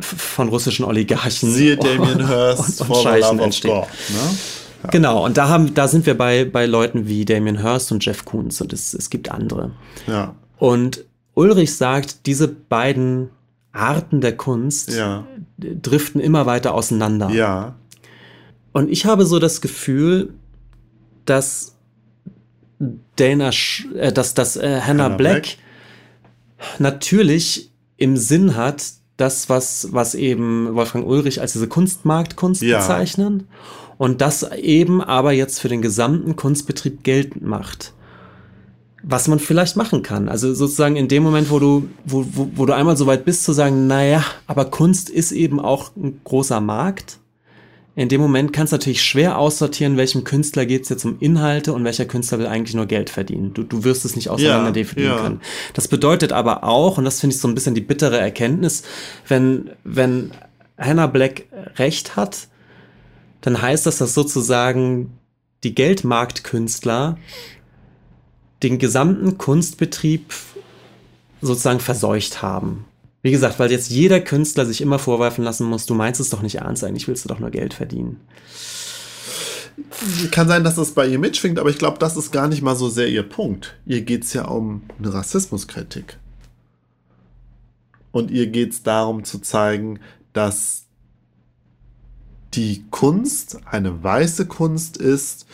von 0.00 0.48
russischen 0.48 0.84
Oligarchen 0.84 1.50
Siehe 1.50 1.76
Damien 1.76 2.26
Hirst 2.26 2.80
und, 2.82 2.90
und 2.90 3.02
Scheichen 3.02 3.38
entsteht. 3.38 3.70
God, 3.70 3.82
ne? 3.82 4.36
ja. 4.82 4.90
Genau, 4.90 5.24
und 5.24 5.36
da, 5.36 5.48
haben, 5.48 5.72
da 5.74 5.88
sind 5.88 6.04
wir 6.04 6.16
bei, 6.16 6.44
bei 6.44 6.66
Leuten 6.66 7.08
wie 7.08 7.24
Damien 7.24 7.62
Hirst 7.62 7.90
und 7.92 8.04
Jeff 8.04 8.24
Koons 8.24 8.60
und 8.60 8.72
es, 8.72 8.92
es 8.92 9.08
gibt 9.08 9.30
andere. 9.30 9.70
Ja. 10.06 10.34
Und 10.58 11.04
Ulrich 11.34 11.74
sagt, 11.74 12.26
diese 12.26 12.48
beiden 12.48 13.30
Arten 13.72 14.20
der 14.20 14.36
Kunst 14.36 14.92
ja. 14.92 15.26
driften 15.58 16.20
immer 16.20 16.46
weiter 16.46 16.74
auseinander. 16.74 17.30
Ja. 17.30 17.74
Und 18.72 18.90
ich 18.90 19.06
habe 19.06 19.24
so 19.24 19.38
das 19.38 19.60
Gefühl, 19.60 20.34
dass 21.24 21.73
Dana, 23.16 23.52
Sch 23.52 23.86
äh, 23.96 24.12
dass, 24.12 24.34
dass 24.34 24.56
äh, 24.56 24.80
Hannah, 24.80 25.04
Hannah 25.04 25.08
Black, 25.10 25.42
Black, 25.42 25.56
natürlich 26.78 27.70
im 27.96 28.16
Sinn 28.16 28.56
hat, 28.56 28.82
das, 29.16 29.48
was, 29.48 29.88
was 29.92 30.14
eben 30.14 30.74
Wolfgang 30.74 31.06
Ulrich 31.06 31.40
als 31.40 31.52
diese 31.52 31.68
Kunstmarktkunst 31.68 32.62
ja. 32.62 32.78
bezeichnen 32.78 33.46
und 33.96 34.20
das 34.20 34.50
eben 34.52 35.00
aber 35.00 35.32
jetzt 35.32 35.60
für 35.60 35.68
den 35.68 35.82
gesamten 35.82 36.36
Kunstbetrieb 36.36 37.04
geltend 37.04 37.44
macht. 37.44 37.92
Was 39.06 39.28
man 39.28 39.38
vielleicht 39.38 39.76
machen 39.76 40.02
kann. 40.02 40.28
Also 40.28 40.54
sozusagen 40.54 40.96
in 40.96 41.08
dem 41.08 41.22
Moment, 41.22 41.50
wo 41.50 41.58
du, 41.58 41.88
wo, 42.06 42.24
wo, 42.32 42.50
wo 42.54 42.66
du 42.66 42.74
einmal 42.74 42.96
so 42.96 43.06
weit 43.06 43.24
bist 43.24 43.44
zu 43.44 43.52
sagen, 43.52 43.86
naja, 43.86 44.24
aber 44.46 44.64
Kunst 44.64 45.10
ist 45.10 45.30
eben 45.30 45.60
auch 45.60 45.94
ein 45.94 46.20
großer 46.24 46.60
Markt 46.60 47.18
in 47.96 48.08
dem 48.08 48.20
Moment 48.20 48.52
kannst 48.52 48.72
du 48.72 48.76
natürlich 48.76 49.02
schwer 49.02 49.38
aussortieren, 49.38 49.96
welchem 49.96 50.24
Künstler 50.24 50.66
geht 50.66 50.82
es 50.82 50.88
jetzt 50.88 51.04
um 51.04 51.16
Inhalte 51.20 51.72
und 51.72 51.84
welcher 51.84 52.06
Künstler 52.06 52.40
will 52.40 52.48
eigentlich 52.48 52.74
nur 52.74 52.86
Geld 52.86 53.08
verdienen. 53.08 53.54
Du, 53.54 53.62
du 53.62 53.84
wirst 53.84 54.04
es 54.04 54.16
nicht 54.16 54.30
auseinander 54.30 54.70
ja, 54.70 54.72
definieren 54.72 55.16
ja. 55.16 55.22
können. 55.22 55.40
Das 55.74 55.86
bedeutet 55.86 56.32
aber 56.32 56.64
auch, 56.64 56.98
und 56.98 57.04
das 57.04 57.20
finde 57.20 57.36
ich 57.36 57.40
so 57.40 57.46
ein 57.46 57.54
bisschen 57.54 57.76
die 57.76 57.80
bittere 57.80 58.18
Erkenntnis, 58.18 58.82
wenn, 59.28 59.70
wenn 59.84 60.32
Hannah 60.76 61.06
Black 61.06 61.44
recht 61.76 62.16
hat, 62.16 62.48
dann 63.42 63.62
heißt 63.62 63.86
das, 63.86 63.98
dass 63.98 64.14
sozusagen 64.14 65.12
die 65.62 65.74
Geldmarktkünstler 65.74 67.16
den 68.62 68.78
gesamten 68.78 69.38
Kunstbetrieb 69.38 70.34
sozusagen 71.40 71.80
verseucht 71.80 72.42
haben. 72.42 72.86
Wie 73.24 73.30
gesagt, 73.30 73.58
weil 73.58 73.70
jetzt 73.70 73.88
jeder 73.88 74.20
Künstler 74.20 74.66
sich 74.66 74.82
immer 74.82 74.98
vorwerfen 74.98 75.42
lassen 75.42 75.66
muss, 75.66 75.86
du 75.86 75.94
meinst 75.94 76.20
es 76.20 76.28
doch 76.28 76.42
nicht 76.42 76.56
ernst, 76.56 76.84
eigentlich 76.84 77.08
willst 77.08 77.24
du 77.24 77.30
doch 77.30 77.38
nur 77.38 77.48
Geld 77.48 77.72
verdienen. 77.72 78.20
Kann 80.30 80.46
sein, 80.46 80.62
dass 80.62 80.74
das 80.74 80.92
bei 80.92 81.06
ihr 81.06 81.18
mitschwingt, 81.18 81.58
aber 81.58 81.70
ich 81.70 81.78
glaube, 81.78 81.96
das 81.98 82.18
ist 82.18 82.32
gar 82.32 82.48
nicht 82.48 82.60
mal 82.60 82.76
so 82.76 82.90
sehr 82.90 83.08
ihr 83.08 83.22
Punkt. 83.22 83.76
Ihr 83.86 84.02
geht 84.02 84.24
es 84.24 84.34
ja 84.34 84.44
um 84.44 84.82
eine 84.98 85.14
Rassismuskritik. 85.14 86.18
Und 88.12 88.30
ihr 88.30 88.46
geht 88.48 88.72
es 88.72 88.82
darum 88.82 89.24
zu 89.24 89.38
zeigen, 89.38 90.00
dass 90.34 90.84
die 92.52 92.84
Kunst 92.90 93.56
eine 93.64 94.04
weiße 94.04 94.44
Kunst 94.44 94.98
ist, 94.98 95.46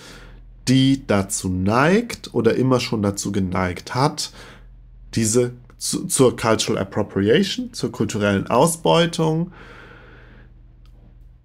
die 0.66 1.06
dazu 1.06 1.48
neigt 1.48 2.34
oder 2.34 2.56
immer 2.56 2.80
schon 2.80 3.00
dazu 3.00 3.30
geneigt 3.30 3.94
hat, 3.94 4.32
diese 5.14 5.52
zu, 5.80 6.06
zur 6.06 6.36
Cultural 6.36 6.82
Appropriation, 6.82 7.72
zur 7.72 7.90
kulturellen 7.90 8.46
Ausbeutung 8.46 9.50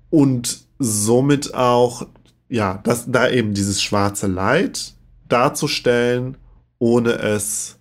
und 0.10 0.66
somit 0.78 1.56
auch, 1.56 2.06
ja, 2.50 2.80
das, 2.84 3.06
da 3.08 3.30
eben 3.30 3.54
dieses 3.54 3.82
schwarze 3.82 4.28
Leid 4.28 4.94
darzustellen, 5.30 6.38
ohne 6.80 7.14
es 7.14 7.80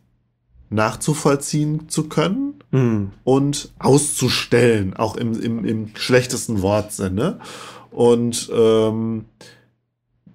nachzuvollziehen 0.71 1.89
zu 1.89 2.09
können 2.09 2.55
mhm. 2.71 3.11
und 3.25 3.73
auszustellen, 3.81 4.95
auch 4.95 5.17
im, 5.17 5.41
im, 5.41 5.65
im 5.65 5.97
schlechtesten 5.97 6.63
Wortsinne. 6.63 7.41
Und 7.91 8.49
ähm, 8.55 9.25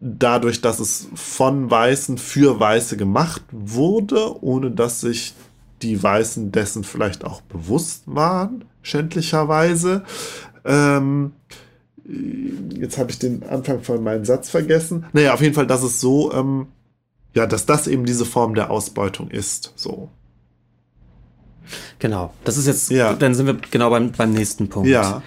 dadurch, 0.01 0.59
dass 0.59 0.81
es 0.81 1.07
von 1.15 1.71
Weißen 1.71 2.17
für 2.17 2.59
Weiße 2.59 2.97
gemacht 2.97 3.43
wurde, 3.51 4.43
ohne 4.43 4.71
dass 4.71 4.99
sich 4.99 5.33
die 5.81 6.01
Weißen 6.01 6.51
dessen 6.51 6.83
vielleicht 6.83 7.25
auch 7.25 7.41
bewusst 7.41 8.03
waren, 8.05 8.65
schändlicherweise. 8.81 10.03
Ähm, 10.65 11.33
jetzt 12.73 12.97
habe 12.97 13.11
ich 13.11 13.19
den 13.19 13.43
Anfang 13.43 13.81
von 13.81 14.03
meinem 14.03 14.25
Satz 14.25 14.49
vergessen. 14.49 15.05
Naja, 15.13 15.33
auf 15.33 15.41
jeden 15.41 15.53
Fall, 15.53 15.67
dass 15.67 15.83
es 15.83 15.99
so, 16.01 16.33
ähm, 16.33 16.67
ja, 17.33 17.45
dass 17.45 17.65
das 17.65 17.87
eben 17.87 18.05
diese 18.05 18.25
Form 18.25 18.55
der 18.55 18.71
Ausbeutung 18.71 19.29
ist. 19.29 19.73
So. 19.75 20.09
Genau, 21.99 22.33
das 22.43 22.57
ist 22.57 22.65
jetzt, 22.65 22.89
ja. 22.89 23.13
dann 23.13 23.35
sind 23.35 23.45
wir 23.45 23.57
genau 23.69 23.89
beim, 23.89 24.11
beim 24.11 24.31
nächsten 24.33 24.69
Punkt. 24.69 24.89
Ja. 24.89 25.21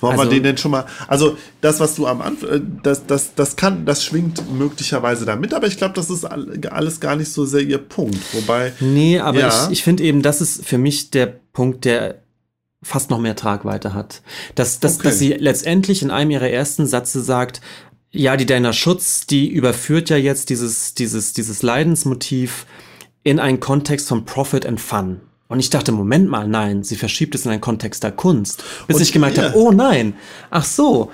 Wollen 0.00 0.18
also, 0.18 0.30
wir 0.30 0.36
den 0.36 0.42
denn 0.42 0.56
schon 0.58 0.70
mal. 0.70 0.86
Also, 1.08 1.36
das, 1.60 1.80
was 1.80 1.94
du 1.94 2.06
am 2.06 2.20
Anfang. 2.20 2.48
Äh, 2.50 2.60
das, 2.82 3.06
das, 3.06 3.34
das 3.34 3.56
kann, 3.56 3.86
das 3.86 4.04
schwingt 4.04 4.42
möglicherweise 4.52 5.24
damit, 5.24 5.54
aber 5.54 5.66
ich 5.66 5.78
glaube, 5.78 5.94
das 5.94 6.10
ist 6.10 6.24
alles 6.24 7.00
gar 7.00 7.16
nicht 7.16 7.32
so 7.32 7.44
sehr 7.44 7.62
ihr 7.62 7.78
Punkt. 7.78 8.18
Wobei. 8.32 8.72
Nee, 8.80 9.18
aber 9.18 9.40
ja. 9.40 9.48
ich, 9.48 9.72
ich 9.72 9.82
finde 9.82 10.04
eben, 10.04 10.22
das 10.22 10.40
ist 10.40 10.64
für 10.64 10.78
mich 10.78 11.10
der 11.10 11.26
Punkt, 11.26 11.84
der 11.84 12.22
fast 12.82 13.10
noch 13.10 13.18
mehr 13.18 13.36
Tragweite 13.36 13.94
hat. 13.94 14.22
Dass, 14.54 14.80
dass, 14.80 14.96
okay. 14.96 15.08
dass 15.08 15.18
sie 15.18 15.32
letztendlich 15.32 16.02
in 16.02 16.10
einem 16.10 16.30
ihrer 16.30 16.48
ersten 16.48 16.86
Sätze 16.86 17.20
sagt, 17.20 17.60
ja, 18.12 18.36
die 18.36 18.46
Dana 18.46 18.72
Schutz, 18.72 19.26
die 19.26 19.48
überführt 19.48 20.08
ja 20.08 20.16
jetzt 20.16 20.50
dieses, 20.50 20.94
dieses, 20.94 21.32
dieses 21.32 21.62
Leidensmotiv 21.62 22.66
in 23.22 23.40
einen 23.40 23.60
Kontext 23.60 24.08
von 24.08 24.24
Profit 24.24 24.64
and 24.64 24.80
Fun. 24.80 25.20
Und 25.48 25.60
ich 25.60 25.70
dachte, 25.70 25.92
Moment 25.92 26.28
mal, 26.28 26.48
nein, 26.48 26.82
sie 26.82 26.96
verschiebt 26.96 27.34
es 27.34 27.44
in 27.44 27.52
einen 27.52 27.60
Kontext 27.60 28.02
der 28.02 28.12
Kunst. 28.12 28.64
Bis 28.86 28.96
und, 28.96 29.02
ich 29.02 29.12
gemerkt 29.12 29.36
ja. 29.36 29.44
habe, 29.44 29.56
oh 29.56 29.70
nein, 29.70 30.14
ach 30.50 30.64
so, 30.64 31.10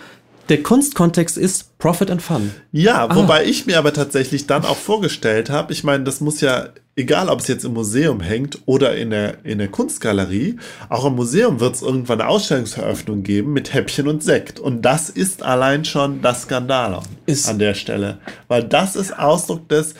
der 0.49 0.63
Kunstkontext 0.63 1.39
ist 1.39 1.79
Profit 1.79 2.11
and 2.11 2.23
Fun. 2.23 2.53
Ja, 2.73 3.07
ah. 3.07 3.15
wobei 3.15 3.45
ich 3.45 3.67
mir 3.67 3.79
aber 3.79 3.93
tatsächlich 3.93 4.47
dann 4.47 4.65
auch 4.65 4.77
vorgestellt 4.77 5.51
habe, 5.51 5.73
ich 5.73 5.85
meine, 5.85 6.05
das 6.05 6.21
muss 6.21 6.41
ja, 6.41 6.69
egal 6.97 7.29
ob 7.29 7.41
es 7.41 7.49
jetzt 7.49 7.65
im 7.65 7.75
Museum 7.75 8.21
hängt 8.21 8.59
oder 8.67 8.97
in 8.97 9.11
der, 9.11 9.45
in 9.45 9.59
der 9.59 9.69
Kunstgalerie, 9.69 10.57
auch 10.89 11.05
im 11.05 11.15
Museum 11.15 11.61
wird 11.61 11.77
es 11.77 11.83
irgendwann 11.83 12.21
eine 12.21 12.29
Ausstellungseröffnung 12.29 13.23
geben 13.23 13.53
mit 13.53 13.73
Häppchen 13.73 14.09
und 14.09 14.23
Sekt. 14.23 14.59
Und 14.59 14.83
das 14.83 15.11
ist 15.11 15.43
allein 15.43 15.85
schon 15.85 16.23
das 16.23 16.43
Skandal 16.43 17.01
an 17.47 17.59
der 17.59 17.75
Stelle. 17.75 18.19
Weil 18.49 18.65
das 18.65 18.97
ist 18.97 19.17
Ausdruck 19.17 19.69
des, 19.69 19.95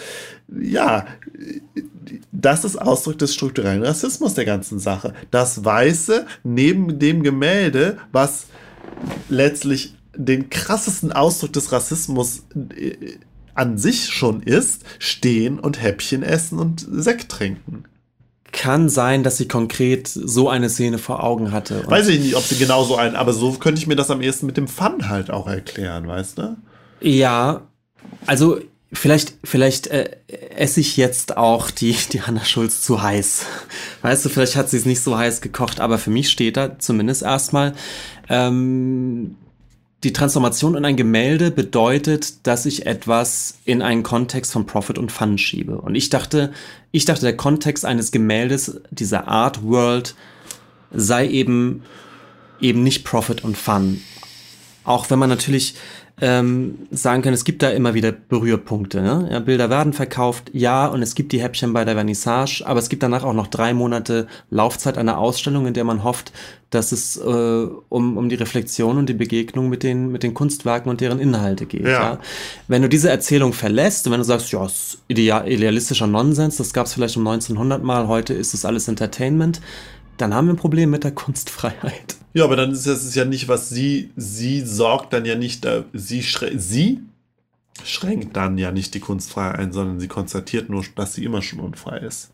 ja, 0.61 1.07
das 2.33 2.65
ist 2.65 2.81
Ausdruck 2.81 3.19
des 3.19 3.35
strukturellen 3.35 3.85
Rassismus 3.85 4.35
der 4.35 4.47
ganzen 4.47 4.79
Sache. 4.79 5.13
Das 5.31 5.65
Weiße 5.65 6.27
neben 6.43 6.99
dem 6.99 7.23
Gemälde, 7.23 7.99
was 8.11 8.47
letztlich 9.29 9.95
den 10.17 10.51
krassesten 10.51 11.13
Ausdruck 11.13 11.53
des 11.53 11.73
Rassismus 11.73 12.45
äh, 12.77 13.17
an 13.55 13.77
sich 13.77 14.09
schon 14.09 14.43
ist, 14.43 14.85
stehen 14.99 15.59
und 15.59 15.83
Häppchen 15.83 16.23
essen 16.23 16.59
und 16.59 16.87
Sekt 16.91 17.31
trinken. 17.31 17.85
Kann 18.51 18.89
sein, 18.89 19.23
dass 19.23 19.39
sie 19.39 19.49
konkret 19.49 20.09
so 20.09 20.49
eine 20.49 20.69
Szene 20.69 20.99
vor 20.99 21.23
Augen 21.23 21.53
hatte. 21.53 21.85
Weiß 21.87 22.09
ich 22.09 22.21
nicht, 22.21 22.35
ob 22.35 22.43
sie 22.43 22.57
genau 22.57 22.85
so 22.85 22.97
einen, 22.97 23.17
aber 23.17 23.33
so 23.33 23.53
könnte 23.53 23.81
ich 23.81 23.87
mir 23.87 23.97
das 23.97 24.11
am 24.11 24.21
ehesten 24.23 24.47
mit 24.47 24.57
dem 24.57 24.69
Fun 24.69 25.09
halt 25.09 25.31
auch 25.31 25.47
erklären, 25.47 26.07
weißt 26.07 26.39
du? 26.39 26.57
Ja, 27.01 27.63
also 28.27 28.59
Vielleicht, 28.95 29.35
vielleicht 29.43 29.87
äh, 29.87 30.11
esse 30.55 30.81
ich 30.81 30.99
jetzt 30.99 31.37
auch 31.37 31.71
die, 31.71 31.97
die 32.13 32.23
Hanna 32.23 32.45
Schulz 32.45 32.83
zu 32.83 33.03
heiß. 33.03 33.47
Weißt 34.03 34.25
du, 34.25 34.29
vielleicht 34.29 34.57
hat 34.57 34.69
sie 34.69 34.77
es 34.77 34.85
nicht 34.85 35.01
so 35.01 35.17
heiß 35.17 35.41
gekocht, 35.41 35.81
aber 35.81 35.99
für 35.99 36.11
mich 36.11 36.31
steht 36.31 36.57
da 36.57 36.79
zumindest 36.79 37.23
erstmal, 37.23 37.75
ähm, 38.29 39.37
die 40.05 40.13
Transformation 40.13 40.75
in 40.75 40.85
ein 40.85 40.97
Gemälde 40.97 41.53
bedeutet, 41.53 42.47
dass 42.47 42.67
ich 42.67 42.87
etwas 42.87 43.59
in 43.65 43.83
einen 43.83 44.03
Kontext 44.03 44.53
von 44.53 44.67
Profit 44.67 44.99
und 44.99 45.13
Fun 45.13 45.39
schiebe. 45.39 45.81
Und 45.81 45.95
ich 45.95 46.11
dachte, 46.11 46.53
ich 46.91 47.05
dachte, 47.05 47.23
der 47.23 47.37
Kontext 47.37 47.85
eines 47.85 48.11
Gemäldes, 48.11 48.81
dieser 48.91 49.29
Art 49.29 49.63
World, 49.63 50.17
sei 50.91 51.29
eben, 51.29 51.85
eben 52.61 52.83
nicht 52.83 53.05
Profit 53.05 53.45
und 53.45 53.57
Fun. 53.57 54.03
Auch 54.83 55.09
wenn 55.11 55.21
man 55.21 55.29
natürlich 55.29 55.77
ähm, 56.21 56.79
sagen 56.91 57.23
können, 57.23 57.35
es 57.35 57.45
gibt 57.45 57.63
da 57.63 57.71
immer 57.71 57.95
wieder 57.95 58.13
Berührpunkte. 58.13 59.03
Ne? 59.03 59.29
Ja, 59.33 59.41
Bilder 59.41 59.71
werden 59.71 59.93
verkauft, 59.93 60.51
ja, 60.53 60.87
und 60.87 61.03
es 61.03 61.15
gibt 61.15 61.33
die 61.33 61.43
Häppchen 61.43 61.73
bei 61.73 61.85
der 61.85 61.95
Vernissage, 61.95 62.63
aber 62.65 62.79
es 62.79 62.89
gibt 62.89 63.03
danach 63.03 63.25
auch 63.25 63.33
noch 63.33 63.47
drei 63.47 63.75
Monate 63.75 64.27
Laufzeit 64.51 64.99
einer 64.99 65.19
Ausstellung, 65.19 65.67
in 65.67 65.75
der 65.75 65.85
man 65.85 66.05
hofft, 66.05 66.33
dass 66.71 66.93
es 66.93 67.17
äh, 67.17 67.67
um, 67.89 68.17
um 68.17 68.29
die 68.29 68.35
Reflexion 68.35 68.99
und 68.99 69.09
die 69.09 69.15
Begegnung 69.15 69.69
mit 69.69 69.83
den, 69.83 70.13
mit 70.13 70.23
den 70.23 70.33
Kunstwerken 70.33 70.91
und 70.91 71.01
deren 71.01 71.19
Inhalte 71.19 71.67
geht. 71.67 71.85
Ja. 71.85 71.91
ja? 71.91 72.19
Wenn 72.69 72.83
du 72.83 72.89
diese 72.89 73.11
Erzählung 73.11 73.53
verlässt 73.53 74.07
und 74.07 74.13
wenn 74.13 74.21
du 74.21 74.25
sagst, 74.25 74.53
ja, 74.53 74.65
ist 74.65 74.99
ideal, 75.09 75.51
idealistischer 75.51 76.07
Nonsens, 76.07 76.57
das 76.57 76.73
gab 76.73 76.87
es 76.87 76.95
vielleicht 76.95 77.17
um 77.17 77.27
1900 77.27 77.83
Mal, 77.83 78.07
heute 78.07 78.33
ist 78.33 78.55
es 78.55 78.65
alles 78.65 78.89
Entertainment, 78.89 79.61
dann 80.17 80.35
haben 80.35 80.47
wir 80.47 80.55
ein 80.55 80.59
Problem 80.59 80.91
mit 80.91 81.05
der 81.05 81.13
Kunstfreiheit. 81.13 82.17
Ja, 82.35 82.45
aber 82.45 82.57
dann 82.57 82.73
ist 82.73 82.87
es 82.87 83.15
ja 83.15 83.25
nicht, 83.25 83.49
was 83.49 83.69
sie, 83.69 84.11
sie 84.17 84.63
sorgt 84.63 85.13
dann 85.13 85.25
ja 85.25 85.35
nicht, 85.35 85.65
äh, 85.65 85.85
sie, 85.93 86.23
sie 86.57 87.01
schränkt 87.85 88.37
dann 88.37 88.59
ja 88.59 88.71
nicht 88.71 88.95
die 88.95 89.01
Kunstfreiheit 89.01 89.59
ein, 89.59 89.73
sondern 89.73 90.01
sie 90.01 90.09
konstatiert 90.09 90.71
nur, 90.71 90.85
dass 90.95 91.15
sie 91.15 91.25
immer 91.25 91.43
schon 91.43 91.61
unfrei 91.61 91.99
ist. 91.99 92.31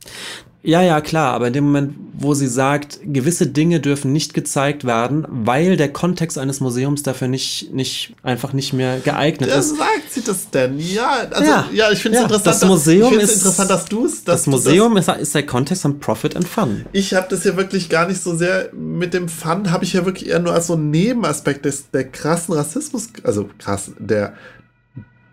Ja, 0.62 0.82
ja, 0.82 1.00
klar, 1.00 1.34
aber 1.34 1.46
in 1.46 1.52
dem 1.52 1.64
Moment, 1.64 1.94
wo 2.14 2.34
sie 2.34 2.48
sagt, 2.48 2.98
gewisse 3.04 3.46
Dinge 3.46 3.78
dürfen 3.78 4.12
nicht 4.12 4.34
gezeigt 4.34 4.84
werden, 4.84 5.24
weil 5.28 5.76
der 5.76 5.92
Kontext 5.92 6.36
eines 6.36 6.58
Museums 6.60 7.04
dafür 7.04 7.28
nicht, 7.28 7.72
nicht 7.72 8.14
einfach 8.24 8.52
nicht 8.52 8.72
mehr 8.72 8.98
geeignet 8.98 9.50
ja, 9.50 9.56
ist. 9.56 9.78
sagt 9.78 10.10
sie 10.10 10.22
das 10.22 10.50
denn? 10.50 10.80
Ja, 10.80 11.28
also, 11.30 11.44
ja, 11.44 11.68
ja 11.72 11.92
ich 11.92 12.00
finde 12.00 12.18
es 12.18 12.22
ja, 12.22 12.26
interessant, 12.26 12.62
das 12.62 12.68
Museum 12.68 13.14
dass, 13.14 13.22
ist, 13.22 13.36
interessant, 13.36 13.70
dass 13.70 13.84
du 13.84 14.04
es. 14.04 14.24
Das 14.24 14.46
Museum 14.48 14.96
das, 14.96 15.06
ist, 15.06 15.18
ist 15.18 15.34
der 15.36 15.46
Kontext 15.46 15.82
von 15.82 16.00
Profit 16.00 16.34
and 16.34 16.48
Fun. 16.48 16.84
Ich 16.92 17.14
habe 17.14 17.28
das 17.30 17.44
ja 17.44 17.56
wirklich 17.56 17.88
gar 17.88 18.08
nicht 18.08 18.20
so 18.20 18.36
sehr 18.36 18.70
mit 18.72 19.14
dem 19.14 19.28
Fun, 19.28 19.70
habe 19.70 19.84
ich 19.84 19.92
ja 19.92 20.04
wirklich 20.04 20.28
eher 20.28 20.40
nur 20.40 20.54
als 20.54 20.66
so 20.66 20.74
einen 20.74 20.90
Nebenaspekt 20.90 21.66
des, 21.66 21.90
der 21.92 22.08
krassen 22.08 22.54
Rassismus, 22.54 23.10
also 23.22 23.48
krass, 23.58 23.92
der 23.98 24.34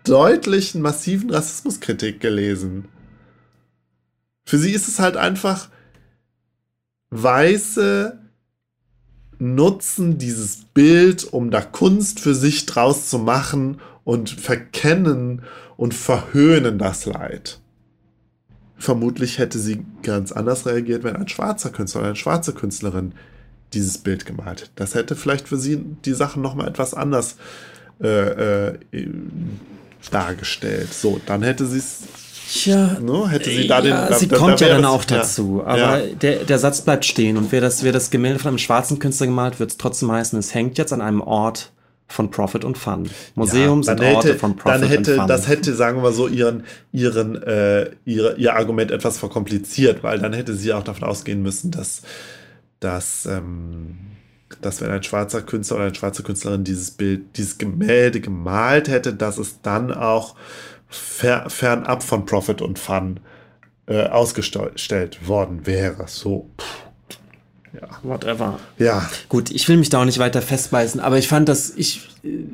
deutlichen, 0.04 0.82
massiven 0.82 1.30
Rassismuskritik 1.30 2.20
gelesen. 2.20 2.84
Für 4.46 4.58
sie 4.58 4.72
ist 4.72 4.88
es 4.88 5.00
halt 5.00 5.16
einfach, 5.16 5.68
Weiße 7.10 8.18
nutzen 9.38 10.18
dieses 10.18 10.64
Bild, 10.72 11.24
um 11.24 11.50
da 11.50 11.60
Kunst 11.60 12.20
für 12.20 12.34
sich 12.34 12.64
draus 12.64 13.10
zu 13.10 13.18
machen 13.18 13.80
und 14.04 14.30
verkennen 14.30 15.42
und 15.76 15.92
verhöhnen 15.92 16.78
das 16.78 17.04
Leid. 17.06 17.60
Vermutlich 18.78 19.38
hätte 19.38 19.58
sie 19.58 19.84
ganz 20.02 20.32
anders 20.32 20.64
reagiert, 20.66 21.02
wenn 21.02 21.16
ein 21.16 21.28
schwarzer 21.28 21.70
Künstler 21.70 22.00
oder 22.00 22.08
eine 22.08 22.16
schwarze 22.16 22.52
Künstlerin 22.52 23.12
dieses 23.72 23.98
Bild 23.98 24.26
gemalt 24.26 24.62
hätte. 24.62 24.70
Das 24.76 24.94
hätte 24.94 25.16
vielleicht 25.16 25.48
für 25.48 25.58
sie 25.58 25.84
die 26.04 26.14
Sachen 26.14 26.40
nochmal 26.42 26.68
etwas 26.68 26.94
anders 26.94 27.36
äh, 28.00 28.68
äh, 28.70 28.78
dargestellt. 30.10 30.92
So, 30.92 31.20
dann 31.26 31.42
hätte 31.42 31.66
sie 31.66 31.78
es. 31.78 32.02
Tja, 32.48 32.98
ne, 33.00 33.28
hätte 33.28 33.50
sie 33.50 33.66
da 33.66 33.80
ja, 33.82 34.06
den. 34.08 34.18
Sie 34.18 34.28
da, 34.28 34.36
kommt 34.36 34.60
da 34.60 34.66
ja 34.66 34.74
dann 34.74 34.84
auch 34.84 35.04
dazu. 35.04 35.62
Ja, 35.64 35.66
aber 35.66 35.98
ja. 35.98 36.14
Der, 36.14 36.44
der 36.44 36.58
Satz 36.58 36.80
bleibt 36.80 37.04
stehen. 37.04 37.36
Und 37.36 37.50
wer 37.50 37.60
das, 37.60 37.82
wer 37.82 37.92
das 37.92 38.10
Gemälde 38.10 38.38
von 38.38 38.50
einem 38.50 38.58
schwarzen 38.58 38.98
Künstler 38.98 39.26
gemalt, 39.26 39.58
wird 39.58 39.72
es 39.72 39.78
trotzdem 39.78 40.12
heißen, 40.12 40.38
es 40.38 40.54
hängt 40.54 40.78
jetzt 40.78 40.92
an 40.92 41.00
einem 41.00 41.20
Ort 41.20 41.72
von 42.08 42.30
Profit 42.30 42.64
und 42.64 42.78
Fun. 42.78 43.10
Museum 43.34 43.80
ja, 43.80 43.84
sind 43.84 44.00
hätte, 44.00 44.16
Orte 44.16 44.34
von 44.36 44.56
Profit 44.56 44.82
dann 44.82 44.88
hätte, 44.88 45.12
und 45.12 45.18
Fun. 45.18 45.28
Das 45.28 45.48
hätte, 45.48 45.74
sagen 45.74 46.02
wir 46.02 46.12
so, 46.12 46.28
ihren, 46.28 46.62
ihren, 46.92 47.42
äh, 47.42 47.90
ihre, 48.04 48.36
ihr 48.36 48.54
Argument 48.54 48.92
etwas 48.92 49.18
verkompliziert, 49.18 50.04
weil 50.04 50.20
dann 50.20 50.32
hätte 50.32 50.54
sie 50.54 50.72
auch 50.72 50.84
davon 50.84 51.02
ausgehen 51.02 51.42
müssen, 51.42 51.72
dass, 51.72 52.02
dass 52.78 53.26
ähm, 53.26 53.98
dass 54.60 54.80
wenn 54.80 54.90
ein 54.90 55.02
schwarzer 55.02 55.42
Künstler 55.42 55.76
oder 55.76 55.86
eine 55.86 55.94
schwarze 55.94 56.22
Künstlerin 56.22 56.64
dieses 56.64 56.92
Bild, 56.92 57.36
dieses 57.36 57.58
Gemälde 57.58 58.20
gemalt 58.20 58.88
hätte, 58.88 59.12
dass 59.12 59.38
es 59.38 59.60
dann 59.60 59.92
auch 59.92 60.36
fer 60.88 61.48
fernab 61.48 62.02
von 62.02 62.26
Profit 62.26 62.62
und 62.62 62.78
Fun 62.78 63.20
äh, 63.86 64.06
ausgestellt 64.06 65.28
worden 65.28 65.66
wäre. 65.66 66.04
So. 66.08 66.50
Ja. 67.72 67.88
Whatever. 68.02 68.58
Ja. 68.78 69.08
Gut, 69.28 69.50
ich 69.50 69.68
will 69.68 69.76
mich 69.76 69.90
da 69.90 70.00
auch 70.00 70.04
nicht 70.04 70.18
weiter 70.18 70.42
festbeißen, 70.42 71.00
aber 71.00 71.18
ich 71.18 71.28
fand 71.28 71.48
das, 71.48 71.72
ich, 71.76 72.08
äh, 72.24 72.44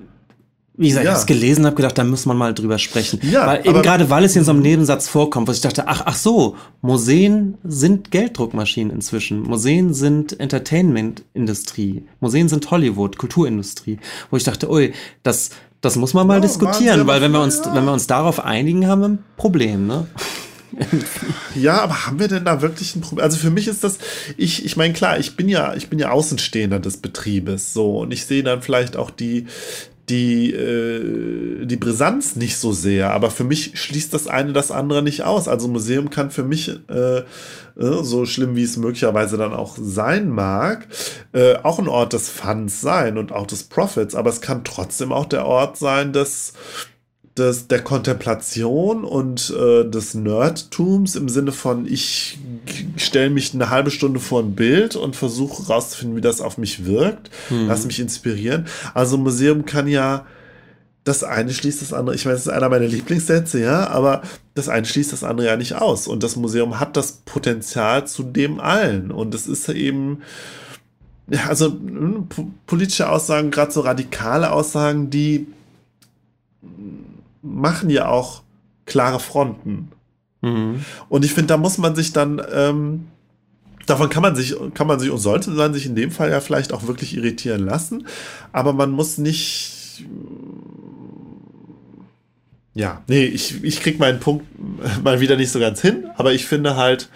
wie 0.75 0.89
gesagt, 0.89 1.05
ja. 1.05 1.13
ich 1.13 1.17
das 1.17 1.27
gelesen 1.27 1.65
habe, 1.67 1.77
gedacht, 1.77 1.97
da 1.99 2.05
muss 2.05 2.27
man 2.27 2.37
mal 2.37 2.55
drüber 2.55 2.79
sprechen. 2.79 3.21
Ja, 3.23 3.47
weil 3.47 3.67
eben 3.67 3.83
gerade, 3.83 4.11
weil 4.11 4.25
es 4.25 4.35
in 4.37 4.45
so 4.45 4.51
einem 4.51 4.63
Nebensatz 4.63 5.07
vorkommt, 5.07 5.47
was 5.49 5.57
ich 5.57 5.63
dachte, 5.63 5.87
ach, 5.87 6.03
ach 6.07 6.17
so, 6.17 6.57
Museen 6.81 7.59
sind 7.63 8.11
Gelddruckmaschinen 8.11 8.93
inzwischen. 8.93 9.43
Museen 9.43 9.95
sind 9.95 10.39
Entertainment-Industrie. 10.41 12.07
Museen 12.21 12.49
sind 12.49 12.71
Hollywood, 12.71 13.19
Kulturindustrie. 13.19 13.99
Wo 14.31 14.37
ich 14.37 14.45
dachte, 14.45 14.71
ui, 14.71 14.93
das, 15.23 15.51
das 15.83 15.97
muss 15.97 16.15
man 16.15 16.27
mal 16.27 16.35
ja, 16.35 16.41
diskutieren, 16.41 17.07
weil 17.07 17.21
wenn 17.21 17.33
wir 17.33 17.43
uns, 17.43 17.59
ja. 17.59 17.75
wenn 17.75 17.85
wir 17.85 17.93
uns 17.93 18.07
darauf 18.07 18.43
einigen, 18.43 18.87
haben 18.87 19.01
wir 19.01 19.09
ein 19.09 19.25
Problem, 19.37 19.87
ne? 19.87 20.07
ja, 21.55 21.83
aber 21.83 22.07
haben 22.07 22.19
wir 22.19 22.29
denn 22.29 22.45
da 22.45 22.63
wirklich 22.63 22.97
ein 22.97 23.03
Problem? 23.03 23.25
Also 23.25 23.37
für 23.37 23.51
mich 23.51 23.69
ist 23.69 23.85
das, 23.85 23.99
ich, 24.37 24.65
ich 24.65 24.77
meine, 24.77 24.95
klar, 24.95 25.19
ich 25.19 25.37
bin 25.37 25.49
ja, 25.49 25.75
ich 25.75 25.91
bin 25.91 25.99
ja 25.99 26.11
Außenstehender 26.11 26.79
des 26.79 26.99
Betriebes, 26.99 27.75
so, 27.75 27.99
und 27.99 28.13
ich 28.13 28.25
sehe 28.25 28.43
dann 28.43 28.63
vielleicht 28.63 28.97
auch 28.97 29.11
die, 29.11 29.47
die, 30.09 30.53
äh, 30.53 31.65
die 31.65 31.77
Brisanz 31.77 32.35
nicht 32.37 32.57
so 32.57 32.73
sehr, 32.73 33.13
aber 33.13 33.31
für 33.31 33.45
mich 33.45 33.79
schließt 33.79 34.13
das 34.13 34.27
eine 34.27 34.53
das 34.53 34.71
andere 34.71 35.03
nicht 35.03 35.23
aus. 35.23 35.47
Also 35.47 35.69
Museum 35.69 36.11
kann 36.11 36.31
für 36.31 36.43
mich, 36.43 36.81
äh, 36.91 37.19
äh, 37.19 37.25
so 37.77 38.27
schlimm 38.27 38.57
wie 38.57 38.65
es 38.65 38.77
möglicherweise 38.77 39.37
dann 39.37 39.53
auch 39.53 39.77
sein 39.81 40.29
mag, 40.29 40.89
äh, 41.33 41.55
auch 41.63 41.79
ein 41.79 41.89
Ort 41.89 42.15
des 42.15 42.29
Funds 42.29 42.81
sein 42.81 43.17
und 43.17 43.33
auch 43.33 43.47
des 43.47 43.65
Profits, 43.65 44.15
aber 44.15 44.31
es 44.31 44.41
kann 44.41 44.65
trotzdem 44.65 45.13
auch 45.13 45.27
der 45.27 45.47
Ort 45.47 45.79
sein 45.79 46.13
des, 46.13 46.55
des, 47.37 47.67
der 47.69 47.83
Kontemplation 47.83 49.05
und 49.05 49.55
äh, 49.59 49.89
des 49.89 50.15
Nerdtums 50.15 51.17
im 51.17 51.29
Sinne 51.29 51.53
von, 51.53 51.87
ich 51.87 52.39
stelle 52.97 53.31
mich 53.31 53.55
eine 53.55 53.71
halbe 53.71 53.91
Stunde 53.91 54.21
vor 54.21 54.43
ein 54.43 54.55
Bild 54.55 54.97
und 54.97 55.17
versuche 55.17 55.67
rauszufinden, 55.67 56.17
wie 56.17 56.21
das 56.21 56.43
auf 56.43 56.59
mich 56.59 56.85
wirkt, 56.85 57.31
mhm. 57.49 57.69
lass 57.69 57.87
mich 57.87 58.01
inspirieren. 58.01 58.67
Also 58.93 59.17
ein 59.17 59.23
Museum 59.23 59.65
kann 59.65 59.89
ja 59.89 60.27
das 61.05 61.25
eine 61.25 61.53
schließt 61.53 61.83
das 61.83 61.93
andere. 61.93 62.15
Ich 62.15 62.25
meine, 62.25 62.37
das 62.37 62.47
ist 62.47 62.53
einer 62.53 62.69
meiner 62.69 62.87
Lieblingssätze, 62.87 63.61
ja, 63.61 63.89
aber 63.89 64.23
das 64.55 64.69
eine 64.69 64.87
schließt 64.87 65.13
das 65.13 65.25
andere 65.25 65.49
ja 65.49 65.57
nicht 65.57 65.75
aus. 65.75 66.07
Und 66.07 66.23
das 66.23 66.37
Museum 66.37 66.79
hat 66.79 66.97
das 66.97 67.23
Potenzial 67.25 68.07
zu 68.07 68.23
dem 68.23 68.61
allen. 68.61 69.11
Und 69.11 69.35
es 69.35 69.49
ist 69.49 69.69
eben, 69.69 70.23
ja, 71.29 71.47
also 71.49 71.73
hm, 71.73 72.29
politische 72.67 73.09
Aussagen, 73.09 73.51
gerade 73.51 73.73
so 73.73 73.81
radikale 73.81 74.53
Aussagen, 74.53 75.11
die 75.11 75.49
machen 77.43 77.91
ja 77.91 78.09
auch 78.09 78.43
klare 78.87 79.21
Fronten. 79.21 79.91
Mhm. 80.41 80.85
Und 81.09 81.25
ich 81.25 81.33
finde, 81.33 81.49
da 81.49 81.57
muss 81.57 81.79
man 81.79 81.95
sich 81.95 82.13
dann, 82.13 82.41
ähm, 82.53 83.09
davon 83.87 84.09
kann 84.09 84.23
man 84.23 84.37
sich, 84.37 84.55
kann 84.75 84.87
man 84.87 84.99
sich 84.99 85.11
und 85.11 85.19
sollte 85.19 85.51
man 85.51 85.75
sich 85.75 85.87
in 85.87 85.97
dem 85.97 86.11
Fall 86.11 86.31
ja 86.31 86.41
vielleicht 86.41 86.73
auch 86.73 86.87
wirklich 86.87 87.17
irritieren 87.17 87.65
lassen, 87.65 88.07
aber 88.53 88.73
man 88.73 88.91
muss 88.91 89.19
nicht. 89.19 90.05
Ja, 92.75 93.03
nee, 93.07 93.25
ich, 93.25 93.63
ich 93.63 93.81
krieg 93.81 93.99
meinen 93.99 94.19
Punkt 94.19 94.47
mal 95.05 95.21
wieder 95.21 95.37
nicht 95.37 95.53
so 95.53 95.61
ganz 95.61 95.81
hin, 95.81 96.07
aber 96.17 96.33
ich 96.33 96.47
finde 96.47 96.77
halt, 96.77 97.09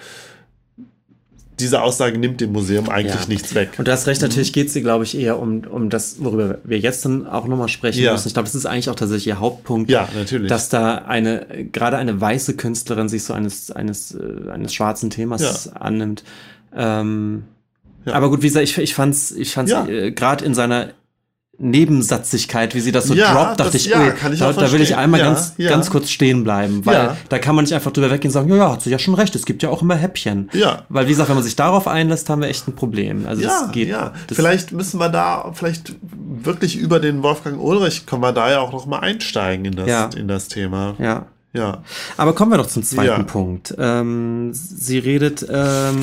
diese 1.58 1.82
Aussage 1.82 2.18
nimmt 2.18 2.40
dem 2.40 2.52
Museum 2.52 2.88
eigentlich 2.90 3.22
ja. 3.22 3.28
nichts 3.28 3.54
weg. 3.54 3.70
Und 3.78 3.88
du 3.88 3.92
hast 3.92 4.06
recht, 4.06 4.20
natürlich 4.20 4.50
mhm. 4.50 4.54
geht 4.54 4.66
es 4.68 4.72
dir, 4.74 4.82
glaube 4.82 5.04
ich, 5.04 5.16
eher 5.16 5.38
um, 5.38 5.62
um 5.64 5.88
das, 5.88 6.16
worüber 6.22 6.58
wir 6.64 6.78
jetzt 6.78 7.04
dann 7.04 7.26
auch 7.26 7.46
nochmal 7.46 7.68
sprechen 7.68 8.02
ja. 8.02 8.12
müssen. 8.12 8.28
Ich 8.28 8.34
glaube, 8.34 8.46
das 8.46 8.54
ist 8.54 8.66
eigentlich 8.66 8.90
auch 8.90 8.94
tatsächlich 8.94 9.28
ihr 9.28 9.40
Hauptpunkt. 9.40 9.90
Ja, 9.90 10.08
natürlich. 10.14 10.48
Dass 10.48 10.68
da 10.68 10.96
eine, 10.96 11.46
gerade 11.72 11.96
eine 11.96 12.20
weiße 12.20 12.56
Künstlerin 12.56 13.08
sich 13.08 13.24
so 13.24 13.32
eines, 13.32 13.70
eines, 13.70 14.14
äh, 14.14 14.50
eines 14.50 14.74
schwarzen 14.74 15.08
Themas 15.08 15.66
ja. 15.66 15.72
annimmt. 15.80 16.24
Ähm, 16.74 17.44
aber 18.04 18.28
gut, 18.28 18.42
wie 18.42 18.48
gesagt, 18.48 18.64
ich, 18.64 18.76
ich 18.78 18.94
fand's, 18.94 19.32
ich 19.32 19.52
fand's 19.52 19.72
äh, 19.72 20.12
gerade 20.12 20.44
in 20.44 20.54
seiner 20.54 20.90
Nebensatzigkeit, 21.58 22.74
wie 22.74 22.80
sie 22.80 22.92
das 22.92 23.06
so 23.06 23.14
ja, 23.14 23.32
droppt, 23.32 23.60
dachte 23.60 23.72
das, 23.72 23.74
ich, 23.74 23.86
ja, 23.86 24.12
ich 24.30 24.38
da, 24.38 24.52
da, 24.52 24.72
will 24.72 24.80
ich 24.80 24.96
einmal 24.96 25.20
ja, 25.20 25.26
ganz, 25.26 25.54
ganz 25.56 25.90
kurz 25.90 26.10
stehen 26.10 26.44
bleiben, 26.44 26.84
weil 26.84 27.16
da 27.28 27.38
kann 27.38 27.54
man 27.54 27.64
nicht 27.64 27.74
einfach 27.74 27.92
drüber 27.92 28.10
weggehen 28.10 28.28
und 28.28 28.34
sagen, 28.34 28.48
ja, 28.50 28.56
ja, 28.56 28.72
hat 28.72 28.82
sie 28.82 28.90
ja 28.90 28.98
schon 28.98 29.14
recht, 29.14 29.34
es 29.34 29.46
gibt 29.46 29.62
ja 29.62 29.70
auch 29.70 29.80
immer 29.80 29.94
Häppchen. 29.94 30.50
Ja. 30.52 30.84
Weil, 30.88 31.06
wie 31.06 31.10
gesagt, 31.10 31.28
wenn 31.30 31.36
man 31.36 31.44
sich 31.44 31.56
darauf 31.56 31.88
einlässt, 31.88 32.28
haben 32.28 32.42
wir 32.42 32.48
echt 32.48 32.68
ein 32.68 32.74
Problem. 32.74 33.26
Also 33.26 33.42
ja, 33.42 33.70
geht, 33.72 33.88
ja. 33.88 34.12
Vielleicht 34.30 34.72
müssen 34.72 35.00
wir 35.00 35.08
da 35.08 35.52
vielleicht 35.54 35.96
wirklich 36.02 36.76
über 36.76 37.00
den 37.00 37.22
Wolfgang 37.22 37.58
Ulrich, 37.58 38.04
können 38.04 38.22
wir 38.22 38.32
da 38.32 38.50
ja 38.50 38.60
auch 38.60 38.72
noch 38.72 38.86
mal 38.86 38.98
einsteigen 38.98 39.64
in 39.64 39.76
das, 39.76 40.14
in 40.14 40.28
das 40.28 40.48
Thema. 40.48 40.94
Ja. 40.98 41.26
Ja. 41.52 41.82
Aber 42.18 42.34
kommen 42.34 42.50
wir 42.50 42.58
doch 42.58 42.66
zum 42.66 42.82
zweiten. 42.82 43.26
Punkt. 43.26 43.74
Ähm, 43.78 44.50
sie 44.52 44.98
redet, 44.98 45.46
ähm, 45.48 46.00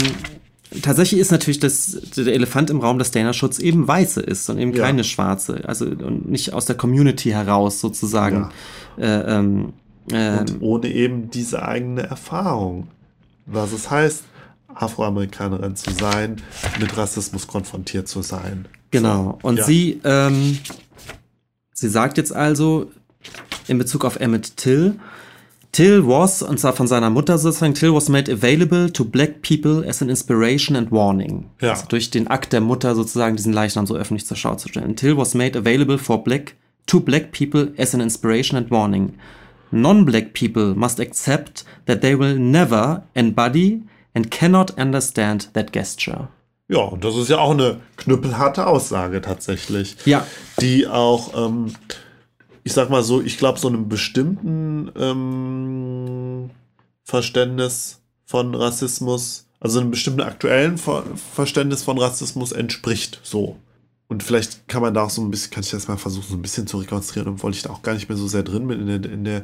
tatsächlich 0.81 1.19
ist 1.19 1.31
natürlich 1.31 1.59
das, 1.59 1.97
der 2.15 2.33
Elefant 2.33 2.69
im 2.69 2.79
Raum, 2.79 2.99
dass 2.99 3.11
Dana 3.11 3.33
Schutz 3.33 3.59
eben 3.59 3.87
weiße 3.87 4.21
ist 4.21 4.49
und 4.49 4.57
eben 4.57 4.73
ja. 4.73 4.85
keine 4.85 5.03
schwarze. 5.03 5.61
Also 5.67 5.85
und 5.85 6.29
nicht 6.29 6.53
aus 6.53 6.65
der 6.65 6.75
Community 6.75 7.29
heraus 7.29 7.79
sozusagen. 7.79 8.49
Ja. 8.97 9.03
Äh, 9.03 9.37
ähm, 9.37 9.73
äh, 10.11 10.39
und 10.39 10.61
ohne 10.61 10.87
eben 10.89 11.29
diese 11.29 11.63
eigene 11.63 12.03
Erfahrung. 12.03 12.87
Was 13.45 13.73
es 13.73 13.91
heißt, 13.91 14.23
Afroamerikanerin 14.73 15.75
zu 15.75 15.91
sein, 15.91 16.41
mit 16.79 16.95
Rassismus 16.97 17.47
konfrontiert 17.47 18.07
zu 18.07 18.21
sein. 18.21 18.65
Genau. 18.91 19.37
Und 19.41 19.57
ja. 19.57 19.63
sie, 19.65 20.01
ähm, 20.03 20.59
sie 21.73 21.89
sagt 21.89 22.17
jetzt 22.17 22.35
also 22.35 22.91
in 23.67 23.77
Bezug 23.77 24.05
auf 24.05 24.19
Emmett 24.19 24.57
Till, 24.57 24.99
Till 25.73 26.07
was, 26.07 26.43
und 26.43 26.59
zwar 26.59 26.73
von 26.73 26.87
seiner 26.87 27.09
Mutter 27.09 27.39
sozusagen, 27.39 27.73
Till 27.73 27.93
was 27.93 28.07
made 28.07 28.31
available 28.31 28.93
to 28.93 29.03
black 29.03 29.41
people 29.41 29.83
as 29.87 30.03
an 30.03 30.09
inspiration 30.09 30.77
and 30.77 30.91
warning. 30.91 31.49
Ja. 31.61 31.71
Also 31.71 31.87
durch 31.89 32.11
den 32.11 32.27
Akt 32.27 32.53
der 32.53 32.61
Mutter 32.61 32.93
sozusagen 32.93 33.35
diesen 33.35 33.53
Leichnam 33.53 33.87
so 33.87 33.95
öffentlich 33.95 34.27
zur 34.27 34.37
Schau 34.37 34.53
zu 34.53 34.69
stellen. 34.69 34.95
Till 34.95 35.17
was 35.17 35.33
made 35.33 35.57
available 35.57 35.97
for 35.97 36.23
black, 36.23 36.53
to 36.85 36.99
black 36.99 37.31
people 37.31 37.73
as 37.79 37.95
an 37.95 38.01
inspiration 38.01 38.55
and 38.55 38.69
warning. 38.69 39.15
Non-black 39.71 40.33
people 40.33 40.75
must 40.75 40.99
accept 40.99 41.65
that 41.87 42.01
they 42.01 42.17
will 42.17 42.37
never 42.37 43.03
embody 43.15 43.81
and 44.13 44.29
cannot 44.29 44.77
understand 44.77 45.51
that 45.53 45.73
gesture. 45.73 46.27
Ja, 46.67 46.81
und 46.81 47.03
das 47.03 47.15
ist 47.15 47.29
ja 47.29 47.39
auch 47.39 47.51
eine 47.51 47.79
knüppelharte 47.97 48.67
Aussage 48.67 49.21
tatsächlich. 49.21 49.97
Ja. 50.05 50.25
Die 50.61 50.87
auch, 50.87 51.33
ähm, 51.35 51.73
ich 52.63 52.73
sag 52.73 52.89
mal 52.89 53.03
so, 53.03 53.21
ich 53.21 53.37
glaube, 53.37 53.59
so 53.59 53.67
einem 53.67 53.89
bestimmten 53.89 54.91
ähm, 54.97 56.49
Verständnis 57.03 58.01
von 58.25 58.55
Rassismus, 58.55 59.47
also 59.59 59.79
einem 59.79 59.91
bestimmten 59.91 60.21
aktuellen 60.21 60.77
Ver 60.77 61.03
Verständnis 61.33 61.83
von 61.83 61.97
Rassismus 61.97 62.51
entspricht. 62.51 63.19
So. 63.23 63.57
Und 64.07 64.21
vielleicht 64.21 64.67
kann 64.67 64.81
man 64.81 64.93
da 64.93 65.03
auch 65.03 65.09
so 65.09 65.21
ein 65.23 65.31
bisschen, 65.31 65.51
kann 65.51 65.63
ich 65.63 65.71
das 65.71 65.87
mal 65.87 65.97
versuchen, 65.97 66.27
so 66.29 66.35
ein 66.35 66.41
bisschen 66.41 66.67
zu 66.67 66.77
rekonstruieren, 66.77 67.33
obwohl 67.33 67.51
ich 67.51 67.63
da 67.63 67.71
auch 67.71 67.81
gar 67.81 67.93
nicht 67.93 68.09
mehr 68.09 68.17
so 68.17 68.27
sehr 68.27 68.43
drin 68.43 68.67
bin 68.67 68.81
in 68.81 69.01
der, 69.01 69.11
in 69.11 69.23
der, 69.23 69.43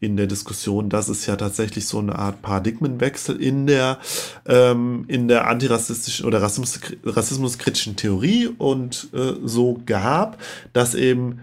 in 0.00 0.16
der 0.16 0.26
Diskussion. 0.26 0.90
Das 0.90 1.08
ist 1.08 1.26
ja 1.26 1.36
tatsächlich 1.36 1.86
so 1.86 2.00
eine 2.00 2.18
Art 2.18 2.42
Paradigmenwechsel 2.42 3.40
in 3.40 3.66
der, 3.66 3.98
ähm, 4.46 5.04
in 5.08 5.28
der 5.28 5.48
antirassistischen 5.48 6.26
oder 6.26 6.42
Rassismus, 6.42 6.80
rassismuskritischen 7.04 7.96
Theorie 7.96 8.48
und 8.48 9.08
äh, 9.14 9.36
so 9.44 9.80
gab, 9.86 10.38
dass 10.72 10.94
eben 10.94 11.40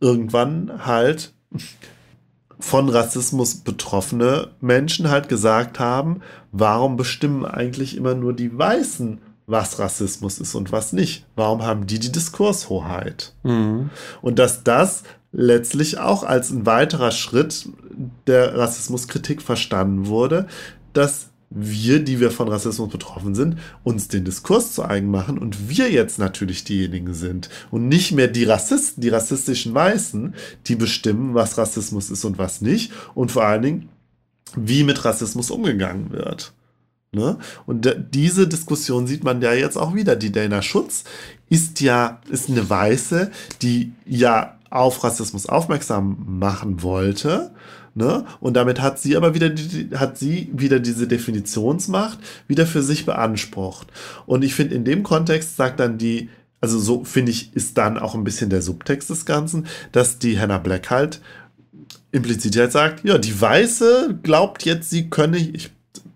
irgendwann 0.00 0.86
halt 0.86 1.32
von 2.60 2.88
Rassismus 2.88 3.56
betroffene 3.56 4.48
Menschen 4.60 5.10
halt 5.10 5.28
gesagt 5.28 5.78
haben, 5.78 6.20
warum 6.50 6.96
bestimmen 6.96 7.44
eigentlich 7.44 7.96
immer 7.96 8.14
nur 8.14 8.32
die 8.32 8.56
Weißen 8.56 9.20
was 9.48 9.78
Rassismus 9.78 10.38
ist 10.38 10.54
und 10.54 10.72
was 10.72 10.92
nicht. 10.92 11.24
Warum 11.34 11.62
haben 11.62 11.86
die 11.86 11.98
die 11.98 12.12
Diskurshoheit? 12.12 13.32
Mhm. 13.44 13.88
Und 14.20 14.38
dass 14.38 14.62
das 14.62 15.04
letztlich 15.32 15.98
auch 15.98 16.22
als 16.22 16.50
ein 16.50 16.66
weiterer 16.66 17.10
Schritt 17.10 17.68
der 18.26 18.56
Rassismuskritik 18.56 19.40
verstanden 19.40 20.06
wurde, 20.06 20.46
dass 20.92 21.27
wir, 21.50 22.04
die 22.04 22.20
wir 22.20 22.30
von 22.30 22.48
Rassismus 22.48 22.90
betroffen 22.90 23.34
sind, 23.34 23.58
uns 23.82 24.08
den 24.08 24.24
Diskurs 24.24 24.74
zu 24.74 24.84
eigen 24.84 25.10
machen 25.10 25.38
und 25.38 25.68
wir 25.68 25.90
jetzt 25.90 26.18
natürlich 26.18 26.64
diejenigen 26.64 27.14
sind 27.14 27.48
und 27.70 27.88
nicht 27.88 28.12
mehr 28.12 28.28
die 28.28 28.44
Rassisten, 28.44 29.00
die 29.00 29.08
rassistischen 29.08 29.74
Weißen, 29.74 30.34
die 30.66 30.76
bestimmen, 30.76 31.34
was 31.34 31.56
Rassismus 31.56 32.10
ist 32.10 32.24
und 32.24 32.38
was 32.38 32.60
nicht 32.60 32.92
und 33.14 33.32
vor 33.32 33.44
allen 33.44 33.62
Dingen, 33.62 33.88
wie 34.56 34.84
mit 34.84 35.04
Rassismus 35.04 35.50
umgegangen 35.50 36.10
wird. 36.10 36.52
Ne? 37.12 37.38
Und 37.64 37.96
diese 38.12 38.46
Diskussion 38.46 39.06
sieht 39.06 39.24
man 39.24 39.40
ja 39.40 39.54
jetzt 39.54 39.78
auch 39.78 39.94
wieder. 39.94 40.14
Die 40.16 40.32
Dana 40.32 40.60
Schutz 40.60 41.04
ist 41.48 41.80
ja 41.80 42.20
ist 42.28 42.50
eine 42.50 42.68
Weiße, 42.68 43.30
die 43.62 43.92
ja 44.04 44.58
auf 44.70 45.02
Rassismus 45.02 45.46
aufmerksam 45.46 46.18
machen 46.26 46.82
wollte. 46.82 47.52
Ne? 47.98 48.24
Und 48.38 48.54
damit 48.54 48.80
hat 48.80 49.00
sie 49.00 49.16
aber 49.16 49.34
wieder 49.34 49.50
die, 49.50 49.90
hat 49.96 50.16
sie 50.16 50.48
wieder 50.52 50.78
diese 50.78 51.08
Definitionsmacht 51.08 52.18
wieder 52.46 52.64
für 52.64 52.82
sich 52.82 53.04
beansprucht. 53.04 53.88
Und 54.24 54.44
ich 54.44 54.54
finde, 54.54 54.76
in 54.76 54.84
dem 54.84 55.02
Kontext 55.02 55.56
sagt 55.56 55.80
dann 55.80 55.98
die, 55.98 56.30
also 56.60 56.78
so 56.78 57.02
finde 57.02 57.32
ich, 57.32 57.54
ist 57.56 57.76
dann 57.76 57.98
auch 57.98 58.14
ein 58.14 58.22
bisschen 58.22 58.50
der 58.50 58.62
Subtext 58.62 59.10
des 59.10 59.26
Ganzen, 59.26 59.66
dass 59.90 60.20
die 60.20 60.38
Hannah 60.38 60.58
Black 60.58 60.90
halt 60.90 61.20
implizit 62.12 62.56
halt 62.56 62.70
sagt, 62.72 63.04
ja, 63.04 63.18
die 63.18 63.38
Weiße 63.38 64.20
glaubt 64.22 64.64
jetzt, 64.64 64.90
sie 64.90 65.10
könne, 65.10 65.36
ich 65.36 65.70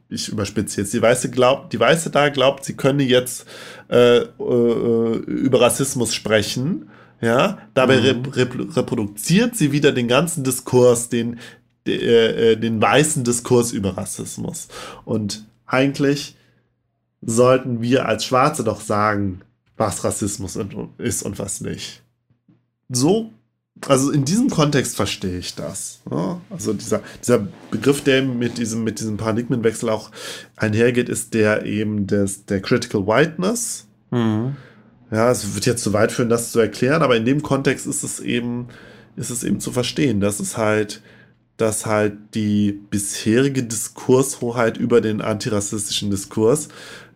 ich 0.09 0.29
überspitze 0.29 0.83
jetzt, 0.83 0.93
die 0.93 1.03
Weiße 1.03 1.31
glaubt, 1.31 1.73
die 1.73 1.81
Weiße 1.81 2.11
da 2.11 2.29
glaubt, 2.29 2.65
sie 2.65 2.75
könne 2.75 3.03
jetzt 3.03 3.47
äh, 3.91 4.19
äh, 4.19 5.17
über 5.17 5.61
Rassismus 5.61 6.15
sprechen. 6.15 6.91
Ja, 7.21 7.59
dabei 7.75 7.99
mhm. 7.99 8.03
rep 8.03 8.37
rep 8.37 8.77
reproduziert 8.77 9.57
sie 9.57 9.71
wieder 9.71 9.93
den 9.93 10.09
ganzen 10.09 10.43
Diskurs, 10.43 11.09
den, 11.09 11.39
äh, 11.87 12.53
äh, 12.53 12.57
den 12.57 12.81
weißen 12.81 13.25
Diskurs 13.25 13.73
über 13.73 13.97
Rassismus. 13.97 14.69
Und 15.05 15.47
eigentlich 15.67 16.37
sollten 17.21 17.81
wir 17.81 18.07
als 18.07 18.25
Schwarze 18.25 18.65
doch 18.65 18.81
sagen, 18.81 19.43
was 19.77 20.05
Rassismus 20.05 20.59
ist 20.99 21.23
und 21.23 21.39
was 21.39 21.61
nicht. 21.61 22.03
So 22.89 23.31
also 23.89 24.11
in 24.11 24.25
diesem 24.25 24.51
Kontext 24.51 24.97
verstehe 24.97 25.39
ich 25.39 25.55
das. 25.55 26.01
Ja? 26.11 26.41
Also 26.51 26.73
dieser, 26.73 27.03
dieser 27.21 27.47
Begriff, 27.71 28.03
der 28.03 28.23
mit 28.23 28.59
diesem, 28.59 28.85
mit 28.85 29.01
diesem 29.01 29.17
Paradigmenwechsel 29.17 29.89
auch 29.89 30.11
einhergeht, 30.57 31.09
ist 31.09 31.35
der 31.35 31.65
eben 31.65 32.07
des, 32.07 32.47
der 32.47 32.61
Critical 32.61 33.07
Whiteness. 33.07 33.87
Mhm. 34.11 34.57
Ja, 35.11 35.31
es 35.31 35.55
wird 35.55 35.67
jetzt 35.67 35.83
zu 35.83 35.93
weit 35.93 36.13
führen, 36.13 36.31
das 36.31 36.53
zu 36.53 36.61
erklären, 36.61 37.03
aber 37.03 37.17
in 37.17 37.27
dem 37.27 37.43
Kontext 37.43 37.87
ist 37.87 38.03
es 38.03 38.21
eben, 38.21 38.69
ist 39.17 39.31
es 39.31 39.45
eben 39.45 39.61
zu 39.61 39.71
verstehen, 39.71 40.21
dass 40.21 40.41
es 40.41 40.57
halt, 40.57 41.03
dass 41.57 41.87
halt 41.87 42.15
die 42.35 42.73
bisherige 42.73 43.63
Diskurshoheit 43.63 44.77
über 44.77 45.01
den 45.01 45.21
antirassistischen 45.21 46.11
Diskurs, 46.11 46.69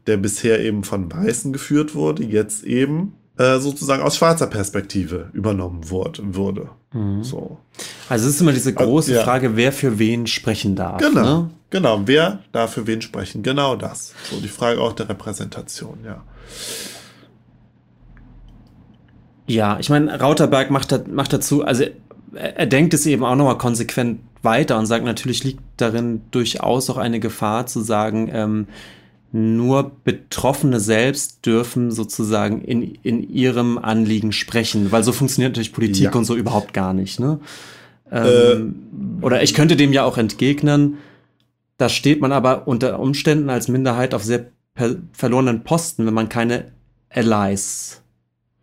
der 0.07 0.17
bisher 0.17 0.61
eben 0.61 0.85
von 0.85 1.13
Weißen 1.13 1.53
geführt 1.53 1.95
wurde, 1.95 2.25
jetzt 2.25 2.65
eben 2.65 3.15
äh, 3.39 3.59
sozusagen 3.59 4.03
aus 4.03 4.17
schwarzer 4.17 4.47
Perspektive 4.47 5.31
übernommen 5.33 5.91
wurde. 5.91 6.35
würde. 6.35 6.71
Mhm. 6.93 7.23
So. 7.23 7.59
Also 8.09 8.29
es 8.29 8.37
ist 8.37 8.41
immer 8.41 8.53
diese 8.53 8.73
große 8.73 9.11
also, 9.11 9.21
ja. 9.21 9.25
Frage, 9.25 9.57
wer 9.57 9.73
für 9.73 9.99
wen 9.99 10.27
sprechen 10.27 10.77
darf. 10.77 11.01
Genau, 11.01 11.23
ne? 11.23 11.51
genau, 11.71 12.03
wer 12.07 12.41
darf 12.53 12.75
für 12.75 12.87
wen 12.87 13.03
sprechen, 13.03 13.43
genau 13.43 13.77
das. 13.77 14.15
So 14.31 14.41
die 14.41 14.49
Frage 14.49 14.81
auch 14.81 14.93
der 14.93 15.09
Repräsentation, 15.09 15.99
ja. 16.05 16.23
Ja, 19.49 19.79
ich 19.79 19.91
meine, 19.91 20.19
Rauterberg 20.19 20.71
macht, 20.71 21.09
macht 21.09 21.33
dazu, 21.33 21.65
also 21.65 21.85
er, 22.37 22.67
denkt 22.67 22.95
es 22.95 23.07
eben 23.07 23.25
auch 23.25 23.37
nochmal 23.37 23.59
konsequent 23.59 24.21
weiter 24.43 24.79
und 24.79 24.87
sagt, 24.87 25.05
natürlich 25.05 25.45
liegt 25.45 25.61
darin 25.77 26.23
durchaus 26.31 26.89
auch 26.91 26.97
eine 26.97 27.21
Gefahr 27.21 27.67
zu 27.67 27.81
sagen, 27.81 28.31
ähm, 28.33 28.67
nur 29.33 29.93
Betroffene 30.05 30.81
selbst 30.81 31.45
dürfen 31.45 31.91
sozusagen 31.91 32.63
in, 32.63 32.95
in 33.03 33.29
ihrem 33.29 33.77
Anliegen 33.77 34.33
sprechen, 34.33 34.93
weil 34.93 35.03
so 35.03 35.13
funktioniert 35.13 35.53
natürlich 35.53 35.73
Politik 35.73 36.05
ja. 36.05 36.13
und 36.13 36.25
so 36.25 36.37
überhaupt 36.37 36.73
gar 36.73 36.95
nicht. 36.95 37.21
Ne? 37.21 37.41
Ähm, 38.11 39.21
äh, 39.21 39.25
oder 39.25 39.43
ich 39.43 39.53
könnte 39.53 39.77
dem 39.77 39.93
ja 39.93 40.05
auch 40.05 40.17
entgegnen, 40.17 40.99
da 41.77 41.89
steht 41.89 42.21
man 42.21 42.33
aber 42.33 42.67
unter 42.67 42.99
Umständen 42.99 43.51
als 43.51 43.69
Minderheit 43.69 44.15
auf 44.15 44.25
sehr 44.25 44.47
verlorenen 45.13 45.65
Posten, 45.65 46.07
wenn 46.07 46.15
man 46.15 46.29
keine 46.29 46.73
Allies 47.11 48.03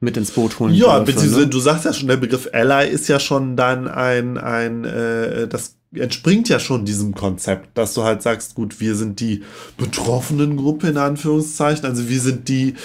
mit 0.03 0.17
ins 0.17 0.31
Boot 0.31 0.59
holen 0.59 0.73
Ja, 0.73 0.97
dürfe, 0.97 1.13
beziehungsweise 1.13 1.45
ne? 1.45 1.47
du 1.47 1.59
sagst 1.59 1.85
ja 1.85 1.93
schon, 1.93 2.07
der 2.07 2.17
Begriff 2.17 2.49
Ally 2.53 2.89
ist 2.89 3.07
ja 3.07 3.19
schon 3.19 3.55
dann 3.55 3.88
ein, 3.88 4.38
ein 4.38 4.84
äh, 4.85 5.47
das 5.47 5.77
entspringt 5.95 6.49
ja 6.49 6.60
schon 6.60 6.86
diesem 6.86 7.14
Konzept, 7.14 7.78
dass 7.78 7.94
du 7.94 8.03
halt 8.03 8.22
sagst, 8.22 8.56
gut, 8.56 8.80
wir 8.80 8.95
sind 8.95 9.20
die 9.20 9.44
betroffenen 9.78 10.57
Gruppe 10.57 10.88
in 10.88 10.98
Anführungszeichen, 10.98 11.86
also 11.86 12.10
wir 12.10 12.20
sind 12.20 12.49
die, 12.49 12.76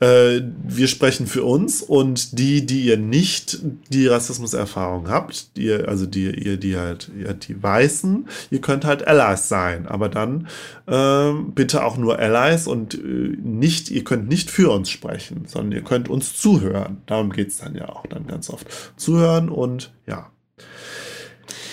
äh, 0.00 0.40
wir 0.66 0.88
sprechen 0.88 1.26
für 1.26 1.44
uns 1.44 1.82
und 1.82 2.38
die, 2.38 2.66
die 2.66 2.82
ihr 2.82 2.98
nicht 2.98 3.58
die 3.88 4.06
Rassismuserfahrung 4.06 5.08
habt, 5.08 5.56
die, 5.56 5.72
also 5.72 6.06
die, 6.06 6.30
ihr, 6.30 6.56
die 6.56 6.76
halt, 6.76 7.10
ihr, 7.18 7.32
die 7.32 7.62
Weißen, 7.62 8.28
ihr 8.50 8.60
könnt 8.60 8.84
halt 8.84 9.06
Allies 9.06 9.48
sein, 9.48 9.86
aber 9.86 10.08
dann 10.08 10.48
äh, 10.86 11.32
bitte 11.54 11.84
auch 11.84 11.96
nur 11.96 12.18
Allies 12.18 12.66
und 12.66 12.94
äh, 12.94 12.98
nicht, 12.98 13.90
ihr 13.90 14.04
könnt 14.04 14.28
nicht 14.28 14.50
für 14.50 14.70
uns 14.70 14.90
sprechen, 14.90 15.44
sondern 15.46 15.72
ihr 15.72 15.82
könnt 15.82 16.08
uns 16.08 16.36
zuhören. 16.36 16.98
Darum 17.06 17.30
geht 17.30 17.48
es 17.48 17.58
dann 17.58 17.74
ja 17.74 17.88
auch 17.88 18.06
dann 18.06 18.26
ganz 18.26 18.50
oft. 18.50 18.66
Zuhören 18.96 19.48
und 19.48 19.92
ja, 20.06 20.30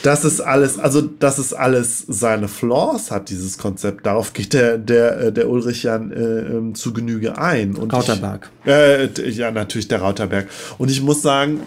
das 0.05 0.23
ist 0.23 0.39
alles, 0.39 0.77
also 0.77 1.01
das 1.01 1.39
ist 1.39 1.53
alles 1.53 2.05
seine 2.07 2.47
Flaws 2.47 3.09
hat, 3.09 3.29
dieses 3.29 3.57
Konzept. 3.57 4.05
Darauf 4.05 4.33
geht 4.33 4.53
der, 4.53 4.77
der, 4.77 5.19
äh, 5.19 5.33
der 5.33 5.49
Ulrich 5.49 5.83
ja 5.83 5.95
äh, 5.95 5.99
ähm, 5.99 6.75
zu 6.75 6.93
Genüge 6.93 7.39
ein. 7.39 7.75
Und 7.75 7.91
Rauterberg. 7.91 8.51
Ich, 8.63 8.71
äh, 8.71 9.29
ja, 9.31 9.49
natürlich 9.49 9.87
der 9.87 10.01
Rauterberg. 10.01 10.47
Und 10.77 10.91
ich 10.91 11.01
muss 11.01 11.23
sagen, 11.23 11.61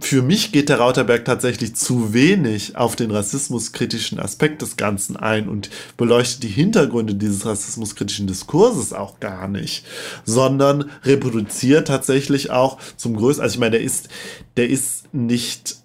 für 0.00 0.22
mich 0.22 0.50
geht 0.50 0.68
der 0.68 0.78
Rauterberg 0.78 1.24
tatsächlich 1.24 1.76
zu 1.76 2.12
wenig 2.12 2.76
auf 2.76 2.96
den 2.96 3.12
rassismuskritischen 3.12 4.18
Aspekt 4.18 4.62
des 4.62 4.76
Ganzen 4.76 5.16
ein 5.16 5.48
und 5.48 5.70
beleuchtet 5.96 6.42
die 6.42 6.48
Hintergründe 6.48 7.14
dieses 7.14 7.46
rassismuskritischen 7.46 8.26
Diskurses 8.26 8.92
auch 8.92 9.20
gar 9.20 9.46
nicht, 9.48 9.84
sondern 10.24 10.90
reproduziert 11.04 11.88
tatsächlich 11.88 12.50
auch 12.50 12.78
zum 12.96 13.16
größten, 13.16 13.42
also 13.42 13.54
ich 13.54 13.60
meine, 13.60 13.72
der 13.72 13.82
ist, 13.82 14.08
der 14.56 14.68
ist 14.68 15.12
nicht 15.12 15.78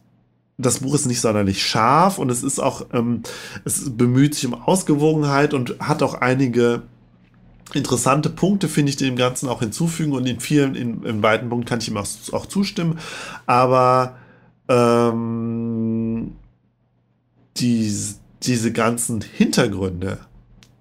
das 0.57 0.79
Buch 0.79 0.93
ist 0.95 1.05
nicht 1.05 1.21
sonderlich 1.21 1.65
scharf 1.65 2.19
und 2.19 2.29
es 2.29 2.43
ist 2.43 2.59
auch, 2.59 2.85
ähm, 2.93 3.23
es 3.65 3.95
bemüht 3.97 4.35
sich 4.35 4.45
um 4.45 4.53
Ausgewogenheit 4.53 5.53
und 5.53 5.79
hat 5.79 6.03
auch 6.03 6.13
einige 6.15 6.83
interessante 7.73 8.29
Punkte, 8.29 8.67
finde 8.67 8.91
ich, 8.91 8.97
dem 8.97 9.15
Ganzen 9.15 9.49
auch 9.49 9.61
hinzufügen 9.61 10.13
und 10.13 10.25
in 10.27 10.39
vielen, 10.39 10.75
in, 10.75 11.03
in 11.03 11.21
beiden 11.21 11.49
Punkten 11.49 11.67
kann 11.67 11.79
ich 11.79 11.87
ihm 11.87 11.97
auch, 11.97 12.07
auch 12.31 12.45
zustimmen. 12.45 12.99
Aber 13.45 14.17
ähm, 14.67 16.33
die, 17.57 17.91
diese 18.43 18.71
ganzen 18.71 19.21
Hintergründe 19.21 20.19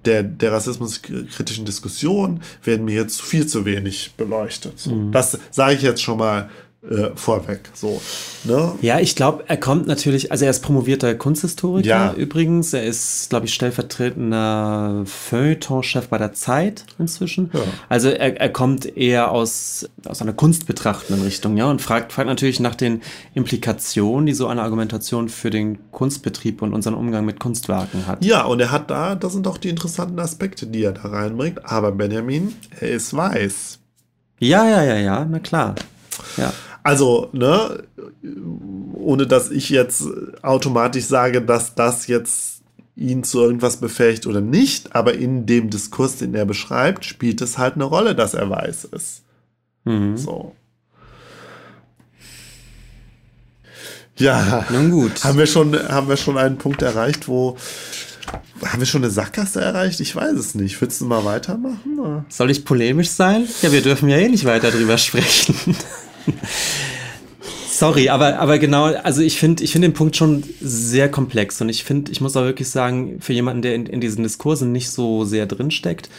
der, 0.05 0.23
der 0.23 0.53
rassismuskritischen 0.53 1.65
Diskussion 1.65 2.41
werden 2.65 2.85
mir 2.85 2.95
jetzt 2.95 3.23
viel 3.23 3.47
zu 3.47 3.65
wenig 3.65 4.15
beleuchtet. 4.17 4.87
Mhm. 4.87 5.13
Das 5.13 5.39
sage 5.51 5.75
ich 5.75 5.83
jetzt 5.83 6.03
schon 6.03 6.19
mal 6.19 6.51
äh, 6.89 7.11
vorweg. 7.15 7.71
So, 7.75 8.01
ne? 8.45 8.73
Ja, 8.83 8.99
ich 8.99 9.15
glaube, 9.15 9.45
er 9.47 9.57
kommt 9.57 9.87
natürlich, 9.87 10.33
also 10.33 10.45
er 10.45 10.51
ist 10.51 10.61
promovierter 10.61 11.15
Kunsthistoriker 11.15 11.89
ja. 11.89 12.13
übrigens. 12.15 12.73
Er 12.73 12.85
ist, 12.85 13.31
glaube 13.31 13.47
ich, 13.47 13.55
stellvertretender 13.55 15.05
Feuilleton-Chef 15.07 16.09
bei 16.09 16.19
der 16.19 16.33
Zeit 16.33 16.85
inzwischen. 16.99 17.51
Ja. 17.53 17.61
Also 17.89 18.09
er, 18.09 18.41
er 18.41 18.49
kommt 18.49 18.97
eher 18.97 19.31
aus, 19.31 19.89
aus 20.07 20.23
einer 20.23 20.33
kunstbetrachtenden 20.33 21.25
Richtung, 21.25 21.57
ja, 21.57 21.71
und 21.71 21.81
fragt, 21.81 22.13
fragt 22.13 22.29
natürlich 22.29 22.59
nach 22.59 22.75
den 22.75 23.03
Implikationen, 23.35 24.27
die 24.27 24.35
so 24.35 24.49
eine 24.49 24.63
Argumentation 24.63 25.29
für 25.29 25.51
den 25.51 25.79
Kunstbetrieb 25.93 26.63
und 26.63 26.75
unseren 26.75 26.95
Umgang 26.95 27.25
mit 27.25 27.39
Kunstwerken 27.39 28.07
hat. 28.07 28.25
Ja, 28.25 28.43
und 28.43 28.61
er 28.61 28.73
hat 28.73 28.91
da, 28.91 29.15
das 29.15 29.33
sind 29.35 29.47
auch 29.47 29.59
die 29.59 29.69
interessanten 29.69 30.19
Aspekte, 30.19 30.67
die 30.67 30.83
er 30.83 30.93
da 30.93 31.09
reinbringt. 31.09 31.65
Aber 31.65 31.93
Benjamin, 31.93 32.55
er 32.81 32.91
ist 32.91 33.15
weiß. 33.15 33.79
Ja, 34.41 34.69
ja, 34.69 34.83
ja, 34.83 34.97
ja, 34.97 35.25
na 35.25 35.39
klar. 35.39 35.77
Ja. 36.37 36.53
Also, 36.83 37.29
ne, 37.33 37.85
ohne 38.95 39.27
dass 39.27 39.51
ich 39.51 39.71
jetzt 39.71 40.05
automatisch 40.43 41.05
sage, 41.05 41.43
dass 41.43 41.75
das 41.75 42.07
jetzt 42.07 42.63
ihn 42.97 43.25
zu 43.25 43.41
irgendwas 43.41 43.79
befähigt 43.79 44.27
oder 44.27 44.41
nicht, 44.41 44.95
aber 44.95 45.15
in 45.15 45.47
dem 45.47 45.71
Diskurs, 45.71 46.17
den 46.17 46.35
er 46.35 46.45
beschreibt, 46.45 47.05
spielt 47.05 47.41
es 47.41 47.57
halt 47.59 47.75
eine 47.75 47.85
Rolle, 47.85 48.15
dass 48.15 48.35
er 48.35 48.51
weiß 48.51 48.85
ist. 48.85 49.23
Mhm. 49.85 50.17
So. 50.17 50.55
Ja, 54.17 54.67
Nun 54.71 54.91
gut. 54.91 55.25
Haben 55.25 55.39
wir, 55.39 55.47
schon, 55.47 55.77
haben 55.89 56.09
wir 56.09 56.17
schon 56.17 56.37
einen 56.37 56.59
Punkt 56.59 56.83
erreicht, 56.83 57.29
wo. 57.29 57.57
Haben 58.65 58.79
wir 58.79 58.87
schon 58.87 59.03
eine 59.03 59.11
Sackgasse 59.11 59.61
erreicht? 59.61 59.99
Ich 59.99 60.15
weiß 60.15 60.35
es 60.35 60.55
nicht. 60.55 60.81
Willst 60.81 61.01
du 61.01 61.07
mal 61.07 61.25
weitermachen? 61.25 61.99
Oder? 61.99 62.25
Soll 62.29 62.51
ich 62.51 62.65
polemisch 62.65 63.11
sein? 63.11 63.49
Ja, 63.63 63.73
wir 63.73 63.83
dürfen 63.83 64.09
ja 64.09 64.19
eh 64.19 64.29
nicht 64.29 64.45
weiter 64.45 64.71
drüber 64.71 64.99
sprechen. 64.99 65.77
Sorry, 67.69 68.11
aber, 68.11 68.39
aber 68.39 68.59
genau, 68.59 68.85
also 68.85 69.23
ich 69.23 69.39
finde 69.39 69.65
ich 69.65 69.73
finde 69.73 69.89
den 69.89 69.95
Punkt 69.95 70.15
schon 70.15 70.45
sehr 70.61 71.11
komplex 71.11 71.61
und 71.61 71.69
ich 71.69 71.85
finde, 71.85 72.13
ich 72.13 72.21
muss 72.21 72.37
auch 72.37 72.45
wirklich 72.45 72.69
sagen, 72.69 73.17
für 73.21 73.33
jemanden, 73.33 73.63
der 73.63 73.75
in, 73.75 73.87
in 73.87 74.01
diesen 74.01 74.23
Diskursen 74.23 74.73
nicht 74.73 74.91
so 74.91 75.25
sehr 75.25 75.47
drinsteckt, 75.47 76.11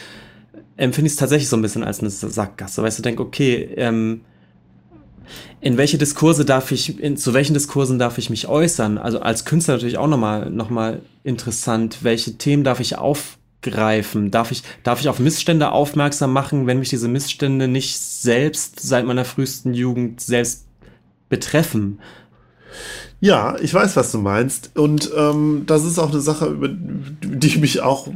empfinde 0.76 1.06
ich 1.06 1.12
es 1.12 1.18
tatsächlich 1.18 1.48
so 1.48 1.56
ein 1.56 1.62
bisschen 1.62 1.84
als 1.84 2.00
eine 2.00 2.10
Sackgasse, 2.10 2.82
weil 2.82 2.88
ich 2.88 2.96
so 2.96 3.02
denke, 3.02 3.22
okay, 3.22 3.68
ähm, 3.76 4.22
in 5.60 5.78
welche 5.78 5.96
Diskurse 5.96 6.44
darf 6.44 6.72
ich, 6.72 7.00
in, 7.00 7.16
zu 7.16 7.32
welchen 7.32 7.54
Diskursen 7.54 7.98
darf 7.98 8.18
ich 8.18 8.28
mich 8.30 8.48
äußern? 8.48 8.98
Also 8.98 9.20
als 9.20 9.44
Künstler 9.44 9.74
natürlich 9.74 9.96
auch 9.96 10.08
nochmal 10.08 10.50
noch 10.50 10.70
mal 10.70 11.00
interessant, 11.22 11.98
welche 12.02 12.36
Themen 12.36 12.64
darf 12.64 12.80
ich 12.80 12.98
auf 12.98 13.38
greifen? 13.64 14.30
Darf 14.30 14.50
ich, 14.50 14.62
darf 14.82 15.00
ich 15.00 15.08
auf 15.08 15.18
Missstände 15.18 15.72
aufmerksam 15.72 16.32
machen, 16.32 16.66
wenn 16.66 16.78
mich 16.78 16.90
diese 16.90 17.08
Missstände 17.08 17.66
nicht 17.66 17.98
selbst 17.98 18.80
seit 18.80 19.06
meiner 19.06 19.24
frühesten 19.24 19.74
Jugend 19.74 20.20
selbst 20.20 20.66
betreffen? 21.28 21.98
Ja, 23.20 23.56
ich 23.60 23.72
weiß, 23.72 23.96
was 23.96 24.12
du 24.12 24.18
meinst. 24.18 24.76
Und 24.76 25.10
ähm, 25.16 25.64
das 25.66 25.84
ist 25.84 25.98
auch 25.98 26.10
eine 26.10 26.20
Sache, 26.20 26.46
über 26.46 26.68
die 26.68 27.46
ich 27.46 27.58
mich 27.58 27.80
auch 27.80 28.08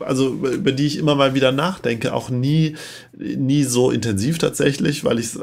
also 0.00 0.28
über 0.28 0.72
die 0.72 0.86
ich 0.86 0.98
immer 0.98 1.14
mal 1.14 1.34
wieder 1.34 1.52
nachdenke, 1.52 2.12
auch 2.14 2.30
nie, 2.30 2.76
nie 3.16 3.64
so 3.64 3.90
intensiv 3.90 4.38
tatsächlich, 4.38 5.04
weil 5.04 5.18
ich 5.18 5.36
äh, 5.36 5.40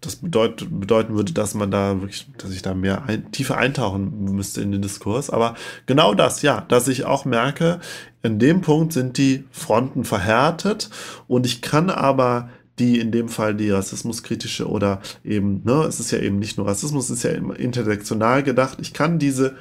das 0.00 0.16
bedeut, 0.16 0.66
bedeuten 0.70 1.14
würde, 1.14 1.32
dass 1.32 1.54
man 1.54 1.70
da 1.70 2.00
wirklich, 2.00 2.26
dass 2.38 2.52
ich 2.52 2.62
da 2.62 2.74
mehr 2.74 3.04
ein, 3.06 3.30
tiefer 3.32 3.58
eintauchen 3.58 4.34
müsste 4.34 4.60
in 4.60 4.72
den 4.72 4.82
Diskurs. 4.82 5.30
Aber 5.30 5.54
genau 5.86 6.14
das, 6.14 6.42
ja, 6.42 6.62
dass 6.68 6.88
ich 6.88 7.04
auch 7.04 7.24
merke, 7.24 7.80
in 8.22 8.38
dem 8.38 8.60
Punkt 8.60 8.92
sind 8.92 9.18
die 9.18 9.44
Fronten 9.50 10.04
verhärtet 10.04 10.90
und 11.28 11.46
ich 11.46 11.62
kann 11.62 11.90
aber 11.90 12.48
die 12.78 12.98
in 12.98 13.12
dem 13.12 13.28
Fall 13.28 13.54
die 13.54 13.70
rassismuskritische 13.70 14.68
oder 14.68 15.00
eben, 15.24 15.62
ne, 15.64 15.84
es 15.84 16.00
ist 16.00 16.10
ja 16.10 16.18
eben 16.18 16.38
nicht 16.38 16.56
nur 16.56 16.66
Rassismus, 16.66 17.10
es 17.10 17.18
ist 17.18 17.22
ja 17.24 17.30
intersektional 17.30 18.42
gedacht. 18.42 18.78
Ich 18.80 18.92
kann 18.92 19.18
diese 19.18 19.56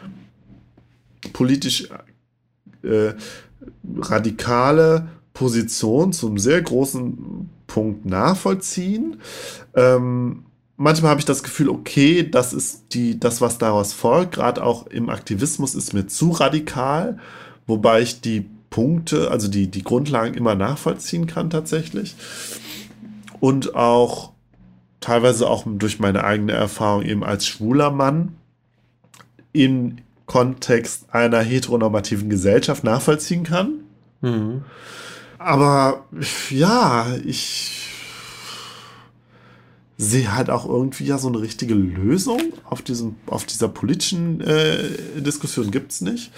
politisch 1.33 1.89
äh, 2.83 3.13
radikale 3.97 5.09
Position 5.33 6.13
zum 6.13 6.37
sehr 6.37 6.61
großen 6.61 7.49
Punkt 7.67 8.05
nachvollziehen. 8.05 9.17
Ähm, 9.75 10.45
manchmal 10.77 11.11
habe 11.11 11.19
ich 11.19 11.25
das 11.25 11.43
Gefühl, 11.43 11.69
okay, 11.69 12.29
das 12.29 12.53
ist 12.53 12.93
die, 12.93 13.19
das, 13.19 13.41
was 13.41 13.57
daraus 13.57 13.93
folgt, 13.93 14.35
gerade 14.35 14.63
auch 14.63 14.87
im 14.87 15.09
Aktivismus 15.09 15.75
ist 15.75 15.93
mir 15.93 16.07
zu 16.07 16.31
radikal, 16.31 17.17
wobei 17.71 18.01
ich 18.01 18.19
die 18.19 18.45
Punkte, 18.69 19.31
also 19.31 19.47
die, 19.47 19.67
die 19.67 19.83
Grundlagen 19.83 20.33
immer 20.33 20.55
nachvollziehen 20.55 21.25
kann 21.25 21.49
tatsächlich. 21.49 22.15
Und 23.39 23.75
auch 23.75 24.33
teilweise 24.99 25.49
auch 25.49 25.63
durch 25.65 25.99
meine 25.99 26.23
eigene 26.23 26.51
Erfahrung 26.51 27.01
eben 27.03 27.23
als 27.23 27.47
schwuler 27.47 27.89
Mann 27.89 28.35
in 29.53 30.01
Kontext 30.25 31.05
einer 31.13 31.39
heteronormativen 31.39 32.29
Gesellschaft 32.29 32.83
nachvollziehen 32.83 33.43
kann. 33.43 33.79
Mhm. 34.19 34.63
Aber 35.39 36.05
ja, 36.49 37.07
ich 37.25 37.80
sehe 40.01 40.33
halt 40.35 40.49
auch 40.49 40.67
irgendwie 40.67 41.05
ja 41.05 41.19
so 41.19 41.27
eine 41.27 41.41
richtige 41.41 41.75
Lösung 41.75 42.41
auf, 42.67 42.81
diesem, 42.81 43.17
auf 43.27 43.45
dieser 43.45 43.67
politischen 43.67 44.41
äh, 44.41 44.77
Diskussion 45.17 45.69
gibt 45.69 45.91
es 45.91 46.01
nicht. 46.01 46.31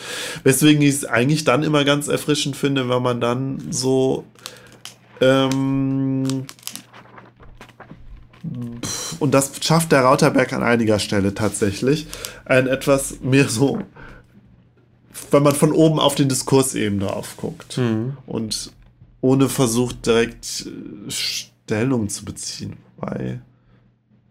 Weswegen 0.43 0.81
ich 0.81 0.95
es 0.95 1.05
eigentlich 1.05 1.45
dann 1.45 1.63
immer 1.63 1.85
ganz 1.85 2.09
erfrischend 2.09 2.57
finde, 2.57 2.89
wenn 2.89 3.01
man 3.01 3.21
dann 3.21 3.63
so 3.71 4.25
ähm, 5.21 6.45
und 9.19 9.33
das 9.33 9.53
schafft 9.61 9.93
der 9.93 10.01
Rauterberg 10.01 10.51
an 10.51 10.63
einiger 10.63 10.99
Stelle 10.99 11.33
tatsächlich, 11.33 12.07
ein 12.43 12.67
etwas 12.67 13.21
mehr 13.21 13.47
so, 13.47 13.79
wenn 15.31 15.43
man 15.43 15.55
von 15.55 15.71
oben 15.71 16.01
auf 16.01 16.15
den 16.15 16.27
Diskurs 16.27 16.75
eben 16.75 16.99
drauf 16.99 17.37
guckt 17.37 17.77
mhm. 17.77 18.17
und 18.25 18.73
ohne 19.21 19.47
versucht 19.47 20.05
direkt 20.05 20.65
äh, 20.67 21.09
Stellung 21.09 22.09
zu 22.09 22.25
beziehen, 22.25 22.75
weil 22.97 23.41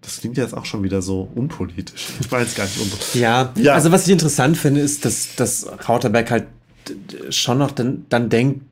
das 0.03 0.21
klingt 0.21 0.37
jetzt 0.37 0.55
auch 0.55 0.65
schon 0.65 0.83
wieder 0.83 1.01
so 1.01 1.29
unpolitisch. 1.35 2.09
Ich 2.21 2.31
meine 2.31 2.45
es 2.45 2.55
gar 2.55 2.65
nicht 2.65 2.79
unpolitisch. 2.79 3.15
Ja, 3.15 3.53
ja, 3.57 3.75
also 3.75 3.93
was 3.93 4.07
ich 4.07 4.13
interessant 4.13 4.59
finde, 4.59 4.81
ist, 4.81 5.05
dass, 5.05 5.37
dass 5.37 5.67
Rauterberg 5.89 6.31
halt 6.31 6.47
schon 7.31 7.59
noch 7.59 7.71
dann, 7.71 8.05
dann 8.09 8.29
denkt, 8.29 8.63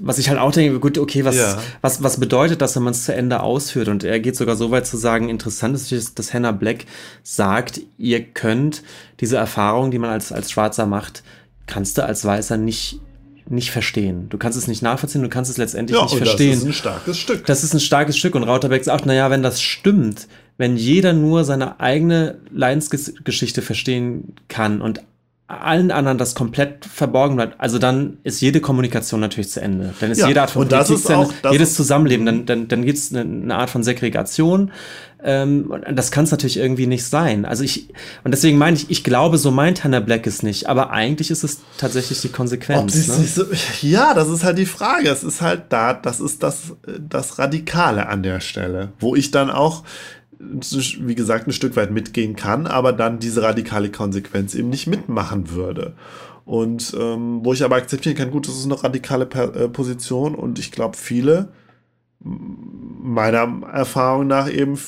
was 0.00 0.18
ich 0.18 0.28
halt 0.28 0.38
auch 0.38 0.52
denke, 0.52 0.78
gut, 0.78 0.96
okay, 0.96 1.24
was, 1.24 1.36
ja. 1.36 1.58
was, 1.80 2.02
was 2.02 2.20
bedeutet 2.20 2.62
das, 2.62 2.76
wenn 2.76 2.84
man 2.84 2.92
es 2.92 3.04
zu 3.04 3.14
Ende 3.14 3.40
ausführt? 3.40 3.88
Und 3.88 4.04
er 4.04 4.20
geht 4.20 4.36
sogar 4.36 4.56
so 4.56 4.70
weit 4.70 4.86
zu 4.86 4.96
sagen, 4.96 5.28
interessant 5.28 5.74
ist, 5.74 6.18
dass 6.18 6.32
Hannah 6.32 6.52
Black 6.52 6.86
sagt, 7.22 7.80
ihr 7.98 8.22
könnt 8.22 8.82
diese 9.20 9.36
Erfahrung, 9.36 9.90
die 9.90 9.98
man 9.98 10.10
als, 10.10 10.32
als 10.32 10.50
Schwarzer 10.50 10.86
macht, 10.86 11.24
kannst 11.66 11.98
du 11.98 12.04
als 12.04 12.24
Weißer 12.24 12.56
nicht 12.56 13.00
nicht 13.48 13.70
verstehen. 13.70 14.28
Du 14.28 14.38
kannst 14.38 14.58
es 14.58 14.66
nicht 14.66 14.82
nachvollziehen, 14.82 15.22
du 15.22 15.28
kannst 15.28 15.50
es 15.50 15.56
letztendlich 15.56 15.98
ja, 15.98 16.04
nicht 16.04 16.16
verstehen. 16.16 16.52
Das 16.52 16.58
ist 16.58 16.66
ein 16.66 16.72
starkes 16.72 17.18
Stück. 17.18 17.46
Das 17.46 17.64
ist 17.64 17.74
ein 17.74 17.80
starkes 17.80 18.16
Stück. 18.18 18.34
Und 18.34 18.44
Rauterbeck 18.44 18.84
sagt, 18.84 19.06
naja, 19.06 19.30
wenn 19.30 19.42
das 19.42 19.62
stimmt, 19.62 20.28
wenn 20.58 20.76
jeder 20.76 21.12
nur 21.12 21.44
seine 21.44 21.80
eigene 21.80 22.38
Leidensgeschichte 22.50 23.62
verstehen 23.62 24.34
kann 24.48 24.80
und 24.80 25.02
allen 25.48 25.92
anderen 25.92 26.18
das 26.18 26.34
komplett 26.34 26.84
verborgen 26.84 27.36
bleibt, 27.36 27.60
also 27.60 27.78
dann 27.78 28.18
ist 28.24 28.40
jede 28.40 28.60
Kommunikation 28.60 29.20
natürlich 29.20 29.50
zu 29.50 29.60
Ende. 29.60 29.94
Dann 30.00 30.10
ist 30.10 30.18
ja, 30.18 30.26
jede 30.26 30.40
Art 30.40 30.50
von 30.50 30.68
Politik 30.68 30.98
zu 30.98 31.12
Ende, 31.12 31.28
jedes 31.52 31.74
Zusammenleben, 31.74 32.26
dann, 32.26 32.46
dann, 32.46 32.68
dann 32.68 32.84
gibt 32.84 32.98
es 32.98 33.14
eine, 33.14 33.20
eine, 33.20 33.54
Art 33.54 33.70
von 33.70 33.84
Segregation. 33.84 34.72
Ähm, 35.22 35.72
das 35.92 36.10
kann 36.10 36.24
es 36.24 36.32
natürlich 36.32 36.56
irgendwie 36.56 36.88
nicht 36.88 37.04
sein. 37.04 37.44
Also 37.44 37.62
ich, 37.62 37.88
und 38.24 38.32
deswegen 38.32 38.58
meine 38.58 38.76
ich, 38.76 38.90
ich 38.90 39.04
glaube, 39.04 39.38
so 39.38 39.52
meint 39.52 39.84
Hannah 39.84 40.00
Black 40.00 40.26
es 40.26 40.42
nicht, 40.42 40.68
aber 40.68 40.90
eigentlich 40.90 41.30
ist 41.30 41.44
es 41.44 41.60
tatsächlich 41.78 42.20
die 42.20 42.28
Konsequenz. 42.28 43.06
Ne? 43.06 43.24
So, 43.24 43.44
ja, 43.82 44.14
das 44.14 44.28
ist 44.28 44.42
halt 44.42 44.58
die 44.58 44.66
Frage. 44.66 45.08
Es 45.08 45.22
ist 45.22 45.42
halt 45.42 45.64
da, 45.68 45.94
das 45.94 46.20
ist 46.20 46.42
das, 46.42 46.72
das 46.98 47.38
Radikale 47.38 48.08
an 48.08 48.24
der 48.24 48.40
Stelle, 48.40 48.92
wo 48.98 49.14
ich 49.14 49.30
dann 49.30 49.50
auch 49.50 49.84
wie 50.38 51.14
gesagt, 51.14 51.46
ein 51.46 51.52
Stück 51.52 51.76
weit 51.76 51.90
mitgehen 51.90 52.36
kann, 52.36 52.66
aber 52.66 52.92
dann 52.92 53.18
diese 53.18 53.42
radikale 53.42 53.90
Konsequenz 53.90 54.54
eben 54.54 54.68
nicht 54.68 54.86
mitmachen 54.86 55.50
würde. 55.50 55.94
Und 56.44 56.96
ähm, 56.98 57.40
wo 57.42 57.52
ich 57.52 57.64
aber 57.64 57.76
akzeptieren 57.76 58.16
kann, 58.16 58.30
gut, 58.30 58.46
das 58.46 58.56
ist 58.56 58.66
eine 58.66 58.82
radikale 58.82 59.24
äh, 59.24 59.68
Position 59.68 60.34
und 60.34 60.58
ich 60.58 60.70
glaube, 60.70 60.96
viele 60.96 61.48
meiner 62.20 63.62
Erfahrung 63.72 64.26
nach 64.26 64.50
eben 64.50 64.78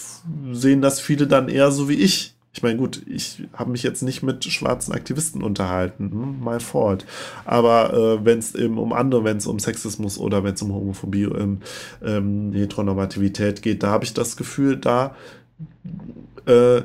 sehen 0.52 0.82
das 0.82 1.00
viele 1.00 1.26
dann 1.26 1.48
eher 1.48 1.70
so 1.70 1.88
wie 1.88 1.94
ich. 1.94 2.34
Ich 2.52 2.62
meine, 2.62 2.76
gut, 2.76 3.02
ich 3.06 3.44
habe 3.52 3.70
mich 3.70 3.82
jetzt 3.82 4.02
nicht 4.02 4.22
mit 4.22 4.42
schwarzen 4.44 4.92
Aktivisten 4.92 5.42
unterhalten, 5.42 6.10
hm, 6.10 6.44
my 6.44 6.58
fault. 6.58 7.06
Aber 7.44 7.92
äh, 7.92 8.24
wenn 8.24 8.38
es 8.38 8.54
eben 8.54 8.78
um 8.78 8.92
andere, 8.92 9.22
wenn 9.22 9.36
es 9.36 9.46
um 9.46 9.58
Sexismus 9.58 10.18
oder 10.18 10.42
wenn 10.42 10.54
es 10.54 10.62
um 10.62 10.72
Homophobie, 10.72 11.26
um 11.26 11.60
ähm, 12.02 12.52
Heteronormativität 12.52 13.62
geht, 13.62 13.82
da 13.82 13.90
habe 13.90 14.04
ich 14.04 14.14
das 14.14 14.36
Gefühl, 14.36 14.76
da 14.76 15.14
äh, 16.46 16.82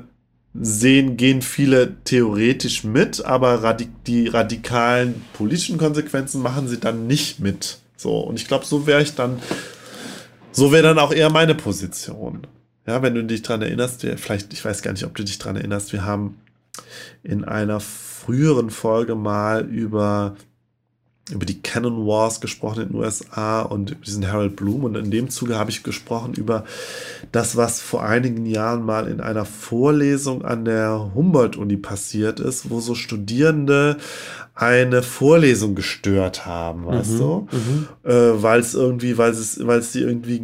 sehen, 0.53 1.17
gehen 1.17 1.41
viele 1.41 1.95
theoretisch 2.03 2.83
mit, 2.83 3.25
aber 3.25 3.63
radik 3.63 3.89
die 4.05 4.27
radikalen 4.27 5.21
politischen 5.33 5.77
Konsequenzen 5.77 6.41
machen 6.41 6.67
sie 6.67 6.79
dann 6.79 7.07
nicht 7.07 7.39
mit. 7.39 7.79
So, 7.97 8.19
und 8.19 8.39
ich 8.39 8.47
glaube, 8.47 8.65
so 8.65 8.85
wäre 8.85 9.01
ich 9.01 9.15
dann, 9.15 9.41
so 10.51 10.71
wäre 10.71 10.83
dann 10.83 10.99
auch 10.99 11.11
eher 11.11 11.29
meine 11.29 11.55
Position. 11.55 12.45
Ja, 12.85 13.01
wenn 13.01 13.15
du 13.15 13.23
dich 13.23 13.41
dran 13.41 13.61
erinnerst, 13.61 14.03
wir, 14.03 14.17
vielleicht, 14.17 14.53
ich 14.53 14.63
weiß 14.63 14.81
gar 14.81 14.91
nicht, 14.91 15.05
ob 15.05 15.15
du 15.15 15.23
dich 15.23 15.39
dran 15.39 15.55
erinnerst, 15.55 15.93
wir 15.93 16.05
haben 16.05 16.37
in 17.23 17.45
einer 17.45 17.79
früheren 17.79 18.69
Folge 18.69 19.15
mal 19.15 19.65
über 19.65 20.35
über 21.31 21.45
die 21.45 21.61
Canon 21.61 22.05
Wars 22.05 22.41
gesprochen 22.41 22.83
in 22.83 22.89
den 22.89 22.97
USA 22.97 23.61
und 23.61 23.91
über 23.91 24.03
diesen 24.03 24.29
Harold 24.29 24.57
Bloom. 24.57 24.83
Und 24.83 24.95
in 24.95 25.09
dem 25.09 25.29
Zuge 25.29 25.57
habe 25.57 25.71
ich 25.71 25.83
gesprochen 25.83 26.33
über 26.33 26.65
das, 27.31 27.55
was 27.55 27.79
vor 27.79 28.03
einigen 28.03 28.45
Jahren 28.45 28.83
mal 28.85 29.07
in 29.07 29.21
einer 29.21 29.45
Vorlesung 29.45 30.43
an 30.43 30.65
der 30.65 31.11
Humboldt-Uni 31.15 31.77
passiert 31.77 32.41
ist, 32.41 32.69
wo 32.69 32.81
so 32.81 32.93
Studierende 32.93 33.97
eine 34.55 35.01
Vorlesung 35.01 35.75
gestört 35.75 36.45
haben, 36.45 36.85
weißt 36.85 37.13
mhm, 37.13 37.17
du? 37.17 37.47
Mhm. 37.51 37.87
Äh, 38.03 38.43
weil 38.43 38.59
es 38.59 38.73
irgendwie, 38.75 39.17
weil 39.17 39.31
es, 39.31 39.65
weil 39.65 39.79
es 39.79 39.93
sie 39.93 40.01
irgendwie 40.01 40.41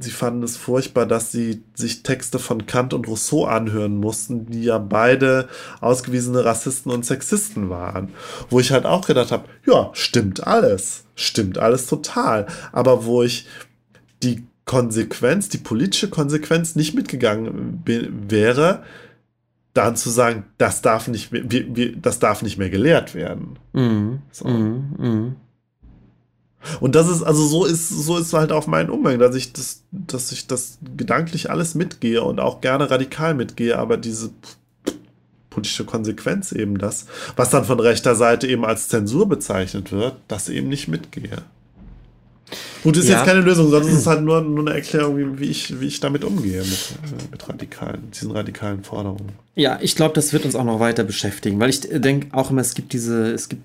sie 0.00 0.10
fanden 0.10 0.42
es 0.42 0.56
furchtbar, 0.56 1.06
dass 1.06 1.32
sie 1.32 1.62
sich 1.74 2.02
Texte 2.02 2.38
von 2.38 2.66
Kant 2.66 2.94
und 2.94 3.08
Rousseau 3.08 3.44
anhören 3.44 3.96
mussten, 3.96 4.46
die 4.46 4.64
ja 4.64 4.78
beide 4.78 5.48
ausgewiesene 5.80 6.44
Rassisten 6.44 6.92
und 6.92 7.04
Sexisten 7.04 7.70
waren. 7.70 8.10
Wo 8.50 8.60
ich 8.60 8.72
halt 8.72 8.86
auch 8.86 9.06
gedacht 9.06 9.32
habe, 9.32 9.48
ja, 9.66 9.90
stimmt 9.92 10.46
alles. 10.46 11.04
Stimmt 11.14 11.58
alles 11.58 11.86
total. 11.86 12.46
Aber 12.72 13.04
wo 13.04 13.22
ich 13.22 13.46
die 14.22 14.44
Konsequenz, 14.64 15.48
die 15.48 15.58
politische 15.58 16.10
Konsequenz 16.10 16.76
nicht 16.76 16.94
mitgegangen 16.94 17.82
wäre, 17.84 18.82
dann 19.72 19.96
zu 19.96 20.10
sagen, 20.10 20.44
das 20.58 20.82
darf 20.82 21.08
nicht 21.08 21.32
mehr, 21.32 21.42
das 21.96 22.18
darf 22.18 22.42
nicht 22.42 22.58
mehr 22.58 22.70
gelehrt 22.70 23.14
werden. 23.14 23.58
Mm, 23.72 24.22
so. 24.30 24.48
mm, 24.48 24.96
mm. 24.98 25.36
Und 26.80 26.94
das 26.94 27.08
ist, 27.08 27.22
also 27.22 27.46
so 27.46 27.64
ist, 27.64 27.88
so 27.88 28.18
ist 28.18 28.32
halt 28.32 28.52
auch 28.52 28.66
mein 28.66 28.90
Umgang, 28.90 29.18
dass 29.18 29.34
ich 29.34 29.52
das, 29.52 29.82
dass 29.90 30.32
ich 30.32 30.46
das 30.46 30.78
gedanklich 30.96 31.50
alles 31.50 31.74
mitgehe 31.74 32.22
und 32.22 32.40
auch 32.40 32.60
gerne 32.60 32.90
radikal 32.90 33.34
mitgehe, 33.34 33.78
aber 33.78 33.96
diese 33.96 34.30
politische 35.50 35.84
Konsequenz 35.84 36.52
eben 36.52 36.78
das, 36.78 37.06
was 37.36 37.50
dann 37.50 37.64
von 37.64 37.80
rechter 37.80 38.14
Seite 38.14 38.46
eben 38.46 38.64
als 38.64 38.88
Zensur 38.88 39.28
bezeichnet 39.28 39.92
wird, 39.92 40.14
das 40.28 40.48
eben 40.48 40.68
nicht 40.68 40.88
mitgehe. 40.88 41.42
Gut, 42.82 42.96
ist 42.96 43.08
ja. 43.08 43.16
jetzt 43.18 43.26
keine 43.26 43.40
Lösung, 43.40 43.70
sondern 43.70 43.90
es 43.90 43.98
ist 43.98 44.06
halt 44.06 44.22
nur, 44.22 44.40
nur 44.40 44.66
eine 44.66 44.76
Erklärung, 44.76 45.38
wie, 45.38 45.46
ich, 45.46 45.80
wie 45.80 45.86
ich 45.86 46.00
damit 46.00 46.24
umgehe, 46.24 46.60
mit, 46.60 47.30
mit 47.30 47.48
radikalen, 47.48 48.10
diesen 48.12 48.30
radikalen 48.30 48.84
Forderungen. 48.84 49.32
Ja, 49.54 49.78
ich 49.82 49.96
glaube, 49.96 50.14
das 50.14 50.32
wird 50.32 50.44
uns 50.44 50.54
auch 50.54 50.64
noch 50.64 50.80
weiter 50.80 51.04
beschäftigen, 51.04 51.58
weil 51.60 51.70
ich 51.70 51.80
denke 51.80 52.28
auch 52.32 52.50
immer, 52.50 52.60
es 52.60 52.74
gibt 52.74 52.92
diese, 52.92 53.32
es 53.32 53.48
gibt 53.48 53.62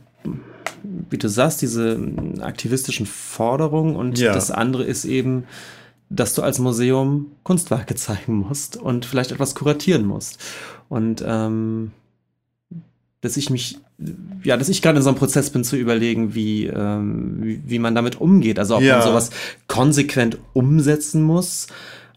wie 0.84 1.18
du 1.18 1.28
sagst, 1.28 1.62
diese 1.62 2.00
aktivistischen 2.42 3.06
Forderungen 3.06 3.96
und 3.96 4.20
ja. 4.20 4.34
das 4.34 4.52
andere 4.52 4.84
ist 4.84 5.06
eben, 5.06 5.46
dass 6.10 6.34
du 6.36 6.42
als 6.42 6.60
Museum 6.60 7.32
Kunstwerke 7.44 7.96
zeigen 7.96 8.36
musst 8.36 8.78
und 8.78 9.06
vielleicht 9.06 9.32
etwas 9.32 9.56
kuratieren 9.56 10.06
musst. 10.06 10.40
Und 10.90 11.24
ähm, 11.26 11.92
dass 13.22 13.38
ich 13.38 13.50
mich, 13.50 13.78
ja, 14.44 14.58
dass 14.58 14.68
ich 14.68 14.82
gerade 14.82 14.98
in 14.98 15.04
so 15.04 15.10
einem 15.10 15.18
Prozess 15.18 15.50
bin 15.50 15.64
zu 15.64 15.78
überlegen, 15.78 16.36
wie, 16.36 16.66
ähm, 16.66 17.38
wie, 17.40 17.62
wie, 17.66 17.80
man 17.80 17.96
damit 17.96 18.20
umgeht. 18.20 18.60
Also 18.60 18.76
ob 18.76 18.82
ja. 18.82 18.98
man 18.98 19.08
sowas 19.08 19.30
konsequent 19.68 20.38
umsetzen 20.52 21.24
muss, 21.24 21.68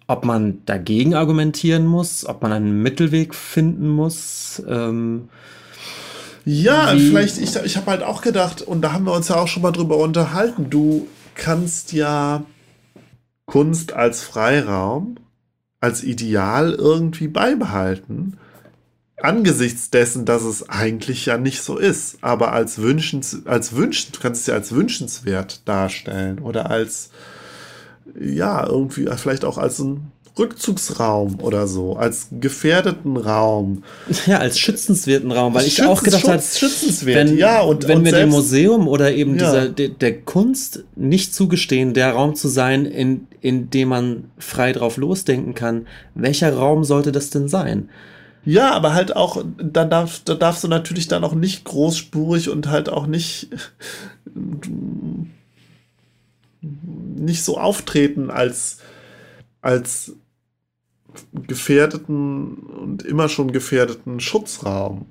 ob 0.09 0.25
man 0.25 0.65
dagegen 0.67 1.15
argumentieren 1.15 1.87
muss, 1.87 2.27
ob 2.27 2.43
man 2.43 2.53
einen 2.53 2.83
Mittelweg 2.83 3.37
finden 3.37 3.89
muss. 3.89 4.61
Ähm, 4.69 5.29
ja, 6.47 6.95
Wie? 6.95 7.09
vielleicht, 7.09 7.39
ich, 7.39 7.57
ich 7.57 7.77
habe 7.77 7.91
halt 7.91 8.03
auch 8.05 8.23
gedacht, 8.23 8.63
und 8.63 8.81
da 8.81 8.93
haben 8.93 9.05
wir 9.05 9.13
uns 9.13 9.27
ja 9.29 9.37
auch 9.37 9.49
schon 9.49 9.63
mal 9.63 9.73
drüber 9.73 9.97
unterhalten, 9.97 10.71
du 10.71 11.09
kannst 11.35 11.93
ja 11.93 12.45
Kunst 13.47 13.93
als 13.93 14.23
Freiraum, 14.23 15.17
als 15.81 16.05
Ideal 16.05 16.73
irgendwie 16.73 17.27
beibehalten, 17.27 18.39
angesichts 19.21 19.91
dessen, 19.91 20.25
dass 20.25 20.45
es 20.45 20.69
eigentlich 20.69 21.27
ja 21.27 21.37
nicht 21.37 21.63
so 21.63 21.79
ist, 21.79 22.19
aber 22.21 22.53
als 22.53 22.79
wünschens, 22.79 23.45
als 23.47 23.75
wünschen, 23.75 24.13
du 24.13 24.21
kannst 24.21 24.43
es 24.43 24.47
ja 24.47 24.55
als 24.55 24.71
wünschenswert 24.71 25.67
darstellen 25.67 26.39
oder 26.39 26.71
als 26.71 27.11
ja, 28.21 28.65
irgendwie 28.65 29.09
vielleicht 29.17 29.45
auch 29.45 29.59
als 29.59 29.81
ein 29.81 30.13
Rückzugsraum 30.39 31.41
oder 31.41 31.67
so, 31.67 31.97
als 31.97 32.29
gefährdeten 32.31 33.17
Raum. 33.17 33.85
Ja, 34.27 34.39
als 34.39 34.59
schützenswerten 34.59 35.31
Raum, 35.33 35.55
weil 35.55 35.67
ich 35.67 35.83
auch 35.83 36.03
gedacht 36.03 36.29
habe, 36.29 36.43
schützenswert, 36.43 37.29
wenn, 37.29 37.39
ja, 37.39 37.61
und 37.61 37.89
wenn 37.89 37.99
und 37.99 38.05
wir 38.05 38.13
dem 38.13 38.31
Museum 38.31 38.89
oder 38.89 39.13
eben 39.15 39.39
ja. 39.39 39.47
dieser 39.47 39.69
der, 39.69 39.89
der, 39.89 40.21
Kunst 40.23 40.85
nicht 40.95 41.35
zugestehen, 41.35 41.95
der 41.95 42.13
Raum 42.13 42.35
zu 42.35 42.49
sein, 42.49 42.85
in, 42.87 43.27
in 43.41 43.71
dem 43.71 43.89
man 43.89 44.25
frei 44.39 44.73
drauf 44.73 44.97
losdenken 44.97 45.55
kann, 45.55 45.87
welcher 46.15 46.53
Raum 46.53 46.85
sollte 46.85 47.13
das 47.13 47.31
denn 47.31 47.49
sein? 47.49 47.89
Ja, 48.45 48.73
aber 48.73 48.95
halt 48.95 49.17
auch, 49.17 49.43
da, 49.59 49.85
darf, 49.85 50.21
da 50.25 50.35
darfst 50.35 50.63
du 50.65 50.69
natürlich 50.69 51.09
dann 51.09 51.25
auch 51.25 51.35
nicht 51.35 51.65
großspurig 51.65 52.49
und 52.49 52.69
halt 52.69 52.89
auch 52.89 53.07
nicht 53.07 53.49
nicht 57.17 57.43
so 57.43 57.59
auftreten 57.59 58.31
als 58.31 58.79
als 59.61 60.13
gefährdeten 61.33 62.57
und 62.57 63.03
immer 63.03 63.29
schon 63.29 63.53
gefährdeten 63.53 64.21
Schutzraum. 64.21 65.07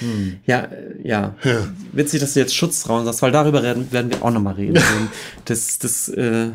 Hm. 0.00 0.38
Ja, 0.46 0.68
ja, 1.02 1.34
ja. 1.42 1.68
Witzig, 1.92 2.20
dass 2.20 2.34
du 2.34 2.40
jetzt 2.40 2.54
Schutzraum 2.54 3.04
sagst, 3.04 3.22
weil 3.22 3.32
darüber 3.32 3.62
werden, 3.62 3.90
werden 3.92 4.10
wir 4.10 4.22
auch 4.22 4.30
nochmal 4.30 4.54
reden. 4.54 4.82
das 5.44 5.78
das 5.78 6.08
äh, 6.08 6.48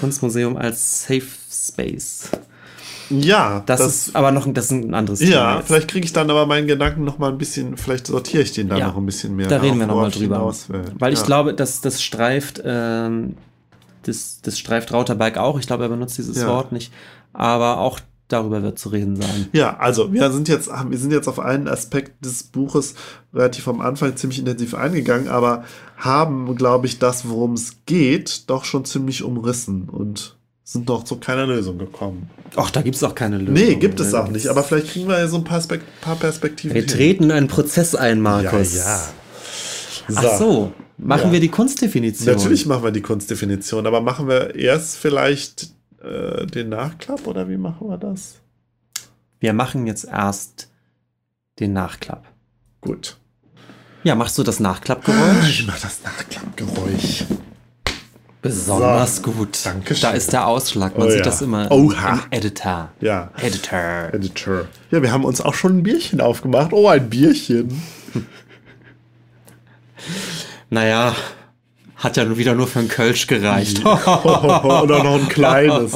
Kunstmuseum 0.00 0.56
als 0.56 1.02
Safe 1.04 1.26
Space. 1.50 2.30
Ja, 3.10 3.62
das, 3.66 3.80
das, 3.80 4.06
ist 4.06 4.16
aber 4.16 4.32
noch 4.32 4.50
das 4.52 4.66
ist 4.66 4.70
ein 4.72 4.94
anderes 4.94 5.18
Thema. 5.18 5.30
Ja, 5.30 5.62
vielleicht 5.64 5.88
kriege 5.88 6.04
ich 6.04 6.12
dann 6.12 6.30
aber 6.30 6.46
meinen 6.46 6.66
Gedanken 6.66 7.04
noch 7.04 7.18
mal 7.18 7.30
ein 7.30 7.38
bisschen, 7.38 7.76
vielleicht 7.76 8.06
sortiere 8.06 8.42
ich 8.42 8.52
den 8.52 8.68
dann 8.68 8.78
ja, 8.78 8.88
noch 8.88 8.96
ein 8.96 9.06
bisschen 9.06 9.36
mehr. 9.36 9.46
Da 9.46 9.58
reden 9.58 9.78
wir 9.78 9.86
noch 9.86 9.96
mal 9.96 10.10
drüber. 10.10 10.54
Weil 10.98 11.12
ja. 11.12 11.18
ich 11.18 11.24
glaube, 11.24 11.54
dass 11.54 11.80
das 11.80 12.02
streift 12.02 12.62
ähm, 12.64 13.36
das, 14.06 14.40
das 14.42 14.58
streift 14.58 14.92
Rauterberg 14.92 15.38
auch. 15.38 15.58
Ich 15.58 15.66
glaube, 15.66 15.84
er 15.84 15.88
benutzt 15.88 16.18
dieses 16.18 16.38
ja. 16.38 16.48
Wort 16.48 16.72
nicht. 16.72 16.92
Aber 17.32 17.78
auch 17.78 18.00
darüber 18.28 18.62
wird 18.62 18.78
zu 18.78 18.88
reden 18.88 19.16
sein. 19.16 19.48
Ja, 19.52 19.76
also 19.78 20.12
wir 20.12 20.30
sind 20.30 20.48
jetzt, 20.48 20.68
wir 20.68 20.98
sind 20.98 21.12
jetzt 21.12 21.28
auf 21.28 21.38
einen 21.38 21.68
Aspekt 21.68 22.24
des 22.24 22.42
Buches 22.44 22.94
relativ 23.32 23.68
am 23.68 23.80
Anfang 23.80 24.16
ziemlich 24.16 24.38
intensiv 24.38 24.74
eingegangen, 24.74 25.28
aber 25.28 25.64
haben, 25.96 26.54
glaube 26.56 26.86
ich, 26.86 26.98
das, 26.98 27.28
worum 27.28 27.52
es 27.52 27.76
geht, 27.86 28.48
doch 28.48 28.64
schon 28.64 28.84
ziemlich 28.84 29.22
umrissen 29.22 29.88
und 29.88 30.36
sind 30.64 30.88
doch 30.88 31.04
zu 31.04 31.16
keiner 31.16 31.46
Lösung 31.46 31.76
gekommen. 31.76 32.30
Ach, 32.56 32.70
da 32.70 32.80
gibt 32.80 32.96
es 32.96 33.02
auch 33.02 33.14
keine 33.14 33.36
Lösung. 33.36 33.54
Nee, 33.54 33.74
gibt 33.74 34.00
es 34.00 34.14
auch 34.14 34.28
nicht. 34.28 34.48
Aber 34.48 34.62
vielleicht 34.62 34.88
kriegen 34.88 35.08
wir 35.08 35.18
ja 35.18 35.28
so 35.28 35.36
ein 35.36 35.44
paar, 35.44 35.60
Spek 35.60 35.82
paar 36.00 36.16
Perspektiven. 36.16 36.74
Wir 36.74 36.82
hin. 36.82 36.90
treten 36.90 37.30
einen 37.30 37.48
Prozess 37.48 37.94
ein, 37.94 38.20
Markus. 38.20 38.74
Ja, 38.74 38.84
ja. 38.84 39.00
So. 40.08 40.18
Ach 40.18 40.38
so. 40.38 40.72
Machen 40.96 41.26
ja. 41.26 41.32
wir 41.32 41.40
die 41.40 41.48
Kunstdefinition? 41.48 42.34
Natürlich 42.34 42.66
machen 42.66 42.84
wir 42.84 42.92
die 42.92 43.02
Kunstdefinition, 43.02 43.86
aber 43.86 44.00
machen 44.00 44.28
wir 44.28 44.54
erst 44.54 44.96
vielleicht 44.96 45.70
äh, 46.02 46.46
den 46.46 46.68
Nachklapp 46.68 47.26
oder 47.26 47.48
wie 47.48 47.56
machen 47.56 47.88
wir 47.88 47.98
das? 47.98 48.36
Wir 49.40 49.52
machen 49.52 49.86
jetzt 49.86 50.04
erst 50.04 50.70
den 51.58 51.72
Nachklapp. 51.72 52.24
Gut. 52.80 53.16
Ja, 54.04 54.14
machst 54.14 54.36
du 54.38 54.42
das 54.42 54.60
Nachklappgeräusch? 54.60 55.60
Ich 55.60 55.66
mach 55.66 55.80
das 55.80 56.00
Nachklappgeräusch. 56.04 57.24
Besonders 58.42 59.16
so, 59.16 59.22
gut. 59.22 59.58
Dankeschön. 59.64 60.02
Da 60.02 60.10
ist 60.10 60.30
der 60.34 60.46
Ausschlag. 60.46 60.98
Man 60.98 61.06
oh, 61.06 61.10
sieht 61.10 61.20
ja. 61.20 61.24
das 61.24 61.40
immer 61.40 61.72
Oha. 61.72 62.12
im 62.12 62.20
Editor. 62.30 62.90
Ja. 63.00 63.30
Editor. 63.38 64.12
Editor. 64.12 64.68
Ja, 64.90 65.00
wir 65.00 65.10
haben 65.10 65.24
uns 65.24 65.40
auch 65.40 65.54
schon 65.54 65.78
ein 65.78 65.82
Bierchen 65.82 66.20
aufgemacht. 66.20 66.74
Oh, 66.74 66.86
ein 66.86 67.08
Bierchen. 67.08 67.82
Naja, 70.74 71.14
Hat 71.94 72.16
ja 72.16 72.36
wieder 72.36 72.56
nur 72.56 72.66
für 72.66 72.80
ein 72.80 72.88
Kölsch 72.88 73.28
gereicht. 73.28 73.84
Oder 73.84 75.04
noch 75.04 75.14
ein 75.14 75.28
kleines. 75.28 75.92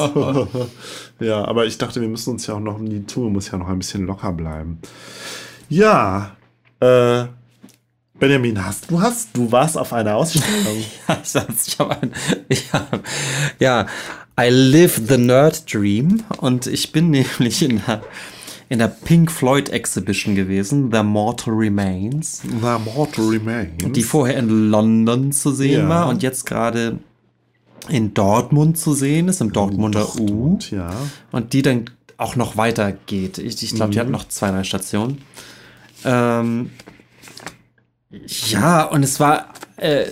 ja, 1.20 1.44
aber 1.44 1.66
ich 1.66 1.76
dachte, 1.76 2.00
wir 2.00 2.08
müssen 2.08 2.30
uns 2.30 2.46
ja 2.46 2.54
auch 2.54 2.60
noch, 2.60 2.78
die 2.80 3.04
Tour 3.04 3.28
muss 3.28 3.50
ja 3.50 3.58
noch 3.58 3.66
ein 3.68 3.80
bisschen 3.80 4.06
locker 4.06 4.30
bleiben. 4.30 4.78
Ja, 5.68 6.36
äh, 6.78 7.24
Benjamin, 8.20 8.64
hast 8.64 8.88
du 8.88 9.00
hast, 9.00 9.36
du 9.36 9.50
warst 9.50 9.76
auf 9.76 9.92
einer 9.92 10.14
Ausstellung. 10.14 10.84
ja, 11.08 11.18
ich 11.24 11.78
habe 11.80 11.96
ein, 12.00 12.12
ja, 12.48 12.86
ja, 13.58 13.86
I 14.40 14.48
live 14.50 15.00
the 15.08 15.18
Nerd 15.18 15.74
Dream 15.74 16.22
und 16.38 16.68
ich 16.68 16.92
bin 16.92 17.10
nämlich 17.10 17.62
in 17.62 17.82
der 17.84 18.02
in 18.68 18.78
der 18.78 18.88
Pink 18.88 19.32
Floyd 19.32 19.70
Exhibition 19.70 20.34
gewesen, 20.34 20.90
The 20.92 21.02
Mortal 21.02 21.54
Remains. 21.54 22.42
The 22.42 22.76
Mortal 22.84 23.28
Remains. 23.28 23.92
Die 23.92 24.02
vorher 24.02 24.36
in 24.36 24.70
London 24.70 25.32
zu 25.32 25.52
sehen 25.52 25.82
ja. 25.82 25.88
war 25.88 26.08
und 26.08 26.22
jetzt 26.22 26.44
gerade 26.44 26.98
in 27.88 28.12
Dortmund 28.12 28.76
zu 28.76 28.92
sehen 28.92 29.28
ist, 29.28 29.40
im 29.40 29.52
Dortmunder 29.52 30.00
Dortmund, 30.00 30.70
U. 30.70 30.74
Ja. 30.74 30.90
Und 31.32 31.54
die 31.54 31.62
dann 31.62 31.86
auch 32.18 32.36
noch 32.36 32.56
weiter 32.56 32.92
geht. 32.92 33.38
Ich, 33.38 33.62
ich 33.62 33.74
glaube, 33.74 33.88
mhm. 33.88 33.92
die 33.92 34.00
hat 34.00 34.10
noch 34.10 34.28
zwei, 34.28 34.50
drei 34.50 34.64
Stationen. 34.64 35.22
Ähm, 36.04 36.70
ja, 38.10 38.84
und 38.84 39.02
es 39.02 39.18
war 39.20 39.48
äh, 39.78 40.06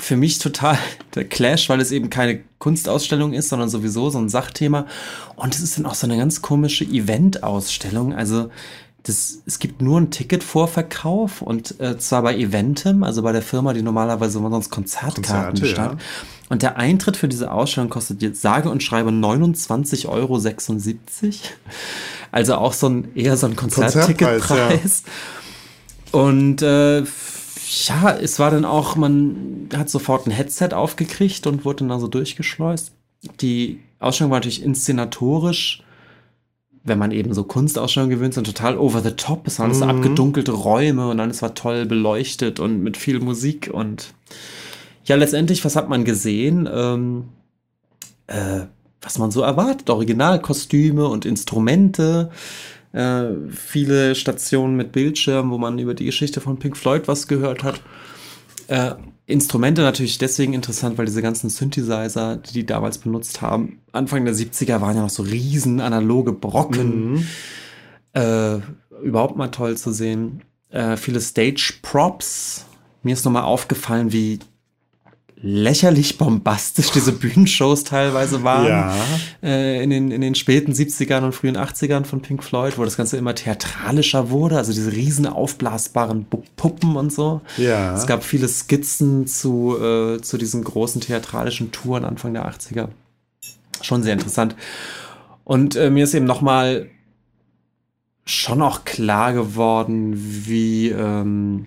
für 0.00 0.16
mich 0.16 0.38
total 0.38 0.78
der 1.14 1.24
Clash, 1.24 1.68
weil 1.68 1.80
es 1.80 1.90
eben 1.90 2.10
keine 2.10 2.40
Kunstausstellung 2.58 3.32
ist, 3.32 3.48
sondern 3.48 3.68
sowieso 3.68 4.10
so 4.10 4.18
ein 4.18 4.28
Sachthema. 4.28 4.86
Und 5.36 5.54
es 5.54 5.60
ist 5.60 5.78
dann 5.78 5.86
auch 5.86 5.94
so 5.94 6.06
eine 6.06 6.16
ganz 6.16 6.42
komische 6.42 6.84
Event-Ausstellung. 6.84 8.14
Also 8.14 8.50
das, 9.02 9.38
es 9.46 9.58
gibt 9.58 9.82
nur 9.82 10.00
ein 10.00 10.10
Ticketvorverkauf 10.10 11.42
und 11.42 11.80
äh, 11.80 11.98
zwar 11.98 12.22
bei 12.22 12.36
Eventim, 12.36 13.02
also 13.02 13.22
bei 13.22 13.32
der 13.32 13.42
Firma, 13.42 13.72
die 13.72 13.82
normalerweise 13.82 14.38
sonst 14.38 14.70
Konzertkarten 14.70 15.60
Konzerte, 15.60 15.80
ja. 15.80 15.96
Und 16.48 16.62
der 16.62 16.76
Eintritt 16.76 17.16
für 17.16 17.28
diese 17.28 17.50
Ausstellung 17.50 17.90
kostet 17.90 18.22
jetzt 18.22 18.42
sage 18.42 18.70
und 18.70 18.82
schreibe 18.82 19.10
29,76 19.10 20.06
Euro. 20.08 20.38
Also 22.30 22.54
auch 22.54 22.74
so 22.74 22.88
ein 22.88 23.16
eher 23.16 23.36
so 23.36 23.46
ein 23.46 23.56
Konzertticketpreis. 23.56 25.02
Ja. 26.12 26.20
Und 26.20 26.62
äh, 26.62 27.04
ja, 27.72 28.10
es 28.10 28.38
war 28.38 28.50
dann 28.50 28.64
auch, 28.64 28.96
man 28.96 29.68
hat 29.74 29.88
sofort 29.88 30.26
ein 30.26 30.30
Headset 30.30 30.70
aufgekriegt 30.72 31.46
und 31.46 31.64
wurde 31.64 31.78
dann 31.78 31.90
also 31.90 32.08
durchgeschleust. 32.08 32.92
Die 33.40 33.80
Ausstellung 33.98 34.30
war 34.30 34.38
natürlich 34.38 34.62
inszenatorisch, 34.62 35.82
wenn 36.84 36.98
man 36.98 37.12
eben 37.12 37.32
so 37.32 37.44
Kunstausstellungen 37.44 38.14
gewöhnt 38.16 38.34
sind, 38.34 38.44
total 38.44 38.76
over 38.76 39.00
the 39.00 39.12
top. 39.12 39.46
Es 39.46 39.58
waren 39.58 39.70
mhm. 39.70 39.74
so 39.74 39.84
abgedunkelte 39.84 40.52
Räume 40.52 41.08
und 41.08 41.18
dann 41.18 41.30
es 41.30 41.40
war 41.40 41.54
toll 41.54 41.86
beleuchtet 41.86 42.60
und 42.60 42.82
mit 42.82 42.96
viel 42.96 43.20
Musik 43.20 43.70
und 43.72 44.14
ja, 45.04 45.16
letztendlich, 45.16 45.64
was 45.64 45.74
hat 45.74 45.88
man 45.88 46.04
gesehen? 46.04 46.68
Ähm, 46.72 47.24
äh, 48.28 48.66
was 49.00 49.18
man 49.18 49.32
so 49.32 49.42
erwartet, 49.42 49.90
Originalkostüme 49.90 51.08
und 51.08 51.24
Instrumente 51.24 52.30
äh, 52.92 53.24
viele 53.50 54.14
Stationen 54.14 54.76
mit 54.76 54.92
Bildschirmen, 54.92 55.50
wo 55.50 55.58
man 55.58 55.78
über 55.78 55.94
die 55.94 56.04
Geschichte 56.04 56.40
von 56.40 56.58
Pink 56.58 56.76
Floyd 56.76 57.08
was 57.08 57.28
gehört 57.28 57.62
hat. 57.62 57.80
Äh, 58.68 58.94
Instrumente 59.24 59.82
natürlich 59.82 60.18
deswegen 60.18 60.52
interessant, 60.52 60.98
weil 60.98 61.06
diese 61.06 61.22
ganzen 61.22 61.48
Synthesizer, 61.48 62.36
die 62.36 62.52
die 62.52 62.66
damals 62.66 62.98
benutzt 62.98 63.40
haben, 63.40 63.80
Anfang 63.92 64.24
der 64.24 64.34
70er 64.34 64.80
waren 64.80 64.96
ja 64.96 65.02
noch 65.02 65.10
so 65.10 65.22
riesen 65.22 65.80
analoge 65.80 66.32
Brocken. 66.32 67.12
Mhm. 67.12 67.26
Äh, 68.14 68.58
überhaupt 69.02 69.36
mal 69.36 69.48
toll 69.48 69.76
zu 69.76 69.92
sehen. 69.92 70.42
Äh, 70.70 70.96
viele 70.96 71.20
Stage-Props. 71.20 72.66
Mir 73.02 73.14
ist 73.14 73.24
nochmal 73.24 73.44
aufgefallen, 73.44 74.12
wie 74.12 74.40
lächerlich 75.42 76.18
bombastisch 76.18 76.92
diese 76.92 77.12
Bühnenshows 77.12 77.82
teilweise 77.82 78.44
waren. 78.44 78.66
Ja. 78.66 78.94
Äh, 79.42 79.82
in, 79.82 79.90
den, 79.90 80.10
in 80.12 80.20
den 80.20 80.36
späten 80.36 80.72
70ern 80.72 81.24
und 81.24 81.32
frühen 81.32 81.56
80ern 81.56 82.04
von 82.04 82.22
Pink 82.22 82.44
Floyd, 82.44 82.78
wo 82.78 82.84
das 82.84 82.96
Ganze 82.96 83.16
immer 83.16 83.34
theatralischer 83.34 84.30
wurde, 84.30 84.56
also 84.56 84.72
diese 84.72 84.92
riesen 84.92 85.26
aufblasbaren 85.26 86.26
Puppen 86.56 86.96
und 86.96 87.12
so. 87.12 87.40
Ja. 87.56 87.96
Es 87.96 88.06
gab 88.06 88.22
viele 88.22 88.46
Skizzen 88.46 89.26
zu, 89.26 89.76
äh, 89.80 90.20
zu 90.20 90.38
diesen 90.38 90.62
großen 90.62 91.00
theatralischen 91.00 91.72
Touren 91.72 92.04
Anfang 92.04 92.34
der 92.34 92.48
80er. 92.48 92.88
Schon 93.82 94.04
sehr 94.04 94.12
interessant. 94.12 94.54
Und 95.42 95.74
äh, 95.74 95.90
mir 95.90 96.04
ist 96.04 96.14
eben 96.14 96.24
nochmal 96.24 96.88
schon 98.24 98.62
auch 98.62 98.84
klar 98.84 99.32
geworden, 99.32 100.12
wie 100.14 100.90
ähm, 100.90 101.66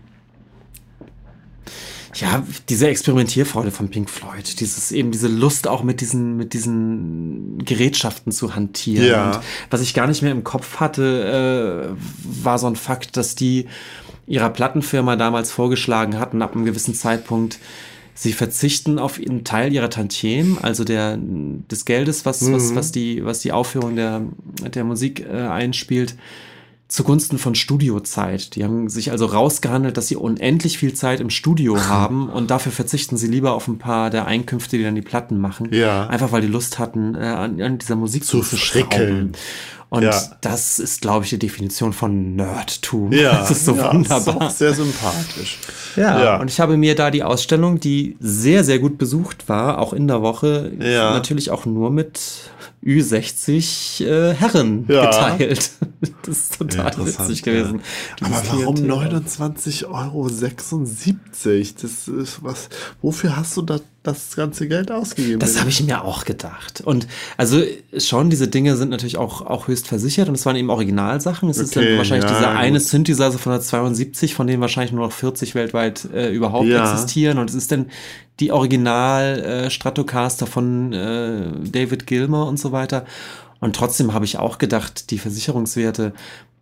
ja, 2.16 2.44
diese 2.70 2.88
Experimentierfreude 2.88 3.72
von 3.72 3.90
Pink 3.90 4.10
Floyd, 4.10 4.60
dieses 4.60 4.92
eben 4.92 5.12
diese 5.12 5.28
Lust 5.28 5.68
auch 5.68 5.84
mit 5.84 6.02
diesen 6.02 6.38
mit 6.38 6.54
diesen 6.54 7.58
Gerätschaften 7.64 8.32
zu 8.32 8.56
hantieren. 8.56 9.08
Ja. 9.08 9.32
Und 9.32 9.40
was 9.70 9.82
ich 9.82 9.94
gar 9.94 10.08
nicht 10.08 10.22
mehr 10.22 10.32
im 10.32 10.44
Kopf 10.44 10.80
hatte, 10.80 11.96
äh, 11.98 12.44
war 12.44 12.58
so 12.58 12.68
ein 12.68 12.76
Fakt, 12.76 13.18
dass 13.18 13.36
die 13.36 13.68
ihrer 14.28 14.50
Plattenfirma 14.50 15.18
damals 15.18 15.52
vorgeschlagen 15.52 16.18
hatten, 16.18 16.42
ab 16.42 16.56
einem 16.56 16.66
gewissen 16.66 16.96
Zeitpunkt, 16.96 17.60
sie 18.16 18.34
verzichten 18.34 18.98
auf 18.98 19.20
einen 19.20 19.44
Teil 19.44 19.74
ihrer 19.74 19.90
Tantiemen, 19.90 20.58
also 20.62 20.84
der 20.84 21.18
des 21.20 21.86
Geldes, 21.86 22.26
was 22.26 22.42
mhm. 22.42 22.54
was 22.54 22.76
was 22.76 22.92
die 22.94 23.26
was 23.26 23.40
die 23.40 23.52
Aufführung 23.52 23.96
der 23.98 24.22
der 24.74 24.86
Musik 24.86 25.20
äh, 25.20 25.48
einspielt 25.48 26.16
zugunsten 26.88 27.40
von 27.40 27.56
Studiozeit. 27.56 28.56
Die 28.56 28.64
haben 28.64 28.90
sich 28.90 29.12
also 29.12 29.26
rausgehandelt, 29.26 29.98
dass 29.98 30.08
sie 30.08 30.16
unendlich 30.16 30.78
viel 30.78 30.94
Zeit 30.94 31.20
im 31.20 31.30
Studio 31.30 31.80
haben 31.88 32.30
und 32.30 32.52
dafür 32.52 32.72
verzichten 32.72 33.18
sie 33.18 33.28
lieber 33.28 33.54
auf 33.54 33.68
ein 33.68 33.80
paar 33.80 34.10
der 34.10 34.26
Einkünfte, 34.26 34.78
die 34.78 34.84
dann 34.84 34.96
die 34.96 35.02
Platten 35.02 35.40
machen. 35.40 35.70
Ja. 35.74 36.08
Einfach 36.08 36.32
weil 36.32 36.42
die 36.42 36.48
Lust 36.48 36.78
hatten, 36.78 37.16
äh, 37.16 37.20
an, 37.20 37.60
an, 37.60 37.78
dieser 37.80 37.96
Musik 37.96 38.24
zu, 38.24 38.38
zu 38.38 38.44
verschrickeln. 38.44 39.34
Und 39.90 40.04
ja. 40.04 40.20
das 40.42 40.80
ist, 40.80 41.02
glaube 41.02 41.24
ich, 41.24 41.30
die 41.30 41.40
Definition 41.40 41.94
von 41.94 42.36
Nerdtum. 42.36 43.12
Ja, 43.12 43.32
das 43.40 43.52
ist 43.52 43.66
so 43.66 43.76
ja, 43.76 43.94
wunderbar. 43.94 44.48
Ist 44.48 44.58
sehr 44.58 44.74
sympathisch. 44.74 45.60
Ja, 45.96 46.24
ja, 46.24 46.38
und 46.42 46.50
ich 46.50 46.60
habe 46.60 46.76
mir 46.76 46.96
da 46.96 47.12
die 47.12 47.24
Ausstellung, 47.24 47.80
die 47.80 48.18
sehr, 48.20 48.64
sehr 48.64 48.80
gut 48.80 48.98
besucht 48.98 49.48
war, 49.48 49.80
auch 49.80 49.94
in 49.94 50.08
der 50.08 50.22
Woche, 50.22 50.72
natürlich 50.78 51.50
auch 51.50 51.66
nur 51.66 51.92
mit 51.92 52.20
Ü60 52.86 54.06
äh, 54.06 54.34
Herren 54.36 54.86
ja. 54.88 55.06
geteilt. 55.06 55.72
Das 56.22 56.38
ist 56.38 56.58
total 56.58 56.94
witzig 57.06 57.42
gewesen. 57.42 57.82
Ja. 58.20 58.28
Aber 58.28 58.44
warum 58.60 58.76
29,76 58.76 59.86
Euro? 59.86 60.28
Das 60.30 62.08
ist 62.08 62.44
was. 62.44 62.70
Wofür 63.02 63.38
hast 63.38 63.58
du 63.58 63.64
da 63.64 63.80
das 64.08 64.36
ganze 64.36 64.68
Geld 64.68 64.92
ausgegeben? 64.92 65.40
Das 65.40 65.60
habe 65.60 65.70
ich 65.70 65.84
mir 65.84 66.04
auch 66.04 66.26
gedacht. 66.26 66.82
Und 66.82 67.08
also 67.38 67.62
schon, 67.98 68.30
diese 68.30 68.48
Dinge 68.48 68.76
sind 68.76 68.90
natürlich 68.90 69.18
auch, 69.18 69.42
auch 69.42 69.68
höchst 69.68 69.88
versichert 69.88 70.30
und 70.30 70.36
es 70.36 70.46
waren 70.46 70.56
eben 70.56 70.70
Originalsachen. 70.70 71.50
Es 71.50 71.58
okay, 71.58 71.66
ist 71.66 71.76
dann 71.76 71.98
wahrscheinlich 71.98 72.30
ja, 72.30 72.38
dieser 72.38 72.52
gut. 72.52 72.60
eine 72.60 72.80
Synthesizer 72.80 73.40
von 73.40 73.52
der 73.52 73.62
72, 73.62 74.36
von 74.36 74.48
denen 74.48 74.62
wahrscheinlich 74.62 74.92
nur 74.92 75.06
noch 75.06 75.14
40 75.14 75.56
weltweit 75.56 76.08
äh, 76.14 76.32
überhaupt 76.32 76.70
existieren. 76.70 77.38
Und 77.38 77.50
es 77.50 77.56
ist 77.56 77.72
dann 77.72 77.88
die 78.40 78.52
Original 78.52 79.40
äh, 79.40 79.70
Stratocaster 79.70 80.48
von 80.48 80.94
äh, 80.94 81.52
David 81.64 82.08
Gilmer 82.08 82.48
und 82.48 82.60
so 82.60 82.72
weiter. 82.72 83.06
Und 83.60 83.76
trotzdem 83.76 84.14
habe 84.14 84.26
ich 84.26 84.38
auch 84.38 84.58
gedacht, 84.58 85.12
die 85.12 85.18
Versicherungswerte, 85.18 86.14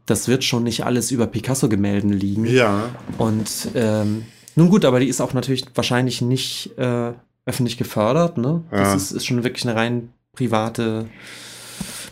das 0.05 0.27
wird 0.27 0.43
schon 0.43 0.63
nicht 0.63 0.85
alles 0.85 1.11
über 1.11 1.27
Picasso-Gemälden 1.27 2.11
liegen. 2.11 2.45
Ja. 2.45 2.89
Und 3.17 3.69
ähm, 3.73 4.25
nun 4.55 4.69
gut, 4.69 4.85
aber 4.85 4.99
die 4.99 5.07
ist 5.07 5.21
auch 5.21 5.33
natürlich 5.33 5.65
wahrscheinlich 5.73 6.21
nicht 6.21 6.77
äh, 6.77 7.13
öffentlich 7.45 7.77
gefördert. 7.77 8.37
Ne? 8.37 8.63
Ja. 8.71 8.79
Das 8.79 8.95
ist, 8.95 9.11
ist 9.11 9.25
schon 9.25 9.43
wirklich 9.43 9.67
eine 9.67 9.75
rein 9.75 10.09
private, 10.33 11.05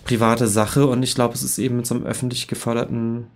private 0.05 0.47
Sache. 0.47 0.85
Und 0.87 1.03
ich 1.03 1.15
glaube, 1.15 1.33
es 1.33 1.43
ist 1.43 1.57
eben 1.57 1.77
mit 1.77 1.85
so 1.85 1.95
einem 1.95 2.05
öffentlich 2.05 2.47
geförderten 2.47 3.27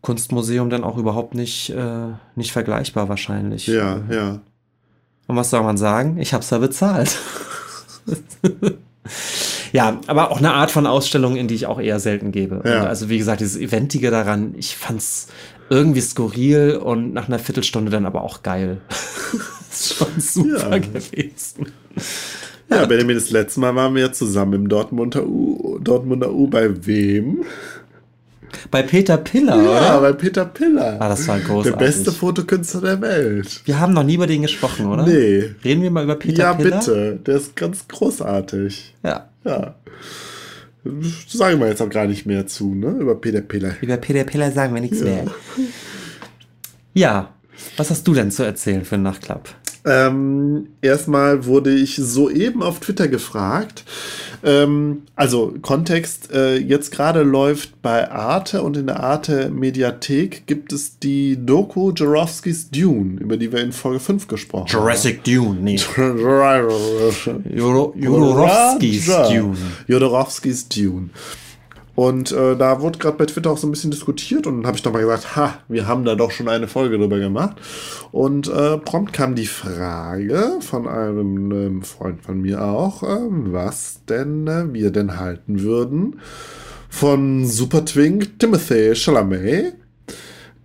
Kunstmuseum 0.00 0.70
dann 0.70 0.84
auch 0.84 0.96
überhaupt 0.96 1.34
nicht, 1.34 1.70
äh, 1.70 2.08
nicht 2.36 2.52
vergleichbar 2.52 3.08
wahrscheinlich. 3.08 3.66
Ja, 3.66 4.00
ja. 4.10 4.40
Und 5.26 5.36
was 5.36 5.50
soll 5.50 5.62
man 5.62 5.76
sagen? 5.76 6.18
Ich 6.18 6.32
habe 6.32 6.42
es 6.42 6.50
ja 6.50 6.58
bezahlt. 6.58 7.18
ja, 9.72 10.00
aber 10.06 10.30
auch 10.30 10.38
eine 10.38 10.54
Art 10.54 10.70
von 10.70 10.86
Ausstellung, 10.86 11.36
in 11.36 11.48
die 11.48 11.54
ich 11.54 11.66
auch 11.66 11.80
eher 11.80 12.00
selten 12.00 12.32
gebe. 12.32 12.62
Ja. 12.64 12.84
also 12.84 13.08
wie 13.08 13.18
gesagt, 13.18 13.40
dieses 13.40 13.56
Eventige 13.56 14.10
daran, 14.10 14.54
ich 14.56 14.76
fand's 14.76 15.28
irgendwie 15.68 16.00
skurril 16.00 16.76
und 16.76 17.12
nach 17.12 17.28
einer 17.28 17.38
Viertelstunde 17.38 17.90
dann 17.90 18.06
aber 18.06 18.22
auch 18.22 18.42
geil. 18.42 18.80
das 19.68 19.80
ist 19.80 19.94
schon 19.94 20.20
super 20.20 20.70
ja. 20.70 20.78
gewesen. 20.78 21.66
Ja, 22.70 22.84
Benjamin, 22.84 23.16
das 23.16 23.30
letzte 23.30 23.60
Mal 23.60 23.74
waren 23.74 23.94
wir 23.94 24.02
ja 24.02 24.12
zusammen 24.12 24.54
im 24.54 24.68
Dortmunder 24.68 25.26
U, 25.26 25.78
Dortmunder 25.78 26.32
U 26.32 26.48
bei 26.48 26.86
wem? 26.86 27.44
Bei 28.70 28.82
Peter 28.82 29.16
Piller, 29.16 29.56
ja, 29.56 29.62
oder? 29.62 29.82
Ja, 29.82 30.00
bei 30.00 30.12
Peter 30.12 30.44
Piller. 30.44 30.96
Ah, 31.00 31.08
das 31.08 31.26
war 31.28 31.38
großartig. 31.38 31.72
Der 31.72 31.86
beste 31.86 32.12
Fotokünstler 32.12 32.80
der 32.80 33.00
Welt. 33.00 33.62
Wir 33.64 33.78
haben 33.78 33.92
noch 33.92 34.02
nie 34.02 34.14
über 34.14 34.26
den 34.26 34.42
gesprochen, 34.42 34.86
oder? 34.86 35.06
Nee. 35.06 35.54
Reden 35.64 35.82
wir 35.82 35.90
mal 35.90 36.04
über 36.04 36.16
Peter 36.16 36.44
ja, 36.44 36.54
Piller? 36.54 36.70
Ja, 36.70 36.78
bitte. 36.78 37.20
Der 37.26 37.36
ist 37.36 37.56
ganz 37.56 37.86
großartig. 37.88 38.94
Ja. 39.02 39.28
Ja. 39.44 39.74
Sagen 41.26 41.60
wir 41.60 41.68
jetzt 41.68 41.82
auch 41.82 41.90
gar 41.90 42.06
nicht 42.06 42.26
mehr 42.26 42.46
zu, 42.46 42.74
ne? 42.74 42.96
Über 42.98 43.14
Peter 43.16 43.40
Piller. 43.40 43.74
Über 43.80 43.96
Peter 43.96 44.24
Piller 44.24 44.50
sagen 44.52 44.74
wir 44.74 44.80
nichts 44.80 45.00
ja. 45.00 45.04
mehr. 45.04 45.26
Ja. 46.94 47.34
Was 47.76 47.90
hast 47.90 48.06
du 48.06 48.14
denn 48.14 48.30
zu 48.30 48.42
erzählen 48.42 48.84
für 48.84 48.96
einen 48.96 49.04
Nachtclub? 49.04 49.54
Ähm, 49.84 50.68
erstmal 50.82 51.46
wurde 51.46 51.72
ich 51.74 51.96
soeben 51.96 52.62
auf 52.62 52.80
Twitter 52.80 53.08
gefragt. 53.08 53.84
Ähm, 54.44 55.04
also 55.16 55.54
Kontext, 55.62 56.30
äh, 56.32 56.56
jetzt 56.56 56.90
gerade 56.90 57.22
läuft 57.22 57.80
bei 57.80 58.10
Arte 58.10 58.62
und 58.62 58.76
in 58.76 58.86
der 58.86 59.00
Arte 59.00 59.50
Mediathek 59.50 60.46
gibt 60.46 60.72
es 60.72 60.98
die 60.98 61.38
Doku 61.44 61.92
Jarowskis 61.96 62.70
Dune, 62.70 63.18
über 63.20 63.36
die 63.36 63.50
wir 63.50 63.60
in 63.60 63.72
Folge 63.72 64.00
5 64.00 64.28
gesprochen 64.28 64.68
Jurassic 64.68 65.18
haben. 65.18 65.34
Dune, 65.34 65.60
nee. 65.60 65.76
Jodorowskis 67.96 69.06
Dune. 69.06 69.56
Jodorowskis 69.86 70.68
Dune. 70.68 71.10
Und 71.98 72.30
äh, 72.30 72.54
da 72.56 72.80
wurde 72.80 73.00
gerade 73.00 73.16
bei 73.16 73.26
Twitter 73.26 73.50
auch 73.50 73.58
so 73.58 73.66
ein 73.66 73.72
bisschen 73.72 73.90
diskutiert 73.90 74.46
und 74.46 74.58
dann 74.58 74.66
habe 74.68 74.76
ich 74.76 74.84
doch 74.84 74.92
mal 74.92 75.00
gesagt, 75.00 75.34
ha, 75.34 75.58
wir 75.66 75.88
haben 75.88 76.04
da 76.04 76.14
doch 76.14 76.30
schon 76.30 76.48
eine 76.48 76.68
Folge 76.68 76.96
drüber 76.96 77.18
gemacht. 77.18 77.56
Und 78.12 78.46
äh, 78.46 78.78
prompt 78.78 79.12
kam 79.12 79.34
die 79.34 79.46
Frage 79.46 80.58
von 80.60 80.86
einem 80.86 81.50
ähm, 81.50 81.82
Freund 81.82 82.22
von 82.22 82.40
mir 82.40 82.62
auch, 82.62 83.02
äh, 83.02 83.26
was 83.28 84.02
denn 84.08 84.46
äh, 84.46 84.72
wir 84.72 84.92
denn 84.92 85.18
halten 85.18 85.62
würden 85.62 86.20
von 86.88 87.44
Super 87.44 87.84
Twink 87.84 88.38
Timothy 88.38 88.94
Chalamet, 88.94 89.74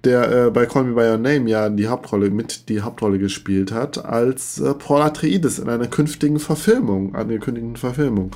der 0.03 0.31
äh, 0.31 0.51
bei 0.51 0.68
Call 0.68 0.84
Me 0.84 0.93
By 0.93 1.14
Your 1.14 1.18
Name 1.18 1.49
ja 1.49 1.68
die 1.68 1.88
Hauptrolle 1.88 2.30
mit 2.30 2.69
die 2.69 2.81
Hauptrolle 2.81 3.18
gespielt 3.18 3.72
hat, 3.72 4.05
als 4.05 4.60
äh, 4.60 4.76
Paul 4.76 5.01
Atreides 5.01 5.57
in 5.57 5.68
einer 5.68 5.88
künftigen 5.88 6.38
Verfilmung, 6.38 7.15
angekündigten 7.15 7.76
Verfilmung. 7.76 8.30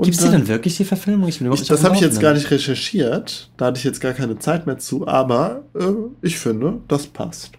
Gibt 0.00 0.16
es 0.16 0.24
die 0.24 0.30
denn 0.30 0.46
wirklich, 0.46 0.76
die 0.76 0.84
Verfilmung? 0.84 1.28
Ich 1.28 1.40
ich, 1.40 1.66
das 1.66 1.82
habe 1.82 1.96
ich 1.96 2.00
jetzt 2.00 2.20
gar 2.20 2.32
nicht 2.32 2.50
recherchiert. 2.50 3.50
Da 3.56 3.66
hatte 3.66 3.78
ich 3.78 3.84
jetzt 3.84 4.00
gar 4.00 4.12
keine 4.12 4.38
Zeit 4.38 4.66
mehr 4.66 4.78
zu. 4.78 5.08
Aber 5.08 5.64
äh, 5.74 5.86
ich 6.22 6.38
finde, 6.38 6.80
das 6.86 7.06
passt. 7.06 7.50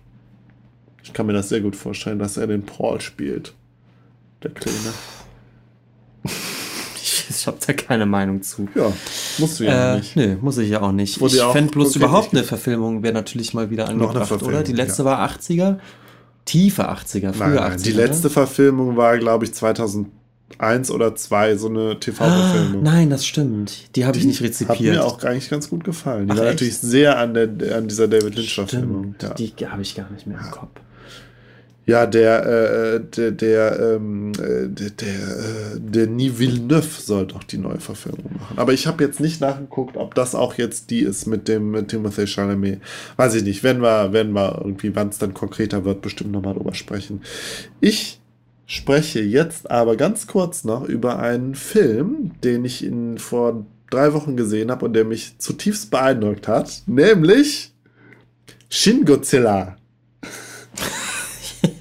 Ich 1.03 1.11
kann 1.11 1.25
mir 1.25 1.33
das 1.33 1.49
sehr 1.49 1.59
gut 1.59 1.75
vorstellen, 1.75 2.17
dass 2.17 2.37
er 2.37 2.47
den 2.47 2.65
Paul 2.65 3.01
spielt. 3.01 3.53
Der 4.41 4.51
Kleine. 4.51 4.93
ich 7.29 7.45
habe 7.45 7.57
da 7.65 7.73
keine 7.73 8.05
Meinung 8.05 8.41
zu. 8.41 8.69
Ja, 8.73 8.91
musst 9.37 9.59
du 9.59 9.65
ja 9.65 9.95
äh, 9.95 9.97
nicht. 9.97 10.15
Nö, 10.15 10.37
muss 10.39 10.57
ich 10.59 10.69
ja 10.69 10.81
auch 10.81 10.93
nicht. 10.93 11.19
Wurde 11.19 11.35
ich 11.35 11.43
fände 11.43 11.71
bloß 11.71 11.97
überhaupt 11.97 12.33
eine 12.33 12.43
Verfilmung 12.43 13.03
wäre 13.03 13.13
natürlich 13.13 13.53
mal 13.53 13.69
wieder 13.69 13.89
angebracht, 13.89 14.31
oder? 14.43 14.63
Die 14.63 14.73
letzte 14.73 15.03
ja. 15.03 15.09
war 15.09 15.29
80er. 15.29 15.77
Tiefe 16.45 16.89
80er, 16.89 17.33
frühe 17.33 17.49
nein, 17.49 17.55
nein, 17.55 17.71
80er. 17.73 17.83
Die 17.83 17.91
letzte 17.91 18.29
Verfilmung 18.29 18.97
war, 18.97 19.17
glaube 19.19 19.45
ich, 19.45 19.53
2000 19.53 20.07
eins 20.57 20.91
oder 20.91 21.15
zwei 21.15 21.55
so 21.55 21.67
eine 21.67 21.99
TV-Verfilmung. 21.99 22.81
Ah, 22.85 22.91
nein, 22.91 23.09
das 23.09 23.25
stimmt. 23.25 23.95
Die 23.95 24.05
habe 24.05 24.17
ich 24.17 24.25
nicht 24.25 24.41
rezipiert. 24.41 24.79
Die 24.79 24.89
Hat 24.89 24.95
mir 24.95 25.05
auch 25.05 25.23
eigentlich 25.23 25.49
ganz 25.49 25.69
gut 25.69 25.83
gefallen. 25.83 26.27
Die 26.27 26.33
Ach, 26.33 26.37
war 26.37 26.45
echt? 26.45 26.55
natürlich 26.55 26.77
sehr 26.77 27.17
an, 27.17 27.33
der, 27.33 27.77
an 27.77 27.87
dieser 27.87 28.07
David 28.07 28.35
Lynch-Verfilmung. 28.35 29.15
Ja. 29.21 29.33
Die 29.33 29.53
habe 29.67 29.81
ich 29.81 29.95
gar 29.95 30.09
nicht 30.11 30.27
mehr 30.27 30.39
im 30.39 30.51
Kopf. 30.51 30.71
Ja, 31.89 32.05
der, 32.05 32.45
äh, 32.45 32.99
der, 32.99 33.31
der, 33.31 33.79
ähm, 33.95 34.31
äh, 34.33 34.67
der, 34.67 34.91
der, 34.91 35.09
äh, 35.09 35.79
der 35.79 36.07
Villeneuve 36.07 37.01
soll 37.01 37.25
doch 37.25 37.43
die 37.43 37.57
neue 37.57 37.79
Verfilmung 37.79 38.31
machen. 38.39 38.59
Aber 38.59 38.73
ich 38.73 38.85
habe 38.85 39.03
jetzt 39.03 39.19
nicht 39.19 39.41
nachgeguckt, 39.41 39.97
ob 39.97 40.13
das 40.13 40.35
auch 40.35 40.53
jetzt 40.59 40.91
die 40.91 40.99
ist 40.99 41.25
mit 41.25 41.47
dem 41.47 41.71
mit 41.71 41.87
Timothy 41.87 42.27
Chalamet. 42.27 42.79
Weiß 43.15 43.33
ich 43.33 43.43
nicht. 43.43 43.63
Wenn 43.63 43.81
wir, 43.81 44.13
wenn 44.13 44.33
wir 44.33 44.61
irgendwie, 44.63 44.95
wann 44.95 45.09
es 45.09 45.17
dann 45.17 45.33
konkreter 45.33 45.83
wird, 45.83 46.03
bestimmt 46.03 46.31
nochmal 46.31 46.53
drüber 46.53 46.75
sprechen. 46.75 47.21
Ich 47.81 48.18
spreche 48.69 49.19
jetzt 49.19 49.71
aber 49.71 49.97
ganz 49.97 50.27
kurz 50.27 50.63
noch 50.63 50.87
über 50.87 51.17
einen 51.17 51.55
Film, 51.55 52.33
den 52.43 52.63
ich 52.63 52.85
in, 52.85 53.17
vor 53.17 53.65
drei 53.89 54.13
Wochen 54.13 54.37
gesehen 54.37 54.69
habe 54.69 54.85
und 54.85 54.93
der 54.93 55.05
mich 55.05 55.39
zutiefst 55.39 55.89
beeindruckt 55.89 56.47
hat, 56.47 56.83
nämlich 56.85 57.73
Shin 58.69 59.05
Godzilla. 59.05 59.75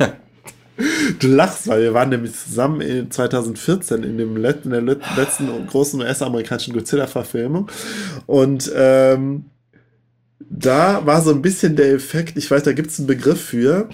ja. 0.00 0.14
Du 1.18 1.26
lachst, 1.26 1.66
weil 1.66 1.82
wir 1.82 1.92
waren 1.92 2.10
nämlich 2.10 2.34
zusammen 2.34 2.80
in 2.80 3.10
2014 3.10 4.04
in, 4.04 4.16
dem 4.16 4.36
Let 4.36 4.64
in 4.64 4.70
der 4.70 4.80
letzten 4.80 5.66
großen 5.66 6.00
US-amerikanischen 6.00 6.72
Godzilla-Verfilmung. 6.72 7.68
Und 8.26 8.70
ähm, 8.76 9.46
da 10.38 11.04
war 11.04 11.20
so 11.20 11.32
ein 11.32 11.42
bisschen 11.42 11.74
der 11.74 11.92
Effekt, 11.92 12.38
ich 12.38 12.48
weiß, 12.48 12.62
da 12.62 12.72
gibt 12.72 12.90
es 12.90 12.98
einen 13.00 13.08
Begriff 13.08 13.40
für, 13.40 13.88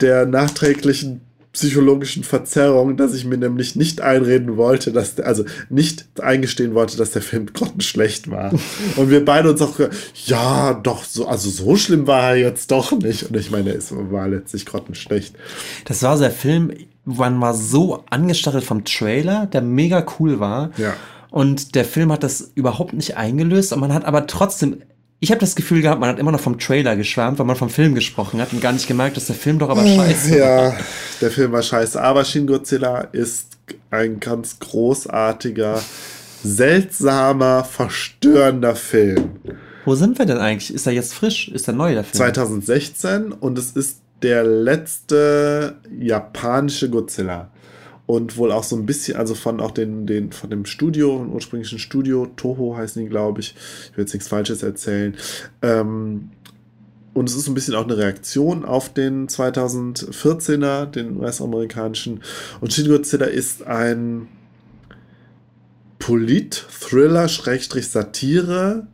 der 0.00 0.26
nachträglichen 0.26 1.25
psychologischen 1.56 2.22
Verzerrung, 2.22 2.98
dass 2.98 3.14
ich 3.14 3.24
mir 3.24 3.38
nämlich 3.38 3.76
nicht 3.76 4.02
einreden 4.02 4.58
wollte, 4.58 4.92
dass, 4.92 5.14
der, 5.14 5.26
also 5.26 5.44
nicht 5.70 6.04
eingestehen 6.20 6.74
wollte, 6.74 6.98
dass 6.98 7.12
der 7.12 7.22
Film 7.22 7.46
grottenschlecht 7.46 8.30
war. 8.30 8.52
Und 8.96 9.08
wir 9.08 9.24
beide 9.24 9.50
uns 9.50 9.62
auch, 9.62 9.80
ja, 10.26 10.74
doch, 10.74 11.02
so, 11.04 11.26
also 11.26 11.48
so 11.48 11.76
schlimm 11.76 12.06
war 12.06 12.30
er 12.30 12.36
jetzt 12.36 12.70
doch 12.70 12.92
nicht. 12.92 13.22
Und 13.22 13.36
ich 13.36 13.50
meine, 13.50 13.70
es 13.70 13.90
war 13.90 14.28
letztlich 14.28 14.66
grottenschlecht. 14.66 15.34
Das 15.86 16.02
war 16.02 16.18
so 16.18 16.24
der 16.24 16.30
Film, 16.30 16.72
man 17.06 17.40
war 17.40 17.54
so 17.54 18.04
angestachelt 18.10 18.64
vom 18.64 18.84
Trailer, 18.84 19.46
der 19.46 19.62
mega 19.62 20.04
cool 20.18 20.38
war. 20.38 20.72
Ja. 20.76 20.92
Und 21.30 21.74
der 21.74 21.86
Film 21.86 22.12
hat 22.12 22.22
das 22.22 22.52
überhaupt 22.54 22.92
nicht 22.92 23.16
eingelöst 23.16 23.72
und 23.72 23.80
man 23.80 23.94
hat 23.94 24.04
aber 24.04 24.26
trotzdem 24.26 24.82
ich 25.18 25.30
habe 25.30 25.40
das 25.40 25.56
Gefühl 25.56 25.82
gehabt, 25.82 26.00
man 26.00 26.10
hat 26.10 26.18
immer 26.18 26.32
noch 26.32 26.40
vom 26.40 26.58
Trailer 26.58 26.94
geschwärmt, 26.94 27.38
weil 27.38 27.46
man 27.46 27.56
vom 27.56 27.70
Film 27.70 27.94
gesprochen 27.94 28.40
hat 28.40 28.52
und 28.52 28.60
gar 28.60 28.72
nicht 28.72 28.86
gemerkt, 28.86 29.16
dass 29.16 29.26
der 29.26 29.36
Film 29.36 29.58
doch 29.58 29.70
aber 29.70 29.84
äh, 29.84 29.96
scheiße 29.96 30.38
ja, 30.38 30.44
war. 30.44 30.72
Ja, 30.72 30.76
der 31.20 31.30
Film 31.30 31.52
war 31.52 31.62
scheiße. 31.62 32.00
Aber 32.00 32.24
Shin 32.24 32.46
Godzilla 32.46 33.00
ist 33.12 33.56
ein 33.90 34.20
ganz 34.20 34.58
großartiger, 34.58 35.82
seltsamer, 36.42 37.64
verstörender 37.64 38.76
Film. 38.76 39.30
Wo 39.86 39.94
sind 39.94 40.18
wir 40.18 40.26
denn 40.26 40.38
eigentlich? 40.38 40.74
Ist 40.74 40.86
er 40.86 40.92
jetzt 40.92 41.14
frisch? 41.14 41.48
Ist 41.48 41.66
er 41.68 41.74
neu, 41.74 41.94
der 41.94 42.04
Film? 42.04 42.14
2016 42.14 43.32
und 43.32 43.58
es 43.58 43.70
ist 43.70 44.00
der 44.22 44.44
letzte 44.44 45.76
japanische 45.98 46.90
Godzilla 46.90 47.50
und 48.06 48.36
wohl 48.36 48.52
auch 48.52 48.64
so 48.64 48.76
ein 48.76 48.86
bisschen, 48.86 49.16
also 49.16 49.34
von 49.34 49.60
auch 49.60 49.72
den, 49.72 50.06
den 50.06 50.32
von 50.32 50.48
dem 50.48 50.64
Studio, 50.64 51.18
dem 51.18 51.32
ursprünglichen 51.32 51.78
Studio, 51.78 52.26
Toho 52.36 52.76
heißen 52.76 53.02
die, 53.02 53.08
glaube 53.08 53.40
ich. 53.40 53.54
Ich 53.90 53.96
will 53.96 54.04
jetzt 54.04 54.14
nichts 54.14 54.28
Falsches 54.28 54.62
erzählen. 54.62 55.16
Ähm, 55.60 56.30
und 57.14 57.28
es 57.28 57.34
ist 57.34 57.48
ein 57.48 57.54
bisschen 57.54 57.74
auch 57.74 57.84
eine 57.84 57.96
Reaktion 57.96 58.64
auf 58.64 58.92
den 58.92 59.26
2014er, 59.26 60.86
den 60.86 61.16
US-amerikanischen. 61.16 62.22
Und 62.60 62.72
Shin 62.72 62.88
Godzilla 62.88 63.26
ist 63.26 63.66
ein 63.66 64.28
Polit-Thriller, 65.98 67.28
Schrägstrich 67.28 67.88
Satire 67.88 68.86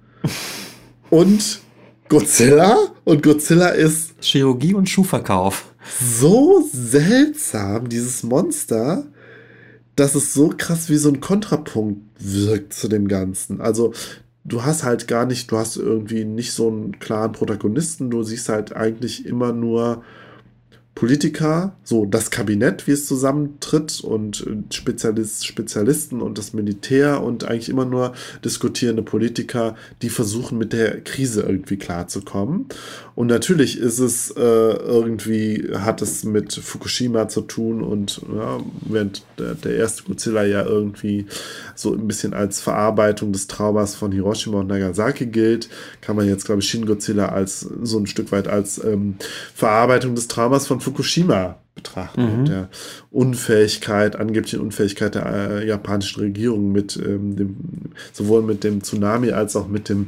und 1.11 1.61
Godzilla. 2.09 2.79
Und 3.05 3.23
Godzilla 3.23 3.71
ist 3.71 4.15
Chirurgie 4.21 4.75
und 4.75 4.89
Schuhverkauf 4.89 5.72
so 6.01 6.69
seltsam, 6.73 7.89
dieses 7.89 8.23
Monster, 8.23 9.07
dass 9.97 10.15
es 10.15 10.33
so 10.33 10.53
krass 10.57 10.89
wie 10.89 10.97
so 10.97 11.09
ein 11.09 11.21
Kontrapunkt 11.21 12.03
wirkt 12.19 12.73
zu 12.73 12.89
dem 12.89 13.09
Ganzen. 13.09 13.61
Also 13.61 13.93
du 14.45 14.65
hast 14.65 14.85
halt 14.85 15.09
gar 15.09 15.27
nicht, 15.27 15.51
du 15.51 15.59
hast 15.59 15.77
irgendwie 15.77 16.25
nicht 16.25 16.53
so 16.53 16.69
einen 16.69 16.99
klaren 16.99 17.33
Protagonisten, 17.33 18.11
du 18.11 18.23
siehst 18.23 18.49
halt 18.49 18.75
eigentlich 18.75 19.27
immer 19.27 19.53
nur 19.53 20.03
Politiker, 20.95 21.75
so 21.83 22.05
das 22.05 22.31
Kabinett, 22.31 22.87
wie 22.87 22.93
es 22.93 23.07
zusammentritt 23.07 24.03
und 24.03 24.47
äh, 24.47 24.75
Spezialist, 24.75 25.47
Spezialisten 25.47 26.21
und 26.21 26.37
das 26.37 26.53
Militär 26.53 27.23
und 27.23 27.45
eigentlich 27.45 27.71
immer 27.71 27.87
nur 27.87 28.13
diskutierende 28.45 29.03
Politiker, 29.03 29.75
die 30.03 30.11
versuchen 30.11 30.59
mit 30.59 30.73
der 30.73 31.01
Krise 31.01 31.43
irgendwie 31.43 31.79
klarzukommen. 31.79 32.67
Und 33.15 33.27
natürlich 33.27 33.79
ist 33.79 33.99
es 33.99 34.31
äh, 34.31 34.41
irgendwie, 34.41 35.71
hat 35.75 36.03
es 36.03 36.25
mit 36.25 36.55
Fukushima 36.55 37.29
zu 37.29 37.43
tun 37.43 37.83
und 37.83 38.23
ja, 38.35 38.61
während 38.83 39.23
der, 39.39 39.55
der, 39.55 39.77
erste 39.77 40.05
Godzilla 40.05 40.45
ja 40.45 40.65
irgendwie 40.65 41.27
so 41.75 41.93
ein 41.93 42.07
bisschen 42.07 42.33
als 42.33 42.61
Verarbeitung 42.61 43.33
des 43.33 43.49
Traumas 43.49 43.95
von 43.95 44.13
Hiroshima 44.13 44.61
und 44.61 44.69
Nagasaki 44.69 45.27
gilt, 45.27 45.69
kann 46.01 46.17
man 46.17 46.27
jetzt, 46.27 46.45
glaube 46.45 46.61
ich, 46.61 46.69
Shin 46.69 46.87
Godzilla 46.87 47.29
als 47.29 47.61
so 47.61 47.99
ein 47.99 48.07
Stück 48.07 48.33
weit 48.33 48.49
als 48.49 48.83
ähm, 48.83 49.17
Verarbeitung 49.55 50.15
des 50.15 50.29
Traumas 50.29 50.67
von 50.67 50.81
Fukushima 50.83 51.59
betrachten 51.75 52.23
mhm. 52.23 52.39
und 52.39 52.49
der 52.49 52.69
Unfähigkeit, 53.11 54.17
angeblichen 54.17 54.61
Unfähigkeit 54.61 55.15
der 55.15 55.27
äh, 55.27 55.67
japanischen 55.67 56.21
Regierung 56.21 56.73
mit 56.73 56.97
ähm, 56.97 57.37
dem, 57.37 57.57
sowohl 58.13 58.43
mit 58.43 58.63
dem 58.65 58.83
Tsunami 58.83 59.33
als 59.33 59.57
auch 59.57 59.69
mit 59.69 59.89
dem 59.89 60.07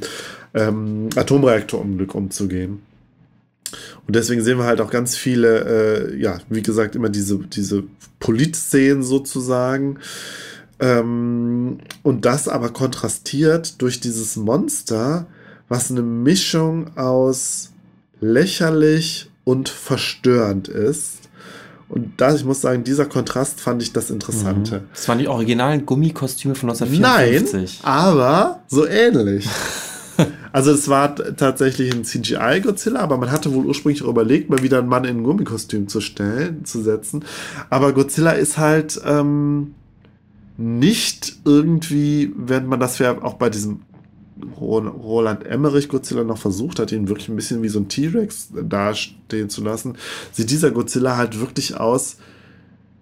ähm, 0.52 1.09
Atomreaktorunglück 1.16 2.14
umzugehen. 2.14 2.82
Und 4.06 4.14
deswegen 4.14 4.42
sehen 4.42 4.59
wir 4.59 4.64
halt 4.64 4.80
auch 4.80 4.90
ganz 4.90 5.16
viele, 5.16 6.12
äh, 6.12 6.20
ja, 6.20 6.38
wie 6.48 6.62
gesagt, 6.62 6.94
immer 6.94 7.09
diese, 7.09 7.38
diese 7.38 7.84
Politszenen 8.20 9.02
sozusagen. 9.02 9.98
Ähm, 10.80 11.78
und 12.02 12.24
das 12.24 12.46
aber 12.48 12.70
kontrastiert 12.70 13.80
durch 13.80 14.01
dieses 14.01 14.36
Monster, 14.36 15.26
was 15.68 15.90
eine 15.90 16.02
Mischung 16.02 16.96
aus 16.96 17.72
lächerlich 18.20 19.30
und 19.44 19.68
verstörend 19.68 20.68
ist. 20.68 21.20
Und 21.88 22.12
da, 22.16 22.34
ich 22.34 22.44
muss 22.44 22.60
sagen, 22.60 22.82
dieser 22.82 23.06
Kontrast 23.06 23.60
fand 23.60 23.82
ich 23.82 23.92
das 23.92 24.10
Interessante. 24.10 24.84
Das 24.92 25.06
waren 25.06 25.18
die 25.18 25.28
originalen 25.28 25.86
Gummikostüme 25.86 26.54
von 26.54 26.70
1954. 26.70 27.82
Nein, 27.82 27.92
aber 27.92 28.62
so 28.68 28.86
ähnlich. 28.86 29.48
Also 30.52 30.70
es 30.70 30.88
war 30.88 31.16
tatsächlich 31.16 31.92
ein 31.92 32.04
CGI-Godzilla, 32.04 33.00
aber 33.00 33.16
man 33.16 33.32
hatte 33.32 33.52
wohl 33.52 33.66
ursprünglich 33.66 34.04
auch 34.04 34.08
überlegt, 34.08 34.50
mal 34.50 34.62
wieder 34.62 34.78
einen 34.78 34.86
Mann 34.86 35.04
in 35.04 35.16
ein 35.16 35.24
Gummikostüm 35.24 35.88
zu 35.88 36.00
stellen, 36.00 36.64
zu 36.64 36.80
setzen. 36.80 37.24
Aber 37.70 37.92
Godzilla 37.92 38.30
ist 38.30 38.56
halt 38.56 39.00
ähm, 39.04 39.74
nicht 40.56 41.38
irgendwie, 41.44 42.32
wenn 42.36 42.66
man 42.66 42.78
das 42.78 43.00
ja 43.00 43.20
auch 43.20 43.34
bei 43.34 43.50
diesem 43.50 43.80
Roland 44.59 45.47
Emmerich 45.47 45.89
Godzilla 45.89 46.24
noch 46.24 46.39
versucht 46.39 46.78
hat, 46.78 46.93
ihn 46.93 47.09
wirklich 47.09 47.28
ein 47.28 47.36
bisschen 47.36 47.62
wie 47.62 47.69
so 47.69 47.78
ein 47.78 47.89
T-Rex 47.89 48.48
dastehen 48.69 49.48
zu 49.48 49.62
lassen, 49.62 49.97
sieht 50.32 50.51
dieser 50.51 50.70
Godzilla 50.70 51.16
halt 51.16 51.40
wirklich 51.40 51.77
aus 51.78 52.16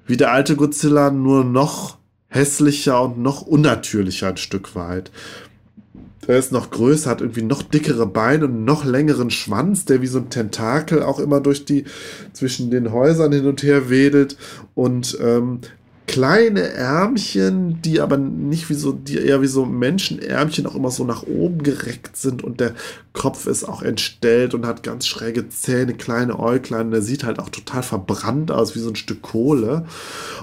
wie 0.06 0.16
der 0.16 0.32
alte 0.32 0.56
Godzilla, 0.56 1.10
nur 1.10 1.44
noch 1.44 1.98
hässlicher 2.28 3.02
und 3.02 3.18
noch 3.18 3.42
unnatürlicher 3.42 4.28
ein 4.28 4.36
Stück 4.36 4.74
weit. 4.74 5.10
Er 6.26 6.38
ist 6.38 6.52
noch 6.52 6.70
größer, 6.70 7.10
hat 7.10 7.20
irgendwie 7.20 7.42
noch 7.42 7.62
dickere 7.62 8.06
Beine 8.06 8.44
und 8.44 8.64
noch 8.64 8.84
längeren 8.84 9.30
Schwanz, 9.30 9.84
der 9.84 10.02
wie 10.02 10.06
so 10.06 10.18
ein 10.18 10.30
Tentakel 10.30 11.02
auch 11.02 11.18
immer 11.18 11.40
durch 11.40 11.64
die, 11.64 11.84
zwischen 12.32 12.70
den 12.70 12.92
Häusern 12.92 13.32
hin 13.32 13.46
und 13.46 13.62
her 13.62 13.90
wedelt 13.90 14.36
und 14.74 15.18
ähm, 15.20 15.60
kleine 16.06 16.62
Ärmchen, 16.62 17.80
die 17.82 18.00
aber 18.00 18.16
nicht 18.16 18.68
wie 18.68 18.74
so, 18.74 18.92
die 18.92 19.18
eher 19.18 19.40
wie 19.40 19.46
so 19.46 19.64
Menschenärmchen 19.64 20.66
auch 20.66 20.74
immer 20.74 20.90
so 20.90 21.04
nach 21.04 21.22
oben 21.22 21.62
gereckt 21.62 22.16
sind 22.16 22.42
und 22.42 22.60
der 22.60 22.74
Kopf 23.12 23.46
ist 23.46 23.64
auch 23.64 23.82
entstellt 23.82 24.54
und 24.54 24.66
hat 24.66 24.82
ganz 24.82 25.06
schräge 25.06 25.48
Zähne, 25.48 25.94
kleine 25.94 26.38
Äuglein. 26.38 26.90
Der 26.90 27.02
sieht 27.02 27.24
halt 27.24 27.38
auch 27.38 27.48
total 27.48 27.82
verbrannt 27.82 28.50
aus, 28.50 28.74
wie 28.74 28.80
so 28.80 28.88
ein 28.88 28.96
Stück 28.96 29.22
Kohle 29.22 29.86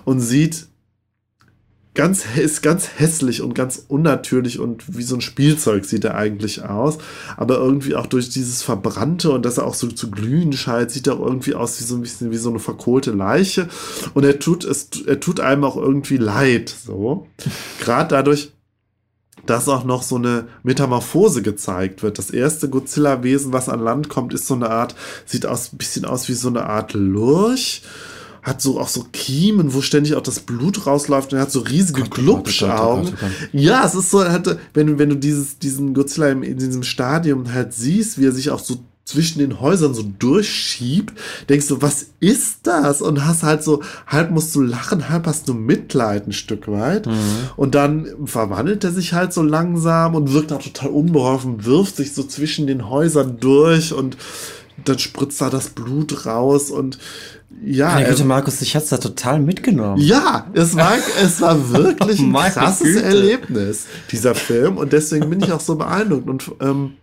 und 0.06 0.22
sieht 0.22 0.69
ganz, 2.00 2.24
ist 2.38 2.62
ganz 2.62 2.88
hässlich 2.96 3.42
und 3.42 3.54
ganz 3.54 3.84
unnatürlich 3.90 4.58
und 4.58 4.98
wie 4.98 5.04
so 5.04 5.16
ein 5.16 5.22
Spielzeug 5.22 5.84
sieht 5.84 6.06
er 6.06 6.16
eigentlich 6.16 6.64
aus. 6.64 6.98
Aber 7.36 7.58
irgendwie 7.58 7.94
auch 7.98 8.06
durch 8.06 8.30
dieses 8.30 8.62
Verbrannte 8.62 9.32
und 9.32 9.44
dass 9.44 9.58
er 9.58 9.68
auch 9.68 9.74
so 9.74 9.90
zu 9.90 10.10
glühen 10.10 10.54
scheint, 10.54 10.92
sieht 10.92 11.08
er 11.08 11.16
auch 11.16 11.26
irgendwie 11.26 11.56
aus 11.56 11.78
wie 11.78 11.84
so 11.84 11.96
ein 11.96 12.02
bisschen 12.02 12.32
wie 12.32 12.38
so 12.38 12.52
eine 12.52 12.60
verkohlte 12.60 13.12
Leiche. 13.12 13.68
Und 14.14 14.24
er 14.24 14.40
tut 14.40 14.64
es, 14.64 14.88
er 15.06 15.20
tut 15.20 15.42
einem 15.42 15.66
auch 15.66 15.76
irgendwie 15.76 16.16
leid, 16.16 16.70
so. 16.70 17.28
Gerade 17.82 18.16
dadurch, 18.16 18.54
dass 19.46 19.68
auch 19.68 19.84
noch 19.84 20.02
so 20.02 20.16
eine 20.16 20.48
Metamorphose 20.64 21.42
gezeigt 21.42 22.02
wird. 22.02 22.18
Das 22.18 22.30
erste 22.30 22.70
Godzilla-Wesen, 22.70 23.52
was 23.52 23.68
an 23.68 23.82
Land 23.82 24.08
kommt, 24.08 24.34
ist 24.34 24.48
so 24.48 24.54
eine 24.54 24.70
Art, 24.70 24.96
sieht 25.26 25.46
aus, 25.46 25.72
bisschen 25.74 26.06
aus 26.06 26.30
wie 26.30 26.34
so 26.34 26.48
eine 26.48 26.66
Art 26.66 26.94
Lurch 26.94 27.82
hat 28.50 28.62
so 28.62 28.80
auch 28.80 28.90
so 28.90 29.06
Kiemen, 29.14 29.74
wo 29.74 29.82
ständig 29.82 30.16
auch 30.16 30.22
das 30.22 30.40
Blut 30.40 30.86
rausläuft 30.86 31.32
und 31.32 31.40
er 31.40 31.44
hat 31.44 31.52
so 31.52 31.62
riesige 31.62 32.04
Glubschaugen. 32.04 33.14
Ja, 33.54 33.86
es 33.86 33.96
ist 33.96 34.12
so, 34.12 34.26
hatte, 34.26 34.60
wenn, 34.74 35.00
wenn 35.00 35.10
du 35.10 35.16
dieses, 35.16 35.60
diesen 35.60 35.94
Godzilla 35.94 36.30
in, 36.30 36.44
in 36.44 36.58
diesem 36.58 36.84
Stadium 36.84 37.54
halt 37.54 37.74
siehst, 37.74 38.20
wie 38.20 38.26
er 38.26 38.32
sich 38.32 38.50
auch 38.50 38.60
so 38.60 38.80
zwischen 39.10 39.40
den 39.40 39.60
Häusern 39.60 39.96
so 39.96 40.04
durchschiebt, 40.20 41.14
denkst 41.50 41.68
du, 41.68 41.82
was 41.82 42.08
ist 42.20 42.60
das? 42.64 43.02
Und 43.02 43.26
hast 43.26 43.42
halt 43.42 43.64
so, 43.64 43.82
halb 44.06 44.30
musst 44.30 44.54
du 44.54 44.62
lachen, 44.62 45.10
halb 45.10 45.26
hast 45.26 45.48
du 45.48 45.56
Mitleid 45.56 46.28
ein 46.28 46.34
Stück 46.34 46.68
weit. 46.68 47.08
Mhm. 47.08 47.14
Und 47.56 47.74
dann 47.74 48.08
verwandelt 48.26 48.84
er 48.84 48.92
sich 48.92 49.14
halt 49.14 49.34
so 49.34 49.42
langsam 49.42 50.14
und 50.14 50.32
wirkt 50.34 50.54
auch 50.54 50.62
total 50.62 50.90
unbeholfen, 50.90 51.66
wirft 51.66 51.96
sich 51.96 52.14
so 52.14 52.24
zwischen 52.24 52.68
den 52.68 52.88
Häusern 52.88 53.40
durch 53.40 53.94
und 53.94 54.16
dann 54.86 55.00
spritzt 55.00 55.42
da 55.42 55.50
das 55.50 55.70
Blut 55.70 56.26
raus 56.26 56.70
und 56.70 57.00
ja. 57.64 57.94
Meine 57.94 58.10
Güte, 58.10 58.26
Markus, 58.26 58.62
ich 58.62 58.76
hat's 58.76 58.90
da 58.90 58.98
total 58.98 59.40
mitgenommen. 59.40 60.02
Ja, 60.02 60.48
es 60.54 60.76
war, 60.76 60.94
es 61.22 61.42
war 61.42 61.70
wirklich 61.74 62.20
ein 62.20 62.34
krasses 62.34 62.88
Güte. 62.88 63.04
Erlebnis, 63.04 63.86
dieser 64.12 64.36
Film. 64.36 64.78
Und 64.78 64.94
deswegen 64.94 65.30
bin 65.30 65.42
ich 65.42 65.52
auch 65.52 65.60
so 65.60 65.76
beeindruckt. 65.76 66.28
Und 66.28 66.52
ähm, 66.62 66.94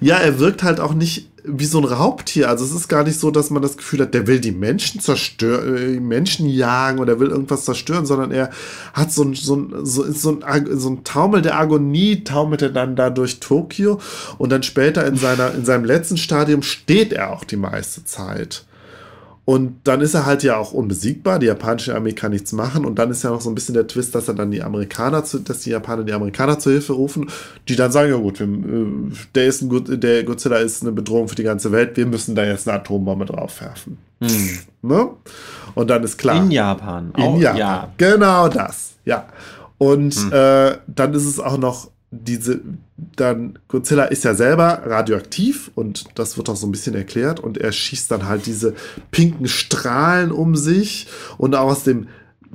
ja, 0.00 0.16
er 0.18 0.38
wirkt 0.38 0.62
halt 0.62 0.80
auch 0.80 0.94
nicht 0.94 1.28
wie 1.48 1.66
so 1.66 1.78
ein 1.78 1.84
Raubtier. 1.84 2.48
Also 2.48 2.64
es 2.64 2.72
ist 2.72 2.88
gar 2.88 3.04
nicht 3.04 3.20
so, 3.20 3.30
dass 3.30 3.50
man 3.50 3.62
das 3.62 3.76
Gefühl 3.76 4.00
hat, 4.00 4.14
der 4.14 4.26
will 4.26 4.40
die 4.40 4.52
Menschen 4.52 5.00
zerstören, 5.00 5.76
äh, 5.76 6.00
Menschen 6.00 6.48
jagen 6.48 6.98
oder 6.98 7.20
will 7.20 7.28
irgendwas 7.28 7.64
zerstören, 7.64 8.06
sondern 8.06 8.32
er 8.32 8.50
hat 8.94 9.12
so 9.12 9.22
ein, 9.22 9.34
so 9.34 9.56
ein, 9.56 9.74
so, 9.84 10.10
so 10.10 10.40
ein, 10.40 10.78
so 10.78 10.90
ein 10.90 11.04
Taumel 11.04 11.42
der 11.42 11.58
Agonie, 11.58 12.24
taumelt 12.24 12.62
er 12.62 12.70
dann 12.70 12.96
da 12.96 13.10
durch 13.10 13.40
Tokio 13.40 14.00
und 14.38 14.50
dann 14.50 14.62
später 14.62 15.06
in, 15.06 15.16
seiner, 15.16 15.54
in 15.54 15.64
seinem 15.64 15.84
letzten 15.84 16.16
Stadium 16.16 16.62
steht 16.62 17.12
er 17.12 17.32
auch 17.32 17.44
die 17.44 17.56
meiste 17.56 18.04
Zeit. 18.04 18.64
Und 19.46 19.76
dann 19.84 20.00
ist 20.00 20.12
er 20.12 20.26
halt 20.26 20.42
ja 20.42 20.56
auch 20.56 20.72
unbesiegbar. 20.72 21.38
Die 21.38 21.46
japanische 21.46 21.94
Armee 21.94 22.12
kann 22.12 22.32
nichts 22.32 22.50
machen. 22.50 22.84
Und 22.84 22.98
dann 22.98 23.12
ist 23.12 23.22
ja 23.22 23.30
noch 23.30 23.40
so 23.40 23.48
ein 23.48 23.54
bisschen 23.54 23.74
der 23.74 23.86
Twist, 23.86 24.12
dass 24.16 24.26
er 24.26 24.34
dann 24.34 24.50
die 24.50 24.60
Amerikaner, 24.60 25.22
zu, 25.22 25.38
dass 25.38 25.60
die 25.60 25.70
Japaner 25.70 26.02
die 26.02 26.12
Amerikaner 26.12 26.58
zur 26.58 26.72
Hilfe 26.72 26.94
rufen, 26.94 27.30
die 27.68 27.76
dann 27.76 27.92
sagen, 27.92 28.10
ja 28.10 28.16
gut, 28.16 28.40
wir, 28.40 28.46
äh, 28.46 29.14
der 29.36 29.46
ist 29.46 29.62
ein 29.62 30.00
der 30.00 30.24
Godzilla 30.24 30.56
ist 30.56 30.82
eine 30.82 30.90
Bedrohung 30.90 31.28
für 31.28 31.36
die 31.36 31.44
ganze 31.44 31.70
Welt. 31.70 31.96
Wir 31.96 32.06
müssen 32.06 32.34
da 32.34 32.44
jetzt 32.44 32.68
eine 32.68 32.80
Atombombe 32.80 33.24
drauf 33.24 33.60
werfen. 33.60 33.98
Hm. 34.20 34.58
Ne? 34.82 35.10
Und 35.76 35.90
dann 35.90 36.02
ist 36.02 36.18
klar. 36.18 36.42
In 36.42 36.50
Japan. 36.50 37.12
In 37.16 37.22
oh, 37.22 37.38
Japan. 37.38 37.56
Ja. 37.56 37.92
Genau 37.98 38.48
das. 38.48 38.94
Ja. 39.04 39.26
Und 39.78 40.12
hm. 40.12 40.32
äh, 40.32 40.78
dann 40.88 41.14
ist 41.14 41.24
es 41.24 41.38
auch 41.38 41.56
noch 41.56 41.88
diese, 42.22 42.60
dann 42.96 43.58
Godzilla 43.68 44.04
ist 44.04 44.24
ja 44.24 44.34
selber 44.34 44.82
radioaktiv 44.84 45.70
und 45.74 46.06
das 46.14 46.36
wird 46.36 46.48
auch 46.48 46.56
so 46.56 46.66
ein 46.66 46.72
bisschen 46.72 46.94
erklärt 46.94 47.40
und 47.40 47.58
er 47.58 47.72
schießt 47.72 48.10
dann 48.10 48.26
halt 48.26 48.46
diese 48.46 48.74
pinken 49.10 49.48
Strahlen 49.48 50.32
um 50.32 50.56
sich 50.56 51.08
und 51.38 51.54
auch 51.54 51.70
aus 51.70 51.84
dem 51.84 52.08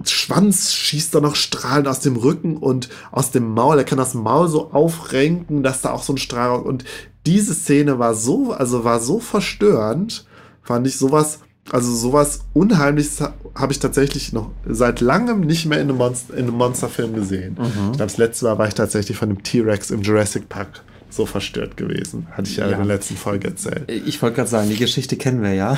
Schwanz 0.06 0.74
schießt 0.74 1.16
er 1.16 1.22
noch 1.22 1.36
Strahlen 1.36 1.88
aus 1.88 2.00
dem 2.00 2.16
Rücken 2.16 2.58
und 2.58 2.90
aus 3.12 3.32
dem 3.32 3.54
Maul. 3.54 3.78
Er 3.78 3.84
kann 3.84 3.98
das 3.98 4.14
Maul 4.14 4.48
so 4.48 4.72
aufrenken, 4.72 5.64
dass 5.64 5.82
da 5.82 5.92
auch 5.92 6.04
so 6.04 6.14
ein 6.14 6.18
Strahl 6.18 6.62
und 6.62 6.86
diese 7.26 7.54
Szene 7.54 8.00
war 8.00 8.16
so, 8.16 8.52
also 8.52 8.84
war 8.84 9.00
so 9.00 9.20
verstörend, 9.20 10.26
fand 10.64 10.88
ich 10.88 10.98
sowas 10.98 11.40
also 11.70 11.94
sowas 11.94 12.42
Unheimliches 12.54 13.22
habe 13.56 13.72
ich 13.72 13.80
tatsächlich 13.80 14.34
noch 14.34 14.52
seit 14.68 15.00
langem 15.00 15.42
nicht 15.42 15.66
mehr 15.66 15.80
in 15.80 15.90
einem, 15.90 15.98
Monster, 15.98 16.34
in 16.34 16.48
einem 16.48 16.56
Monsterfilm 16.56 17.14
gesehen. 17.14 17.58
Mhm. 17.60 17.66
Ich 17.66 17.74
glaube, 17.74 17.98
das 17.98 18.18
letzte 18.18 18.46
Mal 18.46 18.58
war 18.58 18.68
ich 18.68 18.74
tatsächlich 18.74 19.18
von 19.18 19.30
dem 19.30 19.44
T-Rex 19.44 19.92
im 19.92 20.02
Jurassic 20.02 20.50
Park 20.50 20.82
so 21.10 21.26
verstört 21.26 21.78
gewesen. 21.78 22.28
Hatte 22.32 22.50
ich 22.50 22.58
ja, 22.58 22.66
ja. 22.66 22.72
in 22.72 22.78
der 22.78 22.86
letzten 22.86 23.18
Folge 23.18 23.50
erzählt. 23.50 23.90
Ich 23.92 24.22
wollte 24.22 24.38
gerade 24.38 24.50
sagen, 24.50 24.70
die 24.70 24.78
Geschichte 24.78 25.18
kennen 25.18 25.42
wir 25.42 25.54
ja. 25.54 25.78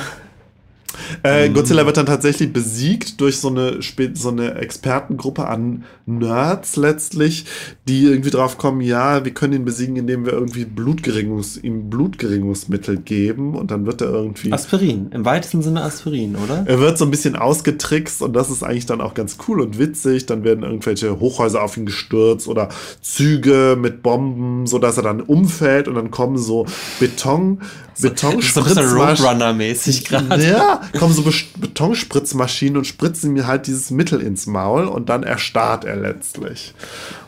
Äh, 1.22 1.48
mhm. 1.48 1.54
Godzilla 1.54 1.86
wird 1.86 1.96
dann 1.96 2.06
tatsächlich 2.06 2.52
besiegt 2.52 3.20
durch 3.20 3.38
so 3.38 3.48
eine, 3.48 3.80
so 4.14 4.28
eine 4.28 4.54
Expertengruppe 4.54 5.46
an 5.46 5.84
Nerds 6.06 6.76
letztlich, 6.76 7.46
die 7.88 8.04
irgendwie 8.04 8.30
drauf 8.30 8.58
kommen, 8.58 8.80
ja, 8.80 9.24
wir 9.24 9.32
können 9.32 9.54
ihn 9.54 9.64
besiegen, 9.64 9.96
indem 9.96 10.26
wir 10.26 10.32
irgendwie 10.32 10.64
Blutgeringungs, 10.64 11.56
ihm 11.56 11.88
Blutgeringungsmittel 11.90 12.98
geben 12.98 13.54
und 13.54 13.70
dann 13.70 13.86
wird 13.86 14.00
er 14.00 14.10
irgendwie. 14.10 14.52
Aspirin, 14.52 15.10
im 15.12 15.24
weitesten 15.24 15.62
Sinne 15.62 15.82
Aspirin, 15.82 16.36
oder? 16.36 16.64
Er 16.66 16.78
wird 16.80 16.98
so 16.98 17.04
ein 17.04 17.10
bisschen 17.10 17.36
ausgetrickst 17.36 18.22
und 18.22 18.34
das 18.34 18.50
ist 18.50 18.62
eigentlich 18.62 18.86
dann 18.86 19.00
auch 19.00 19.14
ganz 19.14 19.38
cool 19.48 19.60
und 19.60 19.78
witzig. 19.78 20.26
Dann 20.26 20.44
werden 20.44 20.64
irgendwelche 20.64 21.20
Hochhäuser 21.20 21.62
auf 21.62 21.76
ihn 21.76 21.86
gestürzt 21.86 22.48
oder 22.48 22.68
Züge 23.00 23.76
mit 23.80 24.02
Bomben, 24.02 24.66
sodass 24.66 24.96
er 24.96 25.02
dann 25.02 25.20
umfällt 25.20 25.88
und 25.88 25.94
dann 25.94 26.10
kommen 26.10 26.36
so 26.38 26.66
Beton, 27.00 27.60
Betonspritzmaschinen. 28.00 28.88
So 28.88 29.24
Roadrunner-mäßig 29.24 30.04
gerade. 30.04 30.44
Ja, 30.44 30.80
kommen 30.98 31.12
so 31.12 31.24
Betonspritzmaschinen 31.58 32.78
und 32.78 32.86
spritzen 32.86 33.32
mir 33.32 33.46
halt 33.46 33.66
dieses 33.66 33.90
Mittel 33.90 34.20
ins 34.20 34.46
Maul 34.46 34.86
und 34.86 35.08
dann 35.08 35.22
erstarrt 35.22 35.84
er 35.84 35.96
letztlich. 35.96 36.74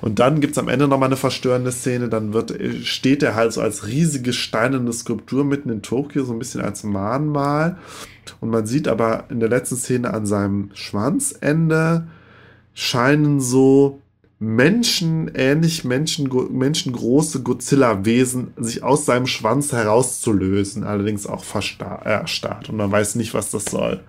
Und 0.01 0.19
dann 0.19 0.41
gibt 0.41 0.53
es 0.53 0.59
am 0.59 0.69
Ende 0.69 0.89
nochmal 0.89 1.09
eine 1.09 1.17
verstörende 1.17 1.73
Szene, 1.73 2.09
dann 2.09 2.33
wird, 2.33 2.55
steht 2.85 3.23
er 3.23 3.35
halt 3.35 3.53
so 3.53 3.61
als 3.61 3.87
riesige 3.87 4.33
steinerne 4.33 4.93
Skulptur 4.93 5.45
mitten 5.45 5.71
in 5.71 5.83
Tokio, 5.83 6.25
so 6.25 6.33
ein 6.33 6.39
bisschen 6.39 6.61
als 6.61 6.83
Mahnmal. 6.85 7.79
Und 8.41 8.51
man 8.51 8.67
sieht 8.67 8.89
aber 8.89 9.25
in 9.29 9.41
der 9.41 9.49
letzten 9.49 9.77
Szene 9.77 10.13
an 10.13 10.27
seinem 10.27 10.71
Schwanzende 10.75 12.07
scheinen 12.75 13.41
so 13.41 14.01
Menschen, 14.39 15.31
ähnlich 15.35 15.85
Menschen, 15.85 16.31
menschengroße 16.51 17.43
Godzilla-Wesen 17.43 18.53
sich 18.59 18.83
aus 18.83 19.07
seinem 19.07 19.27
Schwanz 19.27 19.73
herauszulösen, 19.73 20.85
allerdings 20.85 21.27
auch 21.27 21.43
erstarrt. 22.05 22.69
Und 22.69 22.77
man 22.77 22.93
weiß 22.93 23.15
nicht, 23.15 23.33
was 23.33 23.51
das 23.51 23.65
soll. 23.65 24.03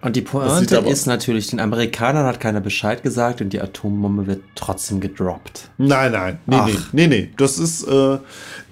Und 0.00 0.16
die 0.16 0.22
Pointe 0.22 0.78
ist 0.78 1.06
natürlich, 1.06 1.46
den 1.46 1.60
Amerikanern 1.60 2.26
hat 2.26 2.40
keiner 2.40 2.60
Bescheid 2.60 3.04
gesagt 3.04 3.40
und 3.40 3.52
die 3.52 3.60
Atombombe 3.60 4.26
wird 4.26 4.42
trotzdem 4.56 4.98
gedroppt. 4.98 5.70
Nein, 5.78 6.10
nein, 6.10 6.38
nee, 6.46 6.56
Ach. 6.58 6.66
nee, 6.66 7.06
nee, 7.06 7.06
nee. 7.06 7.30
Das 7.36 7.56
ist, 7.56 7.84
äh, 7.84 8.18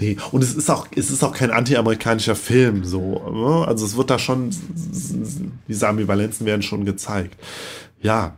nee. 0.01 0.17
Und 0.33 0.43
es 0.43 0.55
ist 0.55 0.69
auch, 0.71 0.89
es 0.97 1.09
ist 1.09 1.23
auch 1.23 1.33
kein 1.33 1.53
anti-amerikanischer 1.53 2.35
Film, 2.35 2.83
so. 2.83 3.23
Ne? 3.31 3.69
Also 3.69 3.87
es 3.87 3.97
wird 3.97 4.11
da 4.11 4.19
schon, 4.19 4.51
diese 5.69 5.87
Ambivalenzen 5.87 6.47
werden 6.47 6.63
schon 6.63 6.85
gezeigt. 6.85 7.37
Ja. 8.03 8.35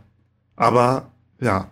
Aber, 0.55 1.07
ja, 1.41 1.71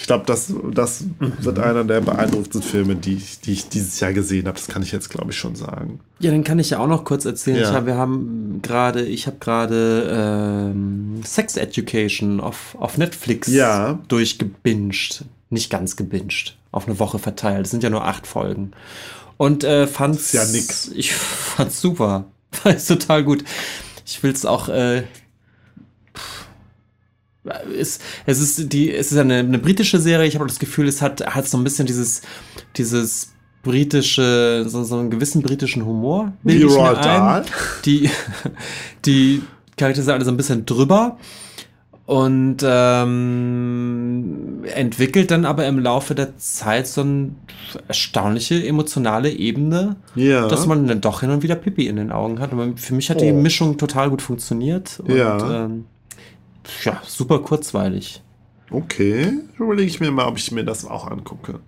ich 0.00 0.06
glaube, 0.06 0.24
das, 0.24 0.50
das 0.72 1.02
mhm. 1.02 1.34
wird 1.40 1.58
einer 1.58 1.84
der 1.84 2.00
beeindruckendsten 2.00 2.62
Filme, 2.62 2.96
die 2.96 3.16
ich, 3.16 3.40
die 3.40 3.52
ich 3.52 3.68
dieses 3.68 4.00
Jahr 4.00 4.14
gesehen 4.14 4.46
habe. 4.46 4.56
Das 4.56 4.66
kann 4.66 4.82
ich 4.82 4.92
jetzt, 4.92 5.10
glaube 5.10 5.30
ich, 5.30 5.36
schon 5.36 5.56
sagen. 5.56 6.00
Ja, 6.20 6.30
dann 6.30 6.42
kann 6.42 6.58
ich 6.58 6.70
ja 6.70 6.78
auch 6.78 6.86
noch 6.86 7.04
kurz 7.04 7.26
erzählen. 7.26 7.58
Ja. 7.58 7.68
Ich 7.68 7.74
hab, 7.76 7.84
wir 7.84 7.96
haben 7.96 8.60
gerade, 8.62 9.04
ich 9.04 9.26
habe 9.26 9.36
gerade 9.38 10.72
ähm, 10.72 11.20
Sex 11.22 11.58
Education 11.58 12.40
auf, 12.40 12.76
auf 12.80 12.96
Netflix 12.96 13.48
ja. 13.48 13.98
durchgebinged. 14.08 15.26
Nicht 15.50 15.68
ganz 15.68 15.96
gebinged. 15.96 16.56
auf 16.72 16.86
eine 16.86 16.98
Woche 16.98 17.18
verteilt. 17.18 17.66
Es 17.66 17.70
sind 17.70 17.82
ja 17.82 17.90
nur 17.90 18.06
acht 18.06 18.26
Folgen. 18.26 18.72
Und 19.36 19.64
äh, 19.64 19.86
fand's. 19.86 20.32
ja 20.32 20.46
nix. 20.46 20.88
Ich 20.94 21.12
fand's 21.12 21.78
super. 21.78 22.24
Fand's 22.52 22.86
total 22.86 23.22
gut. 23.22 23.44
Ich 24.06 24.22
will's 24.22 24.46
auch. 24.46 24.70
Äh, 24.70 25.02
es, 27.78 28.00
es 28.26 28.40
ist 28.40 28.72
die, 28.72 28.94
es 28.94 29.12
ist 29.12 29.18
eine, 29.18 29.38
eine 29.38 29.58
britische 29.58 29.98
Serie. 29.98 30.26
Ich 30.26 30.34
habe 30.34 30.46
das 30.46 30.58
Gefühl, 30.58 30.88
es 30.88 31.02
hat, 31.02 31.34
hat 31.34 31.48
so 31.48 31.58
ein 31.58 31.64
bisschen 31.64 31.86
dieses, 31.86 32.22
dieses 32.76 33.32
britische, 33.62 34.64
so, 34.66 34.84
so 34.84 34.98
einen 34.98 35.10
gewissen 35.10 35.42
britischen 35.42 35.84
Humor. 35.84 36.32
Roald 36.44 37.04
Dahl. 37.04 37.44
Die, 37.84 38.10
die 39.04 39.42
Charaktere 39.76 40.04
sind 40.04 40.14
alle 40.14 40.24
so 40.24 40.30
ein 40.30 40.36
bisschen 40.36 40.66
drüber 40.66 41.18
und 42.10 42.56
ähm, 42.64 44.64
entwickelt 44.74 45.30
dann 45.30 45.44
aber 45.44 45.66
im 45.66 45.78
Laufe 45.78 46.16
der 46.16 46.36
Zeit 46.38 46.88
so 46.88 47.02
eine 47.02 47.30
erstaunliche 47.86 48.66
emotionale 48.66 49.30
Ebene, 49.30 49.94
ja. 50.16 50.48
dass 50.48 50.66
man 50.66 50.88
dann 50.88 51.00
doch 51.00 51.20
hin 51.20 51.30
und 51.30 51.44
wieder 51.44 51.54
Pipi 51.54 51.86
in 51.86 51.94
den 51.94 52.10
Augen 52.10 52.40
hat. 52.40 52.52
Und 52.52 52.80
für 52.80 52.94
mich 52.94 53.10
hat 53.10 53.18
oh. 53.18 53.20
die 53.20 53.32
Mischung 53.32 53.78
total 53.78 54.10
gut 54.10 54.22
funktioniert. 54.22 54.98
Und, 54.98 55.14
ja. 55.14 55.66
Ähm, 55.66 55.84
ja, 56.84 57.00
super 57.06 57.40
kurzweilig. 57.40 58.22
Okay, 58.70 59.38
überlege 59.58 59.88
ich 59.88 60.00
mir 60.00 60.10
mal, 60.10 60.26
ob 60.26 60.38
ich 60.38 60.52
mir 60.52 60.64
das 60.64 60.84
auch 60.84 61.06
angucke. 61.10 61.60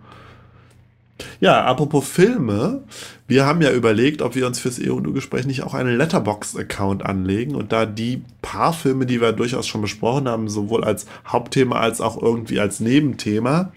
Ja, 1.41 1.65
apropos 1.65 2.07
Filme, 2.09 2.85
wir 3.27 3.47
haben 3.47 3.63
ja 3.63 3.71
überlegt, 3.73 4.23
ob 4.23 4.35
wir 4.35 4.47
uns 4.47 4.59
fürs 4.59 4.81
EU-Gespräch 4.81 5.47
nicht 5.47 5.63
auch 5.63 5.75
einen 5.75 5.97
Letterbox-Account 5.97 7.05
anlegen 7.05 7.55
und 7.55 7.73
da 7.73 7.87
die 7.87 8.23
paar 8.41 8.73
Filme, 8.73 9.07
die 9.07 9.21
wir 9.21 9.33
durchaus 9.33 9.67
schon 9.67 9.83
besprochen 9.83 10.29
haben, 10.29 10.49
sowohl 10.49 10.85
als 10.85 11.07
Hauptthema 11.27 11.79
als 11.79 12.01
auch 12.01 12.21
irgendwie 12.21 12.61
als 12.61 12.81
Nebenthema, 12.81 13.73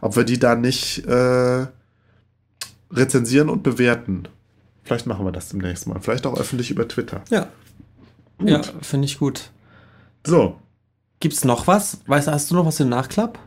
ob 0.00 0.16
wir 0.16 0.24
die 0.24 0.38
da 0.38 0.54
nicht 0.54 1.04
äh, 1.06 1.66
rezensieren 2.92 3.48
und 3.48 3.62
bewerten. 3.62 4.28
Vielleicht 4.82 5.06
machen 5.06 5.24
wir 5.24 5.32
das 5.32 5.48
demnächst 5.48 5.86
mal. 5.86 6.00
Vielleicht 6.00 6.26
auch 6.26 6.38
öffentlich 6.38 6.70
über 6.70 6.86
Twitter. 6.86 7.22
Ja. 7.30 7.48
Gut. 8.38 8.48
Ja, 8.48 8.62
finde 8.82 9.06
ich 9.06 9.18
gut. 9.18 9.50
So. 10.26 10.56
Gibt's 11.24 11.42
noch 11.42 11.66
was? 11.66 12.00
Weißt 12.06 12.28
du, 12.28 12.32
hast 12.32 12.50
du 12.50 12.54
noch 12.54 12.66
was 12.66 12.78
im 12.80 12.90
Nachklapp? 12.90 13.38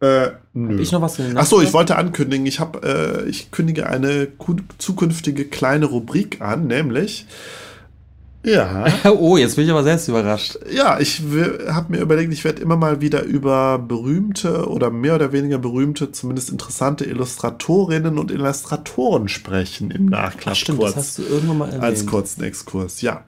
Äh, 0.00 0.30
nö. 0.54 0.80
ich 0.80 0.90
noch 0.90 1.02
was 1.02 1.20
in 1.20 1.36
Achso, 1.36 1.62
ich 1.62 1.72
wollte 1.72 1.94
ankündigen, 1.94 2.44
ich 2.46 2.58
habe, 2.58 3.22
äh, 3.24 3.28
ich 3.28 3.52
kündige 3.52 3.86
eine 3.86 4.26
zukünftige 4.78 5.44
kleine 5.44 5.86
Rubrik 5.86 6.40
an, 6.40 6.66
nämlich 6.66 7.28
ja. 8.42 8.86
oh, 9.04 9.36
jetzt 9.36 9.54
bin 9.54 9.66
ich 9.66 9.70
aber 9.70 9.84
selbst 9.84 10.08
überrascht. 10.08 10.58
Ja, 10.68 10.98
ich 10.98 11.22
habe 11.68 11.92
mir 11.92 12.00
überlegt, 12.00 12.32
ich 12.32 12.42
werde 12.42 12.60
immer 12.60 12.76
mal 12.76 13.00
wieder 13.00 13.22
über 13.22 13.78
berühmte 13.78 14.68
oder 14.68 14.90
mehr 14.90 15.14
oder 15.14 15.30
weniger 15.30 15.58
berühmte, 15.58 16.10
zumindest 16.10 16.50
interessante 16.50 17.04
Illustratorinnen 17.04 18.18
und 18.18 18.32
Illustratoren 18.32 19.28
sprechen 19.28 19.92
im 19.92 20.06
Nachklapp. 20.06 20.54
Ach, 20.54 20.56
stimmt, 20.56 20.80
kurz, 20.80 20.94
das 20.94 21.04
hast 21.04 21.18
du 21.18 21.22
irgendwann 21.22 21.58
mal 21.58 21.66
erwähnt. 21.66 21.84
Als 21.84 22.04
kurzen 22.04 22.42
Exkurs, 22.42 23.00
ja. 23.00 23.22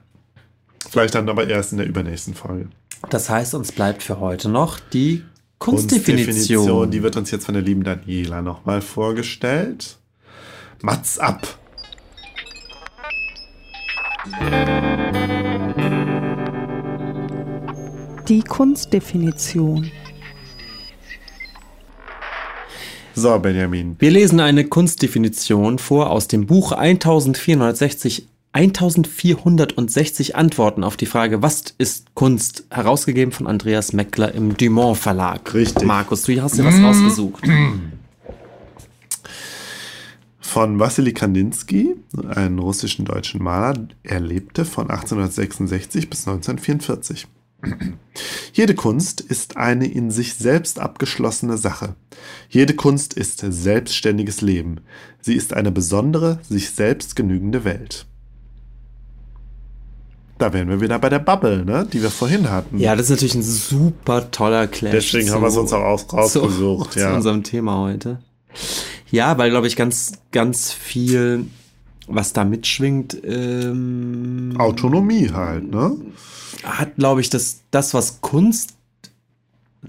Vielleicht 0.89 1.15
dann 1.15 1.29
aber 1.29 1.47
erst 1.47 1.71
in 1.71 1.77
der 1.77 1.87
übernächsten 1.87 2.33
Folge. 2.33 2.67
Das 3.09 3.29
heißt, 3.29 3.53
uns 3.55 3.71
bleibt 3.71 4.03
für 4.03 4.19
heute 4.19 4.49
noch 4.49 4.79
die 4.79 5.23
Kunstdefinition. 5.59 6.25
Kunstdefinition. 6.25 6.91
Die 6.91 7.03
wird 7.03 7.17
uns 7.17 7.31
jetzt 7.31 7.45
von 7.45 7.53
der 7.53 7.63
lieben 7.63 7.83
Daniela 7.83 8.41
nochmal 8.41 8.81
vorgestellt. 8.81 9.97
Mats 10.81 11.19
ab. 11.19 11.57
Die 18.27 18.41
Kunstdefinition. 18.41 19.91
So, 23.13 23.39
Benjamin. 23.39 23.95
Wir 23.99 24.11
lesen 24.11 24.39
eine 24.41 24.65
Kunstdefinition 24.65 25.79
vor 25.79 26.09
aus 26.09 26.27
dem 26.27 26.47
Buch 26.47 26.73
1460 26.73 28.27
1460 28.55 30.37
Antworten 30.37 30.85
auf 30.85 30.95
die 30.95 31.05
Frage, 31.05 31.41
was 31.41 31.75
ist 31.77 32.15
Kunst? 32.15 32.63
Herausgegeben 32.69 33.33
von 33.33 33.47
Andreas 33.47 33.91
Meckler 33.91 34.33
im 34.33 34.55
Dumont 34.55 34.97
Verlag. 34.97 35.53
Richtig. 35.53 35.83
Markus, 35.83 36.21
du 36.21 36.41
hast 36.41 36.57
dir 36.57 36.63
was 36.63 36.81
rausgesucht. 36.81 37.43
Von 40.39 40.79
Wassily 40.79 41.11
Kandinsky, 41.11 41.97
einem 42.29 42.59
russischen 42.59 43.03
deutschen 43.03 43.43
Maler. 43.43 43.89
Er 44.03 44.21
lebte 44.21 44.63
von 44.63 44.89
1866 44.89 46.09
bis 46.09 46.25
1944. 46.25 47.27
Jede 48.53 48.73
Kunst 48.73 49.19
ist 49.19 49.57
eine 49.57 49.85
in 49.85 50.11
sich 50.11 50.35
selbst 50.35 50.79
abgeschlossene 50.79 51.57
Sache. 51.57 51.95
Jede 52.47 52.73
Kunst 52.73 53.15
ist 53.15 53.39
selbstständiges 53.45 54.39
Leben. 54.39 54.79
Sie 55.19 55.33
ist 55.33 55.53
eine 55.53 55.73
besondere, 55.73 56.39
sich 56.47 56.69
selbst 56.69 57.17
genügende 57.17 57.65
Welt. 57.65 58.05
Da 60.37 60.51
wären 60.51 60.67
wir 60.67 60.81
wieder 60.81 60.99
bei 60.99 61.09
der 61.09 61.19
Bubble, 61.19 61.63
ne? 61.63 61.87
die 61.91 62.01
wir 62.01 62.11
vorhin 62.11 62.51
hatten. 62.51 62.77
Ja, 62.77 62.95
das 62.95 63.05
ist 63.05 63.11
natürlich 63.11 63.35
ein 63.35 63.43
super 63.43 64.31
toller 64.31 64.67
Clash. 64.67 64.91
Deswegen 64.91 65.27
zu, 65.27 65.33
haben 65.33 65.41
wir 65.43 65.47
es 65.47 65.57
uns 65.57 65.71
auch 65.71 66.13
rausgesucht. 66.13 66.91
Zu, 66.93 66.99
ja. 66.99 67.09
zu 67.09 67.15
unserem 67.15 67.43
Thema 67.43 67.79
heute. 67.79 68.19
Ja, 69.11 69.37
weil, 69.37 69.49
glaube 69.49 69.67
ich, 69.67 69.77
ganz, 69.77 70.13
ganz 70.31 70.71
viel, 70.71 71.45
was 72.07 72.33
da 72.33 72.43
mitschwingt. 72.43 73.17
Ähm, 73.23 74.55
Autonomie 74.57 75.31
halt, 75.31 75.71
ne? 75.71 75.95
Hat, 76.63 76.95
glaube 76.97 77.21
ich, 77.21 77.29
das, 77.29 77.61
das, 77.71 77.93
was 77.93 78.19
Kunst 78.19 78.73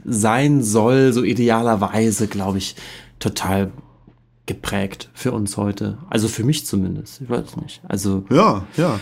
sein 0.04 0.62
soll, 0.62 1.12
so 1.12 1.24
idealerweise, 1.24 2.28
glaube 2.28 2.58
ich, 2.58 2.76
total 3.18 3.72
geprägt 4.46 5.10
für 5.12 5.32
uns 5.32 5.56
heute. 5.56 5.98
Also 6.08 6.28
für 6.28 6.44
mich 6.44 6.66
zumindest. 6.66 7.20
Ich 7.20 7.28
weiß 7.28 7.56
nicht. 7.56 7.80
Also 7.86 8.24
ja, 8.30 8.64
ja, 8.76 9.00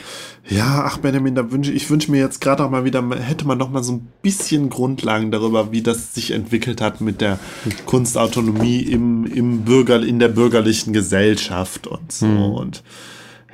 ja. 0.49 0.85
Ach 0.87 0.99
Benjamin, 0.99 1.35
da 1.35 1.53
wünsche 1.53 1.71
ich 1.71 1.89
wünsche 1.91 2.11
mir 2.11 2.19
jetzt 2.19 2.41
gerade 2.41 2.65
auch 2.65 2.71
mal 2.71 2.85
wieder 2.85 3.05
hätte 3.17 3.47
man 3.47 3.59
noch 3.59 3.71
mal 3.71 3.85
so 3.85 3.93
ein 3.93 4.09
bisschen 4.23 4.71
Grundlagen 4.71 5.31
darüber, 5.31 5.71
wie 5.71 5.83
das 5.83 6.15
sich 6.15 6.31
entwickelt 6.31 6.81
hat 6.81 7.03
mit 7.03 7.21
der 7.21 7.39
Kunstautonomie 7.85 8.81
im 8.81 9.27
im 9.27 9.65
Bürger 9.65 10.03
in 10.03 10.19
der 10.19 10.29
bürgerlichen 10.29 10.95
Gesellschaft 10.95 11.87
und 11.87 12.11
so 12.11 12.27
hm. 12.27 12.53
und 12.53 12.83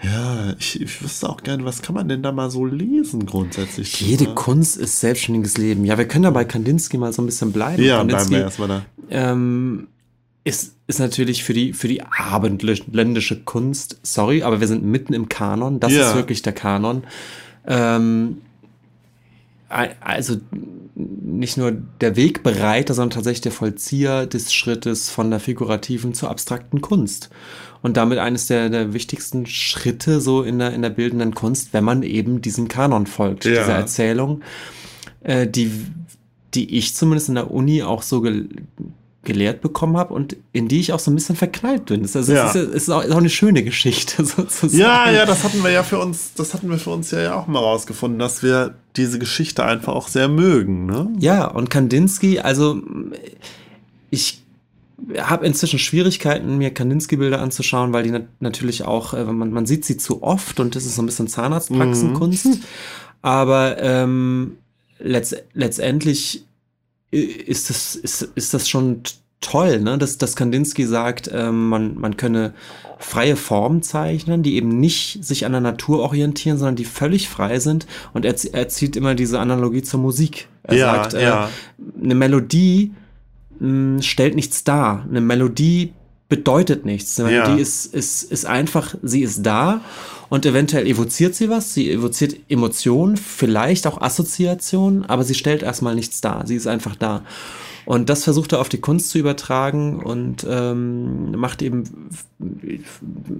ja, 0.02 0.54
ich, 0.58 0.80
ich 0.80 1.02
wüsste 1.02 1.28
auch 1.28 1.42
gerne, 1.42 1.64
was 1.66 1.82
kann 1.82 1.94
man 1.94 2.08
denn 2.08 2.22
da 2.22 2.32
mal 2.32 2.50
so 2.50 2.64
lesen 2.64 3.26
grundsätzlich? 3.26 4.00
Jede 4.00 4.24
drüber? 4.24 4.34
Kunst 4.34 4.78
ist 4.78 4.98
selbstständiges 5.00 5.58
Leben. 5.58 5.84
Ja, 5.84 5.98
wir 5.98 6.08
können 6.08 6.22
da 6.22 6.30
bei 6.30 6.46
Kandinsky 6.46 6.96
mal 6.96 7.12
so 7.12 7.20
ein 7.20 7.26
bisschen 7.26 7.52
bleiben. 7.52 7.82
Ja, 7.82 7.98
Kandinsky, 7.98 8.28
bleiben 8.28 8.30
wir 8.30 8.40
erstmal 8.40 8.68
da. 8.68 8.82
Ähm, 9.10 9.88
ist, 10.44 10.74
ist 10.86 10.98
natürlich 10.98 11.44
für 11.44 11.52
die, 11.52 11.72
für 11.72 11.88
die 11.88 12.02
abendländische 12.02 13.42
Kunst, 13.42 13.98
sorry, 14.02 14.42
aber 14.42 14.60
wir 14.60 14.68
sind 14.68 14.84
mitten 14.84 15.12
im 15.12 15.28
Kanon, 15.28 15.80
das 15.80 15.92
ja. 15.92 16.08
ist 16.08 16.16
wirklich 16.16 16.42
der 16.42 16.54
Kanon. 16.54 17.04
Ähm, 17.66 18.38
also 19.68 20.36
nicht 20.96 21.56
nur 21.56 21.70
der 22.00 22.16
Wegbereiter, 22.16 22.92
sondern 22.92 23.10
tatsächlich 23.10 23.42
der 23.42 23.52
Vollzieher 23.52 24.26
des 24.26 24.52
Schrittes 24.52 25.10
von 25.10 25.30
der 25.30 25.38
figurativen 25.38 26.12
zur 26.12 26.28
abstrakten 26.28 26.80
Kunst. 26.80 27.30
Und 27.80 27.96
damit 27.96 28.18
eines 28.18 28.46
der, 28.46 28.68
der 28.68 28.92
wichtigsten 28.92 29.46
Schritte 29.46 30.20
so 30.20 30.42
in 30.42 30.58
der, 30.58 30.74
in 30.74 30.82
der 30.82 30.90
bildenden 30.90 31.34
Kunst, 31.34 31.72
wenn 31.72 31.84
man 31.84 32.02
eben 32.02 32.42
diesem 32.42 32.66
Kanon 32.66 33.06
folgt, 33.06 33.44
ja. 33.44 33.52
dieser 33.52 33.74
Erzählung, 33.74 34.42
äh, 35.22 35.46
die, 35.46 35.70
die 36.52 36.76
ich 36.76 36.94
zumindest 36.96 37.28
in 37.28 37.36
der 37.36 37.50
Uni 37.50 37.82
auch 37.84 38.02
so 38.02 38.22
gelehrt 39.22 39.60
bekommen 39.60 39.98
habe 39.98 40.14
und 40.14 40.36
in 40.52 40.68
die 40.68 40.80
ich 40.80 40.92
auch 40.94 40.98
so 40.98 41.10
ein 41.10 41.14
bisschen 41.14 41.36
verknallt 41.36 41.86
bin. 41.86 42.02
Also, 42.02 42.32
ja. 42.32 42.48
ist, 42.48 42.54
ist, 42.54 42.90
auch, 42.90 43.02
ist, 43.02 43.12
auch, 43.12 43.18
eine 43.18 43.28
schöne 43.28 43.62
Geschichte 43.62 44.24
sozusagen. 44.24 44.78
Ja, 44.78 45.10
ja, 45.10 45.26
das 45.26 45.44
hatten 45.44 45.62
wir 45.62 45.70
ja 45.70 45.82
für 45.82 45.98
uns, 45.98 46.32
das 46.34 46.54
hatten 46.54 46.70
wir 46.70 46.78
für 46.78 46.90
uns 46.90 47.10
ja 47.10 47.34
auch 47.34 47.46
mal 47.46 47.58
rausgefunden, 47.58 48.18
dass 48.18 48.42
wir 48.42 48.74
diese 48.96 49.18
Geschichte 49.18 49.64
einfach 49.64 49.94
auch 49.94 50.08
sehr 50.08 50.28
mögen. 50.28 50.86
Ne? 50.86 51.10
Ja, 51.18 51.44
und 51.44 51.68
Kandinsky, 51.68 52.40
also 52.40 52.80
ich 54.10 54.42
habe 55.18 55.46
inzwischen 55.46 55.78
Schwierigkeiten, 55.78 56.56
mir 56.58 56.72
Kandinsky-Bilder 56.72 57.40
anzuschauen, 57.40 57.92
weil 57.92 58.02
die 58.04 58.10
nat 58.10 58.26
natürlich 58.40 58.84
auch, 58.84 59.12
äh, 59.12 59.24
man, 59.24 59.50
man 59.52 59.66
sieht 59.66 59.84
sie 59.84 59.98
zu 59.98 60.22
oft 60.22 60.60
und 60.60 60.74
das 60.74 60.86
ist 60.86 60.96
so 60.96 61.02
ein 61.02 61.06
bisschen 61.06 61.28
Zahnarztpraxenkunst. 61.28 62.46
Mhm. 62.46 62.60
Aber 63.22 63.76
ähm, 63.80 64.56
letzt, 64.98 65.42
letztendlich 65.52 66.44
ist 67.10 67.70
das, 67.70 67.96
ist, 67.96 68.22
ist 68.34 68.54
das 68.54 68.68
schon 68.68 69.02
toll, 69.40 69.80
ne? 69.80 69.98
dass, 69.98 70.18
dass 70.18 70.36
Kandinsky 70.36 70.86
sagt, 70.86 71.30
ähm, 71.32 71.68
man, 71.68 71.98
man 71.98 72.16
könne 72.16 72.54
freie 72.98 73.36
Formen 73.36 73.82
zeichnen, 73.82 74.42
die 74.42 74.56
eben 74.56 74.68
nicht 74.68 75.24
sich 75.24 75.46
an 75.46 75.52
der 75.52 75.62
Natur 75.62 76.00
orientieren, 76.00 76.58
sondern 76.58 76.76
die 76.76 76.84
völlig 76.84 77.28
frei 77.28 77.58
sind. 77.58 77.86
Und 78.12 78.24
er, 78.24 78.34
er 78.52 78.68
zieht 78.68 78.96
immer 78.96 79.14
diese 79.14 79.40
Analogie 79.40 79.82
zur 79.82 80.00
Musik. 80.00 80.48
Er 80.62 80.76
ja, 80.76 80.94
sagt, 80.94 81.14
äh, 81.14 81.22
ja. 81.22 81.48
eine 82.02 82.14
Melodie 82.14 82.92
mh, 83.58 83.68
hm, 83.96 84.02
stellt 84.02 84.34
nichts 84.34 84.64
dar. 84.64 85.06
Eine 85.08 85.22
Melodie 85.22 85.94
bedeutet 86.30 86.86
nichts. 86.86 87.18
Ja. 87.18 87.54
ist, 87.56 87.92
ist, 87.92 88.22
ist 88.22 88.46
einfach, 88.46 88.94
sie 89.02 89.20
ist 89.20 89.44
da 89.44 89.82
und 90.30 90.46
eventuell 90.46 90.86
evoziert 90.86 91.34
sie 91.34 91.50
was, 91.50 91.74
sie 91.74 91.90
evoziert 91.90 92.36
Emotionen, 92.48 93.18
vielleicht 93.18 93.86
auch 93.86 94.00
Assoziationen, 94.00 95.04
aber 95.04 95.24
sie 95.24 95.34
stellt 95.34 95.62
erstmal 95.62 95.94
nichts 95.94 96.22
dar. 96.22 96.46
Sie 96.46 96.54
ist 96.54 96.68
einfach 96.68 96.94
da. 96.94 97.22
Und 97.84 98.08
das 98.08 98.22
versucht 98.22 98.52
er 98.52 98.60
auf 98.60 98.68
die 98.68 98.80
Kunst 98.80 99.10
zu 99.10 99.18
übertragen 99.18 100.00
und 100.00 100.46
ähm, 100.48 101.32
macht 101.32 101.62
eben, 101.62 102.08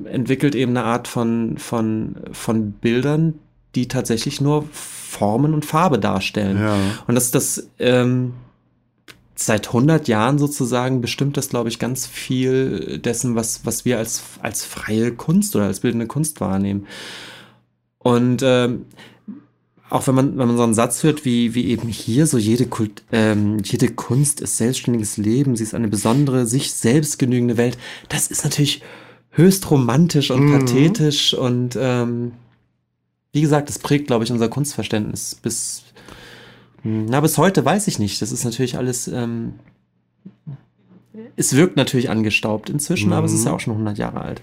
entwickelt 0.04 0.56
eben 0.56 0.76
eine 0.76 0.84
Art 0.84 1.06
von, 1.06 1.58
von, 1.58 2.16
von 2.32 2.72
Bildern, 2.72 3.34
die 3.76 3.86
tatsächlich 3.86 4.40
nur 4.40 4.64
Formen 4.72 5.54
und 5.54 5.64
Farbe 5.64 6.00
darstellen. 6.00 6.58
Ja. 6.58 6.76
Und 7.06 7.14
das, 7.14 7.30
das 7.30 7.68
ähm, 7.78 8.32
seit 9.44 9.68
100 9.68 10.08
Jahren 10.08 10.38
sozusagen 10.38 11.00
bestimmt 11.00 11.36
das, 11.36 11.48
glaube 11.48 11.68
ich, 11.68 11.78
ganz 11.78 12.06
viel 12.06 12.98
dessen, 12.98 13.36
was, 13.36 13.64
was 13.64 13.84
wir 13.84 13.98
als, 13.98 14.22
als 14.40 14.64
freie 14.64 15.12
Kunst 15.12 15.56
oder 15.56 15.66
als 15.66 15.80
bildende 15.80 16.06
Kunst 16.06 16.40
wahrnehmen. 16.40 16.86
Und 17.98 18.42
ähm, 18.42 18.86
auch 19.90 20.06
wenn 20.06 20.14
man, 20.14 20.38
wenn 20.38 20.46
man 20.46 20.56
so 20.56 20.62
einen 20.62 20.74
Satz 20.74 21.02
hört, 21.02 21.24
wie, 21.24 21.54
wie 21.54 21.66
eben 21.66 21.88
hier, 21.88 22.26
so 22.26 22.38
jede, 22.38 22.66
Kult, 22.66 23.02
ähm, 23.12 23.58
jede 23.64 23.90
Kunst 23.90 24.40
ist 24.40 24.56
selbstständiges 24.56 25.16
Leben, 25.16 25.56
sie 25.56 25.64
ist 25.64 25.74
eine 25.74 25.88
besondere, 25.88 26.46
sich 26.46 26.72
selbst 26.72 27.18
genügende 27.18 27.56
Welt, 27.56 27.76
das 28.08 28.28
ist 28.28 28.44
natürlich 28.44 28.82
höchst 29.30 29.70
romantisch 29.70 30.30
und 30.30 30.46
mhm. 30.46 30.58
pathetisch 30.58 31.34
und 31.34 31.76
ähm, 31.80 32.32
wie 33.32 33.40
gesagt, 33.40 33.68
das 33.68 33.78
prägt, 33.78 34.08
glaube 34.08 34.24
ich, 34.24 34.32
unser 34.32 34.48
Kunstverständnis 34.48 35.36
bis, 35.36 35.82
na, 36.82 37.20
bis 37.20 37.38
heute 37.38 37.64
weiß 37.64 37.88
ich 37.88 37.98
nicht. 37.98 38.22
Das 38.22 38.32
ist 38.32 38.44
natürlich 38.44 38.76
alles, 38.76 39.08
ähm, 39.08 39.54
es 41.36 41.54
wirkt 41.56 41.76
natürlich 41.76 42.10
angestaubt 42.10 42.70
inzwischen, 42.70 43.08
mhm. 43.08 43.14
aber 43.14 43.26
es 43.26 43.32
ist 43.32 43.44
ja 43.44 43.50
mhm. 43.50 43.56
auch 43.56 43.60
schon 43.60 43.72
100 43.74 43.98
Jahre 43.98 44.20
alt. 44.20 44.42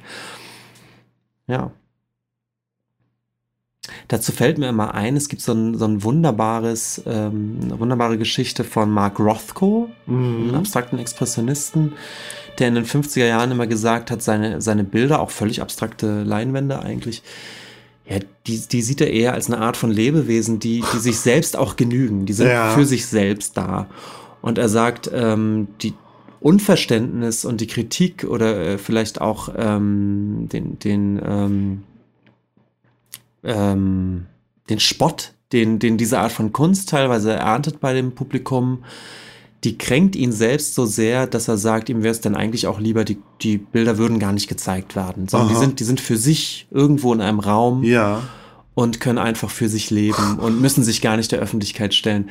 Ja. 1.47 1.71
Dazu 4.09 4.31
fällt 4.31 4.57
mir 4.57 4.69
immer 4.69 4.93
ein, 4.93 5.15
es 5.15 5.29
gibt 5.29 5.41
so 5.41 5.53
ein, 5.53 5.77
so 5.77 5.85
ein 5.85 6.03
wunderbares, 6.03 7.01
ähm, 7.05 7.59
eine 7.63 7.79
wunderbare 7.79 8.17
Geschichte 8.17 8.63
von 8.63 8.91
Mark 8.91 9.19
Rothko, 9.19 9.89
mhm. 10.05 10.49
einem 10.49 10.55
abstrakten 10.55 10.99
Expressionisten, 10.99 11.93
der 12.59 12.67
in 12.67 12.75
den 12.75 12.85
50er 12.85 13.25
Jahren 13.25 13.51
immer 13.51 13.67
gesagt 13.67 14.11
hat, 14.11 14.21
seine, 14.21 14.61
seine 14.61 14.83
Bilder, 14.83 15.19
auch 15.19 15.31
völlig 15.31 15.61
abstrakte 15.61 16.23
Leinwände 16.23 16.79
eigentlich, 16.79 17.23
ja, 18.09 18.19
die, 18.45 18.59
die 18.59 18.81
sieht 18.81 19.01
er 19.01 19.11
eher 19.11 19.33
als 19.33 19.47
eine 19.51 19.59
Art 19.59 19.75
von 19.75 19.91
Lebewesen, 19.91 20.59
die, 20.59 20.83
die 20.93 20.99
sich 20.99 21.19
selbst 21.19 21.57
auch 21.57 21.75
genügen. 21.75 22.25
Die 22.25 22.33
sind 22.33 22.47
ja. 22.47 22.69
für 22.71 22.85
sich 22.85 23.05
selbst 23.05 23.57
da. 23.57 23.87
Und 24.41 24.57
er 24.57 24.69
sagt, 24.69 25.09
ähm, 25.13 25.67
die 25.81 25.93
Unverständnis 26.39 27.43
und 27.43 27.59
die 27.59 27.67
Kritik 27.67 28.23
oder 28.23 28.57
äh, 28.57 28.77
vielleicht 28.77 29.19
auch 29.19 29.49
ähm, 29.57 30.47
den, 30.51 30.79
den, 30.79 31.21
ähm, 31.25 31.83
ähm, 33.43 34.25
den 34.69 34.79
Spott, 34.79 35.33
den, 35.51 35.79
den 35.79 35.97
diese 35.97 36.19
Art 36.19 36.31
von 36.31 36.53
Kunst 36.53 36.89
teilweise 36.89 37.33
erntet 37.33 37.81
bei 37.81 37.93
dem 37.93 38.13
Publikum, 38.13 38.83
die 39.63 39.77
kränkt 39.77 40.15
ihn 40.15 40.31
selbst 40.31 40.75
so 40.75 40.85
sehr, 40.85 41.25
dass 41.25 41.47
er 41.47 41.57
sagt, 41.57 41.89
ihm 41.89 42.03
wäre 42.03 42.11
es 42.11 42.21
dann 42.21 42.35
eigentlich 42.35 42.67
auch 42.67 42.79
lieber, 42.79 43.03
die, 43.03 43.17
die 43.41 43.57
Bilder 43.57 43.97
würden 43.97 44.19
gar 44.19 44.31
nicht 44.31 44.47
gezeigt 44.47 44.95
werden, 44.95 45.27
sondern 45.27 45.49
die 45.49 45.55
sind, 45.55 45.79
die 45.79 45.83
sind 45.83 45.99
für 45.99 46.17
sich 46.17 46.67
irgendwo 46.69 47.13
in 47.13 47.21
einem 47.21 47.39
Raum 47.39 47.83
ja. 47.83 48.21
und 48.75 48.99
können 48.99 49.17
einfach 49.17 49.49
für 49.49 49.67
sich 49.67 49.89
leben 49.89 50.37
und 50.39 50.61
müssen 50.61 50.83
sich 50.83 51.01
gar 51.01 51.17
nicht 51.17 51.31
der 51.31 51.39
Öffentlichkeit 51.39 51.95
stellen. 51.95 52.29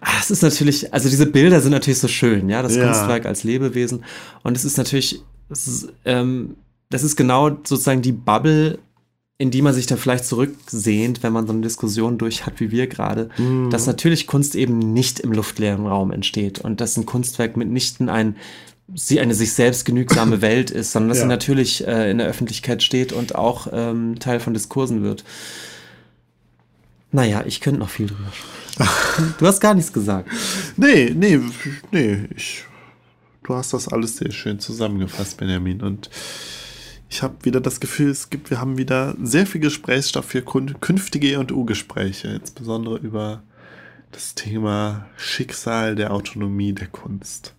Ach, 0.00 0.22
es 0.22 0.30
ist 0.30 0.42
natürlich, 0.42 0.92
also 0.94 1.10
diese 1.10 1.26
Bilder 1.26 1.60
sind 1.60 1.72
natürlich 1.72 2.00
so 2.00 2.08
schön, 2.08 2.48
ja, 2.48 2.62
das 2.62 2.74
ja. 2.74 2.84
Kunstwerk 2.84 3.26
als 3.26 3.44
Lebewesen. 3.44 4.04
Und 4.42 4.56
es 4.56 4.64
ist 4.64 4.78
natürlich, 4.78 5.22
es 5.50 5.68
ist, 5.68 5.92
ähm, 6.06 6.56
das 6.88 7.02
ist 7.02 7.16
genau 7.16 7.50
sozusagen 7.50 8.02
die 8.02 8.12
Bubble, 8.12 8.78
in 9.42 9.50
die 9.50 9.60
man 9.60 9.74
sich 9.74 9.86
dann 9.86 9.98
vielleicht 9.98 10.24
zurücksehnt, 10.24 11.24
wenn 11.24 11.32
man 11.32 11.48
so 11.48 11.52
eine 11.52 11.62
Diskussion 11.62 12.16
durch 12.16 12.46
hat, 12.46 12.60
wie 12.60 12.70
wir 12.70 12.86
gerade, 12.86 13.28
mhm. 13.38 13.70
dass 13.70 13.88
natürlich 13.88 14.28
Kunst 14.28 14.54
eben 14.54 14.78
nicht 14.78 15.18
im 15.18 15.32
luftleeren 15.32 15.84
Raum 15.84 16.12
entsteht 16.12 16.60
und 16.60 16.80
dass 16.80 16.96
ein 16.96 17.06
Kunstwerk 17.06 17.56
mitnichten 17.56 18.08
ein 18.08 18.36
sie 18.94 19.18
eine 19.18 19.34
sich 19.34 19.52
selbst 19.52 19.84
genügsame 19.84 20.42
Welt 20.42 20.70
ist, 20.70 20.92
sondern 20.92 21.08
dass 21.08 21.18
ja. 21.18 21.24
sie 21.24 21.28
natürlich 21.28 21.84
äh, 21.84 22.12
in 22.12 22.18
der 22.18 22.28
Öffentlichkeit 22.28 22.84
steht 22.84 23.12
und 23.12 23.34
auch 23.34 23.66
ähm, 23.72 24.20
Teil 24.20 24.38
von 24.38 24.54
Diskursen 24.54 25.02
wird. 25.02 25.24
Naja, 27.10 27.42
ich 27.44 27.60
könnte 27.60 27.80
noch 27.80 27.90
viel 27.90 28.06
drüber 28.06 28.30
sprechen. 28.32 29.34
Du 29.38 29.46
hast 29.48 29.58
gar 29.58 29.74
nichts 29.74 29.92
gesagt. 29.92 30.28
Nee, 30.76 31.12
nee, 31.16 31.40
nee. 31.90 32.28
Ich, 32.36 32.64
du 33.42 33.54
hast 33.54 33.72
das 33.72 33.88
alles 33.88 34.18
sehr 34.18 34.30
schön 34.30 34.60
zusammengefasst, 34.60 35.36
Benjamin. 35.36 35.82
Und 35.82 36.10
ich 37.12 37.22
habe 37.22 37.34
wieder 37.42 37.60
das 37.60 37.78
Gefühl, 37.78 38.08
es 38.08 38.30
gibt, 38.30 38.48
wir 38.48 38.58
haben 38.58 38.78
wieder 38.78 39.14
sehr 39.22 39.46
viel 39.46 39.60
Gesprächsstoff 39.60 40.24
für 40.24 40.40
künftige 40.40 41.28
E&U-Gespräche, 41.28 42.28
insbesondere 42.28 42.96
über 42.96 43.42
das 44.12 44.34
Thema 44.34 45.04
Schicksal 45.18 45.94
der 45.94 46.14
Autonomie 46.14 46.72
der 46.72 46.88
Kunst. 46.88 47.54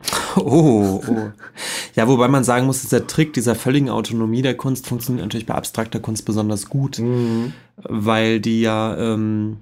Oh, 0.38 1.02
oh. 1.08 1.30
Ja, 1.94 2.08
wobei 2.08 2.28
man 2.28 2.44
sagen 2.44 2.66
muss, 2.66 2.82
dass 2.82 2.90
der 2.90 3.06
Trick 3.06 3.32
dieser 3.32 3.54
völligen 3.54 3.88
Autonomie 3.88 4.42
der 4.42 4.54
Kunst 4.54 4.86
funktioniert 4.86 5.24
natürlich 5.24 5.46
bei 5.46 5.54
abstrakter 5.54 5.98
Kunst 5.98 6.26
besonders 6.26 6.68
gut, 6.68 6.98
mhm. 6.98 7.54
weil 7.78 8.38
die 8.38 8.60
ja 8.60 8.98
ähm, 8.98 9.56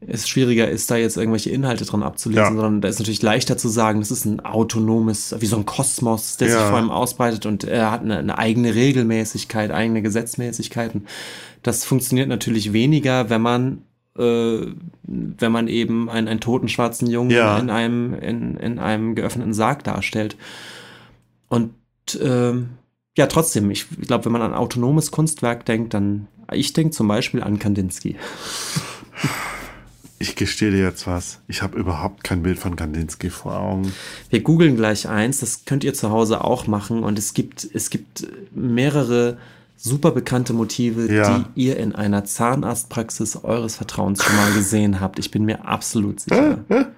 es 0.00 0.28
schwieriger 0.28 0.68
ist, 0.68 0.90
da 0.90 0.96
jetzt 0.96 1.16
irgendwelche 1.16 1.50
Inhalte 1.50 1.84
dran 1.84 2.02
abzulesen, 2.02 2.42
ja. 2.42 2.48
sondern 2.50 2.80
da 2.80 2.88
ist 2.88 3.00
natürlich 3.00 3.22
leichter 3.22 3.58
zu 3.58 3.68
sagen, 3.68 3.98
das 3.98 4.10
ist 4.10 4.24
ein 4.26 4.40
autonomes, 4.40 5.34
wie 5.40 5.46
so 5.46 5.56
ein 5.56 5.66
Kosmos, 5.66 6.36
der 6.36 6.48
ja. 6.48 6.54
sich 6.54 6.62
vor 6.62 6.76
allem 6.76 6.90
ausbreitet 6.90 7.46
und 7.46 7.64
er 7.64 7.90
hat 7.90 8.02
eine, 8.02 8.18
eine, 8.18 8.38
eigene 8.38 8.74
Regelmäßigkeit, 8.74 9.72
eigene 9.72 10.02
Gesetzmäßigkeiten. 10.02 11.06
Das 11.62 11.84
funktioniert 11.84 12.28
natürlich 12.28 12.72
weniger, 12.72 13.28
wenn 13.28 13.42
man 13.42 13.82
äh, 14.16 14.66
wenn 15.02 15.52
man 15.52 15.66
eben 15.66 16.08
einen, 16.08 16.28
einen 16.28 16.40
toten 16.40 16.68
schwarzen 16.68 17.08
Jungen 17.08 17.30
ja. 17.30 17.58
in 17.58 17.70
einem 17.70 18.14
in, 18.14 18.56
in 18.56 18.78
einem 18.78 19.16
geöffneten 19.16 19.52
Sarg 19.52 19.82
darstellt. 19.82 20.36
Und 21.48 21.72
äh, 22.20 22.52
ja, 23.16 23.26
trotzdem, 23.26 23.68
ich 23.72 23.86
glaube, 24.02 24.26
wenn 24.26 24.32
man 24.32 24.42
an 24.42 24.54
autonomes 24.54 25.10
Kunstwerk 25.10 25.64
denkt, 25.64 25.92
dann 25.92 26.28
ich 26.52 26.72
denke 26.72 26.92
zum 26.92 27.08
Beispiel 27.08 27.42
an 27.42 27.58
Kandinsky. 27.58 28.14
Ich 30.20 30.34
gestehe 30.34 30.72
dir 30.72 30.82
jetzt 30.82 31.06
was. 31.06 31.40
Ich 31.46 31.62
habe 31.62 31.78
überhaupt 31.78 32.24
kein 32.24 32.42
Bild 32.42 32.58
von 32.58 32.74
Kandinsky 32.74 33.30
vor 33.30 33.58
Augen. 33.58 33.92
Wir 34.30 34.42
googeln 34.42 34.76
gleich 34.76 35.08
eins. 35.08 35.40
Das 35.40 35.64
könnt 35.64 35.84
ihr 35.84 35.94
zu 35.94 36.10
Hause 36.10 36.42
auch 36.42 36.66
machen. 36.66 37.04
Und 37.04 37.18
es 37.18 37.34
gibt, 37.34 37.68
es 37.72 37.88
gibt 37.88 38.26
mehrere 38.52 39.38
super 39.80 40.10
bekannte 40.10 40.52
Motive, 40.52 41.12
ja. 41.12 41.38
die 41.54 41.66
ihr 41.66 41.76
in 41.76 41.94
einer 41.94 42.24
Zahnarztpraxis 42.24 43.36
eures 43.44 43.76
Vertrauens 43.76 44.22
schon 44.24 44.34
mal 44.34 44.52
gesehen 44.52 45.00
habt. 45.00 45.20
Ich 45.20 45.30
bin 45.30 45.44
mir 45.44 45.64
absolut 45.66 46.18
sicher. 46.18 46.58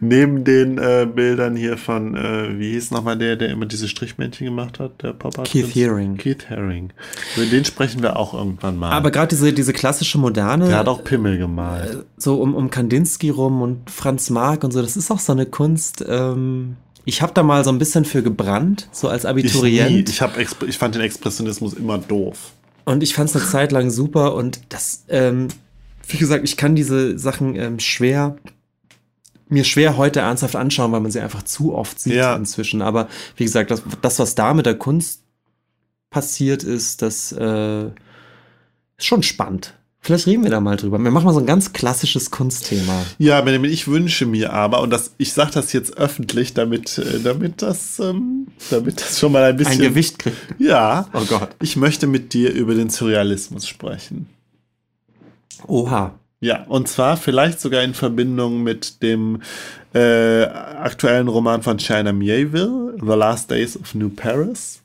Neben 0.00 0.44
den 0.44 0.78
äh, 0.78 1.06
Bildern 1.12 1.56
hier 1.56 1.76
von, 1.76 2.14
äh, 2.14 2.58
wie 2.58 2.70
hieß 2.72 2.92
nochmal 2.92 3.18
der, 3.18 3.34
der 3.34 3.50
immer 3.50 3.66
diese 3.66 3.88
Strichmännchen 3.88 4.46
gemacht 4.46 4.78
hat, 4.78 5.02
der 5.02 5.14
Papa? 5.14 5.42
Keith 5.42 5.74
Haring. 5.74 6.16
Keith 6.16 6.48
Haring. 6.48 6.92
Über 7.36 7.46
den 7.46 7.64
sprechen 7.64 8.02
wir 8.02 8.16
auch 8.16 8.34
irgendwann 8.34 8.78
mal. 8.78 8.92
Aber 8.92 9.10
gerade 9.10 9.28
diese, 9.28 9.52
diese 9.52 9.72
klassische 9.72 10.18
moderne. 10.18 10.68
Der 10.68 10.78
hat 10.78 10.88
auch 10.88 11.02
Pimmel 11.02 11.38
gemalt. 11.38 11.90
Äh, 11.90 12.04
so 12.16 12.40
um, 12.40 12.54
um 12.54 12.70
Kandinsky 12.70 13.30
rum 13.30 13.62
und 13.62 13.90
Franz 13.90 14.30
Marc 14.30 14.62
und 14.62 14.70
so, 14.70 14.80
das 14.80 14.96
ist 14.96 15.10
auch 15.10 15.18
so 15.18 15.32
eine 15.32 15.46
Kunst, 15.46 16.04
ähm, 16.08 16.76
ich 17.06 17.22
habe 17.22 17.32
da 17.32 17.42
mal 17.42 17.64
so 17.64 17.70
ein 17.70 17.78
bisschen 17.78 18.04
für 18.04 18.22
gebrannt, 18.22 18.88
so 18.92 19.08
als 19.08 19.24
Abiturient. 19.24 20.08
Ich, 20.08 20.16
ich, 20.16 20.20
hab, 20.20 20.36
ich 20.38 20.76
fand 20.76 20.94
den 20.94 21.02
Expressionismus 21.02 21.72
immer 21.72 21.98
doof. 21.98 22.52
Und 22.84 23.02
ich 23.02 23.14
fand 23.14 23.30
es 23.30 23.36
eine 23.36 23.46
Zeit 23.46 23.72
lang 23.72 23.90
super 23.90 24.34
und 24.34 24.60
das, 24.68 25.04
ähm, 25.08 25.48
wie 26.08 26.18
gesagt, 26.18 26.44
ich 26.44 26.56
kann 26.56 26.74
diese 26.74 27.18
Sachen 27.18 27.54
ähm, 27.56 27.78
schwer 27.78 28.36
mir 29.48 29.62
schwer 29.62 29.96
heute 29.96 30.20
ernsthaft 30.20 30.56
anschauen, 30.56 30.90
weil 30.90 31.00
man 31.00 31.12
sie 31.12 31.20
einfach 31.20 31.44
zu 31.44 31.72
oft 31.72 32.00
sieht 32.00 32.14
ja. 32.14 32.34
inzwischen. 32.34 32.82
Aber 32.82 33.08
wie 33.36 33.44
gesagt, 33.44 33.70
das, 33.70 33.82
das, 34.02 34.18
was 34.18 34.34
da 34.34 34.54
mit 34.54 34.66
der 34.66 34.76
Kunst 34.76 35.22
passiert 36.10 36.64
ist, 36.64 37.02
das 37.02 37.30
äh, 37.30 37.86
ist 37.86 39.06
schon 39.06 39.22
spannend. 39.22 39.74
Vielleicht 40.06 40.28
reden 40.28 40.44
wir 40.44 40.52
da 40.52 40.60
mal 40.60 40.76
drüber. 40.76 41.00
Wir 41.00 41.10
machen 41.10 41.24
mal 41.24 41.32
so 41.32 41.40
ein 41.40 41.46
ganz 41.46 41.72
klassisches 41.72 42.30
Kunstthema. 42.30 43.02
Ja, 43.18 43.40
Benjamin, 43.40 43.72
ich 43.72 43.88
wünsche 43.88 44.24
mir 44.24 44.52
aber, 44.52 44.80
und 44.82 44.90
das, 44.90 45.16
ich 45.18 45.32
sage 45.32 45.50
das 45.54 45.72
jetzt 45.72 45.98
öffentlich, 45.98 46.54
damit, 46.54 46.96
äh, 46.98 47.18
damit, 47.18 47.60
das, 47.60 47.98
ähm, 47.98 48.46
damit 48.70 49.00
das 49.00 49.18
schon 49.18 49.32
mal 49.32 49.42
ein 49.42 49.56
bisschen. 49.56 49.82
Ein 49.82 49.88
Gewicht 49.88 50.20
kriegt. 50.20 50.36
Ja. 50.60 51.08
Oh 51.12 51.24
Gott. 51.24 51.56
Ich 51.60 51.74
möchte 51.74 52.06
mit 52.06 52.34
dir 52.34 52.52
über 52.52 52.76
den 52.76 52.88
Surrealismus 52.88 53.66
sprechen. 53.66 54.28
Oha. 55.66 56.14
Ja, 56.38 56.62
und 56.68 56.86
zwar 56.86 57.16
vielleicht 57.16 57.60
sogar 57.60 57.82
in 57.82 57.92
Verbindung 57.92 58.62
mit 58.62 59.02
dem 59.02 59.42
äh, 59.92 60.44
aktuellen 60.44 61.26
Roman 61.26 61.62
von 61.62 61.80
China 61.80 62.12
Mieville, 62.12 62.94
The 63.00 63.14
Last 63.14 63.50
Days 63.50 63.76
of 63.76 63.92
New 63.96 64.10
Paris 64.10 64.82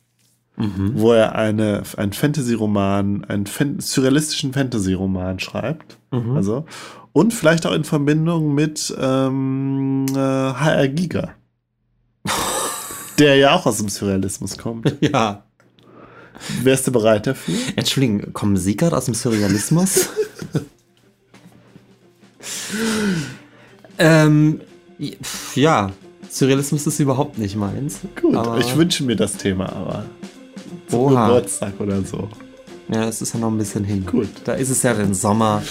mhm. 0.61 0.91
wo 0.95 1.13
er 1.13 1.35
eine, 1.35 1.83
einen 1.97 2.13
Fantasy-Roman, 2.13 3.25
einen 3.25 3.45
Fan 3.45 3.79
surrealistischen 3.79 4.53
Fantasy-Roman 4.53 5.39
schreibt. 5.39 5.97
Mhm. 6.11 6.35
Also, 6.35 6.65
und 7.13 7.33
vielleicht 7.33 7.65
auch 7.65 7.73
in 7.73 7.83
Verbindung 7.83 8.53
mit 8.53 8.93
ähm, 8.99 10.05
äh, 10.11 10.15
HR 10.15 10.87
Giga. 10.87 11.31
der 13.19 13.35
ja 13.35 13.53
auch 13.53 13.65
aus 13.65 13.77
dem 13.77 13.89
Surrealismus 13.89 14.57
kommt. 14.57 14.95
Ja. 15.01 15.43
Wärst 16.63 16.87
du 16.87 16.91
bereit 16.91 17.27
dafür? 17.27 17.53
Entschuldigung, 17.75 18.33
kommen 18.33 18.57
Sie 18.57 18.75
gerade 18.75 18.97
aus 18.97 19.05
dem 19.05 19.13
Surrealismus? 19.13 20.09
ähm, 23.99 24.61
Ja, 25.53 25.91
Surrealismus 26.31 26.87
ist 26.87 26.99
überhaupt 26.99 27.37
nicht 27.37 27.55
meins. 27.55 27.99
Gut, 28.19 28.35
ich 28.59 28.75
wünsche 28.75 29.03
mir 29.03 29.15
das 29.15 29.33
Thema 29.33 29.71
aber. 29.71 30.05
Zum 30.87 30.99
Oha. 30.99 31.27
Geburtstag 31.27 31.73
oder 31.79 32.01
so. 32.03 32.27
Ja, 32.89 33.05
es 33.05 33.21
ist 33.21 33.33
ja 33.33 33.39
noch 33.39 33.49
ein 33.49 33.57
bisschen 33.57 33.83
hin. 33.83 34.05
Gut. 34.05 34.29
Da 34.43 34.53
ist 34.53 34.69
es 34.69 34.83
ja 34.83 34.93
den 34.93 35.13
Sommer. 35.13 35.61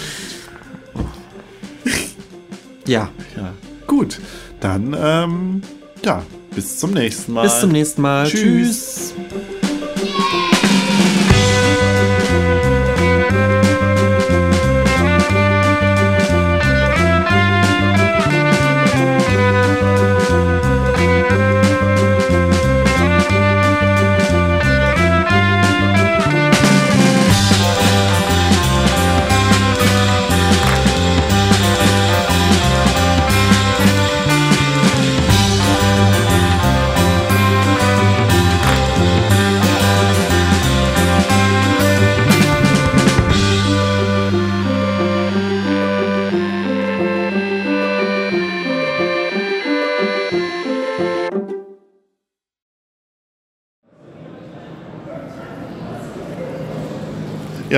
ja. 2.86 3.08
Ja. 3.36 3.52
Gut. 3.86 4.18
Dann, 4.60 4.96
ähm, 4.98 5.62
ja, 6.04 6.22
bis 6.54 6.78
zum 6.78 6.92
nächsten 6.92 7.32
Mal. 7.32 7.42
Bis 7.42 7.60
zum 7.60 7.70
nächsten 7.70 8.02
Mal. 8.02 8.26
Tschüss. 8.26 9.14
Tschüss. 9.14 9.49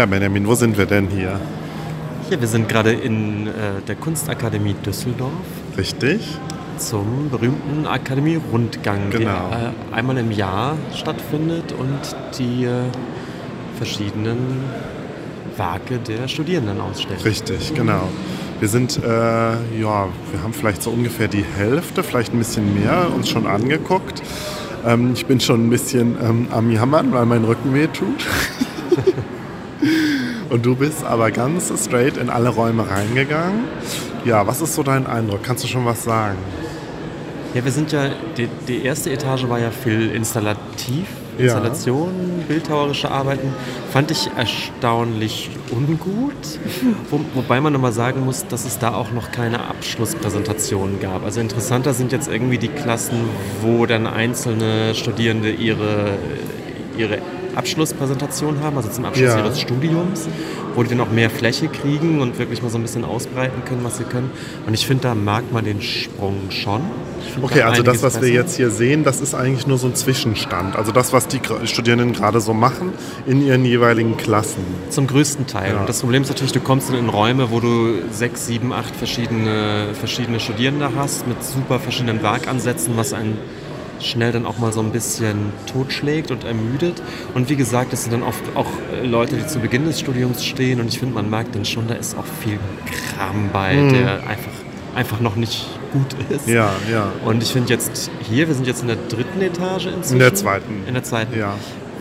Ja, 0.03 0.07
Benjamin, 0.07 0.49
wo 0.49 0.57
sind 0.57 0.77
wir 0.77 0.87
denn 0.87 1.07
hier? 1.07 1.39
Ja, 2.29 2.41
wir 2.41 2.49
sind 2.49 2.69
gerade 2.69 2.91
in 2.91 3.47
äh, 3.47 3.51
der 3.87 3.95
Kunstakademie 3.95 4.75
Düsseldorf. 4.85 5.31
Richtig. 5.79 6.39
Zum 6.77 7.31
berühmten 7.31 7.87
Akademie-Rundgang, 7.87 9.11
genau. 9.11 9.51
der 9.51 9.73
äh, 9.93 9.95
einmal 9.95 10.19
im 10.19 10.33
Jahr 10.33 10.77
stattfindet 10.93 11.73
und 11.79 12.01
die 12.37 12.65
äh, 12.65 12.81
verschiedenen 13.77 14.65
Werke 15.57 15.99
der 15.99 16.27
Studierenden 16.27 16.81
ausstellt. 16.81 17.25
Richtig, 17.25 17.73
genau. 17.73 18.09
Wir 18.59 18.67
sind, 18.67 18.99
äh, 19.05 19.07
ja, 19.07 20.09
wir 20.33 20.43
haben 20.43 20.53
vielleicht 20.53 20.83
so 20.83 20.91
ungefähr 20.91 21.29
die 21.29 21.45
Hälfte, 21.45 22.03
vielleicht 22.03 22.35
ein 22.35 22.39
bisschen 22.39 22.75
mehr 22.75 23.07
uns 23.15 23.29
schon 23.29 23.47
angeguckt. 23.47 24.21
Ähm, 24.85 25.13
ich 25.15 25.27
bin 25.27 25.39
schon 25.39 25.69
ein 25.69 25.71
bisschen 25.71 26.17
ähm, 26.21 26.49
am 26.51 26.73
Jammern, 26.73 27.13
weil 27.13 27.25
mein 27.25 27.45
Rücken 27.45 27.73
weh 27.73 27.87
tut. 27.87 28.27
Und 30.53 30.67
du 30.67 30.77
bist 30.77 31.03
aber 31.03 31.31
ganz 31.31 31.73
straight 31.83 32.19
in 32.19 32.29
alle 32.29 32.51
Räume 32.51 32.87
reingegangen. 32.87 33.65
Ja, 34.27 34.47
was 34.47 34.61
ist 34.61 34.75
so 34.75 34.83
dein 34.83 35.07
Eindruck? 35.07 35.43
Kannst 35.43 35.65
du 35.65 35.69
schon 35.69 35.87
was 35.87 36.05
sagen? 36.05 36.37
Ja, 37.55 37.65
wir 37.65 37.73
sind 37.73 37.91
ja, 37.91 38.11
die, 38.37 38.51
die 38.69 38.85
erste 38.85 39.11
Etage 39.11 39.49
war 39.49 39.59
ja 39.59 39.71
viel 39.71 40.11
installativ, 40.11 41.07
Installation, 41.39 42.11
ja. 42.41 42.45
bildhauerische 42.49 43.11
Arbeiten. 43.11 43.55
Fand 43.95 44.11
ich 44.11 44.29
erstaunlich 44.37 45.49
ungut. 45.71 46.35
Wo, 47.09 47.21
wobei 47.33 47.63
man 47.63 47.73
nochmal 47.73 47.93
sagen 47.93 48.23
muss, 48.23 48.47
dass 48.47 48.67
es 48.67 48.79
da 48.79 48.93
auch 48.93 49.11
noch 49.11 49.33
keine 49.33 49.67
Abschlusspräsentation 49.67 51.01
gab. 51.01 51.25
Also 51.25 51.41
interessanter 51.41 51.95
sind 51.95 52.13
jetzt 52.13 52.29
irgendwie 52.29 52.59
die 52.59 52.69
Klassen, 52.69 53.21
wo 53.63 53.87
dann 53.87 54.07
einzelne 54.07 54.95
Studierende 54.95 55.51
ihre, 55.51 56.19
ihre 56.99 57.21
Abschlusspräsentation 57.55 58.61
haben, 58.63 58.77
also 58.77 58.89
zum 58.89 59.05
Abschluss 59.05 59.29
ja. 59.29 59.39
ihres 59.39 59.61
Studiums, 59.61 60.29
wo 60.75 60.83
die 60.83 60.91
dann 60.91 61.01
auch 61.01 61.11
mehr 61.11 61.31
Fläche 61.31 61.69
kriegen 61.69 62.21
und 62.21 62.39
wirklich 62.39 62.63
mal 62.63 62.71
so 62.71 62.79
ein 62.79 62.83
bisschen 62.83 63.05
ausbreiten 63.05 63.65
können, 63.65 63.85
was 63.85 63.99
sie 63.99 64.05
können. 64.05 64.31
Und 64.67 64.75
ich 64.75 64.87
finde, 64.87 65.03
da 65.05 65.15
mag 65.15 65.45
man 65.53 65.65
den 65.65 65.83
Sprung 65.83 66.51
schon. 66.51 66.83
Okay, 67.41 67.63
also 67.63 67.83
das, 67.83 68.03
was 68.03 68.15
besser. 68.15 68.27
wir 68.27 68.33
jetzt 68.33 68.57
hier 68.57 68.71
sehen, 68.71 69.05
das 69.05 69.21
ist 69.21 69.35
eigentlich 69.35 69.67
nur 69.67 69.79
so 69.79 69.87
ein 69.87 69.95
Zwischenstand. 69.95 70.77
Also 70.77 70.93
das, 70.93 71.13
was 71.13 71.29
die 71.29 71.41
Studierenden 71.65 72.13
gerade 72.13 72.41
so 72.41 72.53
machen 72.53 72.93
in 73.27 73.45
ihren 73.47 73.65
jeweiligen 73.65 74.17
Klassen. 74.17 74.65
Zum 74.91 75.07
größten 75.07 75.47
Teil. 75.47 75.75
Ja. 75.75 75.81
Und 75.81 75.89
das 75.89 76.01
Problem 76.01 76.23
ist 76.23 76.29
natürlich, 76.29 76.53
du 76.53 76.61
kommst 76.61 76.91
in 76.91 77.09
Räume, 77.09 77.51
wo 77.51 77.61
du 77.61 77.95
sechs, 78.11 78.47
sieben, 78.47 78.73
acht 78.73 78.95
verschiedene, 78.97 79.89
verschiedene 79.95 80.41
Studierende 80.41 80.91
hast 80.97 81.27
mit 81.27 81.43
super 81.43 81.79
verschiedenen 81.79 82.23
Werkansätzen, 82.23 82.97
was 82.97 83.13
ein 83.13 83.39
schnell 84.03 84.33
dann 84.33 84.47
auch 84.47 84.59
mal 84.59 84.73
so 84.73 84.81
ein 84.81 84.91
bisschen 84.91 85.53
totschlägt 85.67 86.31
und 86.31 86.45
ermüdet. 86.45 87.03
Und 87.35 87.49
wie 87.49 87.57
gesagt, 87.57 87.93
das 87.93 88.03
sind 88.03 88.13
dann 88.13 88.23
oft 88.23 88.43
auch 88.55 88.67
äh, 88.93 89.07
Leute, 89.07 89.37
die 89.37 89.47
zu 89.47 89.61
Beginn 89.61 89.85
des 89.85 90.01
Studiums 90.01 90.45
stehen 90.45 90.81
und 90.81 90.89
ich 90.89 90.99
finde, 90.99 91.15
man 91.15 91.31
merkt 91.31 91.55
dann 91.55 91.65
schon, 91.65 91.89
da 91.89 91.95
ist 91.95 92.17
auch 92.17 92.27
viel 92.41 92.59
Kram 92.87 93.51
bei, 93.53 93.75
mhm. 93.75 93.93
der 93.93 94.27
einfach, 94.27 94.53
einfach 94.95 95.21
noch 95.21 95.37
nicht 95.37 95.67
gut 95.93 96.17
ist. 96.31 96.49
Ja, 96.49 96.71
ja. 96.91 97.13
Und 97.25 97.43
ich 97.43 97.53
finde 97.53 97.71
jetzt 97.71 98.11
hier, 98.23 98.49
wir 98.49 98.55
sind 98.55 98.67
jetzt 98.67 98.83
in 98.83 98.89
der 98.89 98.99
dritten 99.09 99.41
Etage 99.41 99.87
inzwischen. 99.87 100.15
In 100.15 100.19
der 100.19 100.35
zweiten. 100.35 100.85
In 100.87 100.95
der 100.95 101.05
zweiten. 101.05 101.39
Ja. 101.39 101.55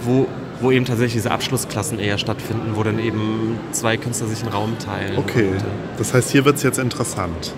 Wo, 0.04 0.28
wo 0.62 0.72
eben 0.72 0.86
tatsächlich 0.86 1.14
diese 1.14 1.32
Abschlussklassen 1.32 2.00
eher 2.00 2.18
stattfinden, 2.18 2.76
wo 2.76 2.84
dann 2.84 3.00
eben 3.00 3.60
zwei 3.72 3.98
Künstler 3.98 4.28
sich 4.28 4.42
einen 4.42 4.52
Raum 4.52 4.78
teilen. 4.78 5.18
Okay, 5.18 5.50
und, 5.50 5.58
äh, 5.58 5.64
das 5.98 6.14
heißt, 6.14 6.32
hier 6.32 6.46
wird 6.46 6.58
es 6.58 6.64
jetzt 6.64 6.80
interessant. 6.80 7.54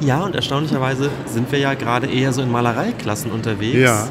Ja, 0.00 0.24
und 0.24 0.34
erstaunlicherweise 0.34 1.10
sind 1.26 1.50
wir 1.52 1.58
ja 1.58 1.74
gerade 1.74 2.06
eher 2.06 2.32
so 2.32 2.42
in 2.42 2.50
Malereiklassen 2.50 3.30
unterwegs. 3.30 3.78
Ja. 3.78 4.08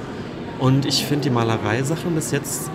Und 0.59 0.85
ich 0.85 1.05
finde 1.05 1.23
die 1.23 1.29
Malereisache 1.29 2.07
bis 2.09 2.31
jetzt 2.31 2.69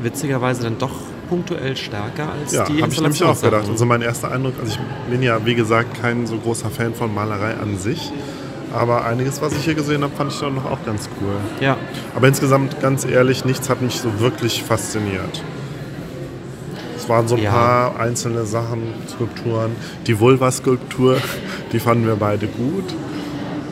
witzigerweise 0.00 0.62
dann 0.62 0.78
doch 0.78 0.92
punktuell 1.28 1.76
stärker 1.76 2.32
als 2.32 2.52
ja, 2.52 2.64
die 2.64 2.82
habe 2.82 2.92
ich 2.92 3.00
nämlich 3.00 3.22
auch 3.22 3.40
gedacht. 3.40 3.68
Also 3.68 3.84
mein 3.84 4.02
erster 4.02 4.30
Eindruck, 4.30 4.54
also 4.60 4.72
ich 4.72 5.10
bin 5.10 5.22
ja 5.22 5.44
wie 5.44 5.54
gesagt 5.54 6.00
kein 6.00 6.26
so 6.26 6.38
großer 6.38 6.70
Fan 6.70 6.94
von 6.94 7.12
Malerei 7.14 7.54
an 7.54 7.76
sich, 7.76 8.10
aber 8.72 9.04
einiges, 9.04 9.40
was 9.40 9.54
ich 9.54 9.64
hier 9.64 9.74
gesehen 9.74 10.02
habe, 10.02 10.14
fand 10.14 10.32
ich 10.32 10.40
dann 10.40 10.54
noch 10.54 10.64
auch 10.64 10.84
ganz 10.84 11.08
cool. 11.20 11.36
Ja. 11.60 11.76
Aber 12.14 12.28
insgesamt, 12.28 12.80
ganz 12.80 13.04
ehrlich, 13.04 13.44
nichts 13.44 13.68
hat 13.68 13.82
mich 13.82 14.00
so 14.00 14.20
wirklich 14.20 14.62
fasziniert 14.62 15.42
waren 17.08 17.26
so 17.26 17.36
ein 17.36 17.42
ja. 17.42 17.50
paar 17.50 18.00
einzelne 18.00 18.44
Sachen, 18.44 18.82
Skulpturen. 19.08 19.72
Die 20.06 20.18
Vulva-Skulptur, 20.20 21.16
die 21.72 21.80
fanden 21.80 22.06
wir 22.06 22.16
beide 22.16 22.46
gut. 22.46 22.94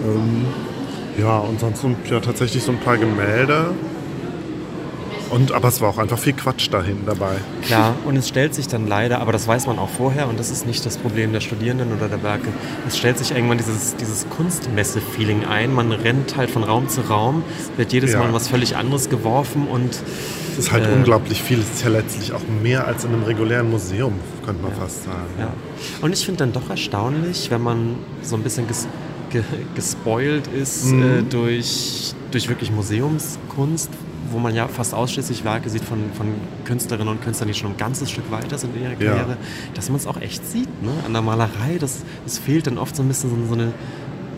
Ähm, 0.05 0.47
ja, 1.19 1.39
und 1.39 1.61
sonst 1.61 1.83
sind 1.83 1.97
ja 2.09 2.21
tatsächlich 2.21 2.63
so 2.63 2.73
ein 2.73 2.81
paar 2.81 2.99
Gemälde. 2.99 3.71
Und, 5.31 5.53
aber 5.53 5.69
es 5.69 5.81
war 5.81 5.91
auch 5.91 5.99
einfach 5.99 6.19
viel 6.19 6.33
Quatsch 6.33 6.69
dahin 6.71 6.99
dabei. 7.05 7.37
Klar, 7.63 7.95
und 8.05 8.17
es 8.17 8.29
stellt 8.29 8.55
sich 8.55 8.69
dann 8.69 8.87
leider, 8.87 9.21
aber 9.21 9.33
das 9.33 9.49
weiß 9.49 9.67
man 9.67 9.79
auch 9.79 9.89
vorher, 9.89 10.29
und 10.29 10.39
das 10.39 10.51
ist 10.51 10.67
nicht 10.67 10.87
das 10.87 10.99
Problem 10.99 11.33
der 11.33 11.41
Studierenden 11.41 11.93
oder 11.93 12.09
der 12.09 12.23
Werke, 12.23 12.49
es 12.87 12.97
stellt 12.97 13.19
sich 13.19 13.33
irgendwann 13.33 13.59
dieses, 13.59 13.97
dieses 13.97 14.29
Kunstmesse-Feeling 14.31 15.45
ein. 15.45 15.75
Man 15.75 15.91
rennt 15.93 16.37
halt 16.37 16.51
von 16.51 16.63
Raum 16.63 16.89
zu 16.89 17.01
Raum, 17.03 17.43
wird 17.77 17.93
jedes 17.93 18.13
ja. 18.13 18.21
Mal 18.21 18.33
was 18.33 18.49
völlig 18.49 18.77
anderes 18.77 19.09
geworfen 19.09 19.67
und 19.67 20.01
es 20.53 20.59
ist 20.59 20.73
halt 20.73 20.87
äh, 20.87 20.93
unglaublich 20.93 21.43
viel. 21.43 21.59
Es 21.59 21.71
ist 21.71 21.85
ja 21.85 21.91
letztlich 21.91 22.33
auch 22.33 22.43
mehr 22.63 22.87
als 22.87 23.05
in 23.05 23.13
einem 23.13 23.25
regulären 23.25 23.71
Museum, 23.71 24.15
könnte 24.45 24.63
man 24.63 24.73
ja, 24.73 24.79
fast 24.79 25.05
sagen. 25.05 25.29
Ja. 25.39 25.53
Und 26.03 26.13
ich 26.13 26.25
finde 26.25 26.39
dann 26.39 26.53
doch 26.53 26.71
erstaunlich, 26.71 27.51
wenn 27.51 27.63
man 27.63 27.97
so 28.23 28.37
ein 28.37 28.43
bisschen 28.43 28.67
ges 28.67 28.87
ge 29.31 29.43
gespoilt 29.75 30.47
ist 30.47 30.87
mhm. 30.87 31.03
äh, 31.03 31.23
durch, 31.23 32.15
durch 32.31 32.49
wirklich 32.49 32.71
Museumskunst, 32.71 33.91
wo 34.31 34.39
man 34.39 34.55
ja 34.55 34.69
fast 34.69 34.95
ausschließlich 34.95 35.45
Werke 35.45 35.69
sieht 35.71 35.85
von, 35.85 35.99
von 36.15 36.27
Künstlerinnen 36.65 37.09
und 37.09 37.23
Künstlern, 37.23 37.49
die 37.49 37.55
schon 37.55 37.73
ein 37.73 37.77
ganzes 37.77 38.11
Stück 38.11 38.31
weiter 38.31 38.59
sind 38.59 38.77
in 38.77 38.83
ihrer 38.83 38.95
Karriere, 38.95 39.31
ja. 39.31 39.37
dass 39.75 39.89
man 39.89 39.97
es 39.97 40.07
auch 40.07 40.21
echt 40.21 40.47
sieht. 40.47 40.83
Ne? 40.83 40.91
An 41.05 41.13
der 41.13 41.23
Malerei, 41.23 41.79
das, 41.79 42.05
das 42.25 42.39
fehlt 42.39 42.67
dann 42.67 42.79
oft 42.79 42.97
so 42.97 43.03
ein 43.03 43.09
bisschen 43.09 43.31
so, 43.31 43.37
so 43.47 43.55
eine 43.55 43.73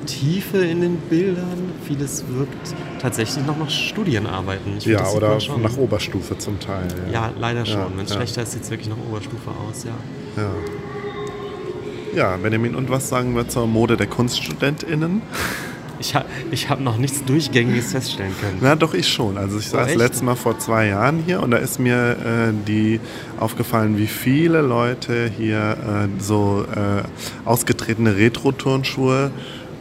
Tiefe 0.07 0.59
in 0.59 0.81
den 0.81 0.97
Bildern. 0.97 1.73
Vieles 1.87 2.25
wirkt 2.29 2.75
tatsächlich 2.99 3.47
noch 3.47 3.59
nach 3.59 3.71
Studienarbeiten. 3.71 4.79
Ich 4.79 4.87
ja, 4.87 5.09
oder 5.11 5.39
nach 5.59 5.77
Oberstufe 5.77 6.39
zum 6.39 6.59
Teil. 6.61 6.89
Ja, 7.07 7.13
ja 7.13 7.33
leider 7.39 7.67
schon. 7.67 7.79
Ja, 7.79 7.91
Wenn 7.95 8.05
es 8.05 8.11
ja. 8.11 8.17
schlechter 8.17 8.43
ist, 8.43 8.53
sieht 8.53 8.63
es 8.63 8.71
wirklich 8.71 8.89
nach 8.89 8.97
Oberstufe 9.11 9.51
aus, 9.51 9.85
ja. 9.85 10.43
Ja. 10.43 10.51
Ja, 12.15 12.37
Benjamin, 12.37 12.75
und 12.75 12.91
was 12.91 13.09
sagen 13.11 13.37
wir 13.37 13.49
zur 13.49 13.67
Mode 13.67 13.97
der 13.97 14.07
KunststudentInnen? 14.07 15.23
Ich 16.01 16.15
habe 16.15 16.27
ich 16.51 16.71
hab 16.71 16.81
noch 16.81 16.97
nichts 16.97 17.25
Durchgängiges 17.25 17.93
feststellen 17.93 18.35
können. 18.41 18.59
Na, 18.61 18.77
doch, 18.77 18.95
ich 18.95 19.09
schon. 19.09 19.37
Also 19.37 19.59
ich 19.59 19.69
saß 19.69 19.91
oh, 19.95 19.99
letztes 19.99 20.23
Mal 20.23 20.37
vor 20.37 20.59
zwei 20.59 20.87
Jahren 20.87 21.23
hier 21.25 21.43
und 21.43 21.51
da 21.51 21.59
ist 21.59 21.79
mir 21.79 22.51
äh, 22.51 22.53
die 22.67 23.01
aufgefallen, 23.39 23.99
wie 23.99 24.07
viele 24.07 24.63
Leute 24.63 25.31
hier 25.37 25.59
äh, 25.59 26.23
so 26.23 26.65
äh, 26.75 27.03
ausgetretene 27.45 28.17
Retro-Turnschuhe 28.17 29.31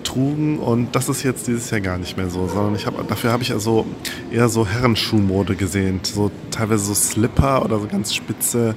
trugen 0.03 0.60
und 0.60 0.95
das 0.95 1.10
ist 1.10 1.23
jetzt 1.23 1.48
dieses 1.48 1.69
Jahr 1.69 1.81
gar 1.81 1.98
nicht 1.98 2.18
mehr 2.18 2.30
so, 2.30 2.48
sondern 2.48 2.76
ich 2.76 2.85
habe 2.85 3.03
dafür 3.07 3.31
habe 3.31 3.44
ich 3.44 3.52
also 3.52 3.85
eher 4.31 4.48
so 4.48 4.65
Herrenschuhmode 4.65 5.56
gesehen, 5.56 5.99
so 6.03 6.31
teilweise 6.49 6.85
so 6.85 6.94
Slipper 6.94 7.64
oder 7.65 7.80
so 7.80 7.88
ganz 7.88 8.14
spitze 8.14 8.76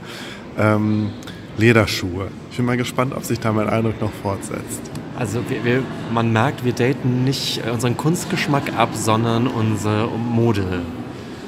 ähm, 0.59 1.11
Lederschuhe. 1.57 2.29
Ich 2.51 2.57
bin 2.57 2.67
mal 2.67 2.77
gespannt, 2.77 3.15
ob 3.15 3.25
sich 3.25 3.41
da 3.41 3.53
mein 3.53 3.69
Eindruck 3.69 4.01
noch 4.01 4.13
fortsetzt. 4.23 4.81
Also 5.19 5.41
wir, 5.49 5.65
wir, 5.65 5.83
man 6.13 6.33
merkt, 6.33 6.65
wir 6.65 6.73
daten 6.73 7.25
nicht 7.25 7.63
unseren 7.71 7.97
Kunstgeschmack 7.97 8.73
ab, 8.77 8.91
sondern 8.95 9.47
unsere 9.47 10.09
Mode. 10.09 10.65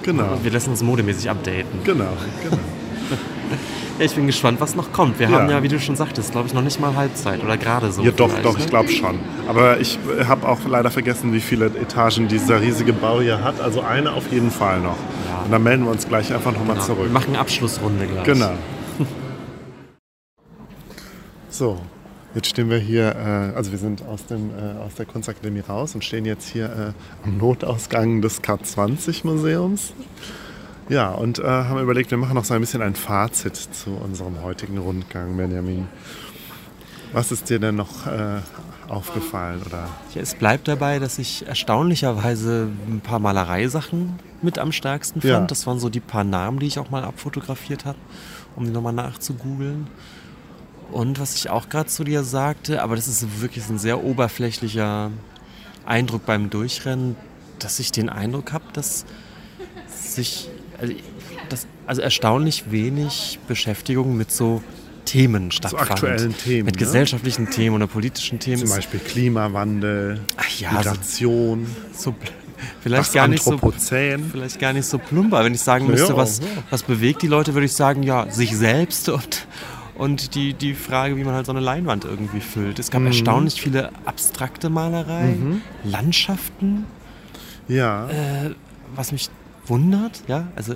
Genau. 0.03 0.39
Wir 0.43 0.51
lassen 0.51 0.71
uns 0.71 0.83
modemäßig 0.83 1.31
updaten. 1.31 1.81
Genau, 1.85 2.05
genau. 2.43 2.57
ja, 3.99 4.05
ich 4.05 4.15
bin 4.15 4.27
gespannt, 4.27 4.61
was 4.61 4.75
noch 4.75 4.93
kommt. 4.93 5.19
Wir 5.19 5.31
ja. 5.31 5.39
haben 5.39 5.49
ja, 5.49 5.63
wie 5.63 5.69
du 5.69 5.81
schon 5.81 5.97
sagtest, 5.97 6.33
glaube 6.33 6.49
ich, 6.49 6.55
noch 6.55 6.63
nicht 6.63 6.81
mal 6.81 6.95
Halbzeit 6.97 7.43
oder 7.43 7.57
gerade 7.57 7.91
so. 7.93 8.03
Ja, 8.03 8.11
doch, 8.11 8.31
doch, 8.43 8.59
ich 8.59 8.65
ne? 8.65 8.71
glaube 8.71 8.91
schon. 8.91 9.19
Aber 9.49 9.81
ich 9.81 9.99
habe 10.29 10.47
auch 10.47 10.59
leider 10.67 10.91
vergessen, 10.91 11.33
wie 11.33 11.41
viele 11.41 11.67
Etagen 11.67 12.29
dieser 12.29 12.61
riesige 12.61 12.93
Bau 12.93 13.21
hier 13.21 13.43
hat. 13.43 13.61
Also 13.61 13.81
eine 13.81 14.13
auf 14.13 14.31
jeden 14.31 14.51
Fall 14.51 14.81
noch. 14.81 14.97
Ja. 15.29 15.45
Und 15.45 15.53
dann 15.53 15.63
melden 15.63 15.85
wir 15.85 15.93
uns 15.93 16.07
gleich 16.07 16.35
einfach 16.35 16.53
nochmal 16.53 16.75
genau. 16.75 16.87
zurück. 16.87 17.05
Wir 17.05 17.13
machen 17.13 17.37
Abschlussrunde 17.37 18.07
gleich. 18.07 18.25
Genau. 18.25 18.53
So, 21.55 21.79
Jetzt 22.35 22.49
stehen 22.49 22.71
wir 22.71 22.79
hier, 22.79 23.15
äh, 23.15 23.57
also 23.57 23.73
wir 23.73 23.79
sind 23.79 24.03
aus, 24.07 24.25
dem, 24.25 24.51
äh, 24.51 24.79
aus 24.83 24.95
der 24.95 25.05
Kunstakademie 25.05 25.61
raus 25.61 25.95
und 25.95 26.03
stehen 26.03 26.25
jetzt 26.25 26.49
hier 26.49 26.65
äh, 26.65 27.27
am 27.27 27.37
Notausgang 27.37 28.23
des 28.23 28.43
K20-Museums. 28.43 29.93
Ja, 30.89 31.11
und 31.11 31.39
äh, 31.39 31.45
haben 31.45 31.81
überlegt, 31.81 32.11
wir 32.11 32.17
machen 32.17 32.35
noch 32.35 32.45
so 32.45 32.55
ein 32.55 32.61
bisschen 32.61 32.81
ein 32.81 32.95
Fazit 32.95 33.57
zu 33.57 33.91
unserem 33.91 34.43
heutigen 34.43 34.79
Rundgang, 34.79 35.37
Benjamin. 35.37 35.89
Was 37.13 37.31
ist 37.31 37.51
dir 37.51 37.59
denn 37.59 37.77
noch 37.77 38.07
äh, 38.07 38.41
aufgefallen? 38.89 39.61
Oder? 39.67 39.89
Ja, 40.15 40.23
es 40.23 40.35
bleibt 40.35 40.69
dabei, 40.69 40.99
dass 40.99 41.19
ich 41.19 41.47
erstaunlicherweise 41.47 42.69
ein 42.89 43.01
paar 43.01 43.19
Malereisachen 43.19 44.19
mit 44.41 44.59
am 44.59 44.73
stärksten 44.73 45.21
fand. 45.21 45.33
Ja. 45.33 45.41
Das 45.47 45.67
waren 45.67 45.79
so 45.79 45.91
die 45.91 46.01
paar 46.01 46.25
Namen, 46.25 46.61
die 46.61 46.67
ich 46.67 46.79
auch 46.79 46.89
mal 46.89 47.05
abfotografiert 47.05 47.85
habe, 47.85 47.99
um 48.57 48.65
die 48.65 48.71
nochmal 48.71 48.95
nachzugoogeln. 48.95 49.87
Und 50.93 51.19
was 51.19 51.35
ich 51.35 51.51
auch 51.51 51.69
gerade 51.69 51.89
zu 51.89 52.05
dir 52.05 52.23
sagte, 52.23 52.83
aber 52.83 52.97
das 52.97 53.09
ist 53.09 53.41
wirklich 53.41 53.69
ein 53.69 53.79
sehr 53.79 54.05
oberflächlicher 54.05 55.11
Eindruck 55.87 56.27
beim 56.27 56.51
Durchrennen, 56.51 57.17
dass 57.59 57.79
ich 57.79 57.93
den 57.93 58.09
Eindruck 58.09 58.53
habe, 58.53 58.65
dass 58.73 59.07
sich 59.89 60.49
also, 60.79 60.95
dass, 61.49 61.67
also 61.87 62.03
erstaunlich 62.03 62.71
wenig 62.71 63.39
Beschäftigung 63.49 64.17
mit 64.17 64.31
so 64.31 64.63
Themen 65.05 65.51
stattfand. 65.51 65.87
So 65.87 65.93
aktuellen 65.93 66.37
Themen. 66.37 66.67
Mit 66.67 66.75
ne? 66.75 66.79
gesellschaftlichen 66.79 67.51
Themen 67.51 67.77
oder 67.77 67.87
politischen 67.87 68.39
Themen. 68.39 68.67
Zum 68.67 68.77
Beispiel 68.77 69.01
Klimawandel, 69.01 70.21
ja, 70.59 70.73
Migration. 70.73 71.67
So, 71.93 72.11
so 72.11 72.17
vielleicht 72.81 73.13
gar 73.13 73.29
nicht 73.29 73.43
so 73.43 73.59
vielleicht 74.31 74.59
gar 74.59 74.73
nicht 74.73 74.87
so 74.87 74.99
plump, 74.99 75.33
aber 75.33 75.45
wenn 75.47 75.55
ich 75.55 75.61
sagen 75.61 75.87
müsste, 75.87 76.17
was, 76.17 76.41
was 76.71 76.83
bewegt 76.83 77.23
die 77.23 77.29
Leute, 77.29 77.55
würde 77.55 77.67
ich 77.67 77.73
sagen, 77.73 78.03
ja, 78.03 78.31
sich 78.31 78.57
selbst 78.57 79.09
und 79.09 79.47
und 79.95 80.35
die, 80.35 80.55
die 80.55 80.75
Frage, 80.75 81.17
wie 81.17 81.25
man 81.25 81.35
halt 81.35 81.47
so 81.47 81.53
eine 81.53 81.61
Leinwand 81.61 82.05
irgendwie 82.05 82.41
füllt. 82.41 82.79
Es 82.79 82.91
gab 82.91 83.03
mhm. 83.03 83.09
erstaunlich 83.09 83.61
viele 83.61 83.91
abstrakte 84.05 84.71
Malereien, 84.71 85.49
mhm. 85.49 85.63
Landschaften. 85.85 86.87
Ja. 87.69 88.09
Äh, 88.09 88.55
was 88.95 89.13
mich 89.13 89.29
wundert, 89.67 90.23
ja, 90.27 90.49
also 90.57 90.75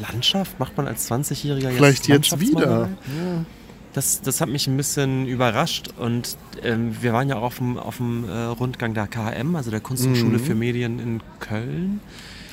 Landschaft 0.00 0.58
macht 0.58 0.76
man 0.76 0.86
als 0.86 1.10
20-Jähriger 1.10 1.68
jetzt 1.68 1.76
Vielleicht 1.76 2.08
jetzt 2.08 2.40
wieder. 2.40 2.88
Ja. 2.90 3.44
Das, 3.92 4.20
das 4.20 4.42
hat 4.42 4.50
mich 4.50 4.66
ein 4.66 4.76
bisschen 4.76 5.26
überrascht 5.26 5.88
und 5.98 6.36
ähm, 6.62 6.94
wir 7.00 7.14
waren 7.14 7.30
ja 7.30 7.36
auch 7.36 7.44
auf 7.44 7.56
dem, 7.56 7.78
auf 7.78 7.96
dem 7.96 8.28
äh, 8.28 8.42
Rundgang 8.44 8.92
der 8.92 9.06
KM, 9.06 9.56
also 9.56 9.70
der 9.70 9.80
Kunsthochschule 9.80 10.38
mhm. 10.38 10.40
für 10.40 10.54
Medien 10.54 10.98
in 10.98 11.22
Köln. 11.40 12.00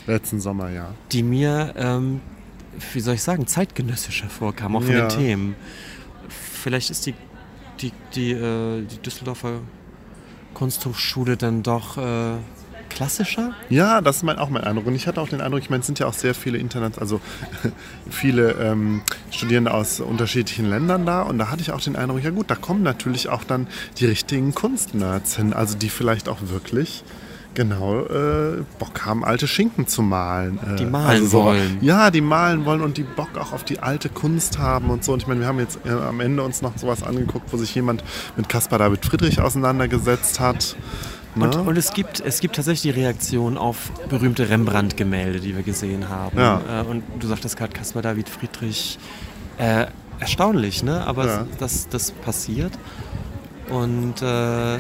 Letzten 0.08 0.40
Sommer, 0.40 0.70
ja. 0.70 0.94
Die 1.12 1.22
mir 1.22 1.74
ähm, 1.76 2.22
wie 2.94 3.00
soll 3.00 3.16
ich 3.16 3.24
sagen, 3.24 3.48
zeitgenössischer 3.48 4.30
vorkam, 4.30 4.76
auch 4.76 4.84
von 4.84 4.94
ja. 4.94 5.08
den 5.08 5.18
Themen. 5.18 5.56
Vielleicht 6.30 6.90
ist 6.90 7.06
die, 7.06 7.14
die, 7.80 7.92
die, 8.16 8.32
äh, 8.32 8.84
die 8.86 8.98
Düsseldorfer 9.00 9.60
Kunsthochschule 10.54 11.36
dann 11.38 11.64
doch 11.64 11.98
äh, 11.98 12.38
klassischer? 12.90 13.54
Ja, 13.70 14.02
das 14.02 14.18
ist 14.18 14.24
mein, 14.24 14.38
auch 14.38 14.50
mein 14.50 14.64
Eindruck. 14.64 14.88
Und 14.88 14.96
ich 14.96 15.08
hatte 15.08 15.20
auch 15.20 15.28
den 15.28 15.42
Eindruck, 15.42 15.62
ich 15.62 15.70
meine, 15.70 15.82
es 15.82 15.86
sind 15.86 16.00
ja 16.00 16.08
auch 16.08 16.14
sehr 16.14 16.34
viele 16.36 16.58
Internet, 16.58 17.00
also 17.00 17.20
viele 18.10 18.52
ähm, 18.54 19.02
Studierende 19.32 19.74
aus 19.74 20.00
unterschiedlichen 20.00 20.70
Ländern 20.70 21.06
da. 21.06 21.24
Und 21.24 21.38
da 21.38 21.50
hatte 21.50 21.62
ich 21.62 21.72
auch 21.72 21.82
den 21.82 21.96
Eindruck, 21.96 22.24
ja 22.24 22.30
gut, 22.30 22.50
da 22.50 22.56
kommen 22.56 22.84
natürlich 22.84 23.30
auch 23.30 23.44
dann 23.44 23.68
die 23.98 24.06
richtigen 24.06 24.54
Kunstnerds 24.54 25.36
hin, 25.36 25.54
also 25.54 25.78
die 25.78 25.90
vielleicht 25.90 26.30
auch 26.30 26.40
wirklich 26.42 27.04
Genau, 27.56 28.02
äh, 28.06 28.64
Bock 28.80 29.06
haben, 29.06 29.24
alte 29.24 29.48
Schinken 29.48 29.88
zu 29.88 30.02
malen. 30.02 30.60
Äh, 30.60 30.76
die 30.78 30.86
malen 30.86 31.10
also 31.10 31.28
so, 31.28 31.44
wollen. 31.44 31.78
Ja, 31.82 32.10
die 32.10 32.22
malen 32.22 32.66
wollen 32.66 32.82
und 32.82 32.98
die 32.98 33.04
Bock 33.04 33.38
auch 33.38 33.54
auf 33.54 33.64
die 33.64 33.80
alte 33.80 34.10
Kunst 34.10 34.58
haben 34.58 34.90
und 34.90 35.04
so. 35.04 35.14
Und 35.14 35.22
ich 35.22 35.28
meine, 35.28 35.42
wir 35.42 35.48
haben 35.48 35.60
jetzt 35.60 35.80
äh, 35.86 35.90
am 35.90 36.20
Ende 36.20 36.44
uns 36.44 36.62
noch 36.62 36.78
sowas 36.78 37.04
angeguckt, 37.04 37.54
wo 37.54 37.58
sich 37.58 37.74
jemand 37.76 38.04
mit 38.36 38.50
Caspar 38.50 38.80
David 38.80 39.06
Friedrich 39.06 39.40
auseinandergesetzt 39.40 40.40
hat. 40.40 40.76
Ne? 41.36 41.46
Und, 41.46 41.56
und, 41.56 41.78
es, 41.78 41.94
gibt, 41.94 42.20
es 42.20 42.40
gibt 42.40 42.56
tatsächlich 42.56 42.94
die 42.94 43.02
Reaktion 43.02 43.58
auf 43.58 43.92
berühmte 44.10 44.50
Rembrandt-Gemälde, 44.50 45.40
die 45.40 45.56
wir 45.56 45.64
gesehen 45.64 46.10
haben. 46.10 46.38
Ja. 46.38 46.82
Äh, 46.82 46.86
und 46.86 47.04
du 47.20 47.28
sagtest 47.28 47.58
gerade 47.58 47.74
Caspar 47.74 48.02
David 48.02 48.30
Friedrich. 48.30 48.98
Äh, 49.58 49.88
erstaunlich, 50.20 50.84
ne? 50.84 51.06
Aber 51.06 51.26
ja. 51.26 51.48
das, 51.60 51.88
das 51.90 52.12
passiert. 52.12 52.72
Und 53.70 54.22
äh, 54.22 54.78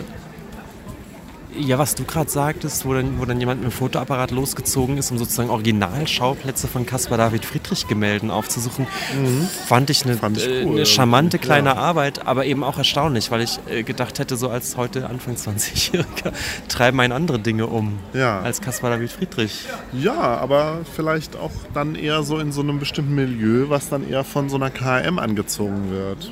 ja, 1.58 1.78
was 1.78 1.96
du 1.96 2.04
gerade 2.04 2.30
sagtest, 2.30 2.86
wo 2.86 2.94
dann, 2.94 3.20
wo 3.20 3.26
dann 3.26 3.40
jemand 3.40 3.62
mit 3.62 3.72
dem 3.72 3.76
Fotoapparat 3.76 4.32
losgezogen 4.32 4.98
ist, 4.98 5.12
um 5.12 5.18
sozusagen 5.18 5.50
Originalschauplätze 5.50 6.68
von 6.68 6.86
Caspar 6.86 7.18
David 7.18 7.46
Friedrich 7.46 7.88
Gemälden 7.88 8.32
aufzusuchen, 8.32 8.88
mhm. 9.16 9.48
fand 9.68 9.90
ich 9.90 10.06
eine, 10.06 10.18
fand 10.18 10.38
ich 10.38 10.48
äh, 10.48 10.66
cool, 10.66 10.76
eine 10.76 10.86
charmante 10.86 11.40
kleine 11.40 11.70
ja. 11.70 11.76
Arbeit, 11.76 12.26
aber 12.26 12.46
eben 12.46 12.64
auch 12.64 12.78
erstaunlich, 12.78 13.32
weil 13.32 13.42
ich 13.42 13.60
äh, 13.70 13.84
gedacht 13.84 14.20
hätte, 14.20 14.36
so 14.36 14.50
als 14.50 14.78
heute 14.78 15.10
Anfang 15.10 15.36
20-Jähriger 15.36 16.34
treiben 16.68 17.00
einen 17.00 17.14
andere 17.14 17.40
Dinge 17.40 17.68
um 17.68 18.00
ja. 18.14 18.40
als 18.42 18.62
Caspar 18.62 18.90
David 18.90 19.12
Friedrich. 19.12 19.66
Ja, 19.94 20.38
aber 20.38 20.80
vielleicht 20.96 21.36
auch 21.36 21.52
dann 21.74 21.96
eher 21.96 22.24
so 22.24 22.40
in 22.40 22.52
so 22.52 22.62
einem 22.62 22.80
bestimmten 22.80 23.16
Milieu, 23.16 23.70
was 23.70 23.90
dann 23.90 24.10
eher 24.10 24.24
von 24.24 24.50
so 24.50 24.56
einer 24.56 24.70
KM 24.70 25.20
angezogen 25.20 25.92
wird. 25.92 26.32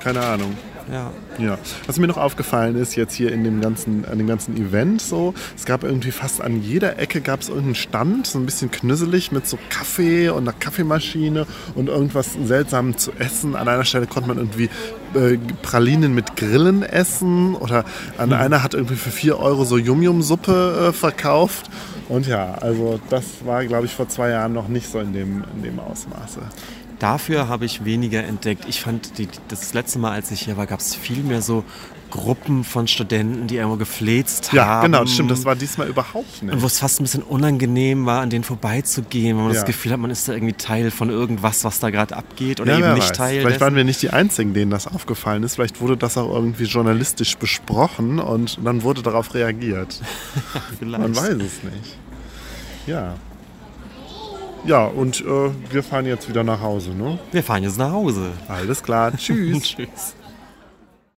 Keine 0.00 0.20
Ahnung. 0.20 0.54
Ja. 0.92 1.12
ja. 1.38 1.58
Was 1.86 1.98
mir 1.98 2.06
noch 2.06 2.16
aufgefallen 2.16 2.76
ist, 2.76 2.94
jetzt 2.94 3.14
hier 3.14 3.32
in 3.32 3.44
dem 3.44 3.60
ganzen, 3.60 4.04
an 4.04 4.18
dem 4.18 4.26
ganzen 4.26 4.56
Event 4.56 5.00
so, 5.00 5.34
es 5.56 5.64
gab 5.64 5.84
irgendwie 5.84 6.10
fast 6.10 6.40
an 6.40 6.62
jeder 6.62 6.98
Ecke 6.98 7.20
gab 7.20 7.40
es 7.40 7.48
irgendeinen 7.48 7.74
Stand, 7.74 8.26
so 8.26 8.38
ein 8.38 8.46
bisschen 8.46 8.70
knüsselig 8.70 9.32
mit 9.32 9.46
so 9.46 9.58
Kaffee 9.70 10.28
und 10.28 10.48
einer 10.48 10.52
Kaffeemaschine 10.52 11.46
und 11.74 11.88
irgendwas 11.88 12.36
seltsam 12.44 12.96
zu 12.96 13.12
essen. 13.18 13.56
An 13.56 13.68
einer 13.68 13.84
Stelle 13.84 14.06
konnte 14.06 14.28
man 14.28 14.38
irgendwie 14.38 14.68
äh, 15.14 15.38
Pralinen 15.62 16.14
mit 16.14 16.36
Grillen 16.36 16.82
essen 16.82 17.54
oder 17.54 17.84
an 18.18 18.30
mhm. 18.30 18.34
einer 18.34 18.62
hat 18.62 18.74
irgendwie 18.74 18.96
für 18.96 19.10
4 19.10 19.38
Euro 19.38 19.64
so 19.64 19.78
Yum-Yum-Suppe 19.78 20.88
äh, 20.88 20.92
verkauft. 20.92 21.70
Und 22.08 22.26
ja, 22.26 22.54
also 22.60 23.00
das 23.08 23.24
war, 23.44 23.64
glaube 23.64 23.86
ich, 23.86 23.94
vor 23.94 24.08
zwei 24.08 24.30
Jahren 24.30 24.52
noch 24.52 24.68
nicht 24.68 24.90
so 24.90 25.00
in 25.00 25.12
dem, 25.12 25.44
in 25.56 25.62
dem 25.62 25.78
Ausmaße. 25.78 26.40
Dafür 26.98 27.48
habe 27.48 27.64
ich 27.64 27.84
weniger 27.84 28.24
entdeckt. 28.24 28.64
Ich 28.68 28.80
fand, 28.80 29.18
die, 29.18 29.28
das 29.48 29.74
letzte 29.74 29.98
Mal, 29.98 30.12
als 30.12 30.30
ich 30.30 30.42
hier 30.42 30.56
war, 30.56 30.66
gab 30.66 30.80
es 30.80 30.94
viel 30.94 31.22
mehr 31.22 31.42
so 31.42 31.64
Gruppen 32.14 32.62
von 32.62 32.86
Studenten, 32.86 33.48
die 33.48 33.56
irgendwo 33.56 33.76
gefläzt 33.76 34.48
haben. 34.48 34.56
Ja, 34.56 34.82
genau, 34.82 35.04
stimmt. 35.04 35.32
Das 35.32 35.44
war 35.44 35.56
diesmal 35.56 35.88
überhaupt 35.88 36.44
nicht. 36.44 36.54
Und 36.54 36.62
wo 36.62 36.66
es 36.66 36.78
fast 36.78 37.00
ein 37.00 37.04
bisschen 37.04 37.24
unangenehm 37.24 38.06
war, 38.06 38.20
an 38.20 38.30
denen 38.30 38.44
vorbeizugehen, 38.44 39.36
weil 39.36 39.44
man 39.44 39.52
ja. 39.52 39.58
das 39.58 39.66
Gefühl 39.66 39.90
hat, 39.90 39.98
man 39.98 40.12
ist 40.12 40.28
da 40.28 40.32
irgendwie 40.32 40.52
Teil 40.52 40.92
von 40.92 41.10
irgendwas, 41.10 41.64
was 41.64 41.80
da 41.80 41.90
gerade 41.90 42.16
abgeht 42.16 42.60
oder 42.60 42.78
ja, 42.78 42.78
eben 42.78 42.94
nicht 42.94 43.10
weiß. 43.10 43.16
Teil 43.16 43.40
Vielleicht 43.40 43.54
dessen. 43.56 43.60
waren 43.62 43.74
wir 43.74 43.82
nicht 43.82 44.00
die 44.00 44.10
Einzigen, 44.10 44.54
denen 44.54 44.70
das 44.70 44.86
aufgefallen 44.86 45.42
ist. 45.42 45.56
Vielleicht 45.56 45.80
wurde 45.80 45.96
das 45.96 46.16
auch 46.16 46.32
irgendwie 46.32 46.64
journalistisch 46.64 47.36
besprochen 47.36 48.20
und 48.20 48.60
dann 48.64 48.84
wurde 48.84 49.02
darauf 49.02 49.34
reagiert. 49.34 50.00
man 50.80 51.16
weiß 51.16 51.30
es 51.30 51.64
nicht. 51.64 51.96
Ja. 52.86 53.14
Ja, 54.66 54.86
und 54.86 55.20
äh, 55.20 55.50
wir 55.70 55.82
fahren 55.82 56.06
jetzt 56.06 56.28
wieder 56.28 56.42
nach 56.42 56.60
Hause, 56.60 56.92
ne? 56.94 57.18
Wir 57.32 57.42
fahren 57.42 57.62
jetzt 57.64 57.76
nach 57.76 57.92
Hause. 57.92 58.32
Alles 58.48 58.82
klar. 58.82 59.12
Tschüss. 59.16 59.62
Tschüss. 59.62 60.14